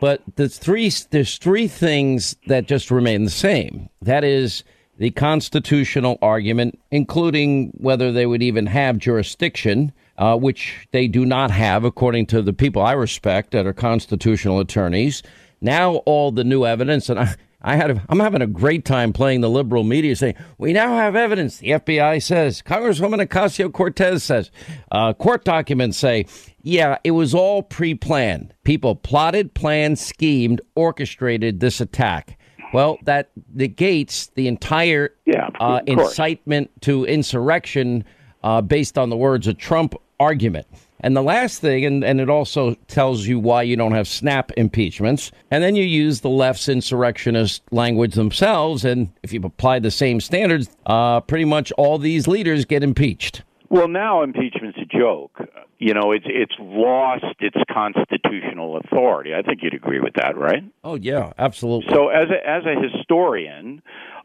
But 0.00 0.22
there's 0.36 0.56
three 0.56 0.90
there's 1.10 1.36
three 1.36 1.68
things 1.68 2.36
that 2.46 2.66
just 2.66 2.90
remain 2.90 3.24
the 3.24 3.30
same. 3.30 3.90
That 4.00 4.24
is 4.24 4.64
the 5.00 5.10
constitutional 5.10 6.18
argument, 6.20 6.78
including 6.90 7.72
whether 7.78 8.12
they 8.12 8.26
would 8.26 8.42
even 8.42 8.66
have 8.66 8.98
jurisdiction, 8.98 9.92
uh, 10.18 10.36
which 10.36 10.86
they 10.92 11.08
do 11.08 11.24
not 11.24 11.50
have, 11.50 11.84
according 11.84 12.26
to 12.26 12.42
the 12.42 12.52
people 12.52 12.82
I 12.82 12.92
respect 12.92 13.52
that 13.52 13.66
are 13.66 13.72
constitutional 13.72 14.60
attorneys. 14.60 15.22
Now 15.62 15.96
all 16.04 16.30
the 16.32 16.44
new 16.44 16.66
evidence, 16.66 17.08
and 17.08 17.18
I, 17.18 17.34
I 17.62 17.76
had 17.76 17.92
a, 17.92 18.04
I'm 18.10 18.20
having 18.20 18.42
a 18.42 18.46
great 18.46 18.84
time 18.84 19.14
playing 19.14 19.40
the 19.40 19.48
liberal 19.48 19.84
media 19.84 20.14
saying 20.16 20.34
we 20.58 20.74
now 20.74 20.94
have 20.94 21.16
evidence. 21.16 21.56
The 21.56 21.70
FBI 21.70 22.22
says, 22.22 22.60
Congresswoman 22.60 23.26
Ocasio 23.26 23.72
Cortez 23.72 24.22
says, 24.22 24.50
uh, 24.92 25.14
court 25.14 25.44
documents 25.44 25.96
say, 25.96 26.26
yeah, 26.60 26.98
it 27.04 27.12
was 27.12 27.34
all 27.34 27.62
pre-planned. 27.62 28.52
People 28.64 28.96
plotted, 28.96 29.54
planned, 29.54 29.98
schemed, 29.98 30.60
orchestrated 30.74 31.60
this 31.60 31.80
attack. 31.80 32.36
Well, 32.72 32.98
that 33.04 33.30
negates 33.54 34.28
the 34.34 34.48
entire 34.48 35.14
yeah, 35.26 35.48
uh, 35.58 35.80
incitement 35.86 36.70
to 36.82 37.04
insurrection 37.04 38.04
uh, 38.42 38.60
based 38.60 38.96
on 38.98 39.10
the 39.10 39.16
words 39.16 39.46
of 39.46 39.58
Trump 39.58 39.94
argument. 40.18 40.66
And 41.02 41.16
the 41.16 41.22
last 41.22 41.60
thing, 41.60 41.84
and, 41.86 42.04
and 42.04 42.20
it 42.20 42.28
also 42.28 42.74
tells 42.86 43.26
you 43.26 43.38
why 43.38 43.62
you 43.62 43.74
don't 43.74 43.92
have 43.92 44.06
snap 44.06 44.52
impeachments. 44.56 45.32
And 45.50 45.64
then 45.64 45.74
you 45.74 45.84
use 45.84 46.20
the 46.20 46.28
left's 46.28 46.68
insurrectionist 46.68 47.62
language 47.70 48.14
themselves. 48.14 48.84
And 48.84 49.10
if 49.22 49.32
you 49.32 49.40
apply 49.42 49.78
the 49.78 49.90
same 49.90 50.20
standards, 50.20 50.68
uh, 50.84 51.20
pretty 51.20 51.46
much 51.46 51.72
all 51.72 51.98
these 51.98 52.28
leaders 52.28 52.66
get 52.66 52.82
impeached. 52.82 53.42
Well, 53.70 53.86
now 53.86 54.24
impeachment's 54.24 54.78
a 54.78 54.84
joke. 54.84 55.38
You 55.78 55.94
know, 55.94 56.10
it's 56.10 56.26
it's 56.28 56.54
lost 56.58 57.36
its 57.38 57.56
constitutional 57.72 58.76
authority. 58.76 59.32
I 59.32 59.42
think 59.42 59.62
you'd 59.62 59.74
agree 59.74 60.00
with 60.00 60.14
that, 60.14 60.36
right? 60.36 60.64
Oh 60.82 60.96
yeah, 60.96 61.32
absolutely. 61.38 61.94
So, 61.94 62.08
as 62.08 62.28
a 62.30 62.48
as 62.48 62.64
a 62.66 62.74
historian, 62.82 63.80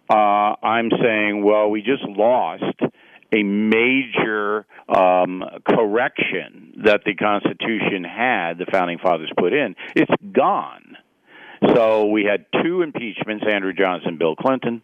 uh, 0.10 0.14
I'm 0.64 0.90
saying, 1.02 1.44
well, 1.44 1.70
we 1.70 1.82
just 1.82 2.04
lost 2.04 2.64
a 3.32 3.44
major 3.44 4.66
um, 4.90 5.44
correction 5.68 6.82
that 6.84 7.02
the 7.06 7.14
Constitution 7.14 8.04
had, 8.04 8.58
the 8.58 8.66
founding 8.72 8.98
fathers 8.98 9.32
put 9.38 9.54
in. 9.54 9.76
It's 9.96 10.12
gone. 10.32 10.98
So 11.74 12.06
we 12.06 12.24
had 12.24 12.46
two 12.64 12.82
impeachments, 12.82 13.46
Andrew 13.50 13.74
Johnson, 13.74 14.18
Bill 14.18 14.36
Clinton, 14.36 14.82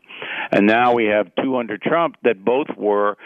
and 0.51 0.65
now 0.65 0.93
we 0.93 1.05
have 1.05 1.27
two 1.43 1.57
under 1.57 1.77
Trump 1.77 2.15
that 2.23 2.43
both 2.43 2.67
were 2.77 3.17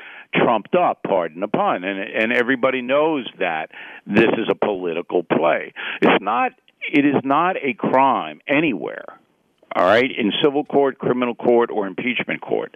trumped 0.44 0.76
up, 0.76 1.02
pardon 1.04 1.42
the 1.42 1.48
pun, 1.48 1.84
and 1.84 2.00
and 2.00 2.34
everybody 2.34 2.82
knows 2.82 3.28
that 3.40 3.72
this 4.06 4.30
is 4.38 4.47
a 4.50 4.55
political 4.55 5.24
play. 5.24 5.74
It's 6.01 6.24
not. 6.24 6.51
It 6.82 7.05
is 7.05 7.22
not 7.24 7.55
a 7.58 7.74
crime 7.74 8.42
anywhere. 8.47 9.05
All 9.76 9.86
right, 9.86 10.09
in 10.09 10.32
civil 10.42 10.64
court, 10.64 11.00
criminal 11.00 11.36
court, 11.36 11.70
or 11.70 11.86
impeachment 11.86 12.39
court, 12.39 12.76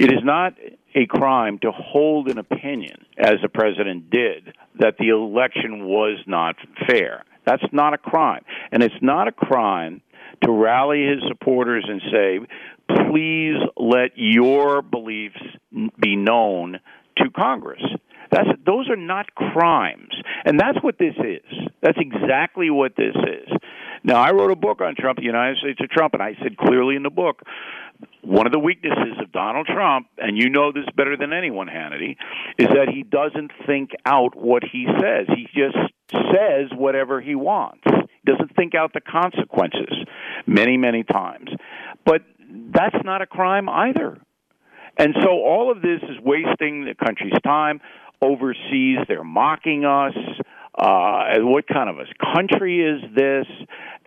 it 0.00 0.12
is 0.12 0.18
not 0.24 0.54
a 0.96 1.06
crime 1.06 1.60
to 1.60 1.70
hold 1.70 2.28
an 2.28 2.38
opinion, 2.38 3.04
as 3.16 3.34
the 3.40 3.48
president 3.48 4.10
did, 4.10 4.54
that 4.80 4.96
the 4.98 5.10
election 5.10 5.84
was 5.84 6.18
not 6.26 6.56
fair. 6.88 7.24
That's 7.46 7.62
not 7.70 7.94
a 7.94 7.98
crime, 7.98 8.42
and 8.72 8.82
it's 8.82 9.00
not 9.00 9.28
a 9.28 9.32
crime 9.32 10.02
to 10.42 10.50
rally 10.50 11.06
his 11.06 11.22
supporters 11.28 11.84
and 11.88 12.00
say, 12.10 12.40
please 13.10 13.56
let 13.76 14.12
your 14.16 14.82
beliefs 14.82 15.40
be 16.00 16.16
known 16.16 16.80
to 17.20 17.30
Congress. 17.30 17.82
That's 18.30 18.48
those 18.64 18.88
are 18.88 18.96
not 18.96 19.34
crimes, 19.34 20.14
and 20.44 20.58
that's 20.58 20.78
what 20.82 20.98
this 20.98 21.14
is. 21.18 21.68
That's 21.82 21.98
exactly 21.98 22.70
what 22.70 22.94
this 22.96 23.14
is. 23.16 23.48
Now, 24.02 24.16
I 24.16 24.30
wrote 24.30 24.50
a 24.50 24.56
book 24.56 24.80
on 24.80 24.94
Trump, 24.96 25.18
the 25.18 25.24
United 25.24 25.58
States 25.58 25.80
of 25.80 25.90
Trump, 25.90 26.14
and 26.14 26.22
I 26.22 26.34
said 26.42 26.56
clearly 26.56 26.96
in 26.96 27.02
the 27.02 27.10
book, 27.10 27.42
one 28.22 28.46
of 28.46 28.52
the 28.52 28.58
weaknesses 28.58 29.18
of 29.20 29.32
Donald 29.32 29.66
Trump, 29.66 30.06
and 30.16 30.38
you 30.38 30.48
know 30.48 30.72
this 30.72 30.86
better 30.96 31.16
than 31.16 31.32
anyone, 31.32 31.68
Hannity, 31.68 32.16
is 32.58 32.68
that 32.68 32.88
he 32.92 33.02
doesn't 33.02 33.50
think 33.66 33.90
out 34.06 34.34
what 34.36 34.62
he 34.62 34.86
says. 35.00 35.26
He 35.28 35.46
just 35.54 35.76
says 36.10 36.70
whatever 36.74 37.20
he 37.20 37.34
wants. 37.34 37.82
He 37.84 38.30
doesn't 38.32 38.54
think 38.56 38.74
out 38.74 38.92
the 38.94 39.00
consequences 39.00 39.92
many, 40.46 40.76
many 40.76 41.02
times. 41.02 41.50
But 42.04 42.22
that's 42.48 43.04
not 43.04 43.22
a 43.22 43.26
crime 43.26 43.68
either. 43.68 44.18
And 45.00 45.14
so 45.22 45.30
all 45.30 45.72
of 45.72 45.80
this 45.80 46.02
is 46.02 46.18
wasting 46.22 46.84
the 46.84 46.94
country's 46.94 47.32
time. 47.42 47.80
Overseas, 48.20 48.98
they're 49.08 49.24
mocking 49.24 49.86
us. 49.86 50.14
Uh, 50.78 51.24
and 51.34 51.46
what 51.46 51.66
kind 51.66 51.88
of 51.88 51.96
a 51.98 52.04
country 52.34 52.80
is 52.80 53.02
this? 53.14 53.46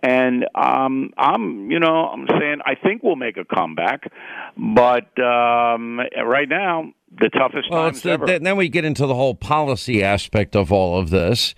And 0.02 0.46
um, 0.54 1.10
I'm, 1.18 1.70
you 1.70 1.80
know, 1.80 2.06
I'm 2.06 2.26
saying 2.28 2.60
I 2.64 2.76
think 2.76 3.02
we'll 3.02 3.16
make 3.16 3.36
a 3.36 3.44
comeback, 3.44 4.12
but 4.56 5.18
um, 5.20 5.98
right 5.98 6.48
now 6.48 6.92
the 7.10 7.28
toughest 7.28 7.70
Well, 7.70 7.84
times 7.90 8.02
the, 8.02 8.10
ever. 8.10 8.38
then 8.38 8.56
we 8.56 8.68
get 8.68 8.84
into 8.84 9.06
the 9.06 9.14
whole 9.14 9.34
policy 9.34 10.02
aspect 10.02 10.54
of 10.54 10.72
all 10.72 10.98
of 10.98 11.10
this, 11.10 11.54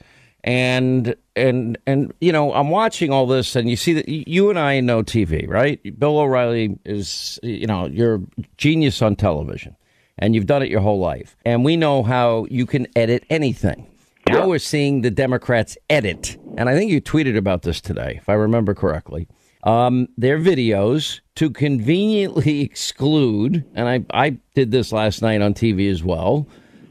and 0.47 1.17
and 1.35 1.77
and 1.87 2.15
you 2.21 2.33
know 2.33 2.55
I'm 2.55 2.71
watching 2.71 3.11
all 3.11 3.27
this, 3.27 3.57
and 3.57 3.69
you 3.69 3.77
see 3.77 3.93
that 3.95 4.09
you 4.09 4.49
and 4.49 4.59
I 4.59 4.81
know 4.81 5.03
TV, 5.03 5.47
right? 5.49 5.81
Bill 5.99 6.19
O'Reilly 6.19 6.79
is 6.85 7.39
you 7.43 7.67
know 7.67 7.87
you're 7.87 8.15
a 8.15 8.21
genius 8.57 9.03
on 9.03 9.17
television, 9.17 9.77
and 10.19 10.35
you've 10.35 10.47
done 10.47 10.63
it 10.63 10.71
your 10.71 10.81
whole 10.81 11.01
life. 11.01 11.37
And 11.45 11.65
we 11.65 11.77
know 11.77 12.05
how 12.05 12.47
you 12.49 12.65
can 12.65 12.87
edit 12.95 13.25
anything. 13.29 13.89
Now 14.29 14.49
we're 14.49 14.59
seeing 14.59 15.03
the 15.03 15.11
Democrats 15.11 15.77
edit, 15.91 16.37
and 16.57 16.69
I 16.69 16.75
think 16.75 16.91
you 16.91 17.01
tweeted 17.01 17.37
about 17.37 17.63
this 17.63 17.81
today, 17.81 18.15
if 18.17 18.29
I 18.29 18.35
remember 18.35 18.75
correctly. 18.75 19.29
Um, 19.65 20.09
their 20.17 20.39
videos 20.39 21.21
to 21.37 21.51
conveniently 21.51 22.61
exclude, 22.63 23.65
and 23.75 23.89
I, 23.89 24.05
I 24.13 24.39
did 24.55 24.71
this 24.71 24.93
last 24.93 25.23
night 25.23 25.43
on 25.43 25.55
TV 25.55 25.91
as 25.91 26.05
well, 26.05 26.47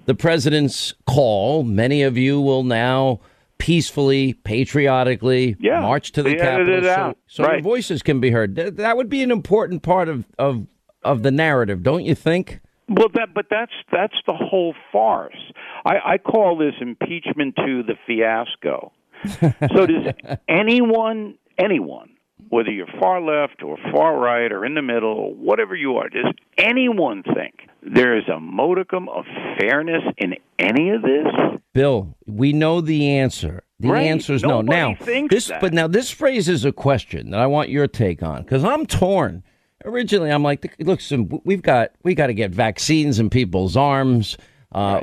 the 0.06 0.16
president's 0.16 0.94
call. 1.08 1.64
Many 1.64 2.04
of 2.04 2.18
you 2.18 2.40
will 2.40 2.64
now 2.64 3.22
peacefully, 3.58 4.34
patriotically 4.34 5.56
Yeah, 5.60 5.80
march 5.82 6.12
to 6.14 6.24
the 6.24 6.32
they 6.32 6.36
Capitol 6.36 6.82
so, 6.84 7.14
so 7.28 7.44
Right. 7.44 7.64
voices 7.64 8.02
can 8.02 8.20
be 8.20 8.32
heard. 8.32 8.56
Th- 8.56 8.74
that 8.74 8.98
would 8.98 9.10
be 9.10 9.24
an 9.24 9.32
important 9.32 9.84
part 9.84 10.10
of, 10.10 10.26
of, 10.38 10.68
of 11.04 11.24
the 11.24 11.32
narrative, 11.32 11.84
don't 11.84 12.04
you 12.04 12.16
think? 12.16 12.60
Well, 12.88 13.10
that 13.16 13.34
but 13.34 13.48
that's 13.50 13.72
that's 13.92 14.14
the 14.28 14.34
whole 14.34 14.76
farce. 14.92 15.52
I, 15.86 15.96
I 16.14 16.18
call 16.20 16.56
this 16.58 16.76
impeachment 16.80 17.56
to 17.56 17.82
the 17.82 17.96
fiasco. 18.06 18.92
so 19.76 19.88
does 19.88 20.14
anyone 20.48 21.36
anyone, 21.58 22.10
whether 22.50 22.72
you're 22.72 22.88
far 23.00 23.22
left 23.22 23.64
or 23.64 23.78
far 23.92 24.18
right 24.18 24.52
or 24.52 24.66
in 24.66 24.76
the 24.76 24.82
middle 24.82 25.12
or 25.14 25.34
whatever 25.34 25.76
you 25.76 25.98
are, 25.98 26.10
does 26.10 26.26
anyone 26.58 27.24
think 27.24 27.68
there 27.82 28.18
is 28.18 28.24
a 28.28 28.40
modicum 28.40 29.10
of 29.10 29.26
fairness 29.60 30.04
in 30.18 30.36
any 30.60 30.90
of 30.92 31.02
this? 31.02 31.28
Bill, 31.74 32.16
we 32.26 32.54
know 32.54 32.82
the 32.82 33.10
answer. 33.10 33.64
The 33.80 33.90
Right. 33.90 34.04
answer 34.08 34.34
is 34.34 34.44
no. 34.44 34.62
Now, 34.62 34.96
this, 35.30 35.48
that. 35.48 35.60
but 35.60 35.74
now 35.74 35.88
this 35.88 36.22
raises 36.22 36.64
a 36.64 36.72
question 36.72 37.32
that 37.32 37.40
I 37.42 37.48
want 37.48 37.70
your 37.70 37.88
take 37.88 38.24
on 38.24 38.44
because 38.44 38.64
I'm 38.64 38.86
torn. 38.86 39.44
Originally, 39.84 40.32
I'm 40.32 40.44
like, 40.44 40.74
look, 40.80 41.02
some, 41.02 41.42
we've 41.44 41.62
got 41.62 41.92
we 42.04 42.16
got 42.16 42.28
to 42.28 42.34
get 42.34 42.52
vaccines 42.52 43.20
in 43.20 43.30
people's 43.30 43.76
arms. 43.76 44.38
Uh, 44.72 45.02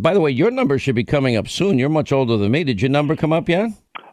By 0.00 0.14
the 0.14 0.20
way, 0.20 0.30
your 0.30 0.50
number 0.50 0.78
should 0.78 0.94
be 0.94 1.02
coming 1.04 1.36
up 1.36 1.48
soon. 1.48 1.78
You're 1.78 1.88
much 1.88 2.12
older 2.12 2.36
than 2.36 2.52
me. 2.52 2.62
Did 2.64 2.80
your 2.82 2.90
number 2.90 3.16
come 3.16 3.32
up 3.32 3.48
yet? 3.48 3.70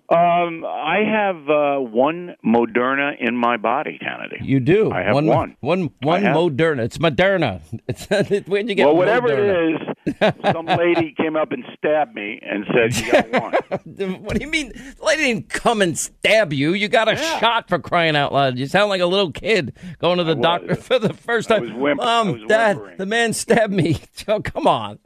Um, 0.10 0.64
I 0.66 1.00
have 1.06 1.50
uh, 1.50 1.80
one 1.82 2.36
Moderna 2.46 3.12
in 3.20 3.36
my 3.36 3.58
body, 3.58 4.00
Kennedy. 4.02 4.38
You 4.42 4.62
do. 4.62 4.90
I 4.90 5.02
have 5.04 5.14
one. 5.16 5.26
one. 5.28 5.58
One. 5.60 5.90
One 6.02 6.24
have- 6.24 6.34
Moderna. 6.36 6.80
It's 6.86 6.98
Moderna. 6.98 7.60
It's, 7.90 8.06
where'd 8.48 8.70
you 8.70 8.76
get 8.76 8.86
well, 8.86 8.96
whatever 8.96 9.28
Moderna? 9.28 9.76
it 10.08 10.16
is, 10.22 10.52
some 10.54 10.66
lady 10.66 11.14
came 11.18 11.36
up 11.36 11.52
and 11.52 11.66
stabbed 11.78 12.16
me 12.16 12.40
and 12.42 12.66
said, 12.74 12.96
"You 12.96 13.12
got 13.12 13.32
one." 13.42 13.54
What 14.24 14.38
do 14.38 14.46
you 14.46 14.50
mean? 14.50 14.70
The 14.70 15.04
lady 15.04 15.24
didn't 15.24 15.50
come 15.50 15.82
and 15.82 15.98
stab 15.98 16.54
you. 16.54 16.72
You 16.74 16.88
got 16.88 17.10
a 17.12 17.18
shot 17.18 17.68
for 17.68 17.78
crying 17.80 18.16
out 18.16 18.32
loud. 18.32 18.58
You 18.58 18.68
sound 18.68 18.90
like 18.90 19.02
a 19.02 19.06
little 19.06 19.32
kid 19.34 19.76
going 20.00 20.20
to 20.20 20.24
the 20.24 20.36
doctor 20.36 20.76
for 20.76 21.00
the 21.00 21.14
first 21.14 21.50
time. 21.50 21.62
was 21.64 21.72
whimper- 21.74 22.04
Mom, 22.06 22.28
I 22.28 22.32
was 22.32 22.42
Dad, 22.48 22.80
the 22.98 23.06
man 23.06 23.34
stabbed 23.34 23.74
me. 23.74 24.00
Oh, 24.30 24.40
come 24.42 24.68
on. 24.68 25.00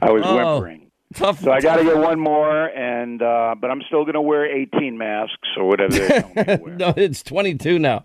I 0.00 0.10
was 0.10 0.22
Oh, 0.24 0.36
whimpering. 0.36 0.83
Tough. 1.14 1.40
So 1.40 1.52
I 1.52 1.60
got 1.60 1.76
to 1.76 1.84
get 1.84 1.96
one 1.96 2.18
more, 2.18 2.66
and 2.66 3.22
uh, 3.22 3.54
but 3.60 3.70
I'm 3.70 3.82
still 3.86 4.02
going 4.02 4.14
to 4.14 4.20
wear 4.20 4.44
18 4.44 4.98
masks 4.98 5.48
or 5.56 5.64
whatever. 5.64 5.92
They 5.92 6.08
tell 6.08 6.28
me 6.28 6.44
to 6.44 6.56
wear. 6.62 6.74
no, 6.76 6.94
it's 6.96 7.22
22 7.22 7.78
now. 7.78 8.02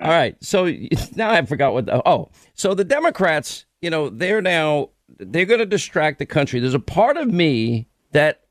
All 0.00 0.10
right. 0.10 0.36
So 0.42 0.66
now 1.16 1.30
I 1.30 1.44
forgot 1.44 1.72
what. 1.72 1.86
The, 1.86 2.02
oh, 2.08 2.30
so 2.54 2.74
the 2.74 2.84
Democrats, 2.84 3.66
you 3.80 3.90
know, 3.90 4.08
they're 4.08 4.42
now 4.42 4.90
they're 5.18 5.44
going 5.44 5.60
to 5.60 5.66
distract 5.66 6.18
the 6.18 6.26
country. 6.26 6.60
There's 6.60 6.74
a 6.74 6.80
part 6.80 7.16
of 7.16 7.28
me 7.28 7.88
that 8.12 8.42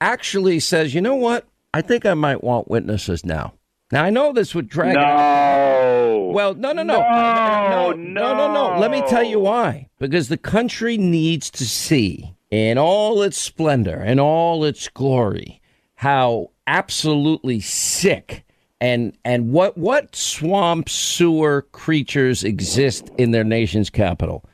actually 0.00 0.60
says, 0.60 0.94
you 0.94 1.00
know 1.00 1.14
what? 1.14 1.46
I 1.72 1.82
think 1.82 2.06
I 2.06 2.14
might 2.14 2.42
want 2.42 2.68
witnesses 2.68 3.24
now. 3.24 3.54
Now 3.92 4.04
I 4.04 4.10
know 4.10 4.32
this 4.32 4.54
would 4.54 4.68
drag. 4.68 4.94
No. 4.94 6.30
Well, 6.32 6.54
no, 6.54 6.72
no, 6.72 6.82
no, 6.82 6.98
no, 7.00 7.92
no, 7.92 8.34
no, 8.34 8.52
no. 8.52 8.78
Let 8.80 8.90
me 8.90 9.02
tell 9.02 9.22
you 9.22 9.38
why. 9.38 9.88
Because 9.98 10.28
the 10.28 10.36
country 10.36 10.96
needs 10.98 11.50
to 11.52 11.64
see, 11.64 12.33
in 12.50 12.78
all 12.78 13.22
its 13.22 13.36
splendor 13.36 13.96
and 13.96 14.20
all 14.20 14.64
its 14.64 14.88
glory, 14.88 15.60
how 15.96 16.50
absolutely 16.66 17.60
sick 17.60 18.44
and 18.80 19.16
and 19.24 19.50
what 19.50 19.78
what 19.78 20.14
swamp 20.14 20.88
sewer 20.88 21.62
creatures 21.72 22.44
exist 22.44 23.10
in 23.18 23.30
their 23.30 23.44
nation's 23.44 23.90
capital. 23.90 24.44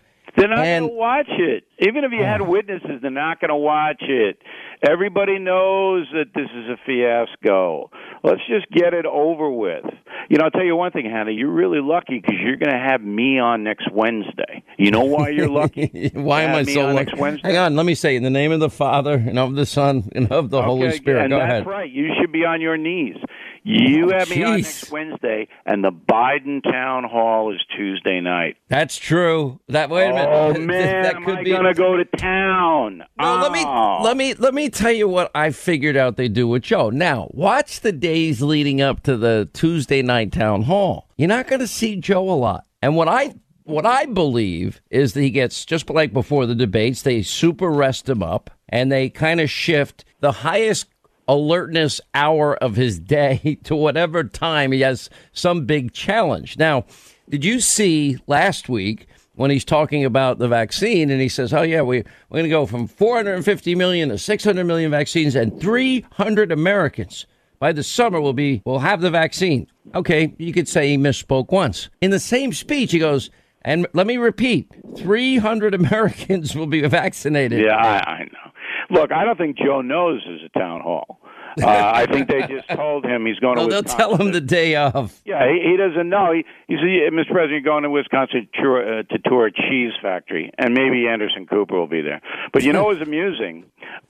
They're 0.41 0.49
not 0.49 0.65
going 0.65 0.89
to 0.89 0.95
watch 0.95 1.29
it. 1.29 1.65
Even 1.81 2.05
if 2.05 2.13
you 2.13 2.25
had 2.25 2.41
oh. 2.41 2.45
witnesses, 2.45 3.03
they're 3.03 3.11
not 3.11 3.41
going 3.41 3.51
to 3.51 3.57
watch 3.57 4.01
it. 4.01 4.39
Everybody 4.83 5.39
knows 5.39 6.07
that 6.15 6.33
this 6.35 6.49
is 6.55 6.71
a 6.71 6.77
fiasco. 6.87 7.91
Let's 8.25 8.41
just 8.49 8.71
get 8.71 8.95
it 8.95 9.05
over 9.05 9.51
with. 9.51 9.85
You 10.31 10.39
know, 10.39 10.45
I'll 10.45 10.51
tell 10.51 10.65
you 10.65 10.77
one 10.77 10.93
thing, 10.93 11.05
Hannah. 11.05 11.31
You're 11.31 11.53
really 11.53 11.81
lucky 11.83 12.21
because 12.21 12.37
you're 12.43 12.57
going 12.57 12.73
to 12.73 12.79
have 12.79 13.03
me 13.03 13.39
on 13.39 13.65
next 13.65 13.93
Wednesday. 13.93 14.65
You 14.79 14.91
know 14.91 15.05
why 15.05 15.29
you're 15.29 15.49
lucky? 15.49 16.11
Why 16.15 16.43
am 16.43 16.55
I 16.55 16.63
so 16.63 16.87
lucky? 16.87 16.97
next 16.97 17.19
Wednesday? 17.19 17.49
Hang 17.49 17.59
on, 17.59 17.77
let 17.77 17.85
me 17.85 17.95
say, 17.95 18.17
in 18.17 18.23
the 18.23 18.31
name 18.31 18.53
of 18.53 18.61
the 18.61 18.71
Father 18.71 19.15
and 19.15 19.39
of 19.39 19.55
the 19.55 19.67
Son 19.67 20.09
and 20.15 20.33
of 20.33 20.49
the 20.49 20.63
Holy 20.63 20.91
Spirit. 20.93 21.25
And 21.25 21.31
Go 21.31 21.39
that's 21.39 21.51
ahead. 21.51 21.67
right. 21.67 21.91
You 21.91 22.09
should 22.19 22.33
be 22.33 22.45
on 22.45 22.61
your 22.63 22.79
knees. 22.79 23.17
You 23.63 24.11
Oh, 24.13 24.19
have 24.19 24.31
me 24.31 24.43
on 24.43 24.57
next 24.57 24.91
Wednesday, 24.91 25.49
and 25.67 25.85
the 25.85 25.91
Biden 25.91 26.63
town 26.63 27.05
hall 27.05 27.53
is 27.55 27.61
Tuesday 27.77 28.21
night. 28.21 28.57
That's 28.69 28.97
true. 28.97 29.61
That 29.69 29.91
wait 29.91 30.09
a 30.11 30.15
minute. 30.15 30.29
Oh 30.31 30.53
That- 30.55 30.61
man, 30.63 31.03
that 31.03 31.17
am 31.17 31.29
I 31.29 31.43
be- 31.43 31.51
gonna 31.51 31.75
go 31.75 31.97
to 31.97 32.05
town? 32.17 33.05
No, 33.19 33.37
let 33.37 33.53
me 33.53 33.63
Oh. 33.67 34.01
let 34.03 34.17
me 34.17 34.35
let 34.35 34.55
me 34.55 34.71
tell 34.71 34.93
you 34.93 35.09
what 35.09 35.31
I 35.35 35.51
figured 35.51 35.97
out 35.97 36.17
they 36.17 36.29
do 36.29 36.49
with 36.49 36.63
Joe. 36.63 36.91
Now, 36.91 37.29
watch 37.33 37.81
the 37.81 37.93
days 37.93 38.41
leading 38.41 38.81
up 38.81 39.03
to 39.05 39.17
the 39.17 39.49
Tuesday 39.53 40.03
night 40.03 40.33
town 40.33 40.63
hall. 40.63 41.09
You're 41.19 41.29
not 41.29 41.47
going 41.49 41.61
to 41.61 41.67
see 41.67 41.97
Joe 41.97 42.31
a 42.31 42.33
lot. 42.35 42.65
And 42.83 42.97
what 42.97 43.09
I 43.09 43.35
what 43.65 43.87
I 43.87 44.07
believe 44.07 44.81
is 44.91 45.13
that 45.13 45.21
he 45.21 45.31
gets 45.31 45.65
just 45.65 45.89
like 45.91 46.13
before 46.13 46.47
the 46.47 46.55
debates, 46.55 47.03
they 47.03 47.23
super 47.23 47.71
rest 47.71 48.09
him 48.09 48.23
up 48.23 48.51
and 48.69 48.91
they 48.91 49.09
kind 49.11 49.41
of 49.41 49.49
shift 49.51 50.05
the 50.21 50.33
highest 50.33 50.90
alertness 51.31 52.01
hour 52.13 52.57
of 52.57 52.75
his 52.75 52.99
day 52.99 53.59
to 53.65 53.77
whatever 53.77 54.25
time 54.25 54.73
he 54.73 54.81
has 54.81 55.09
some 55.33 55.65
big 55.65 55.93
challenge. 55.93 56.59
Now, 56.59 56.85
did 57.29 57.45
you 57.45 57.61
see 57.61 58.19
last 58.27 58.69
week 58.69 59.07
when 59.35 59.51
he's 59.51 59.65
talking 59.65 60.05
about 60.05 60.39
the 60.39 60.49
vaccine 60.49 61.09
and 61.09 61.21
he 61.21 61.29
says, 61.29 61.53
"Oh 61.55 61.63
yeah, 61.63 61.83
we 61.83 61.99
we're 62.29 62.39
going 62.39 62.45
to 62.45 62.51
go 62.51 62.67
from 62.67 62.89
450 62.89 63.75
million 63.77 64.09
to 64.09 64.19
600 64.19 64.65
million 64.65 64.91
vaccines 64.91 65.37
and 65.37 65.59
300 65.61 66.51
Americans 66.51 67.27
by 67.61 67.73
the 67.73 67.85
summer 67.85 68.21
will 68.21 68.33
be 68.33 68.61
will 68.65 68.81
have 68.81 69.01
the 69.01 69.11
vaccine." 69.11 69.69
Okay, 69.95 70.35
you 70.39 70.53
could 70.53 70.69
say 70.69 70.89
he 70.89 70.99
misspoke 70.99 71.53
once. 71.53 71.89
In 72.01 72.11
the 72.11 72.21
same 72.21 72.53
speech, 72.53 72.91
he 72.91 72.99
goes, 72.99 73.31
"And 73.63 73.87
let 73.93 74.09
me 74.09 74.17
repeat, 74.17 74.67
300 74.97 75.75
Americans 75.81 76.57
will 76.57 76.67
be 76.67 76.81
vaccinated." 76.89 77.61
Yeah, 77.61 77.77
I, 77.77 78.11
I 78.11 78.25
know. 78.25 78.51
Look, 78.91 79.13
I 79.13 79.25
don't 79.25 79.39
think 79.39 79.57
Joe 79.59 79.81
knows 79.83 80.21
there's 80.27 80.43
a 80.55 80.59
town 80.59 80.81
hall. 80.81 81.19
Uh, 81.61 81.67
I 81.67 82.07
think 82.07 82.29
they 82.29 82.43
just 82.47 82.69
told 82.69 83.05
him 83.05 83.27
he's 83.27 83.41
going 83.41 83.57
Well, 83.57 83.67
to 83.67 83.71
they'll 83.73 83.83
Wisconsin. 83.83 84.17
tell 84.17 84.25
him 84.25 84.31
the 84.33 84.41
day 84.41 84.77
of. 84.77 85.21
Yeah, 85.25 85.49
he, 85.51 85.71
he 85.73 85.77
doesn't 85.77 86.09
know. 86.09 86.33
He, 86.33 86.45
he 86.69 86.77
said, 86.77 87.13
Mr. 87.13 87.33
President, 87.33 87.51
you're 87.51 87.61
going 87.73 87.83
to 87.83 87.91
Wisconsin 87.91 88.47
to 88.55 88.63
tour, 88.63 89.01
uh, 89.01 89.03
to 89.03 89.19
tour 89.29 89.47
a 89.49 89.53
cheese 89.53 89.91
factory, 90.01 90.53
and 90.59 90.75
maybe 90.75 91.09
Anderson 91.09 91.47
Cooper 91.47 91.75
will 91.77 91.89
be 91.89 92.03
there. 92.03 92.21
But 92.53 92.63
you 92.63 92.73
know 92.73 92.85
what 92.85 92.99
was 93.01 93.07
amusing? 93.09 93.65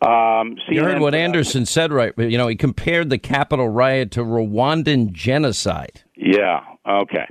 Um, 0.06 0.58
You 0.68 0.84
heard 0.84 1.00
what 1.00 1.14
Anderson 1.14 1.64
said, 1.64 1.92
right? 1.92 2.12
You 2.18 2.36
know, 2.36 2.46
he 2.46 2.56
compared 2.56 3.08
the 3.08 3.18
Capitol 3.18 3.70
riot 3.70 4.10
to 4.12 4.20
Rwandan 4.20 5.12
genocide. 5.12 6.02
Yeah. 6.16 6.60
Okay. 6.86 7.26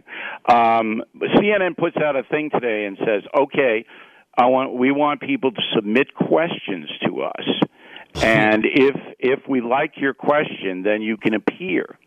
Um, 0.52 1.04
CNN 1.36 1.78
puts 1.78 1.98
out 1.98 2.16
a 2.16 2.24
thing 2.24 2.50
today 2.50 2.86
and 2.86 2.98
says, 2.98 3.22
"Okay, 3.40 3.86
I 4.38 4.46
want 4.46 4.74
we 4.74 4.92
want 4.92 5.22
people 5.22 5.52
to 5.52 5.62
submit 5.76 6.14
questions 6.16 6.90
to 7.06 7.24
us, 7.24 7.46
and 8.22 8.64
if 8.66 8.96
if 9.20 9.40
we 9.48 9.62
like 9.62 9.94
your 9.98 10.14
question, 10.14 10.84
then 10.84 11.02
you 11.02 11.18
can 11.18 11.34
appear." 11.34 11.98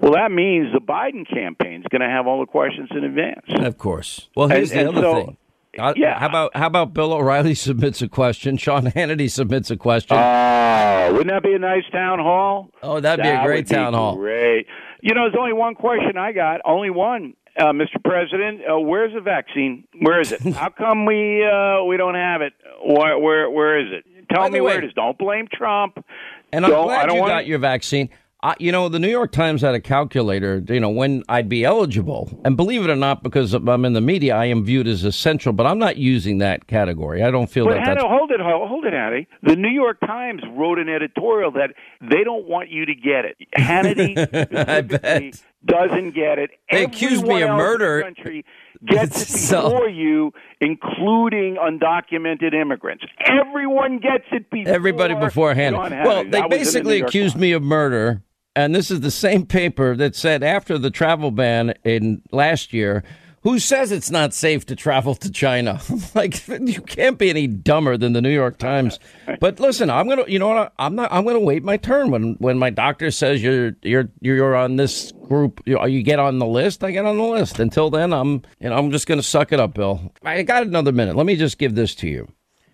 Well, 0.00 0.12
that 0.12 0.30
means 0.32 0.72
the 0.72 0.80
Biden 0.80 1.28
campaign 1.32 1.80
is 1.80 1.86
going 1.90 2.00
to 2.02 2.08
have 2.08 2.26
all 2.26 2.40
the 2.40 2.46
questions 2.46 2.88
in 2.92 3.04
advance. 3.04 3.44
Of 3.48 3.78
course. 3.78 4.28
Well, 4.34 4.48
here's 4.48 4.70
And- 4.72 4.80
the 4.80 4.88
and 4.88 4.98
other 4.98 5.06
so- 5.06 5.24
thing. 5.26 5.36
Uh, 5.78 5.94
How 6.18 6.26
about 6.26 6.56
how 6.56 6.66
about 6.66 6.92
Bill 6.94 7.12
O'Reilly 7.12 7.54
submits 7.68 8.02
a 8.02 8.08
question? 8.08 8.56
Sean 8.56 8.86
Hannity 8.86 9.30
submits 9.30 9.70
a 9.70 9.76
question. 9.76 10.16
Oh, 10.18 11.10
wouldn't 11.12 11.28
that 11.28 11.44
be 11.44 11.54
a 11.54 11.60
nice 11.60 11.84
town 11.92 12.18
hall? 12.18 12.70
Oh, 12.82 12.98
that'd 12.98 13.22
be 13.22 13.28
a 13.28 13.44
great 13.44 13.68
town 13.68 13.94
hall. 13.94 14.16
Great. 14.16 14.66
You 15.00 15.14
know, 15.14 15.22
there's 15.30 15.36
only 15.38 15.52
one 15.52 15.76
question 15.76 16.18
I 16.18 16.32
got. 16.32 16.60
Only 16.64 16.90
one, 16.90 17.34
uh, 17.58 17.64
Mr. 17.72 18.02
President. 18.04 18.60
Uh, 18.70 18.78
where's 18.80 19.12
the 19.14 19.20
vaccine? 19.20 19.84
Where 20.00 20.20
is 20.20 20.32
it? 20.32 20.40
How 20.54 20.68
come 20.70 21.06
we 21.06 21.44
uh, 21.44 21.84
we 21.84 21.96
don't 21.96 22.14
have 22.14 22.42
it? 22.42 22.52
Where 22.84 23.18
where 23.18 23.50
where 23.50 23.78
is 23.78 23.92
it? 23.92 24.04
Tell 24.32 24.48
me 24.48 24.60
where 24.60 24.78
it 24.78 24.84
is. 24.84 24.92
Don't 24.94 25.18
blame 25.18 25.48
Trump. 25.52 26.04
And 26.52 26.64
I'm 26.64 26.70
Don't- 26.70 26.90
I 26.90 26.94
glad 27.04 27.06
don't 27.06 27.16
you 27.16 27.26
got 27.26 27.46
your 27.46 27.58
vaccine. 27.58 28.10
You 28.58 28.72
know, 28.72 28.88
the 28.88 28.98
New 28.98 29.10
York 29.10 29.32
Times 29.32 29.60
had 29.60 29.74
a 29.74 29.80
calculator, 29.80 30.64
you 30.66 30.80
know, 30.80 30.88
when 30.88 31.22
I'd 31.28 31.50
be 31.50 31.62
eligible. 31.62 32.30
And 32.42 32.56
believe 32.56 32.82
it 32.82 32.88
or 32.88 32.96
not, 32.96 33.22
because 33.22 33.52
I'm 33.52 33.84
in 33.84 33.92
the 33.92 34.00
media, 34.00 34.34
I 34.34 34.46
am 34.46 34.64
viewed 34.64 34.88
as 34.88 35.04
essential, 35.04 35.52
but 35.52 35.66
I'm 35.66 35.78
not 35.78 35.98
using 35.98 36.38
that 36.38 36.66
category. 36.66 37.22
I 37.22 37.30
don't 37.30 37.50
feel 37.50 37.66
But 37.66 37.74
that 37.74 37.86
Hannah, 37.86 38.08
hold 38.08 38.30
it, 38.30 38.40
hold 38.40 38.66
hold 38.66 38.86
it, 38.86 38.94
Hattie. 38.94 39.28
The 39.42 39.56
New 39.56 39.68
York 39.68 40.00
Times 40.00 40.40
wrote 40.52 40.78
an 40.78 40.88
editorial 40.88 41.50
that 41.50 41.74
they 42.00 42.24
don't 42.24 42.48
want 42.48 42.70
you 42.70 42.86
to 42.86 42.94
get 42.94 43.26
it. 43.26 43.36
Hannity 43.58 44.16
I 44.68 44.80
bet. 44.80 45.42
Doesn't 45.64 46.14
get 46.14 46.38
it. 46.38 46.50
They 46.70 46.84
accused 46.84 47.26
me 47.26 47.42
of 47.42 47.50
murder. 47.50 48.02
country 48.02 48.44
gets 48.86 49.22
it 49.22 49.28
So- 49.38 49.62
before 49.70 49.88
you, 49.88 50.32
including 50.60 51.56
undocumented 51.56 52.54
immigrants. 52.54 53.04
Everyone 53.20 53.98
gets 53.98 54.24
it 54.32 54.50
before 54.50 54.72
Everybody 54.72 55.14
beforehand. 55.14 55.76
Well, 55.76 56.24
they 56.24 56.30
That 56.30 56.48
was 56.48 56.58
the 56.58 56.64
basically 56.64 57.00
accused 57.00 57.36
me 57.36 57.52
of 57.52 57.62
murder, 57.62 58.22
and 58.56 58.74
this 58.74 58.90
is 58.90 59.00
the 59.00 59.10
same 59.10 59.46
paper 59.46 59.94
that 59.96 60.16
said 60.16 60.42
after 60.42 60.78
the 60.78 60.90
travel 60.90 61.30
ban 61.30 61.74
in 61.84 62.22
last 62.32 62.72
year. 62.72 63.02
Who 63.42 63.58
says 63.58 63.90
it's 63.90 64.10
not 64.10 64.34
safe 64.34 64.66
to 64.66 64.76
travel 64.76 65.14
to 65.14 65.30
China? 65.30 65.80
like 66.14 66.46
you 66.46 66.82
can't 66.82 67.16
be 67.16 67.30
any 67.30 67.46
dumber 67.46 67.96
than 67.96 68.12
the 68.12 68.20
New 68.20 68.32
York 68.32 68.58
Times. 68.58 68.98
But 69.40 69.58
listen, 69.58 69.88
I'm 69.88 70.08
gonna, 70.08 70.24
you 70.28 70.38
know 70.38 70.48
what? 70.48 70.74
I'm 70.78 70.94
not. 70.94 71.10
I'm 71.10 71.24
gonna 71.24 71.40
wait 71.40 71.64
my 71.64 71.78
turn 71.78 72.10
when 72.10 72.34
when 72.34 72.58
my 72.58 72.68
doctor 72.68 73.10
says 73.10 73.42
you're 73.42 73.72
you're 73.82 74.10
you're 74.20 74.54
on 74.54 74.76
this 74.76 75.12
group. 75.12 75.62
You, 75.64 75.82
you 75.86 76.02
get 76.02 76.18
on 76.18 76.38
the 76.38 76.46
list. 76.46 76.84
I 76.84 76.90
get 76.90 77.06
on 77.06 77.16
the 77.16 77.24
list. 77.24 77.58
Until 77.58 77.88
then, 77.88 78.12
I'm 78.12 78.42
you 78.60 78.68
know 78.68 78.76
I'm 78.76 78.90
just 78.90 79.06
gonna 79.06 79.22
suck 79.22 79.52
it 79.52 79.60
up, 79.60 79.72
Bill. 79.72 80.12
I 80.22 80.42
got 80.42 80.64
another 80.64 80.92
minute. 80.92 81.16
Let 81.16 81.24
me 81.24 81.36
just 81.36 81.56
give 81.56 81.74
this 81.74 81.94
to 81.96 82.08
you. 82.08 82.30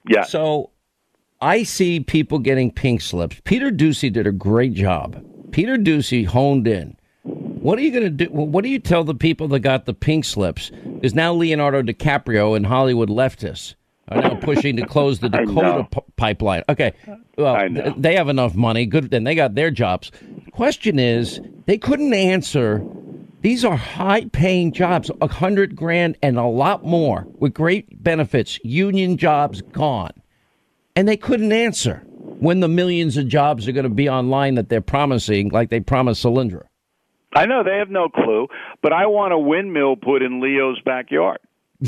Yeah. 0.09 0.25
So 0.25 0.71
I 1.41 1.63
see 1.63 2.01
people 2.01 2.41
getting 2.41 2.73
pink 2.73 3.03
slips. 3.03 3.41
Peter 3.45 3.71
Doocy 3.71 4.13
did 4.13 4.27
a 4.27 4.33
great 4.33 4.75
job. 4.75 5.25
Peter 5.53 5.77
Doocy 5.77 6.27
honed 6.27 6.67
in. 6.67 6.97
What 7.67 7.81
are 7.81 7.83
you 7.83 7.91
going 7.91 8.05
to 8.05 8.11
do? 8.11 8.31
What 8.31 8.63
do 8.63 8.71
you 8.71 8.79
tell 8.79 9.03
the 9.03 9.13
people 9.13 9.49
that 9.49 9.59
got 9.59 9.87
the 9.87 9.93
pink 9.93 10.25
slips? 10.25 10.71
Because 10.71 11.17
now 11.17 11.35
Leonardo 11.35 11.83
DiCaprio 11.83 12.57
and 12.57 12.65
Hollywood 12.65 13.09
leftists 13.09 13.75
are 14.07 14.23
now 14.23 14.37
pushing 14.37 14.77
to 14.77 14.87
close 14.87 15.19
the 15.19 15.29
Dakota 15.31 15.85
p- 15.91 16.01
pipeline. 16.15 16.63
Okay, 16.69 16.93
well, 17.37 17.69
th- 17.69 17.95
they 17.97 18.15
have 18.15 18.29
enough 18.29 18.55
money. 18.55 18.87
Good, 18.87 19.11
then 19.11 19.25
they 19.25 19.35
got 19.35 19.57
their 19.57 19.73
jobs. 19.73 20.13
Question 20.53 21.01
is, 21.01 21.41
they 21.65 21.77
couldn't 21.77 22.15
answer. 22.15 22.87
These 23.41 23.65
are 23.65 23.77
high-paying 23.77 24.71
jobs, 24.71 25.11
a 25.21 25.27
hundred 25.27 25.75
grand 25.75 26.19
and 26.23 26.39
a 26.39 26.45
lot 26.45 26.85
more, 26.85 27.27
with 27.41 27.53
great 27.53 28.01
benefits. 28.01 28.61
Union 28.63 29.17
jobs 29.17 29.61
gone 29.61 30.13
and 30.95 31.09
they 31.09 31.17
couldn't 31.17 31.51
answer 31.51 32.05
when 32.39 32.61
the 32.61 32.69
millions 32.69 33.17
of 33.17 33.27
jobs 33.27 33.67
are 33.67 33.73
going 33.73 33.83
to 33.83 33.91
be 33.91 34.09
online 34.09 34.55
that 34.55 34.69
they're 34.69 34.81
promising, 34.81 35.49
like 35.49 35.71
they 35.71 35.81
promised 35.81 36.25
Solyndra. 36.25 36.63
I 37.37 37.47
know 37.47 37.63
they 37.63 37.79
have 37.79 37.91
no 37.91 38.09
clue, 38.09 38.49
but 38.83 38.93
I 38.93 39.07
want 39.07 39.33
a 39.33 39.39
windmill 39.39 39.97
put 39.97 40.23
in 40.23 40.41
Leo's 40.41 40.81
backyard. 40.85 41.39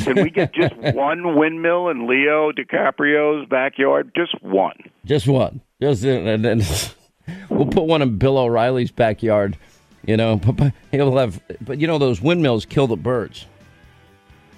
Can 0.03 0.17
we 0.17 0.31
get 0.31 0.53
just 0.53 0.75
one 0.95 1.37
windmill 1.37 1.89
in 1.89 2.07
Leo 2.07 2.53
DiCaprio's 2.53 3.49
backyard? 3.49 4.13
Just 4.15 4.43
one. 4.43 4.77
Just 5.05 5.27
one. 5.27 5.63
Just 5.81 6.05
uh, 6.05 6.09
and 6.09 6.45
then 6.45 6.63
we'll 7.49 7.67
put 7.67 7.85
one 7.85 8.03
in 8.03 8.19
Bill 8.19 8.39
O'Reilly's 8.39 8.91
backyard. 8.91 9.57
You 10.07 10.17
know, 10.17 10.37
but, 10.37 10.53
but 10.53 10.73
he'll 10.91 11.17
have. 11.17 11.41
But 11.61 11.79
you 11.81 11.87
know, 11.87 11.99
those 11.99 12.21
windmills 12.21 12.67
kill 12.67 12.87
the 12.87 12.97
birds. 12.97 13.47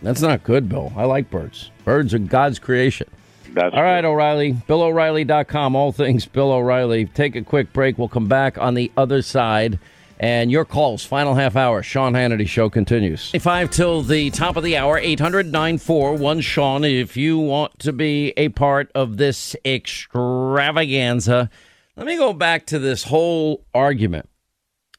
That's 0.02 0.22
not 0.22 0.42
good, 0.42 0.68
Bill. 0.68 0.92
I 0.96 1.04
like 1.04 1.30
birds. 1.30 1.70
Birds 1.84 2.14
are 2.14 2.18
God's 2.18 2.58
creation. 2.58 3.08
That's 3.52 3.74
all 3.74 3.82
right, 3.82 4.04
O'Reilly. 4.04 4.52
BillO'Reilly.com. 4.52 5.74
All 5.76 5.92
things 5.92 6.24
Bill 6.24 6.52
O'Reilly. 6.52 7.06
Take 7.06 7.36
a 7.36 7.42
quick 7.42 7.72
break. 7.72 7.98
We'll 7.98 8.08
come 8.08 8.28
back 8.28 8.58
on 8.58 8.74
the 8.74 8.90
other 8.96 9.22
side. 9.22 9.78
And 10.22 10.52
your 10.52 10.66
calls, 10.66 11.02
final 11.02 11.34
half 11.34 11.56
hour. 11.56 11.82
Sean 11.82 12.12
Hannity 12.12 12.46
Show 12.46 12.68
continues. 12.68 13.30
5 13.30 13.70
till 13.70 14.02
the 14.02 14.28
top 14.28 14.56
of 14.56 14.62
the 14.62 14.76
hour, 14.76 14.98
800 14.98 15.50
941 15.50 16.42
Sean. 16.42 16.84
If 16.84 17.16
you 17.16 17.38
want 17.38 17.78
to 17.78 17.92
be 17.94 18.34
a 18.36 18.50
part 18.50 18.92
of 18.94 19.16
this 19.16 19.56
extravaganza, 19.64 21.48
let 21.96 22.04
me 22.04 22.18
go 22.18 22.34
back 22.34 22.66
to 22.66 22.78
this 22.78 23.04
whole 23.04 23.64
argument. 23.72 24.28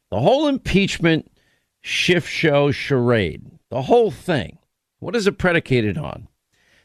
The 0.10 0.20
whole 0.20 0.48
impeachment 0.48 1.32
shift 1.82 2.28
show 2.28 2.72
charade, 2.72 3.46
the 3.70 3.84
whole 3.84 4.10
thing. 4.10 4.58
What 4.98 5.16
is 5.16 5.28
it 5.28 5.38
predicated 5.38 6.00
on? 6.00 6.30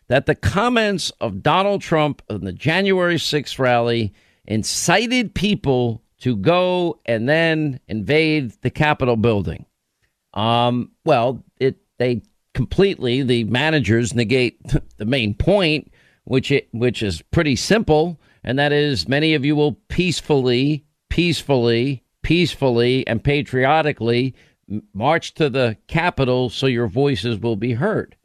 That 0.09 0.27
the 0.27 0.35
comments 0.35 1.11
of 1.23 1.43
Donald 1.43 1.81
Trump 1.81 2.21
in 2.29 2.45
the 2.45 2.53
January 2.53 3.17
6th 3.17 3.59
rally 3.59 4.13
incited 4.45 5.35
people 5.35 6.03
to 6.21 6.37
go 6.37 6.99
and 7.07 7.29
then 7.29 7.81
invade 7.89 8.53
the 8.63 8.71
Capitol 8.71 9.17
building. 9.17 9.67
Um, 10.35 10.93
well, 11.05 11.43
it 11.59 11.77
they 11.99 12.23
completely 12.55 13.23
the 13.23 13.45
managers 13.45 14.15
negate 14.15 14.61
the 14.97 15.05
main 15.05 15.35
point, 15.35 15.93
which 16.25 16.51
it 16.51 16.69
which 16.73 17.03
is 17.03 17.23
pretty 17.23 17.57
simple, 17.57 18.21
and 18.45 18.59
that 18.59 18.73
is 18.73 19.09
many 19.09 19.35
of 19.35 19.45
you 19.45 19.57
will 19.57 19.79
peacefully, 19.89 20.85
peacefully, 21.09 22.03
peacefully, 22.23 23.07
and 23.07 23.23
patriotically 23.23 24.35
march 24.93 25.35
to 25.35 25.49
the 25.49 25.77
Capitol 25.87 26.51
so 26.51 26.67
your 26.67 26.89
voices 26.89 27.39
will 27.39 27.57
be 27.57 27.75
heard. 27.75 28.17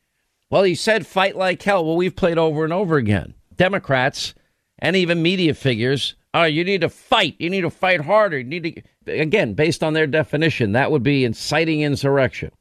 Well, 0.50 0.64
he 0.64 0.76
said 0.76 1.08
fight 1.08 1.36
like 1.36 1.62
hell. 1.62 1.86
Well, 1.86 1.96
we've 1.96 2.16
played 2.16 2.38
over 2.38 2.64
and 2.64 2.74
over 2.74 2.98
again. 2.98 3.36
Democrats 3.56 4.34
and 4.82 4.96
even 4.96 5.22
media 5.22 5.54
figures, 5.54 6.16
oh, 6.34 6.44
you 6.44 6.64
need 6.64 6.82
to 6.82 6.90
fight. 6.90 7.36
You 7.40 7.50
need 7.50 7.62
to 7.62 7.70
fight 7.70 8.02
harder. 8.02 8.40
You 8.40 8.44
need 8.44 8.84
to, 9.06 9.12
again, 9.12 9.54
based 9.54 9.84
on 9.84 9.94
their 9.94 10.08
definition, 10.08 10.72
that 10.72 10.92
would 10.92 11.04
be 11.04 11.26
inciting 11.26 11.82
insurrection. 11.82 12.52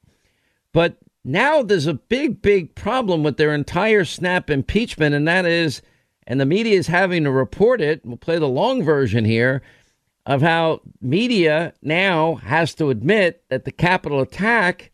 But 0.73 0.99
now 1.25 1.63
there's 1.63 1.87
a 1.87 1.95
big, 1.95 2.43
big 2.43 2.75
problem 2.75 3.23
with 3.23 3.37
their 3.37 3.55
entire 3.55 4.05
snap 4.05 4.51
impeachment, 4.51 5.15
and 5.15 5.27
that 5.29 5.47
is, 5.47 5.83
and 6.27 6.41
the 6.41 6.47
media 6.47 6.79
is 6.79 6.87
having 6.87 7.25
to 7.25 7.31
report 7.31 7.81
it. 7.81 8.05
We'll 8.05 8.17
play 8.17 8.39
the 8.39 8.49
long 8.49 8.83
version 8.83 9.25
here 9.25 9.63
of 10.27 10.43
how 10.43 10.81
media 11.01 11.75
now 11.83 12.37
has 12.37 12.75
to 12.75 12.91
admit 12.91 13.43
that 13.49 13.65
the 13.65 13.73
Capitol 13.73 14.21
attack 14.21 14.91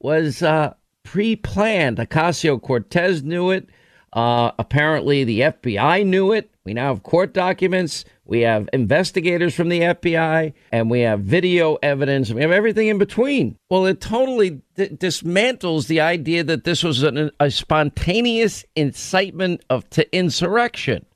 was 0.00 0.42
uh, 0.42 0.74
pre 1.04 1.36
planned. 1.36 1.98
Ocasio 1.98 2.60
Cortez 2.60 3.22
knew 3.22 3.50
it. 3.50 3.68
Uh, 4.12 4.50
apparently, 4.58 5.22
the 5.22 5.40
FBI 5.40 6.04
knew 6.04 6.32
it. 6.32 6.50
We 6.70 6.74
now 6.74 6.94
have 6.94 7.02
court 7.02 7.34
documents. 7.34 8.04
We 8.24 8.42
have 8.42 8.68
investigators 8.72 9.56
from 9.56 9.70
the 9.70 9.80
FBI, 9.80 10.52
and 10.70 10.88
we 10.88 11.00
have 11.00 11.18
video 11.18 11.74
evidence. 11.82 12.30
We 12.30 12.42
have 12.42 12.52
everything 12.52 12.86
in 12.86 12.96
between. 12.96 13.58
Well, 13.68 13.86
it 13.86 14.00
totally 14.00 14.62
d- 14.76 14.90
dismantles 14.90 15.88
the 15.88 16.00
idea 16.00 16.44
that 16.44 16.62
this 16.62 16.84
was 16.84 17.02
an, 17.02 17.32
a 17.40 17.50
spontaneous 17.50 18.64
incitement 18.76 19.64
of 19.68 19.90
to 19.90 20.16
insurrection. 20.16 21.06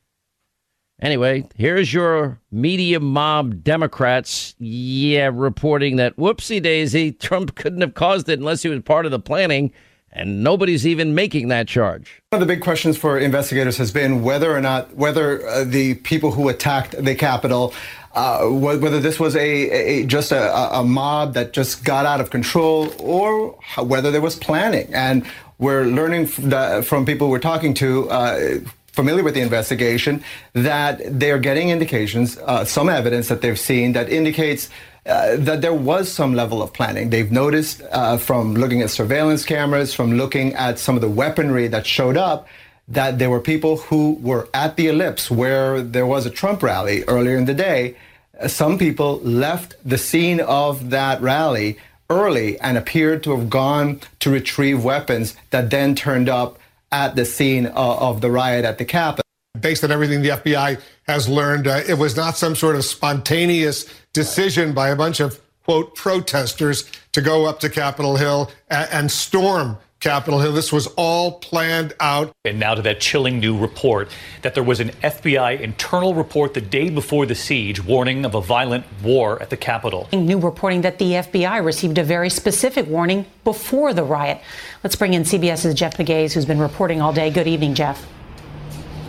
Anyway, 1.00 1.48
here's 1.54 1.94
your 1.94 2.40
media 2.50 2.98
mob 2.98 3.62
Democrats, 3.62 4.56
yeah, 4.58 5.30
reporting 5.32 5.94
that 5.96 6.16
whoopsie 6.16 6.60
daisy, 6.60 7.12
Trump 7.12 7.54
couldn't 7.54 7.82
have 7.82 7.94
caused 7.94 8.28
it 8.28 8.40
unless 8.40 8.64
he 8.64 8.68
was 8.68 8.82
part 8.82 9.06
of 9.06 9.12
the 9.12 9.20
planning, 9.20 9.72
and 10.14 10.44
nobody's 10.44 10.86
even 10.86 11.14
making 11.14 11.48
that 11.48 11.66
charge. 11.66 12.22
One 12.30 12.40
of 12.40 12.46
the 12.46 12.54
big 12.54 12.62
questions 12.62 12.96
for 12.96 13.18
investigators 13.18 13.76
has 13.78 13.90
been 13.90 14.22
whether 14.22 14.54
or 14.54 14.60
not 14.60 14.94
whether 14.96 15.46
uh, 15.46 15.64
the 15.64 15.94
people 15.96 16.30
who 16.30 16.48
attacked 16.48 16.92
the 17.02 17.14
Capitol, 17.14 17.74
uh, 18.14 18.46
wh- 18.46 18.80
whether 18.80 19.00
this 19.00 19.18
was 19.18 19.34
a, 19.34 19.40
a 19.40 20.06
just 20.06 20.32
a, 20.32 20.78
a 20.78 20.84
mob 20.84 21.34
that 21.34 21.52
just 21.52 21.84
got 21.84 22.06
out 22.06 22.20
of 22.20 22.30
control, 22.30 22.92
or 22.98 23.58
whether 23.78 24.10
there 24.10 24.20
was 24.20 24.36
planning. 24.36 24.92
And 24.94 25.26
we're 25.58 25.84
learning 25.84 26.26
from, 26.26 26.82
from 26.82 27.04
people 27.04 27.28
we're 27.28 27.38
talking 27.38 27.74
to. 27.74 28.08
Uh, 28.10 28.58
familiar 28.92 29.24
with 29.24 29.34
the 29.34 29.40
investigation 29.40 30.22
that 30.52 31.00
they're 31.18 31.40
getting 31.40 31.70
indications 31.70 32.38
uh, 32.38 32.64
some 32.64 32.88
evidence 32.88 33.26
that 33.26 33.40
they've 33.40 33.58
seen 33.58 33.92
that 33.92 34.08
indicates 34.08 34.70
uh, 35.06 35.36
that 35.36 35.60
there 35.60 35.74
was 35.74 36.10
some 36.10 36.34
level 36.34 36.62
of 36.62 36.72
planning. 36.72 37.10
They've 37.10 37.30
noticed 37.30 37.82
uh, 37.90 38.16
from 38.16 38.54
looking 38.54 38.82
at 38.82 38.90
surveillance 38.90 39.44
cameras, 39.44 39.92
from 39.92 40.14
looking 40.14 40.54
at 40.54 40.78
some 40.78 40.94
of 40.94 41.02
the 41.02 41.10
weaponry 41.10 41.68
that 41.68 41.86
showed 41.86 42.16
up, 42.16 42.48
that 42.88 43.18
there 43.18 43.30
were 43.30 43.40
people 43.40 43.76
who 43.76 44.14
were 44.20 44.48
at 44.52 44.76
the 44.76 44.88
ellipse 44.88 45.30
where 45.30 45.82
there 45.82 46.06
was 46.06 46.26
a 46.26 46.30
Trump 46.30 46.62
rally 46.62 47.04
earlier 47.04 47.36
in 47.36 47.44
the 47.44 47.54
day. 47.54 47.96
Uh, 48.40 48.48
Some 48.48 48.78
people 48.78 49.20
left 49.20 49.76
the 49.84 49.98
scene 49.98 50.40
of 50.40 50.90
that 50.90 51.20
rally 51.20 51.78
early 52.10 52.58
and 52.60 52.76
appeared 52.76 53.22
to 53.24 53.36
have 53.36 53.48
gone 53.48 54.00
to 54.20 54.30
retrieve 54.30 54.84
weapons 54.84 55.36
that 55.50 55.70
then 55.70 55.94
turned 55.94 56.28
up 56.28 56.58
at 56.92 57.16
the 57.16 57.24
scene 57.24 57.66
uh, 57.66 57.72
of 57.74 58.20
the 58.20 58.30
riot 58.30 58.64
at 58.64 58.78
the 58.78 58.84
Capitol. 58.84 59.23
Based 59.60 59.84
on 59.84 59.92
everything 59.92 60.22
the 60.22 60.30
FBI 60.30 60.80
has 61.06 61.28
learned, 61.28 61.66
uh, 61.66 61.80
it 61.86 61.94
was 61.94 62.16
not 62.16 62.36
some 62.36 62.54
sort 62.54 62.76
of 62.76 62.84
spontaneous 62.84 63.86
decision 64.12 64.74
by 64.74 64.88
a 64.88 64.96
bunch 64.96 65.20
of, 65.20 65.40
quote, 65.64 65.94
protesters 65.94 66.90
to 67.12 67.20
go 67.20 67.46
up 67.46 67.60
to 67.60 67.70
Capitol 67.70 68.16
Hill 68.16 68.50
and, 68.68 68.88
and 68.92 69.10
storm 69.10 69.78
Capitol 70.00 70.38
Hill. 70.40 70.52
This 70.52 70.70
was 70.70 70.86
all 70.98 71.38
planned 71.38 71.94
out. 71.98 72.30
And 72.44 72.60
now 72.60 72.74
to 72.74 72.82
that 72.82 73.00
chilling 73.00 73.40
new 73.40 73.56
report 73.56 74.10
that 74.42 74.52
there 74.52 74.62
was 74.62 74.80
an 74.80 74.90
FBI 75.02 75.60
internal 75.60 76.14
report 76.14 76.52
the 76.52 76.60
day 76.60 76.90
before 76.90 77.24
the 77.24 77.34
siege 77.34 77.82
warning 77.82 78.26
of 78.26 78.34
a 78.34 78.40
violent 78.40 78.84
war 79.02 79.40
at 79.40 79.48
the 79.48 79.56
Capitol. 79.56 80.08
New 80.12 80.38
reporting 80.38 80.82
that 80.82 80.98
the 80.98 81.12
FBI 81.12 81.64
received 81.64 81.96
a 81.96 82.04
very 82.04 82.28
specific 82.28 82.86
warning 82.86 83.24
before 83.44 83.94
the 83.94 84.04
riot. 84.04 84.42
Let's 84.82 84.96
bring 84.96 85.14
in 85.14 85.22
CBS's 85.22 85.74
Jeff 85.74 85.96
Pegues, 85.96 86.34
who's 86.34 86.44
been 86.44 86.58
reporting 86.58 87.00
all 87.00 87.14
day. 87.14 87.30
Good 87.30 87.46
evening, 87.46 87.74
Jeff. 87.74 88.06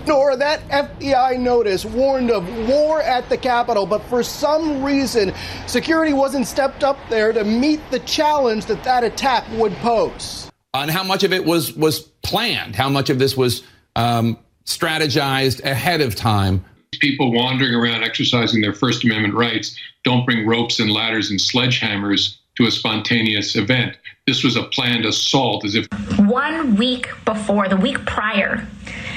Ignore 0.05 0.35
that 0.35 0.61
FBI 0.69 1.39
notice 1.39 1.83
warned 1.83 2.29
of 2.29 2.47
war 2.69 3.01
at 3.01 3.27
the 3.27 3.35
Capitol, 3.35 3.87
but 3.87 4.03
for 4.03 4.21
some 4.21 4.83
reason, 4.83 5.33
security 5.65 6.13
wasn't 6.13 6.45
stepped 6.45 6.83
up 6.83 6.99
there 7.09 7.33
to 7.33 7.43
meet 7.43 7.79
the 7.89 7.97
challenge 8.01 8.67
that 8.67 8.83
that 8.83 9.03
attack 9.03 9.43
would 9.53 9.73
pose. 9.77 10.51
And 10.75 10.91
how 10.91 11.03
much 11.03 11.23
of 11.23 11.33
it 11.33 11.43
was 11.43 11.73
was 11.73 12.01
planned? 12.21 12.75
How 12.75 12.87
much 12.87 13.09
of 13.09 13.17
this 13.17 13.35
was 13.35 13.63
um, 13.95 14.37
strategized 14.65 15.63
ahead 15.63 16.01
of 16.01 16.13
time? 16.15 16.63
People 16.99 17.33
wandering 17.33 17.73
around 17.73 18.03
exercising 18.03 18.61
their 18.61 18.73
First 18.73 19.03
Amendment 19.03 19.33
rights 19.33 19.75
don't 20.03 20.23
bring 20.23 20.45
ropes 20.45 20.79
and 20.79 20.91
ladders 20.91 21.31
and 21.31 21.39
sledgehammers 21.39 22.35
to 22.57 22.67
a 22.67 22.71
spontaneous 22.71 23.55
event. 23.55 23.97
This 24.27 24.43
was 24.43 24.55
a 24.55 24.63
planned 24.65 25.05
assault, 25.05 25.65
as 25.65 25.73
if 25.73 25.87
one 26.19 26.75
week 26.75 27.09
before, 27.25 27.67
the 27.67 27.77
week 27.77 28.05
prior 28.05 28.67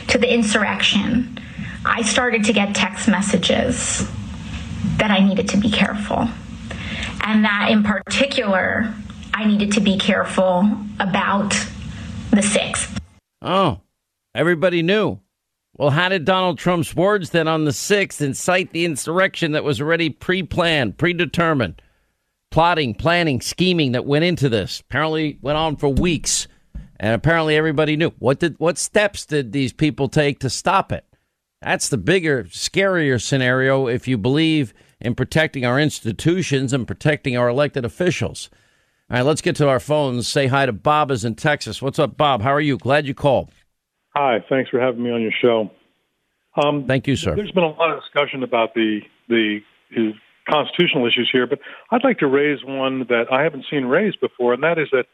to 0.08 0.18
the 0.18 0.32
insurrection, 0.32 1.38
I 1.84 2.02
started 2.02 2.44
to 2.44 2.52
get 2.52 2.74
text 2.74 3.08
messages 3.08 4.06
that 4.96 5.10
I 5.10 5.20
needed 5.20 5.48
to 5.50 5.56
be 5.56 5.70
careful. 5.70 6.28
And 7.24 7.44
that 7.44 7.68
in 7.70 7.82
particular, 7.82 8.92
I 9.34 9.44
needed 9.44 9.72
to 9.72 9.80
be 9.80 9.98
careful 9.98 10.70
about 10.98 11.50
the 12.30 12.40
6th. 12.40 12.98
Oh, 13.42 13.80
everybody 14.34 14.82
knew. 14.82 15.20
Well, 15.76 15.90
how 15.90 16.08
did 16.08 16.24
Donald 16.24 16.58
Trump's 16.58 16.96
words 16.96 17.30
then 17.30 17.46
on 17.46 17.64
the 17.64 17.70
6th 17.70 18.20
incite 18.20 18.72
the 18.72 18.84
insurrection 18.84 19.52
that 19.52 19.62
was 19.62 19.80
already 19.80 20.10
pre 20.10 20.42
planned, 20.42 20.98
predetermined? 20.98 21.80
Plotting, 22.50 22.94
planning, 22.94 23.40
scheming 23.40 23.92
that 23.92 24.06
went 24.06 24.24
into 24.24 24.48
this 24.48 24.80
apparently 24.80 25.38
went 25.42 25.58
on 25.58 25.76
for 25.76 25.88
weeks. 25.88 26.48
And 27.00 27.14
apparently 27.14 27.56
everybody 27.56 27.96
knew. 27.96 28.10
What 28.18 28.40
did 28.40 28.58
what 28.58 28.78
steps 28.78 29.24
did 29.24 29.52
these 29.52 29.72
people 29.72 30.08
take 30.08 30.40
to 30.40 30.50
stop 30.50 30.90
it? 30.92 31.04
That's 31.62 31.88
the 31.88 31.98
bigger, 31.98 32.44
scarier 32.44 33.20
scenario 33.20 33.88
if 33.88 34.06
you 34.06 34.16
believe 34.18 34.72
in 35.00 35.14
protecting 35.14 35.64
our 35.64 35.78
institutions 35.78 36.72
and 36.72 36.86
protecting 36.86 37.36
our 37.36 37.48
elected 37.48 37.84
officials. 37.84 38.48
All 39.10 39.16
right, 39.16 39.22
let's 39.22 39.40
get 39.40 39.56
to 39.56 39.68
our 39.68 39.80
phones. 39.80 40.28
Say 40.28 40.48
hi 40.48 40.66
to 40.66 40.72
Bob 40.72 41.10
is 41.10 41.24
in 41.24 41.34
Texas. 41.34 41.80
What's 41.80 41.98
up, 41.98 42.16
Bob? 42.16 42.42
How 42.42 42.52
are 42.52 42.60
you? 42.60 42.76
Glad 42.76 43.06
you 43.06 43.14
called. 43.14 43.50
Hi, 44.14 44.44
thanks 44.48 44.70
for 44.70 44.80
having 44.80 45.02
me 45.02 45.10
on 45.10 45.22
your 45.22 45.32
show. 45.40 45.70
Um, 46.62 46.86
Thank 46.86 47.06
you, 47.06 47.16
sir. 47.16 47.34
There's 47.36 47.52
been 47.52 47.64
a 47.64 47.68
lot 47.68 47.90
of 47.90 48.00
discussion 48.00 48.42
about 48.42 48.74
the 48.74 49.00
the 49.28 49.60
constitutional 50.48 51.06
issues 51.06 51.28
here, 51.32 51.46
but 51.46 51.60
I'd 51.90 52.04
like 52.04 52.18
to 52.18 52.26
raise 52.26 52.64
one 52.64 53.00
that 53.08 53.26
I 53.30 53.42
haven't 53.42 53.66
seen 53.70 53.84
raised 53.84 54.20
before, 54.20 54.54
and 54.54 54.62
that 54.62 54.78
is 54.78 54.88
that 54.92 55.06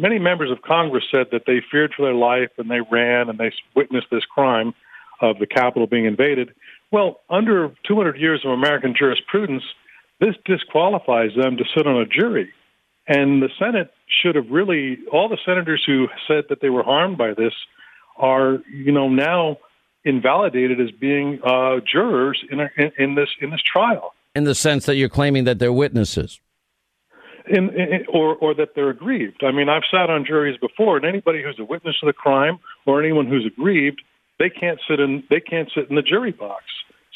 many 0.00 0.18
members 0.18 0.50
of 0.50 0.62
Congress 0.62 1.04
said 1.10 1.26
that 1.32 1.42
they 1.46 1.60
feared 1.70 1.92
for 1.94 2.02
their 2.02 2.14
life 2.14 2.50
and 2.58 2.70
they 2.70 2.80
ran 2.90 3.28
and 3.28 3.38
they 3.38 3.52
witnessed 3.76 4.08
this 4.10 4.24
crime 4.24 4.74
of 5.20 5.38
the 5.38 5.46
Capitol 5.46 5.86
being 5.86 6.06
invaded. 6.06 6.54
Well, 6.90 7.20
under 7.28 7.72
200 7.86 8.16
years 8.16 8.40
of 8.44 8.50
American 8.50 8.94
jurisprudence, 8.98 9.62
this 10.20 10.34
disqualifies 10.44 11.30
them 11.36 11.56
to 11.56 11.64
sit 11.76 11.86
on 11.86 11.96
a 11.96 12.06
jury. 12.06 12.52
And 13.06 13.42
the 13.42 13.50
Senate 13.58 13.92
should 14.22 14.34
have 14.34 14.50
really, 14.50 14.98
all 15.12 15.28
the 15.28 15.38
senators 15.44 15.82
who 15.86 16.08
said 16.26 16.44
that 16.48 16.60
they 16.60 16.70
were 16.70 16.82
harmed 16.82 17.18
by 17.18 17.34
this 17.34 17.52
are, 18.16 18.58
you 18.72 18.92
know, 18.92 19.08
now 19.08 19.58
invalidated 20.04 20.80
as 20.80 20.90
being 20.90 21.40
uh, 21.44 21.80
jurors 21.90 22.42
in, 22.50 22.60
a, 22.60 22.70
in, 22.76 22.92
in 22.98 23.14
this 23.14 23.28
in 23.40 23.50
this 23.50 23.60
trial. 23.62 24.14
In 24.34 24.44
the 24.44 24.54
sense 24.54 24.86
that 24.86 24.96
you're 24.96 25.08
claiming 25.08 25.44
that 25.44 25.58
they're 25.58 25.72
witnesses. 25.72 26.40
In, 27.50 27.70
in, 27.70 28.06
or, 28.12 28.36
or 28.36 28.54
that 28.54 28.70
they're 28.76 28.90
aggrieved. 28.90 29.42
I 29.42 29.50
mean, 29.50 29.68
I've 29.68 29.82
sat 29.90 30.08
on 30.08 30.24
juries 30.24 30.56
before, 30.58 30.96
and 30.96 31.04
anybody 31.04 31.42
who's 31.42 31.58
a 31.58 31.64
witness 31.64 31.96
to 32.00 32.06
the 32.06 32.12
crime 32.12 32.58
or 32.86 33.02
anyone 33.02 33.26
who's 33.26 33.44
aggrieved, 33.44 34.02
they 34.38 34.50
can't 34.50 34.78
sit 34.88 35.00
in 35.00 35.24
they 35.30 35.40
can't 35.40 35.70
sit 35.74 35.90
in 35.90 35.96
the 35.96 36.02
jury 36.02 36.32
box. 36.32 36.64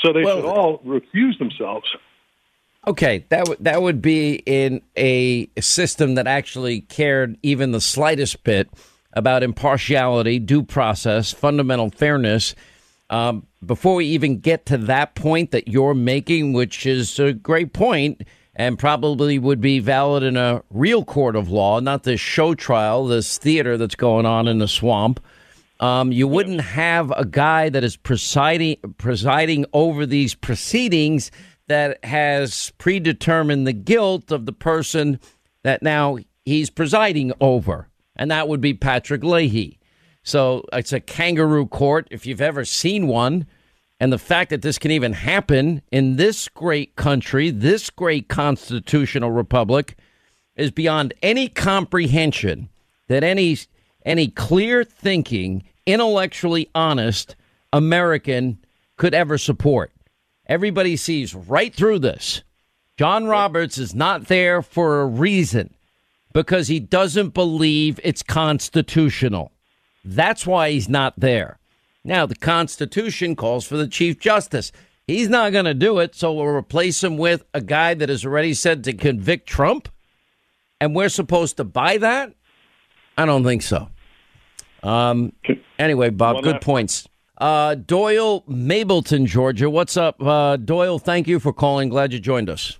So 0.05 0.13
they 0.13 0.23
well, 0.23 0.37
should 0.37 0.45
all 0.47 0.79
recuse 0.81 1.39
themselves. 1.39 1.87
Okay, 2.87 3.25
that 3.31 3.49
would 3.49 3.59
that 3.61 3.81
would 3.81 4.03
be 4.03 4.43
in 4.45 4.83
a 4.97 5.49
system 5.59 6.17
that 6.17 6.27
actually 6.27 6.83
cared 6.83 7.39
even 7.43 7.73
the 7.73 7.81
slightest 7.81 8.45
bit 8.45 8.69
about 9.15 9.43
impartiality, 9.43 10.39
due 10.39 10.63
process, 10.63 11.33
fundamental 11.33 11.91
fairness. 11.91 12.55
Um, 13.09 13.47
before 13.65 13.95
we 13.95 14.07
even 14.07 14.41
get 14.41 14.67
to 14.67 14.77
that 14.77 15.15
point 15.15 15.53
that 15.53 15.69
you're 15.69 15.95
making, 15.95 16.53
which 16.53 16.85
is 16.85 17.19
a 17.19 17.33
great 17.33 17.73
point 17.73 18.23
and 18.57 18.79
probably 18.79 19.39
would 19.39 19.61
be 19.61 19.79
valid 19.81 20.23
in 20.23 20.37
a 20.37 20.63
real 20.71 21.05
court 21.05 21.37
of 21.37 21.51
law, 21.51 21.81
not 21.81 22.05
this 22.05 22.21
show 22.21 22.55
trial, 22.55 23.07
this 23.07 23.39
theater 23.39 23.77
that's 23.77 23.97
going 23.97 24.27
on 24.27 24.47
in 24.47 24.59
the 24.59 24.69
swamp. 24.69 25.21
Um, 25.81 26.13
you 26.13 26.29
wouldn't 26.29 26.61
have 26.61 27.11
a 27.17 27.25
guy 27.25 27.69
that 27.69 27.83
is 27.83 27.97
presiding 27.97 28.77
presiding 28.97 29.67
over 29.73 30.07
these 30.07 30.35
proceedings 30.35 31.31
that 31.67 32.03
has 32.05 32.73
predetermined 32.79 33.67
the 33.67 33.73
guilt 33.73 34.31
of 34.31 34.47
the 34.47 34.53
person 34.53 35.19
that 35.63 35.83
now 35.83 36.19
he's 36.45 36.71
presiding 36.71 37.33
over, 37.41 37.89
and 38.15 38.31
that 38.31 38.49
would 38.49 38.61
be 38.61 38.75
Patrick 38.75 39.25
Leahy. 39.25 39.79
So 40.23 40.65
it's 40.73 40.93
a 40.93 41.01
kangaroo 41.01 41.67
court 41.67 42.07
if 42.11 42.25
you've 42.25 42.41
ever 42.41 42.65
seen 42.65 43.09
one. 43.09 43.47
And 44.05 44.13
the 44.13 44.19
fact 44.19 44.51
that 44.51 44.61
this 44.61 44.77
can 44.77 44.91
even 44.91 45.15
happen 45.15 45.81
in 45.91 46.17
this 46.17 46.47
great 46.49 46.95
country, 46.95 47.49
this 47.49 47.89
great 47.89 48.29
constitutional 48.29 49.31
republic, 49.31 49.97
is 50.57 50.71
beyond 50.71 51.15
any 51.23 51.49
comprehension 51.49 52.69
that 53.09 53.25
any 53.25 53.57
any 54.05 54.29
clear 54.29 54.85
thinking, 54.85 55.65
intellectually 55.87 56.69
honest 56.75 57.35
American 57.73 58.59
could 58.99 59.15
ever 59.15 59.39
support. 59.39 59.91
Everybody 60.45 60.99
sees 60.99 61.35
right 61.35 61.75
through 61.75 62.01
this. 62.01 62.43
John 62.99 63.25
Roberts 63.25 63.79
is 63.79 63.95
not 63.95 64.27
there 64.27 64.61
for 64.61 65.01
a 65.01 65.07
reason 65.07 65.75
because 66.35 66.69
he 66.69 66.79
doesn't 66.79 67.33
believe 67.33 67.99
it's 68.05 68.23
constitutional. 68.23 69.51
That's 70.05 70.47
why 70.47 70.73
he's 70.73 70.91
not 70.91 71.19
there. 71.19 71.59
Now, 72.05 72.27
the 72.27 72.37
Constitution 72.37 73.35
calls 73.35 73.67
for 73.67 73.77
the 73.77 73.89
Chief 73.89 74.19
Justice. 74.21 74.73
He's 75.07 75.29
not 75.29 75.53
going 75.53 75.65
to 75.65 75.75
do 75.75 75.99
it, 75.99 76.15
so 76.15 76.33
we'll 76.33 76.47
replace 76.47 77.03
him 77.03 77.17
with 77.17 77.45
a 77.55 77.61
guy 77.61 77.95
that 77.95 78.09
has 78.09 78.25
already 78.25 78.55
said 78.55 78.85
to 78.85 78.93
convict 78.93 79.49
Trump. 79.49 79.89
And 80.81 80.95
we're 80.95 81.09
supposed 81.09 81.57
to 81.57 81.65
buy 81.65 81.97
that? 81.99 82.35
I 83.17 83.25
don't 83.25 83.45
think 83.45 83.63
so. 83.63 83.89
Um, 84.83 85.33
anyway, 85.79 86.11
Bob, 86.11 86.43
good 86.43 86.61
points. 86.61 87.09
Uh, 87.39 87.75
Doyle, 87.75 88.43
Mableton, 88.43 89.27
Georgia. 89.27 89.71
What's 89.71 89.97
up, 89.97 90.23
uh, 90.23 90.57
Doyle? 90.57 90.99
Thank 90.99 91.27
you 91.27 91.41
for 91.41 91.53
calling. 91.53 91.89
Glad 91.89 92.13
you 92.13 92.21
joined 92.21 92.51
us. 92.51 92.79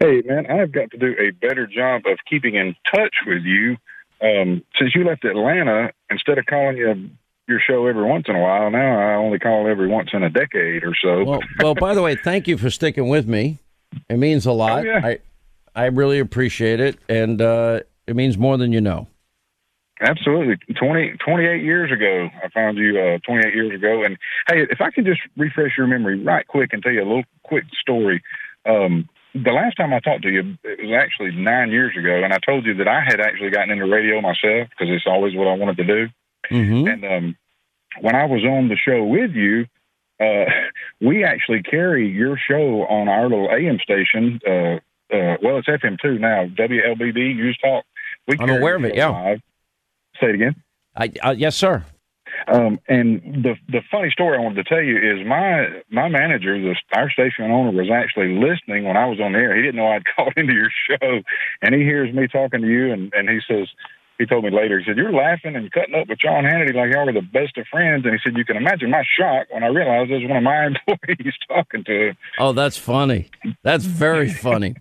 Hey, 0.00 0.22
man, 0.24 0.46
I've 0.46 0.72
got 0.72 0.90
to 0.92 0.98
do 0.98 1.14
a 1.18 1.30
better 1.30 1.66
job 1.66 2.02
of 2.06 2.18
keeping 2.28 2.54
in 2.54 2.74
touch 2.92 3.14
with 3.26 3.42
you. 3.42 3.76
Um, 4.20 4.64
since 4.78 4.94
you 4.94 5.04
left 5.04 5.24
Atlanta, 5.24 5.92
instead 6.10 6.38
of 6.38 6.46
calling 6.46 6.76
you 6.76 7.10
your 7.48 7.60
show 7.66 7.86
every 7.86 8.04
once 8.04 8.26
in 8.28 8.36
a 8.36 8.40
while. 8.40 8.70
Now 8.70 8.98
I 8.98 9.14
only 9.14 9.38
call 9.38 9.66
every 9.66 9.88
once 9.88 10.10
in 10.12 10.22
a 10.22 10.30
decade 10.30 10.84
or 10.84 10.94
so. 11.02 11.24
Well, 11.24 11.40
well 11.60 11.74
by 11.74 11.94
the 11.94 12.02
way, 12.02 12.14
thank 12.14 12.46
you 12.46 12.58
for 12.58 12.70
sticking 12.70 13.08
with 13.08 13.26
me. 13.26 13.58
It 14.08 14.18
means 14.18 14.46
a 14.46 14.52
lot. 14.52 14.80
Oh, 14.80 14.88
yeah. 14.88 15.00
I 15.02 15.18
I 15.74 15.86
really 15.86 16.18
appreciate 16.18 16.80
it, 16.80 16.98
and 17.08 17.40
uh, 17.40 17.80
it 18.06 18.16
means 18.16 18.36
more 18.36 18.56
than 18.56 18.72
you 18.72 18.80
know. 18.80 19.06
Absolutely. 20.00 20.56
20, 20.74 21.14
28 21.24 21.62
years 21.62 21.90
ago, 21.90 22.28
I 22.42 22.48
found 22.50 22.78
you 22.78 22.98
uh, 23.00 23.18
28 23.26 23.54
years 23.54 23.74
ago. 23.74 24.04
And 24.04 24.16
hey, 24.48 24.66
if 24.70 24.80
I 24.80 24.90
can 24.90 25.04
just 25.04 25.20
refresh 25.36 25.72
your 25.76 25.88
memory 25.88 26.22
right 26.22 26.46
quick 26.46 26.72
and 26.72 26.82
tell 26.82 26.92
you 26.92 27.02
a 27.02 27.08
little 27.08 27.24
quick 27.42 27.64
story. 27.80 28.22
Um, 28.64 29.08
the 29.34 29.52
last 29.52 29.76
time 29.76 29.92
I 29.92 30.00
talked 30.00 30.22
to 30.22 30.30
you, 30.30 30.56
it 30.64 30.86
was 30.86 30.96
actually 30.96 31.32
nine 31.32 31.70
years 31.70 31.96
ago, 31.96 32.22
and 32.24 32.32
I 32.32 32.38
told 32.38 32.64
you 32.64 32.74
that 32.74 32.88
I 32.88 33.02
had 33.06 33.20
actually 33.20 33.50
gotten 33.50 33.70
into 33.70 33.86
radio 33.86 34.20
myself 34.20 34.68
because 34.70 34.88
it's 34.88 35.06
always 35.06 35.34
what 35.34 35.48
I 35.48 35.54
wanted 35.54 35.76
to 35.78 35.84
do. 35.84 36.08
Mm-hmm. 36.50 36.88
And 36.88 37.04
um, 37.04 37.36
when 38.00 38.14
I 38.14 38.24
was 38.24 38.44
on 38.44 38.68
the 38.68 38.76
show 38.76 39.04
with 39.04 39.32
you, 39.32 39.66
uh, 40.20 40.44
we 41.00 41.24
actually 41.24 41.62
carry 41.62 42.08
your 42.08 42.38
show 42.38 42.86
on 42.88 43.08
our 43.08 43.28
little 43.28 43.50
AM 43.50 43.78
station. 43.78 44.40
Uh, 44.46 44.80
uh, 45.14 45.36
well, 45.42 45.58
it's 45.58 45.68
FM 45.68 45.98
two 46.00 46.18
now. 46.18 46.46
WLBB 46.46 47.36
News 47.36 47.58
Talk. 47.62 47.84
We 48.26 48.36
I'm 48.38 48.50
aware 48.50 48.76
of 48.76 48.84
it. 48.84 48.94
Yeah. 48.94 49.08
Live. 49.08 49.40
Say 50.20 50.28
it 50.28 50.34
again. 50.34 50.56
I, 50.96 51.12
uh, 51.22 51.34
yes, 51.36 51.56
sir. 51.56 51.84
Um, 52.46 52.78
and 52.88 53.20
the 53.42 53.56
the 53.68 53.80
funny 53.90 54.10
story 54.10 54.38
I 54.38 54.40
wanted 54.40 54.62
to 54.62 54.68
tell 54.68 54.82
you 54.82 54.96
is 54.96 55.26
my 55.26 55.82
my 55.90 56.08
manager, 56.08 56.60
the 56.60 56.76
our 56.92 57.10
station 57.10 57.50
owner, 57.50 57.70
was 57.70 57.90
actually 57.90 58.34
listening 58.34 58.84
when 58.84 58.96
I 58.96 59.06
was 59.06 59.20
on 59.20 59.32
the 59.32 59.38
air. 59.38 59.56
He 59.56 59.62
didn't 59.62 59.76
know 59.76 59.88
I'd 59.88 60.04
called 60.16 60.34
into 60.36 60.52
your 60.52 60.70
show, 60.88 61.20
and 61.62 61.74
he 61.74 61.82
hears 61.82 62.14
me 62.14 62.28
talking 62.28 62.60
to 62.60 62.68
you, 62.68 62.92
and 62.92 63.12
and 63.14 63.28
he 63.28 63.40
says, 63.48 63.68
he 64.18 64.26
told 64.26 64.44
me 64.44 64.50
later, 64.50 64.78
he 64.78 64.84
said, 64.84 64.96
You're 64.96 65.12
laughing 65.12 65.54
and 65.54 65.70
cutting 65.70 65.94
up 65.94 66.08
with 66.08 66.18
John 66.18 66.44
Hannity 66.44 66.74
like 66.74 66.92
y'all 66.92 67.06
were 67.06 67.12
the 67.12 67.22
best 67.22 67.56
of 67.56 67.66
friends. 67.68 68.04
And 68.04 68.12
he 68.12 68.18
said, 68.22 68.36
You 68.36 68.44
can 68.44 68.56
imagine 68.56 68.90
my 68.90 69.04
shock 69.18 69.46
when 69.50 69.62
I 69.62 69.68
realized 69.68 70.10
it 70.10 70.14
was 70.14 70.28
one 70.28 70.38
of 70.38 70.42
my 70.42 70.66
employees 70.88 71.34
talking 71.48 71.84
to 71.84 72.08
him. 72.08 72.16
Oh, 72.38 72.52
that's 72.52 72.76
funny. 72.76 73.30
That's 73.62 73.84
very 73.84 74.30
funny. 74.30 74.74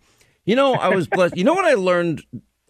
You 0.45 0.55
know, 0.55 0.73
I 0.73 0.89
was 0.89 1.07
blessed. 1.07 1.37
You 1.37 1.43
know 1.43 1.53
what 1.53 1.65
I 1.65 1.75
learned? 1.75 2.23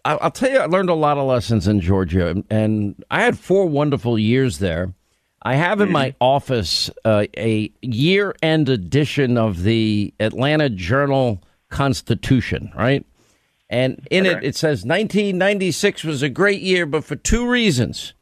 I'll 0.04 0.30
tell 0.30 0.50
you, 0.50 0.58
I 0.58 0.66
learned 0.66 0.90
a 0.90 0.94
lot 0.94 1.18
of 1.18 1.26
lessons 1.26 1.68
in 1.68 1.80
Georgia, 1.80 2.42
and 2.50 3.04
I 3.10 3.22
had 3.22 3.38
four 3.38 3.66
wonderful 3.66 4.18
years 4.18 4.58
there. 4.58 4.94
I 5.42 5.54
have 5.54 5.80
in 5.80 5.92
my 5.92 6.14
office 6.20 6.90
uh, 7.04 7.26
a 7.36 7.70
year 7.80 8.34
end 8.42 8.68
edition 8.68 9.38
of 9.38 9.62
the 9.62 10.12
Atlanta 10.18 10.68
Journal 10.68 11.42
Constitution, 11.70 12.72
right? 12.76 13.06
And 13.70 14.06
in 14.10 14.24
it, 14.24 14.42
it 14.42 14.56
says 14.56 14.84
1996 14.84 16.04
was 16.04 16.22
a 16.22 16.28
great 16.28 16.62
year, 16.62 16.86
but 16.86 17.04
for 17.04 17.16
two 17.16 17.48
reasons. 17.48 18.14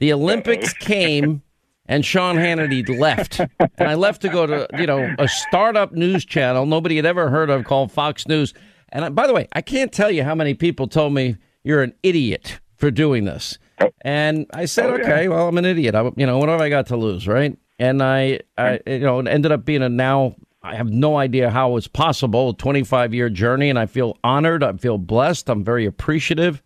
The 0.00 0.12
Olympics 0.12 0.72
came 0.80 1.42
and 1.86 2.04
Sean 2.04 2.36
Hannity 2.36 2.98
left. 2.98 3.40
And 3.40 3.88
I 3.88 3.94
left 3.94 4.22
to 4.22 4.28
go 4.28 4.46
to, 4.46 4.68
you 4.78 4.86
know, 4.86 5.14
a 5.18 5.28
startup 5.28 5.92
news 5.92 6.24
channel 6.24 6.66
nobody 6.66 6.96
had 6.96 7.06
ever 7.06 7.30
heard 7.30 7.50
of 7.50 7.64
called 7.64 7.90
Fox 7.90 8.28
News. 8.28 8.54
And 8.90 9.04
I, 9.04 9.08
by 9.08 9.26
the 9.26 9.34
way, 9.34 9.48
I 9.52 9.62
can't 9.62 9.92
tell 9.92 10.10
you 10.10 10.24
how 10.24 10.34
many 10.34 10.54
people 10.54 10.86
told 10.86 11.14
me 11.14 11.36
you're 11.64 11.82
an 11.82 11.94
idiot 12.02 12.60
for 12.76 12.90
doing 12.90 13.24
this. 13.24 13.58
Oh. 13.80 13.90
And 14.02 14.46
I 14.52 14.66
said, 14.66 14.86
Oh, 14.86 14.96
yeah. 14.96 15.02
okay, 15.02 15.28
well, 15.28 15.48
I'm 15.48 15.58
an 15.58 15.64
idiot. 15.64 15.94
I, 15.94 16.10
you 16.16 16.26
know, 16.26 16.38
what 16.38 16.48
have 16.48 16.60
I 16.60 16.68
got 16.68 16.86
to 16.88 16.96
lose, 16.96 17.26
right? 17.26 17.56
And 17.78 18.02
I, 18.02 18.40
I, 18.56 18.80
you 18.86 19.00
know, 19.00 19.20
it 19.20 19.28
ended 19.28 19.52
up 19.52 19.64
being 19.64 19.82
a 19.82 19.88
now. 19.88 20.36
I 20.68 20.74
have 20.74 20.90
no 20.90 21.16
idea 21.16 21.50
how 21.50 21.76
it's 21.76 21.88
possible. 21.88 22.50
A 22.50 22.54
25 22.54 23.14
year 23.14 23.30
journey, 23.30 23.70
and 23.70 23.78
I 23.78 23.86
feel 23.86 24.18
honored. 24.22 24.62
I 24.62 24.74
feel 24.74 24.98
blessed. 24.98 25.48
I'm 25.48 25.64
very 25.64 25.86
appreciative, 25.86 26.62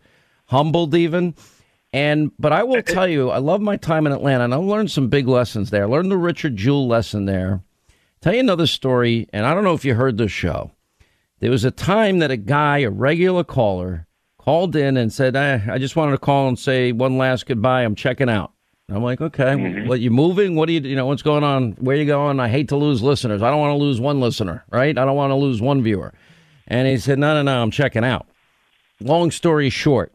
humbled, 0.47 0.95
even. 0.95 1.35
And 1.93 2.33
but 2.39 2.53
I 2.53 2.65
will 2.65 2.83
tell 2.83 3.07
you, 3.07 3.31
I 3.31 3.39
love 3.39 3.61
my 3.61 3.77
time 3.77 4.07
in 4.07 4.13
Atlanta, 4.13 4.45
and 4.45 4.55
I 4.55 4.57
learned 4.57 4.91
some 4.91 5.09
big 5.09 5.29
lessons 5.29 5.71
there. 5.71 5.85
I 5.85 5.87
learned 5.87 6.11
the 6.11 6.17
Richard 6.17 6.57
Jewell 6.57 6.89
lesson 6.89 7.27
there. 7.27 7.63
Tell 8.21 8.35
you 8.35 8.41
another 8.41 8.67
story, 8.67 9.29
and 9.33 9.47
I 9.47 9.55
don't 9.55 9.65
know 9.65 9.75
if 9.75 9.85
you 9.85 9.95
heard 9.95 10.19
this 10.19 10.33
show. 10.33 10.73
There 11.41 11.51
was 11.51 11.65
a 11.65 11.71
time 11.71 12.19
that 12.21 12.31
a 12.31 12.37
guy, 12.37 12.79
a 12.79 12.91
regular 12.91 13.45
caller, 13.45 14.07
called 14.39 14.75
in 14.75 14.97
and 14.97 15.13
said, 15.13 15.37
eh, 15.37 15.61
"I 15.69 15.79
just 15.79 15.95
wanted 15.95 16.13
to 16.13 16.19
call 16.19 16.49
and 16.49 16.59
say 16.59 16.91
one 16.93 17.19
last 17.19 17.47
goodbye. 17.47 17.83
I'm 17.83 17.95
checking 17.95 18.31
out." 18.31 18.53
And 18.93 18.99
I'm 18.99 19.05
like, 19.05 19.23
"Okay, 19.23 19.45
mm-hmm. 19.45 19.89
what 19.89 20.01
you 20.01 20.11
moving? 20.11 20.55
What 20.55 20.67
do 20.67 20.75
you, 20.75 20.81
you 20.81 20.95
know, 20.95 21.07
what's 21.07 21.23
going 21.23 21.43
on? 21.43 21.73
Where 21.81 21.97
you 21.97 22.05
going? 22.05 22.39
I 22.39 22.49
hate 22.49 22.69
to 22.69 22.77
lose 22.77 23.03
listeners. 23.03 23.41
I 23.41 23.49
don't 23.49 23.59
want 23.59 23.73
to 23.73 23.83
lose 23.83 23.99
one 23.99 24.21
listener, 24.21 24.67
right? 24.71 24.99
I 24.99 25.05
don't 25.07 25.17
want 25.17 25.31
to 25.31 25.35
lose 25.35 25.63
one 25.63 25.83
viewer." 25.83 26.13
And 26.69 26.87
he 26.87 26.99
said, 26.99 27.19
"No, 27.19 27.33
no, 27.33 27.41
no. 27.41 27.63
I'm 27.63 27.71
checking 27.71 28.05
out." 28.05 28.27
Long 29.01 29.31
story 29.31 29.71
short, 29.71 30.13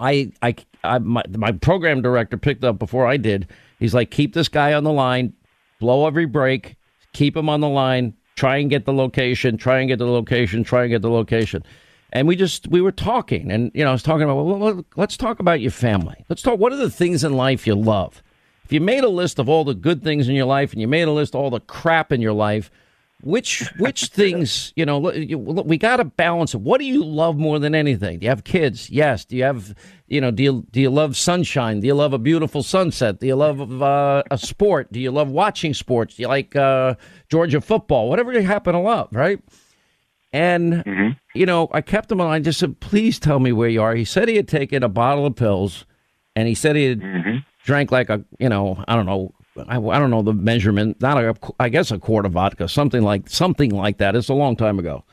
I, 0.00 0.32
I, 0.40 0.54
I 0.82 0.98
my, 1.00 1.22
my 1.36 1.52
program 1.52 2.00
director 2.00 2.38
picked 2.38 2.64
up 2.64 2.78
before 2.78 3.06
I 3.06 3.18
did. 3.18 3.48
He's 3.78 3.92
like, 3.92 4.10
keep 4.10 4.32
this 4.32 4.48
guy 4.48 4.72
on 4.72 4.84
the 4.84 4.92
line, 4.92 5.34
blow 5.78 6.06
every 6.06 6.24
break, 6.24 6.76
keep 7.12 7.36
him 7.36 7.50
on 7.50 7.60
the 7.60 7.68
line, 7.68 8.14
try 8.34 8.56
and 8.56 8.70
get 8.70 8.86
the 8.86 8.94
location, 8.94 9.58
try 9.58 9.80
and 9.80 9.88
get 9.88 9.98
the 9.98 10.06
location, 10.06 10.64
try 10.64 10.84
and 10.84 10.90
get 10.90 11.02
the 11.02 11.10
location. 11.10 11.62
And 12.12 12.26
we 12.26 12.36
just 12.36 12.68
we 12.68 12.80
were 12.80 12.92
talking, 12.92 13.50
and 13.50 13.70
you 13.74 13.84
know, 13.84 13.90
I 13.90 13.92
was 13.92 14.02
talking 14.02 14.22
about 14.22 14.42
well, 14.42 14.84
let's 14.96 15.16
talk 15.16 15.40
about 15.40 15.60
your 15.60 15.70
family. 15.70 16.24
Let's 16.28 16.40
talk. 16.42 16.58
What 16.58 16.72
are 16.72 16.76
the 16.76 16.90
things 16.90 17.22
in 17.22 17.34
life 17.34 17.66
you 17.66 17.74
love? 17.74 18.22
If 18.64 18.72
you 18.72 18.80
made 18.80 19.04
a 19.04 19.08
list 19.08 19.38
of 19.38 19.48
all 19.48 19.64
the 19.64 19.74
good 19.74 20.02
things 20.02 20.28
in 20.28 20.34
your 20.34 20.46
life, 20.46 20.72
and 20.72 20.80
you 20.80 20.88
made 20.88 21.08
a 21.08 21.12
list 21.12 21.34
of 21.34 21.40
all 21.40 21.50
the 21.50 21.60
crap 21.60 22.10
in 22.10 22.22
your 22.22 22.32
life, 22.32 22.70
which 23.20 23.68
which 23.78 24.04
things 24.12 24.72
you 24.74 24.86
know 24.86 24.98
look, 24.98 25.16
you- 25.16 25.38
look, 25.38 25.66
we 25.66 25.76
got 25.76 25.96
to 25.98 26.04
balance 26.06 26.54
it. 26.54 26.62
What 26.62 26.78
do 26.78 26.86
you 26.86 27.04
love 27.04 27.36
more 27.36 27.58
than 27.58 27.74
anything? 27.74 28.20
Do 28.20 28.24
you 28.24 28.30
have 28.30 28.44
kids? 28.44 28.88
Yes. 28.88 29.26
Do 29.26 29.36
you 29.36 29.44
have 29.44 29.74
you 30.06 30.22
know 30.22 30.30
do 30.30 30.42
you 30.42 30.66
do 30.70 30.80
you 30.80 30.88
love 30.88 31.14
sunshine? 31.14 31.80
Do 31.80 31.86
you 31.86 31.94
love 31.94 32.14
a 32.14 32.18
beautiful 32.18 32.62
sunset? 32.62 33.20
Do 33.20 33.26
you 33.26 33.36
love 33.36 33.82
uh, 33.82 34.22
a 34.30 34.38
sport? 34.38 34.90
Do 34.92 34.98
you 34.98 35.10
love 35.10 35.28
watching 35.30 35.74
sports? 35.74 36.16
Do 36.16 36.22
you 36.22 36.28
like 36.28 36.56
uh, 36.56 36.94
georgia 37.28 37.60
football? 37.60 38.08
Whatever 38.08 38.32
you 38.32 38.40
happen 38.40 38.72
to 38.72 38.80
love 38.80 39.08
right 39.12 39.40
and 40.32 40.74
mm-hmm. 40.84 41.08
you 41.34 41.46
know 41.46 41.68
i 41.72 41.80
kept 41.80 42.12
him 42.12 42.20
on 42.20 42.28
i 42.28 42.38
just 42.38 42.58
said 42.58 42.78
please 42.80 43.18
tell 43.18 43.38
me 43.38 43.52
where 43.52 43.68
you 43.68 43.82
are. 43.82 43.94
He 43.94 44.04
said 44.04 44.28
he 44.28 44.36
had 44.36 44.48
taken 44.48 44.82
a 44.82 44.88
bottle 44.88 45.26
of 45.26 45.36
pills 45.36 45.86
and 46.36 46.46
he 46.46 46.54
said 46.54 46.76
he 46.76 46.84
had 46.84 47.00
mm-hmm. 47.00 47.38
drank 47.64 47.90
like 47.90 48.10
a 48.10 48.24
you 48.38 48.48
know 48.48 48.82
i 48.86 48.94
don't 48.94 49.06
know 49.06 49.32
I, 49.66 49.78
I 49.78 49.98
don't 49.98 50.10
know 50.10 50.22
the 50.22 50.34
measurement 50.34 51.00
not 51.00 51.18
a 51.22 51.34
i 51.58 51.68
guess 51.68 51.90
a 51.90 51.98
quart 51.98 52.26
of 52.26 52.32
vodka 52.32 52.68
something 52.68 53.02
like 53.02 53.28
something 53.28 53.70
like 53.70 53.98
that. 53.98 54.14
It's 54.14 54.28
a 54.28 54.34
long 54.34 54.56
time 54.56 54.78
ago. 54.78 55.04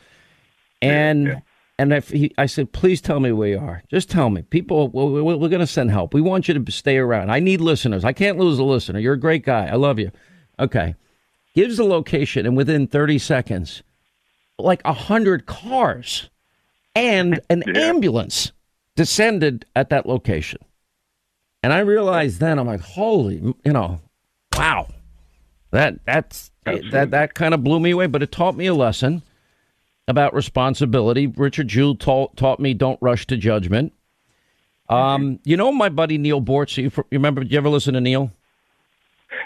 And 0.82 1.42
and 1.78 1.92
if 1.92 2.10
he, 2.10 2.34
i 2.38 2.46
said 2.46 2.72
please 2.72 3.02
tell 3.02 3.20
me 3.20 3.32
where 3.32 3.50
you 3.50 3.60
are. 3.60 3.84
Just 3.90 4.10
tell 4.10 4.30
me. 4.30 4.44
People 4.44 4.90
we're, 4.90 5.24
we're, 5.24 5.38
we're 5.38 5.50
going 5.50 5.60
to 5.60 5.68
send 5.68 5.92
help. 5.92 6.14
We 6.14 6.22
want 6.22 6.48
you 6.48 6.54
to 6.54 6.72
stay 6.72 6.98
around. 6.98 7.32
I 7.32 7.40
need 7.40 7.62
listeners. 7.62 8.04
I 8.04 8.14
can't 8.14 8.38
lose 8.38 8.60
a 8.60 8.64
listener. 8.64 9.00
You're 9.00 9.14
a 9.14 9.20
great 9.20 9.44
guy. 9.44 9.68
I 9.68 9.76
love 9.76 10.00
you. 10.00 10.12
Okay. 10.60 10.96
Gives 11.56 11.78
the 11.78 11.86
location 11.86 12.46
and 12.46 12.56
within 12.56 12.86
30 12.88 13.18
seconds 13.18 13.82
like 14.58 14.82
a 14.86 14.94
hundred 14.94 15.46
cars 15.46 16.30
and 16.96 17.40
an 17.50 17.64
ambulance 17.76 18.52
descended 18.96 19.66
at 19.76 19.90
that 19.90 20.06
location 20.06 20.60
and 21.66 21.74
I 21.74 21.80
realized 21.80 22.40
then 22.40 22.60
I'm 22.60 22.68
like, 22.68 22.82
holy, 22.82 23.38
you 23.38 23.74
know, 23.74 24.00
wow, 24.56 24.88
that 25.72 25.98
that's 26.06 26.52
that 26.64 27.10
that 27.10 27.34
kind 27.34 27.56
of 27.56 27.64
blew 27.64 27.80
me 27.80 27.90
away. 27.90 28.06
But 28.06 28.22
it 28.22 28.32
taught 28.32 28.56
me 28.56 28.68
a 28.68 28.74
lesson 28.76 29.24
about 30.08 30.36
responsibility. 30.36 31.26
Richard 31.26 31.68
Jewell 31.68 31.96
taught 31.96 32.38
taught 32.38 32.60
me 32.60 32.76
don't 32.76 33.00
rush 33.02 33.26
to 33.26 33.38
judgment. 33.38 33.94
Um, 34.90 35.40
you 35.44 35.58
know 35.58 35.72
my 35.72 35.90
buddy 35.90 36.20
Neal 36.20 36.40
Boortz. 36.40 36.78
You, 36.78 36.92
you 36.96 37.04
remember? 37.14 37.42
Did 37.42 37.52
you 37.52 37.58
ever 37.58 37.70
listen 37.70 37.96
to 37.96 38.02
Neal? 38.02 38.32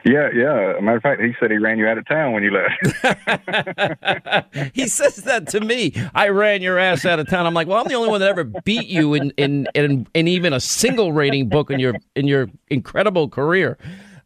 Yeah, 0.06 0.30
yeah. 0.34 0.80
Matter 0.82 0.98
of 0.98 1.04
fact, 1.04 1.22
he 1.22 1.34
said 1.40 1.52
he 1.52 1.58
ran 1.58 1.78
you 1.78 1.88
out 1.88 1.98
of 1.98 2.08
town 2.08 2.32
when 2.34 2.44
you 2.44 2.52
left. 2.52 4.46
he 4.74 4.88
says 4.88 5.18
that 5.18 5.48
to 5.50 5.60
me. 5.60 5.94
I 6.16 6.30
ran 6.30 6.62
your 6.62 6.78
ass 6.80 7.06
out 7.06 7.20
of 7.20 7.28
town. 7.28 7.46
I'm 7.46 7.54
like, 7.54 7.68
well, 7.68 7.80
I'm 7.80 7.88
the 7.88 7.96
only 7.96 8.10
one 8.10 8.20
that 8.22 8.30
ever 8.30 8.44
beat 8.44 8.88
you 8.88 9.14
in 9.14 9.32
in 9.38 9.68
in, 9.76 10.08
in 10.14 10.28
even 10.28 10.54
a 10.54 10.60
single 10.60 11.12
rating 11.14 11.50
book 11.50 11.70
in 11.72 11.80
your 11.80 11.96
in 12.16 12.28
your 12.28 12.50
incredible 12.70 13.30
career. 13.30 13.78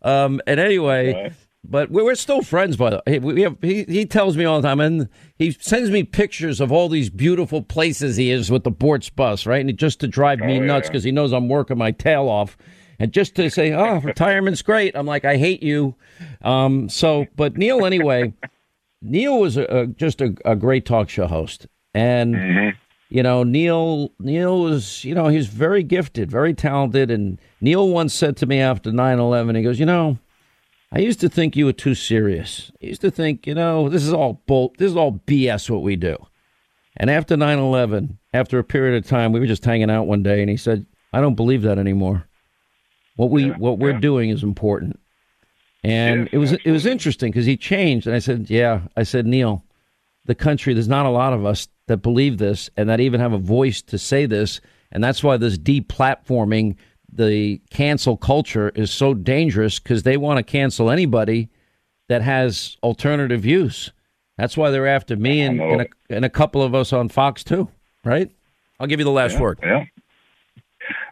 Um, 0.01 0.41
and 0.47 0.59
anyway, 0.59 1.33
but 1.63 1.89
we- 1.89 2.03
we're 2.03 2.15
still 2.15 2.41
friends. 2.41 2.75
By 2.77 2.89
the 2.91 3.01
way, 3.07 3.19
we 3.19 3.41
have 3.43 3.57
he, 3.61 3.83
he 3.85 4.05
tells 4.05 4.35
me 4.37 4.45
all 4.45 4.61
the 4.61 4.67
time, 4.67 4.79
and 4.79 5.07
he 5.37 5.51
sends 5.51 5.89
me 5.89 6.03
pictures 6.03 6.59
of 6.61 6.71
all 6.71 6.89
these 6.89 7.09
beautiful 7.09 7.61
places 7.61 8.17
he 8.17 8.31
is 8.31 8.51
with 8.51 8.63
the 8.63 8.71
Boortz 8.71 9.13
bus, 9.15 9.45
right? 9.45 9.65
And 9.65 9.77
just 9.77 9.99
to 10.01 10.07
drive 10.07 10.39
me 10.39 10.59
Oh, 10.59 10.63
nuts 10.63 10.85
yeah. 10.87 10.91
because 10.91 11.03
he 11.03 11.11
knows 11.11 11.31
I'm 11.31 11.49
working 11.49 11.77
my 11.77 11.91
tail 11.91 12.27
off. 12.27 12.57
And 13.03 13.11
just 13.11 13.35
to 13.35 13.49
say, 13.49 13.73
oh, 13.73 13.99
retirement's 13.99 14.61
great. 14.61 14.95
I'm 14.95 15.05
like, 15.05 15.25
I 15.25 15.35
hate 15.35 15.61
you. 15.61 15.93
Um, 16.41 16.87
so, 16.87 17.25
but 17.35 17.57
Neal, 17.57 17.85
anyway, 17.85 18.33
Neal 19.01 19.41
was 19.41 19.57
a, 19.57 19.63
a, 19.63 19.87
just 19.87 20.21
a, 20.21 20.33
a 20.45 20.55
great 20.55 20.85
talk 20.85 21.09
show 21.09 21.27
host, 21.27 21.67
and 21.93 22.33
you 23.09 23.21
know 23.21 23.43
Neal 23.43 24.13
Neal 24.19 24.61
was 24.61 25.03
you 25.03 25.13
know 25.13 25.27
he's 25.27 25.47
very 25.47 25.83
gifted, 25.83 26.31
very 26.31 26.53
talented, 26.53 27.11
and 27.11 27.41
Neal 27.59 27.89
once 27.89 28.13
said 28.13 28.37
to 28.37 28.45
me 28.45 28.61
after 28.61 28.89
9-11, 28.89 29.57
he 29.57 29.63
goes, 29.63 29.81
you 29.81 29.85
know, 29.85 30.17
I 30.89 30.99
used 30.99 31.19
to 31.19 31.27
think 31.27 31.57
you 31.57 31.65
were 31.65 31.73
too 31.73 31.95
serious. 31.95 32.71
I 32.81 32.85
used 32.85 33.01
to 33.01 33.11
think, 33.11 33.45
you 33.45 33.53
know, 33.53 33.89
this 33.89 34.03
is 34.03 34.13
all 34.13 34.41
bull, 34.45 34.73
this 34.77 34.89
is 34.89 34.95
all 34.95 35.19
BS 35.27 35.69
what 35.69 35.81
we 35.81 35.97
do. 35.97 36.15
And 36.95 37.09
after 37.09 37.35
9-11, 37.35 38.15
after 38.33 38.59
a 38.59 38.63
period 38.63 39.03
of 39.03 39.09
time, 39.09 39.33
we 39.33 39.41
were 39.41 39.45
just 39.45 39.65
hanging 39.65 39.91
out 39.91 40.07
one 40.07 40.23
day, 40.23 40.39
and 40.39 40.49
he 40.49 40.55
said, 40.55 40.85
I 41.11 41.19
don't 41.19 41.35
believe 41.35 41.63
that 41.63 41.77
anymore. 41.77 42.29
What 43.15 43.29
we 43.29 43.49
what 43.49 43.79
we're 43.79 43.99
doing 43.99 44.29
is 44.29 44.43
important. 44.43 44.99
And 45.83 46.29
it 46.31 46.37
was 46.37 46.53
it 46.53 46.71
was 46.71 46.85
interesting 46.85 47.31
because 47.31 47.45
he 47.45 47.57
changed, 47.57 48.07
and 48.07 48.15
I 48.15 48.19
said, 48.19 48.49
"Yeah." 48.49 48.81
I 48.95 49.03
said, 49.03 49.25
"Neal, 49.27 49.65
the 50.25 50.35
country. 50.35 50.73
There's 50.73 50.87
not 50.87 51.05
a 51.05 51.09
lot 51.09 51.33
of 51.33 51.45
us 51.45 51.67
that 51.87 51.97
believe 51.97 52.37
this, 52.37 52.69
and 52.77 52.87
that 52.89 53.01
even 53.01 53.19
have 53.19 53.33
a 53.33 53.37
voice 53.37 53.81
to 53.83 53.97
say 53.97 54.25
this, 54.25 54.61
and 54.91 55.03
that's 55.03 55.23
why 55.23 55.35
this 55.35 55.57
deplatforming, 55.57 56.77
the 57.11 57.61
cancel 57.69 58.15
culture, 58.15 58.69
is 58.69 58.91
so 58.91 59.13
dangerous 59.13 59.79
because 59.79 60.03
they 60.03 60.15
want 60.15 60.37
to 60.37 60.43
cancel 60.43 60.89
anybody 60.89 61.49
that 62.07 62.21
has 62.21 62.77
alternative 62.81 63.41
views. 63.41 63.91
That's 64.37 64.55
why 64.55 64.71
they're 64.71 64.87
after 64.87 65.15
me 65.17 65.41
and 65.41 65.59
and 65.61 65.81
a, 65.81 65.87
and 66.09 66.25
a 66.25 66.29
couple 66.29 66.63
of 66.63 66.73
us 66.73 66.93
on 66.93 67.09
Fox 67.09 67.43
too, 67.43 67.67
right? 68.05 68.31
I'll 68.79 68.87
give 68.87 68.99
you 68.99 69.05
the 69.05 69.11
last 69.11 69.33
Yeah, 69.33 69.41
word. 69.41 69.59
Yeah. 69.61 69.85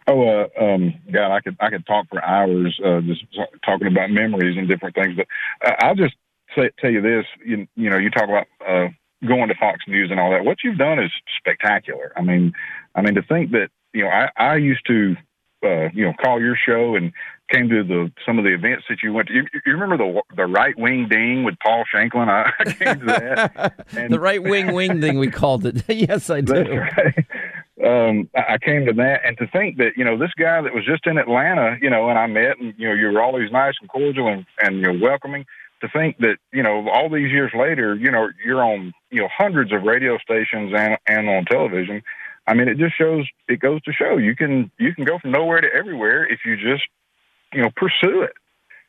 Oh, 0.07 0.27
uh, 0.27 0.47
um, 0.59 0.95
God, 1.11 1.31
I 1.31 1.41
could 1.41 1.57
I 1.59 1.69
could 1.69 1.85
talk 1.85 2.07
for 2.09 2.23
hours 2.23 2.79
uh, 2.83 3.01
just 3.01 3.23
talking 3.63 3.87
about 3.87 4.09
memories 4.09 4.57
and 4.57 4.67
different 4.67 4.95
things. 4.95 5.15
But 5.15 5.27
uh, 5.65 5.75
I'll 5.79 5.95
just 5.95 6.15
say, 6.55 6.71
tell 6.79 6.91
you 6.91 7.01
this: 7.01 7.25
you, 7.45 7.67
you 7.75 7.89
know, 7.89 7.97
you 7.97 8.09
talk 8.09 8.23
about 8.23 8.47
uh, 8.67 8.87
going 9.27 9.49
to 9.49 9.55
Fox 9.55 9.79
News 9.87 10.09
and 10.09 10.19
all 10.19 10.31
that. 10.31 10.43
What 10.43 10.57
you've 10.63 10.77
done 10.77 10.99
is 10.99 11.11
spectacular. 11.37 12.13
I 12.15 12.21
mean, 12.21 12.53
I 12.95 13.01
mean 13.01 13.15
to 13.15 13.21
think 13.21 13.51
that 13.51 13.69
you 13.93 14.03
know 14.03 14.09
I, 14.09 14.29
I 14.35 14.55
used 14.55 14.85
to 14.87 15.15
uh, 15.63 15.89
you 15.93 16.05
know 16.05 16.13
call 16.21 16.41
your 16.41 16.55
show 16.55 16.95
and 16.95 17.13
came 17.51 17.69
to 17.69 17.83
the 17.83 18.11
some 18.25 18.39
of 18.39 18.45
the 18.45 18.53
events 18.53 18.85
that 18.89 18.99
you 19.03 19.13
went 19.13 19.27
to. 19.27 19.33
You, 19.33 19.43
you 19.65 19.73
remember 19.73 19.97
the 19.97 20.21
the 20.35 20.45
right 20.45 20.77
wing 20.77 21.07
ding 21.09 21.43
with 21.43 21.55
Paul 21.63 21.83
Shanklin? 21.93 22.29
I, 22.29 22.51
I 22.59 22.63
came 22.71 22.99
to 22.99 23.05
that. 23.05 23.85
the 24.09 24.19
right 24.19 24.41
wing 24.41 24.73
wing 24.73 25.01
thing 25.01 25.19
we 25.19 25.29
called 25.29 25.65
it. 25.65 25.83
yes, 25.87 26.29
I 26.29 26.41
do. 26.41 26.53
Right. 26.53 27.25
Um, 27.83 28.29
I 28.35 28.57
came 28.59 28.85
to 28.85 28.93
that, 28.93 29.21
and 29.25 29.37
to 29.39 29.47
think 29.47 29.77
that 29.77 29.93
you 29.97 30.05
know 30.05 30.17
this 30.17 30.31
guy 30.37 30.61
that 30.61 30.73
was 30.73 30.85
just 30.85 31.07
in 31.07 31.17
Atlanta, 31.17 31.77
you 31.81 31.89
know, 31.89 32.09
and 32.09 32.19
I 32.19 32.27
met, 32.27 32.59
and 32.59 32.73
you 32.77 32.87
know, 32.87 32.93
you 32.93 33.07
were 33.07 33.21
always 33.21 33.51
nice 33.51 33.73
and 33.81 33.89
cordial 33.89 34.27
and 34.27 34.45
and 34.61 34.77
you 34.77 34.93
know 34.93 34.99
welcoming. 35.01 35.45
To 35.81 35.87
think 35.89 36.19
that 36.19 36.37
you 36.53 36.61
know 36.61 36.87
all 36.89 37.09
these 37.09 37.31
years 37.31 37.51
later, 37.57 37.95
you 37.95 38.11
know, 38.11 38.29
you're 38.45 38.63
on 38.63 38.93
you 39.09 39.21
know 39.21 39.29
hundreds 39.35 39.73
of 39.73 39.83
radio 39.83 40.17
stations 40.19 40.73
and 40.75 40.97
and 41.07 41.27
on 41.27 41.45
television. 41.45 42.03
I 42.45 42.53
mean, 42.53 42.67
it 42.67 42.77
just 42.77 42.95
shows. 42.97 43.27
It 43.47 43.59
goes 43.59 43.81
to 43.83 43.93
show 43.93 44.17
you 44.17 44.35
can 44.35 44.69
you 44.77 44.93
can 44.93 45.03
go 45.03 45.17
from 45.17 45.31
nowhere 45.31 45.61
to 45.61 45.67
everywhere 45.73 46.31
if 46.31 46.41
you 46.45 46.57
just 46.57 46.83
you 47.51 47.61
know 47.61 47.69
pursue 47.75 48.21
it. 48.21 48.33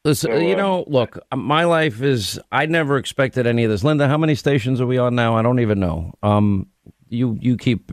Listen, 0.05 0.33
So, 0.33 0.39
you 0.39 0.55
uh, 0.55 0.59
know, 0.59 0.85
look, 0.87 1.19
my 1.35 1.65
life 1.65 2.03
is. 2.03 2.39
I 2.51 2.67
never 2.67 2.99
expected 2.99 3.47
any 3.47 3.65
of 3.65 3.71
this. 3.71 3.85
Linda, 3.85 4.09
how 4.09 4.19
many 4.19 4.35
stations 4.35 4.81
are 4.81 4.87
we 4.87 4.99
on 4.99 5.15
now? 5.15 5.37
I 5.37 5.43
don't 5.43 5.61
even 5.61 5.81
know. 5.81 6.13
Um, 6.23 6.67
you 7.09 7.39
you 7.41 7.57
keep 7.57 7.91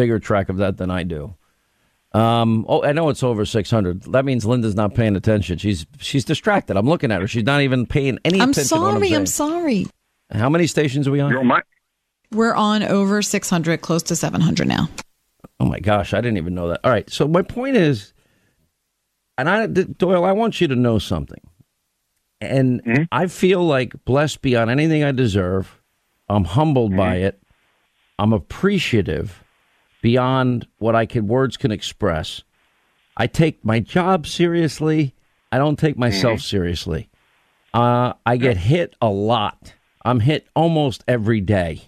bigger 0.00 0.18
track 0.18 0.48
of 0.48 0.56
that 0.56 0.78
than 0.78 0.90
I 0.90 1.02
do. 1.02 1.34
Um, 2.12 2.64
oh, 2.68 2.82
I 2.82 2.92
know 2.92 3.10
it's 3.10 3.22
over 3.22 3.44
six 3.44 3.70
hundred. 3.70 4.02
That 4.04 4.24
means 4.24 4.46
Linda's 4.46 4.74
not 4.74 4.94
paying 4.94 5.14
attention. 5.14 5.58
She's 5.58 5.84
she's 5.98 6.24
distracted. 6.24 6.78
I'm 6.78 6.86
looking 6.86 7.12
at 7.12 7.20
her. 7.20 7.28
She's 7.28 7.44
not 7.44 7.60
even 7.60 7.84
paying 7.86 8.18
any 8.24 8.40
I'm 8.40 8.50
attention. 8.50 8.78
to 8.78 8.82
what 8.82 8.92
sorry. 8.92 9.08
I'm, 9.10 9.20
I'm 9.20 9.26
sorry. 9.26 9.86
How 10.32 10.48
many 10.48 10.66
stations 10.66 11.06
are 11.06 11.10
we 11.10 11.20
on? 11.20 11.62
We're 12.32 12.54
on 12.54 12.82
over 12.84 13.20
600, 13.22 13.80
close 13.80 14.04
to 14.04 14.16
700 14.16 14.66
now. 14.66 14.88
Oh 15.58 15.64
my 15.66 15.80
gosh, 15.80 16.14
I 16.14 16.20
didn't 16.20 16.38
even 16.38 16.54
know 16.54 16.68
that. 16.68 16.80
All 16.84 16.90
right, 16.90 17.10
so 17.10 17.28
my 17.28 17.42
point 17.42 17.76
is, 17.76 18.14
and 19.36 19.50
I 19.50 19.66
Doyle, 19.66 20.24
I 20.24 20.32
want 20.32 20.60
you 20.60 20.68
to 20.68 20.76
know 20.76 20.98
something, 20.98 21.42
and 22.40 23.08
I 23.12 23.26
feel 23.26 23.64
like 23.64 24.04
blessed 24.04 24.40
beyond 24.40 24.70
anything 24.70 25.04
I 25.04 25.12
deserve. 25.12 25.80
I'm 26.28 26.44
humbled 26.44 26.96
by 26.96 27.16
it. 27.16 27.42
I'm 28.18 28.32
appreciative 28.32 29.42
beyond 30.00 30.66
what 30.78 30.94
I 30.94 31.06
can 31.06 31.28
words 31.28 31.56
can 31.56 31.70
express. 31.70 32.42
I 33.16 33.26
take 33.26 33.64
my 33.64 33.80
job 33.80 34.26
seriously. 34.26 35.14
I 35.52 35.58
don't 35.58 35.78
take 35.78 35.98
myself 35.98 36.40
seriously. 36.40 37.10
Uh, 37.74 38.14
I 38.24 38.36
get 38.36 38.56
hit 38.56 38.94
a 39.00 39.08
lot. 39.08 39.74
I'm 40.04 40.20
hit 40.20 40.46
almost 40.54 41.04
every 41.06 41.40
day. 41.40 41.82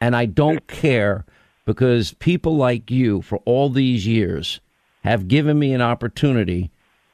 And 0.00 0.14
I 0.14 0.26
don't 0.26 0.66
care 0.66 1.24
because 1.64 2.12
people 2.14 2.56
like 2.56 2.90
you 2.90 3.22
for 3.22 3.38
all 3.44 3.70
these 3.70 4.06
years 4.06 4.60
have 5.02 5.28
given 5.28 5.58
me 5.58 5.72
an 5.72 5.80
opportunity 5.80 6.70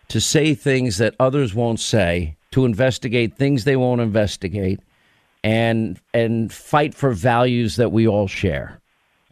to 0.09 0.21
say 0.21 0.55
things 0.55 0.99
that 0.99 1.15
others 1.21 1.55
won't 1.55 1.79
say, 1.81 2.37
to 2.51 2.65
investigate 2.65 3.37
things 3.37 3.63
they 3.63 3.77
won't 3.77 4.01
investigate, 4.01 4.81
and 5.45 6.01
and 6.13 6.53
fight 6.53 6.95
for 6.95 7.13
values 7.13 7.77
that 7.77 7.93
we 7.93 8.09
all 8.09 8.27
share. 8.27 8.80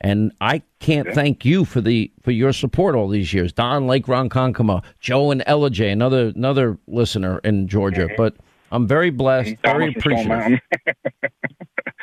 And 0.00 0.32
I 0.40 0.62
can't 0.78 1.08
thank 1.12 1.44
you 1.44 1.64
for 1.64 1.80
the 1.80 2.10
for 2.22 2.30
your 2.30 2.52
support 2.52 2.94
all 2.94 3.08
these 3.08 3.34
years. 3.34 3.52
Don 3.52 3.86
Lake 3.88 4.06
Ronkonkoma, 4.06 4.84
Joe 5.00 5.30
and 5.32 5.42
Ella 5.46 5.70
J, 5.70 5.90
another 5.90 6.28
another 6.36 6.78
listener 6.86 7.38
in 7.40 7.66
Georgia. 7.66 8.08
But 8.16 8.36
I'm 8.70 8.86
very 8.86 9.10
blessed, 9.10 9.56
very 9.64 9.92
appreciative. 9.96 10.60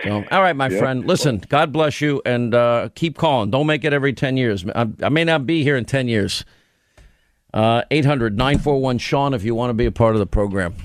So, 0.04 0.26
all 0.30 0.42
right, 0.42 0.56
my 0.56 0.68
Yeah. 0.70 0.80
friend. 0.80 1.06
Listen, 1.08 1.42
God 1.48 1.72
bless 1.72 2.02
you, 2.02 2.22
and 2.26 2.54
uh, 2.54 2.90
keep 2.96 3.18
calling. 3.18 3.50
Don't 3.50 3.66
make 3.68 3.86
it 3.86 3.94
every 3.94 4.12
ten 4.14 4.36
years. 4.36 4.66
I, 4.76 4.88
I 5.02 5.10
may 5.10 5.24
not 5.24 5.46
be 5.46 5.64
here 5.64 5.78
in 5.78 5.86
ten 5.86 6.08
years. 6.10 6.44
Uh, 7.54 7.84
800-941 7.90 9.00
Sean, 9.00 9.34
if 9.34 9.46
you 9.46 9.56
want 9.56 9.70
to 9.70 9.74
be 9.74 9.86
a 9.86 9.92
part 9.92 10.14
of 10.14 10.20
the 10.20 10.26
program. 10.26 10.76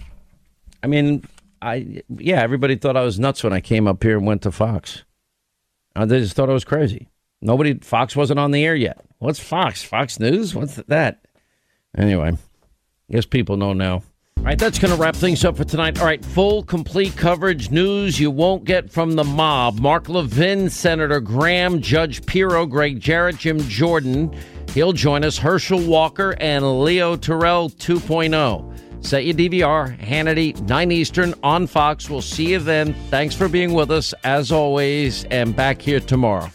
I 0.84 0.86
mean, 0.86 1.24
I 1.60 2.02
yeah, 2.16 2.40
everybody 2.40 2.76
thought 2.76 2.96
I 2.96 3.02
was 3.02 3.18
nuts 3.18 3.42
when 3.42 3.52
I 3.52 3.60
came 3.60 3.88
up 3.88 4.00
here 4.04 4.16
and 4.16 4.24
went 4.24 4.42
to 4.42 4.52
Fox. 4.52 5.02
They 5.94 6.20
just 6.20 6.34
thought 6.34 6.50
I 6.50 6.52
was 6.52 6.64
crazy. 6.64 7.08
Nobody, 7.42 7.74
Fox 7.74 8.14
wasn't 8.14 8.38
on 8.38 8.50
the 8.50 8.64
air 8.64 8.74
yet. 8.74 9.04
What's 9.18 9.40
Fox? 9.40 9.82
Fox 9.82 10.20
News? 10.20 10.54
What's 10.54 10.76
that? 10.76 11.24
Anyway, 11.96 12.36
guess 13.10 13.26
people 13.26 13.56
know 13.56 13.72
now. 13.72 14.02
All 14.40 14.46
right, 14.46 14.58
that's 14.58 14.78
going 14.78 14.90
to 14.90 14.96
wrap 14.98 15.16
things 15.16 15.44
up 15.44 15.56
for 15.58 15.64
tonight. 15.64 15.98
All 15.98 16.06
right, 16.06 16.24
full, 16.24 16.62
complete 16.62 17.14
coverage 17.14 17.70
news 17.70 18.18
you 18.18 18.30
won't 18.30 18.64
get 18.64 18.90
from 18.90 19.12
the 19.12 19.24
mob. 19.24 19.78
Mark 19.78 20.08
Levin, 20.08 20.70
Senator 20.70 21.20
Graham, 21.20 21.82
Judge 21.82 22.24
Pirro, 22.24 22.64
Gregg 22.64 23.00
Jarrett, 23.00 23.36
Jim 23.36 23.58
Jordan. 23.60 24.34
He'll 24.72 24.94
join 24.94 25.24
us, 25.24 25.36
Herschel 25.36 25.84
Walker, 25.86 26.34
and 26.40 26.82
Leo 26.82 27.16
Terrell 27.16 27.68
2.0. 27.68 28.78
Set 29.00 29.24
your 29.24 29.34
DVR, 29.34 29.98
Hannity, 29.98 30.60
9 30.68 30.92
Eastern 30.92 31.34
on 31.42 31.66
Fox. 31.66 32.08
We'll 32.10 32.22
see 32.22 32.50
you 32.50 32.58
then. 32.58 32.94
Thanks 33.08 33.34
for 33.34 33.48
being 33.48 33.72
with 33.72 33.90
us, 33.90 34.12
as 34.24 34.52
always, 34.52 35.24
and 35.24 35.56
back 35.56 35.80
here 35.80 36.00
tomorrow. 36.00 36.50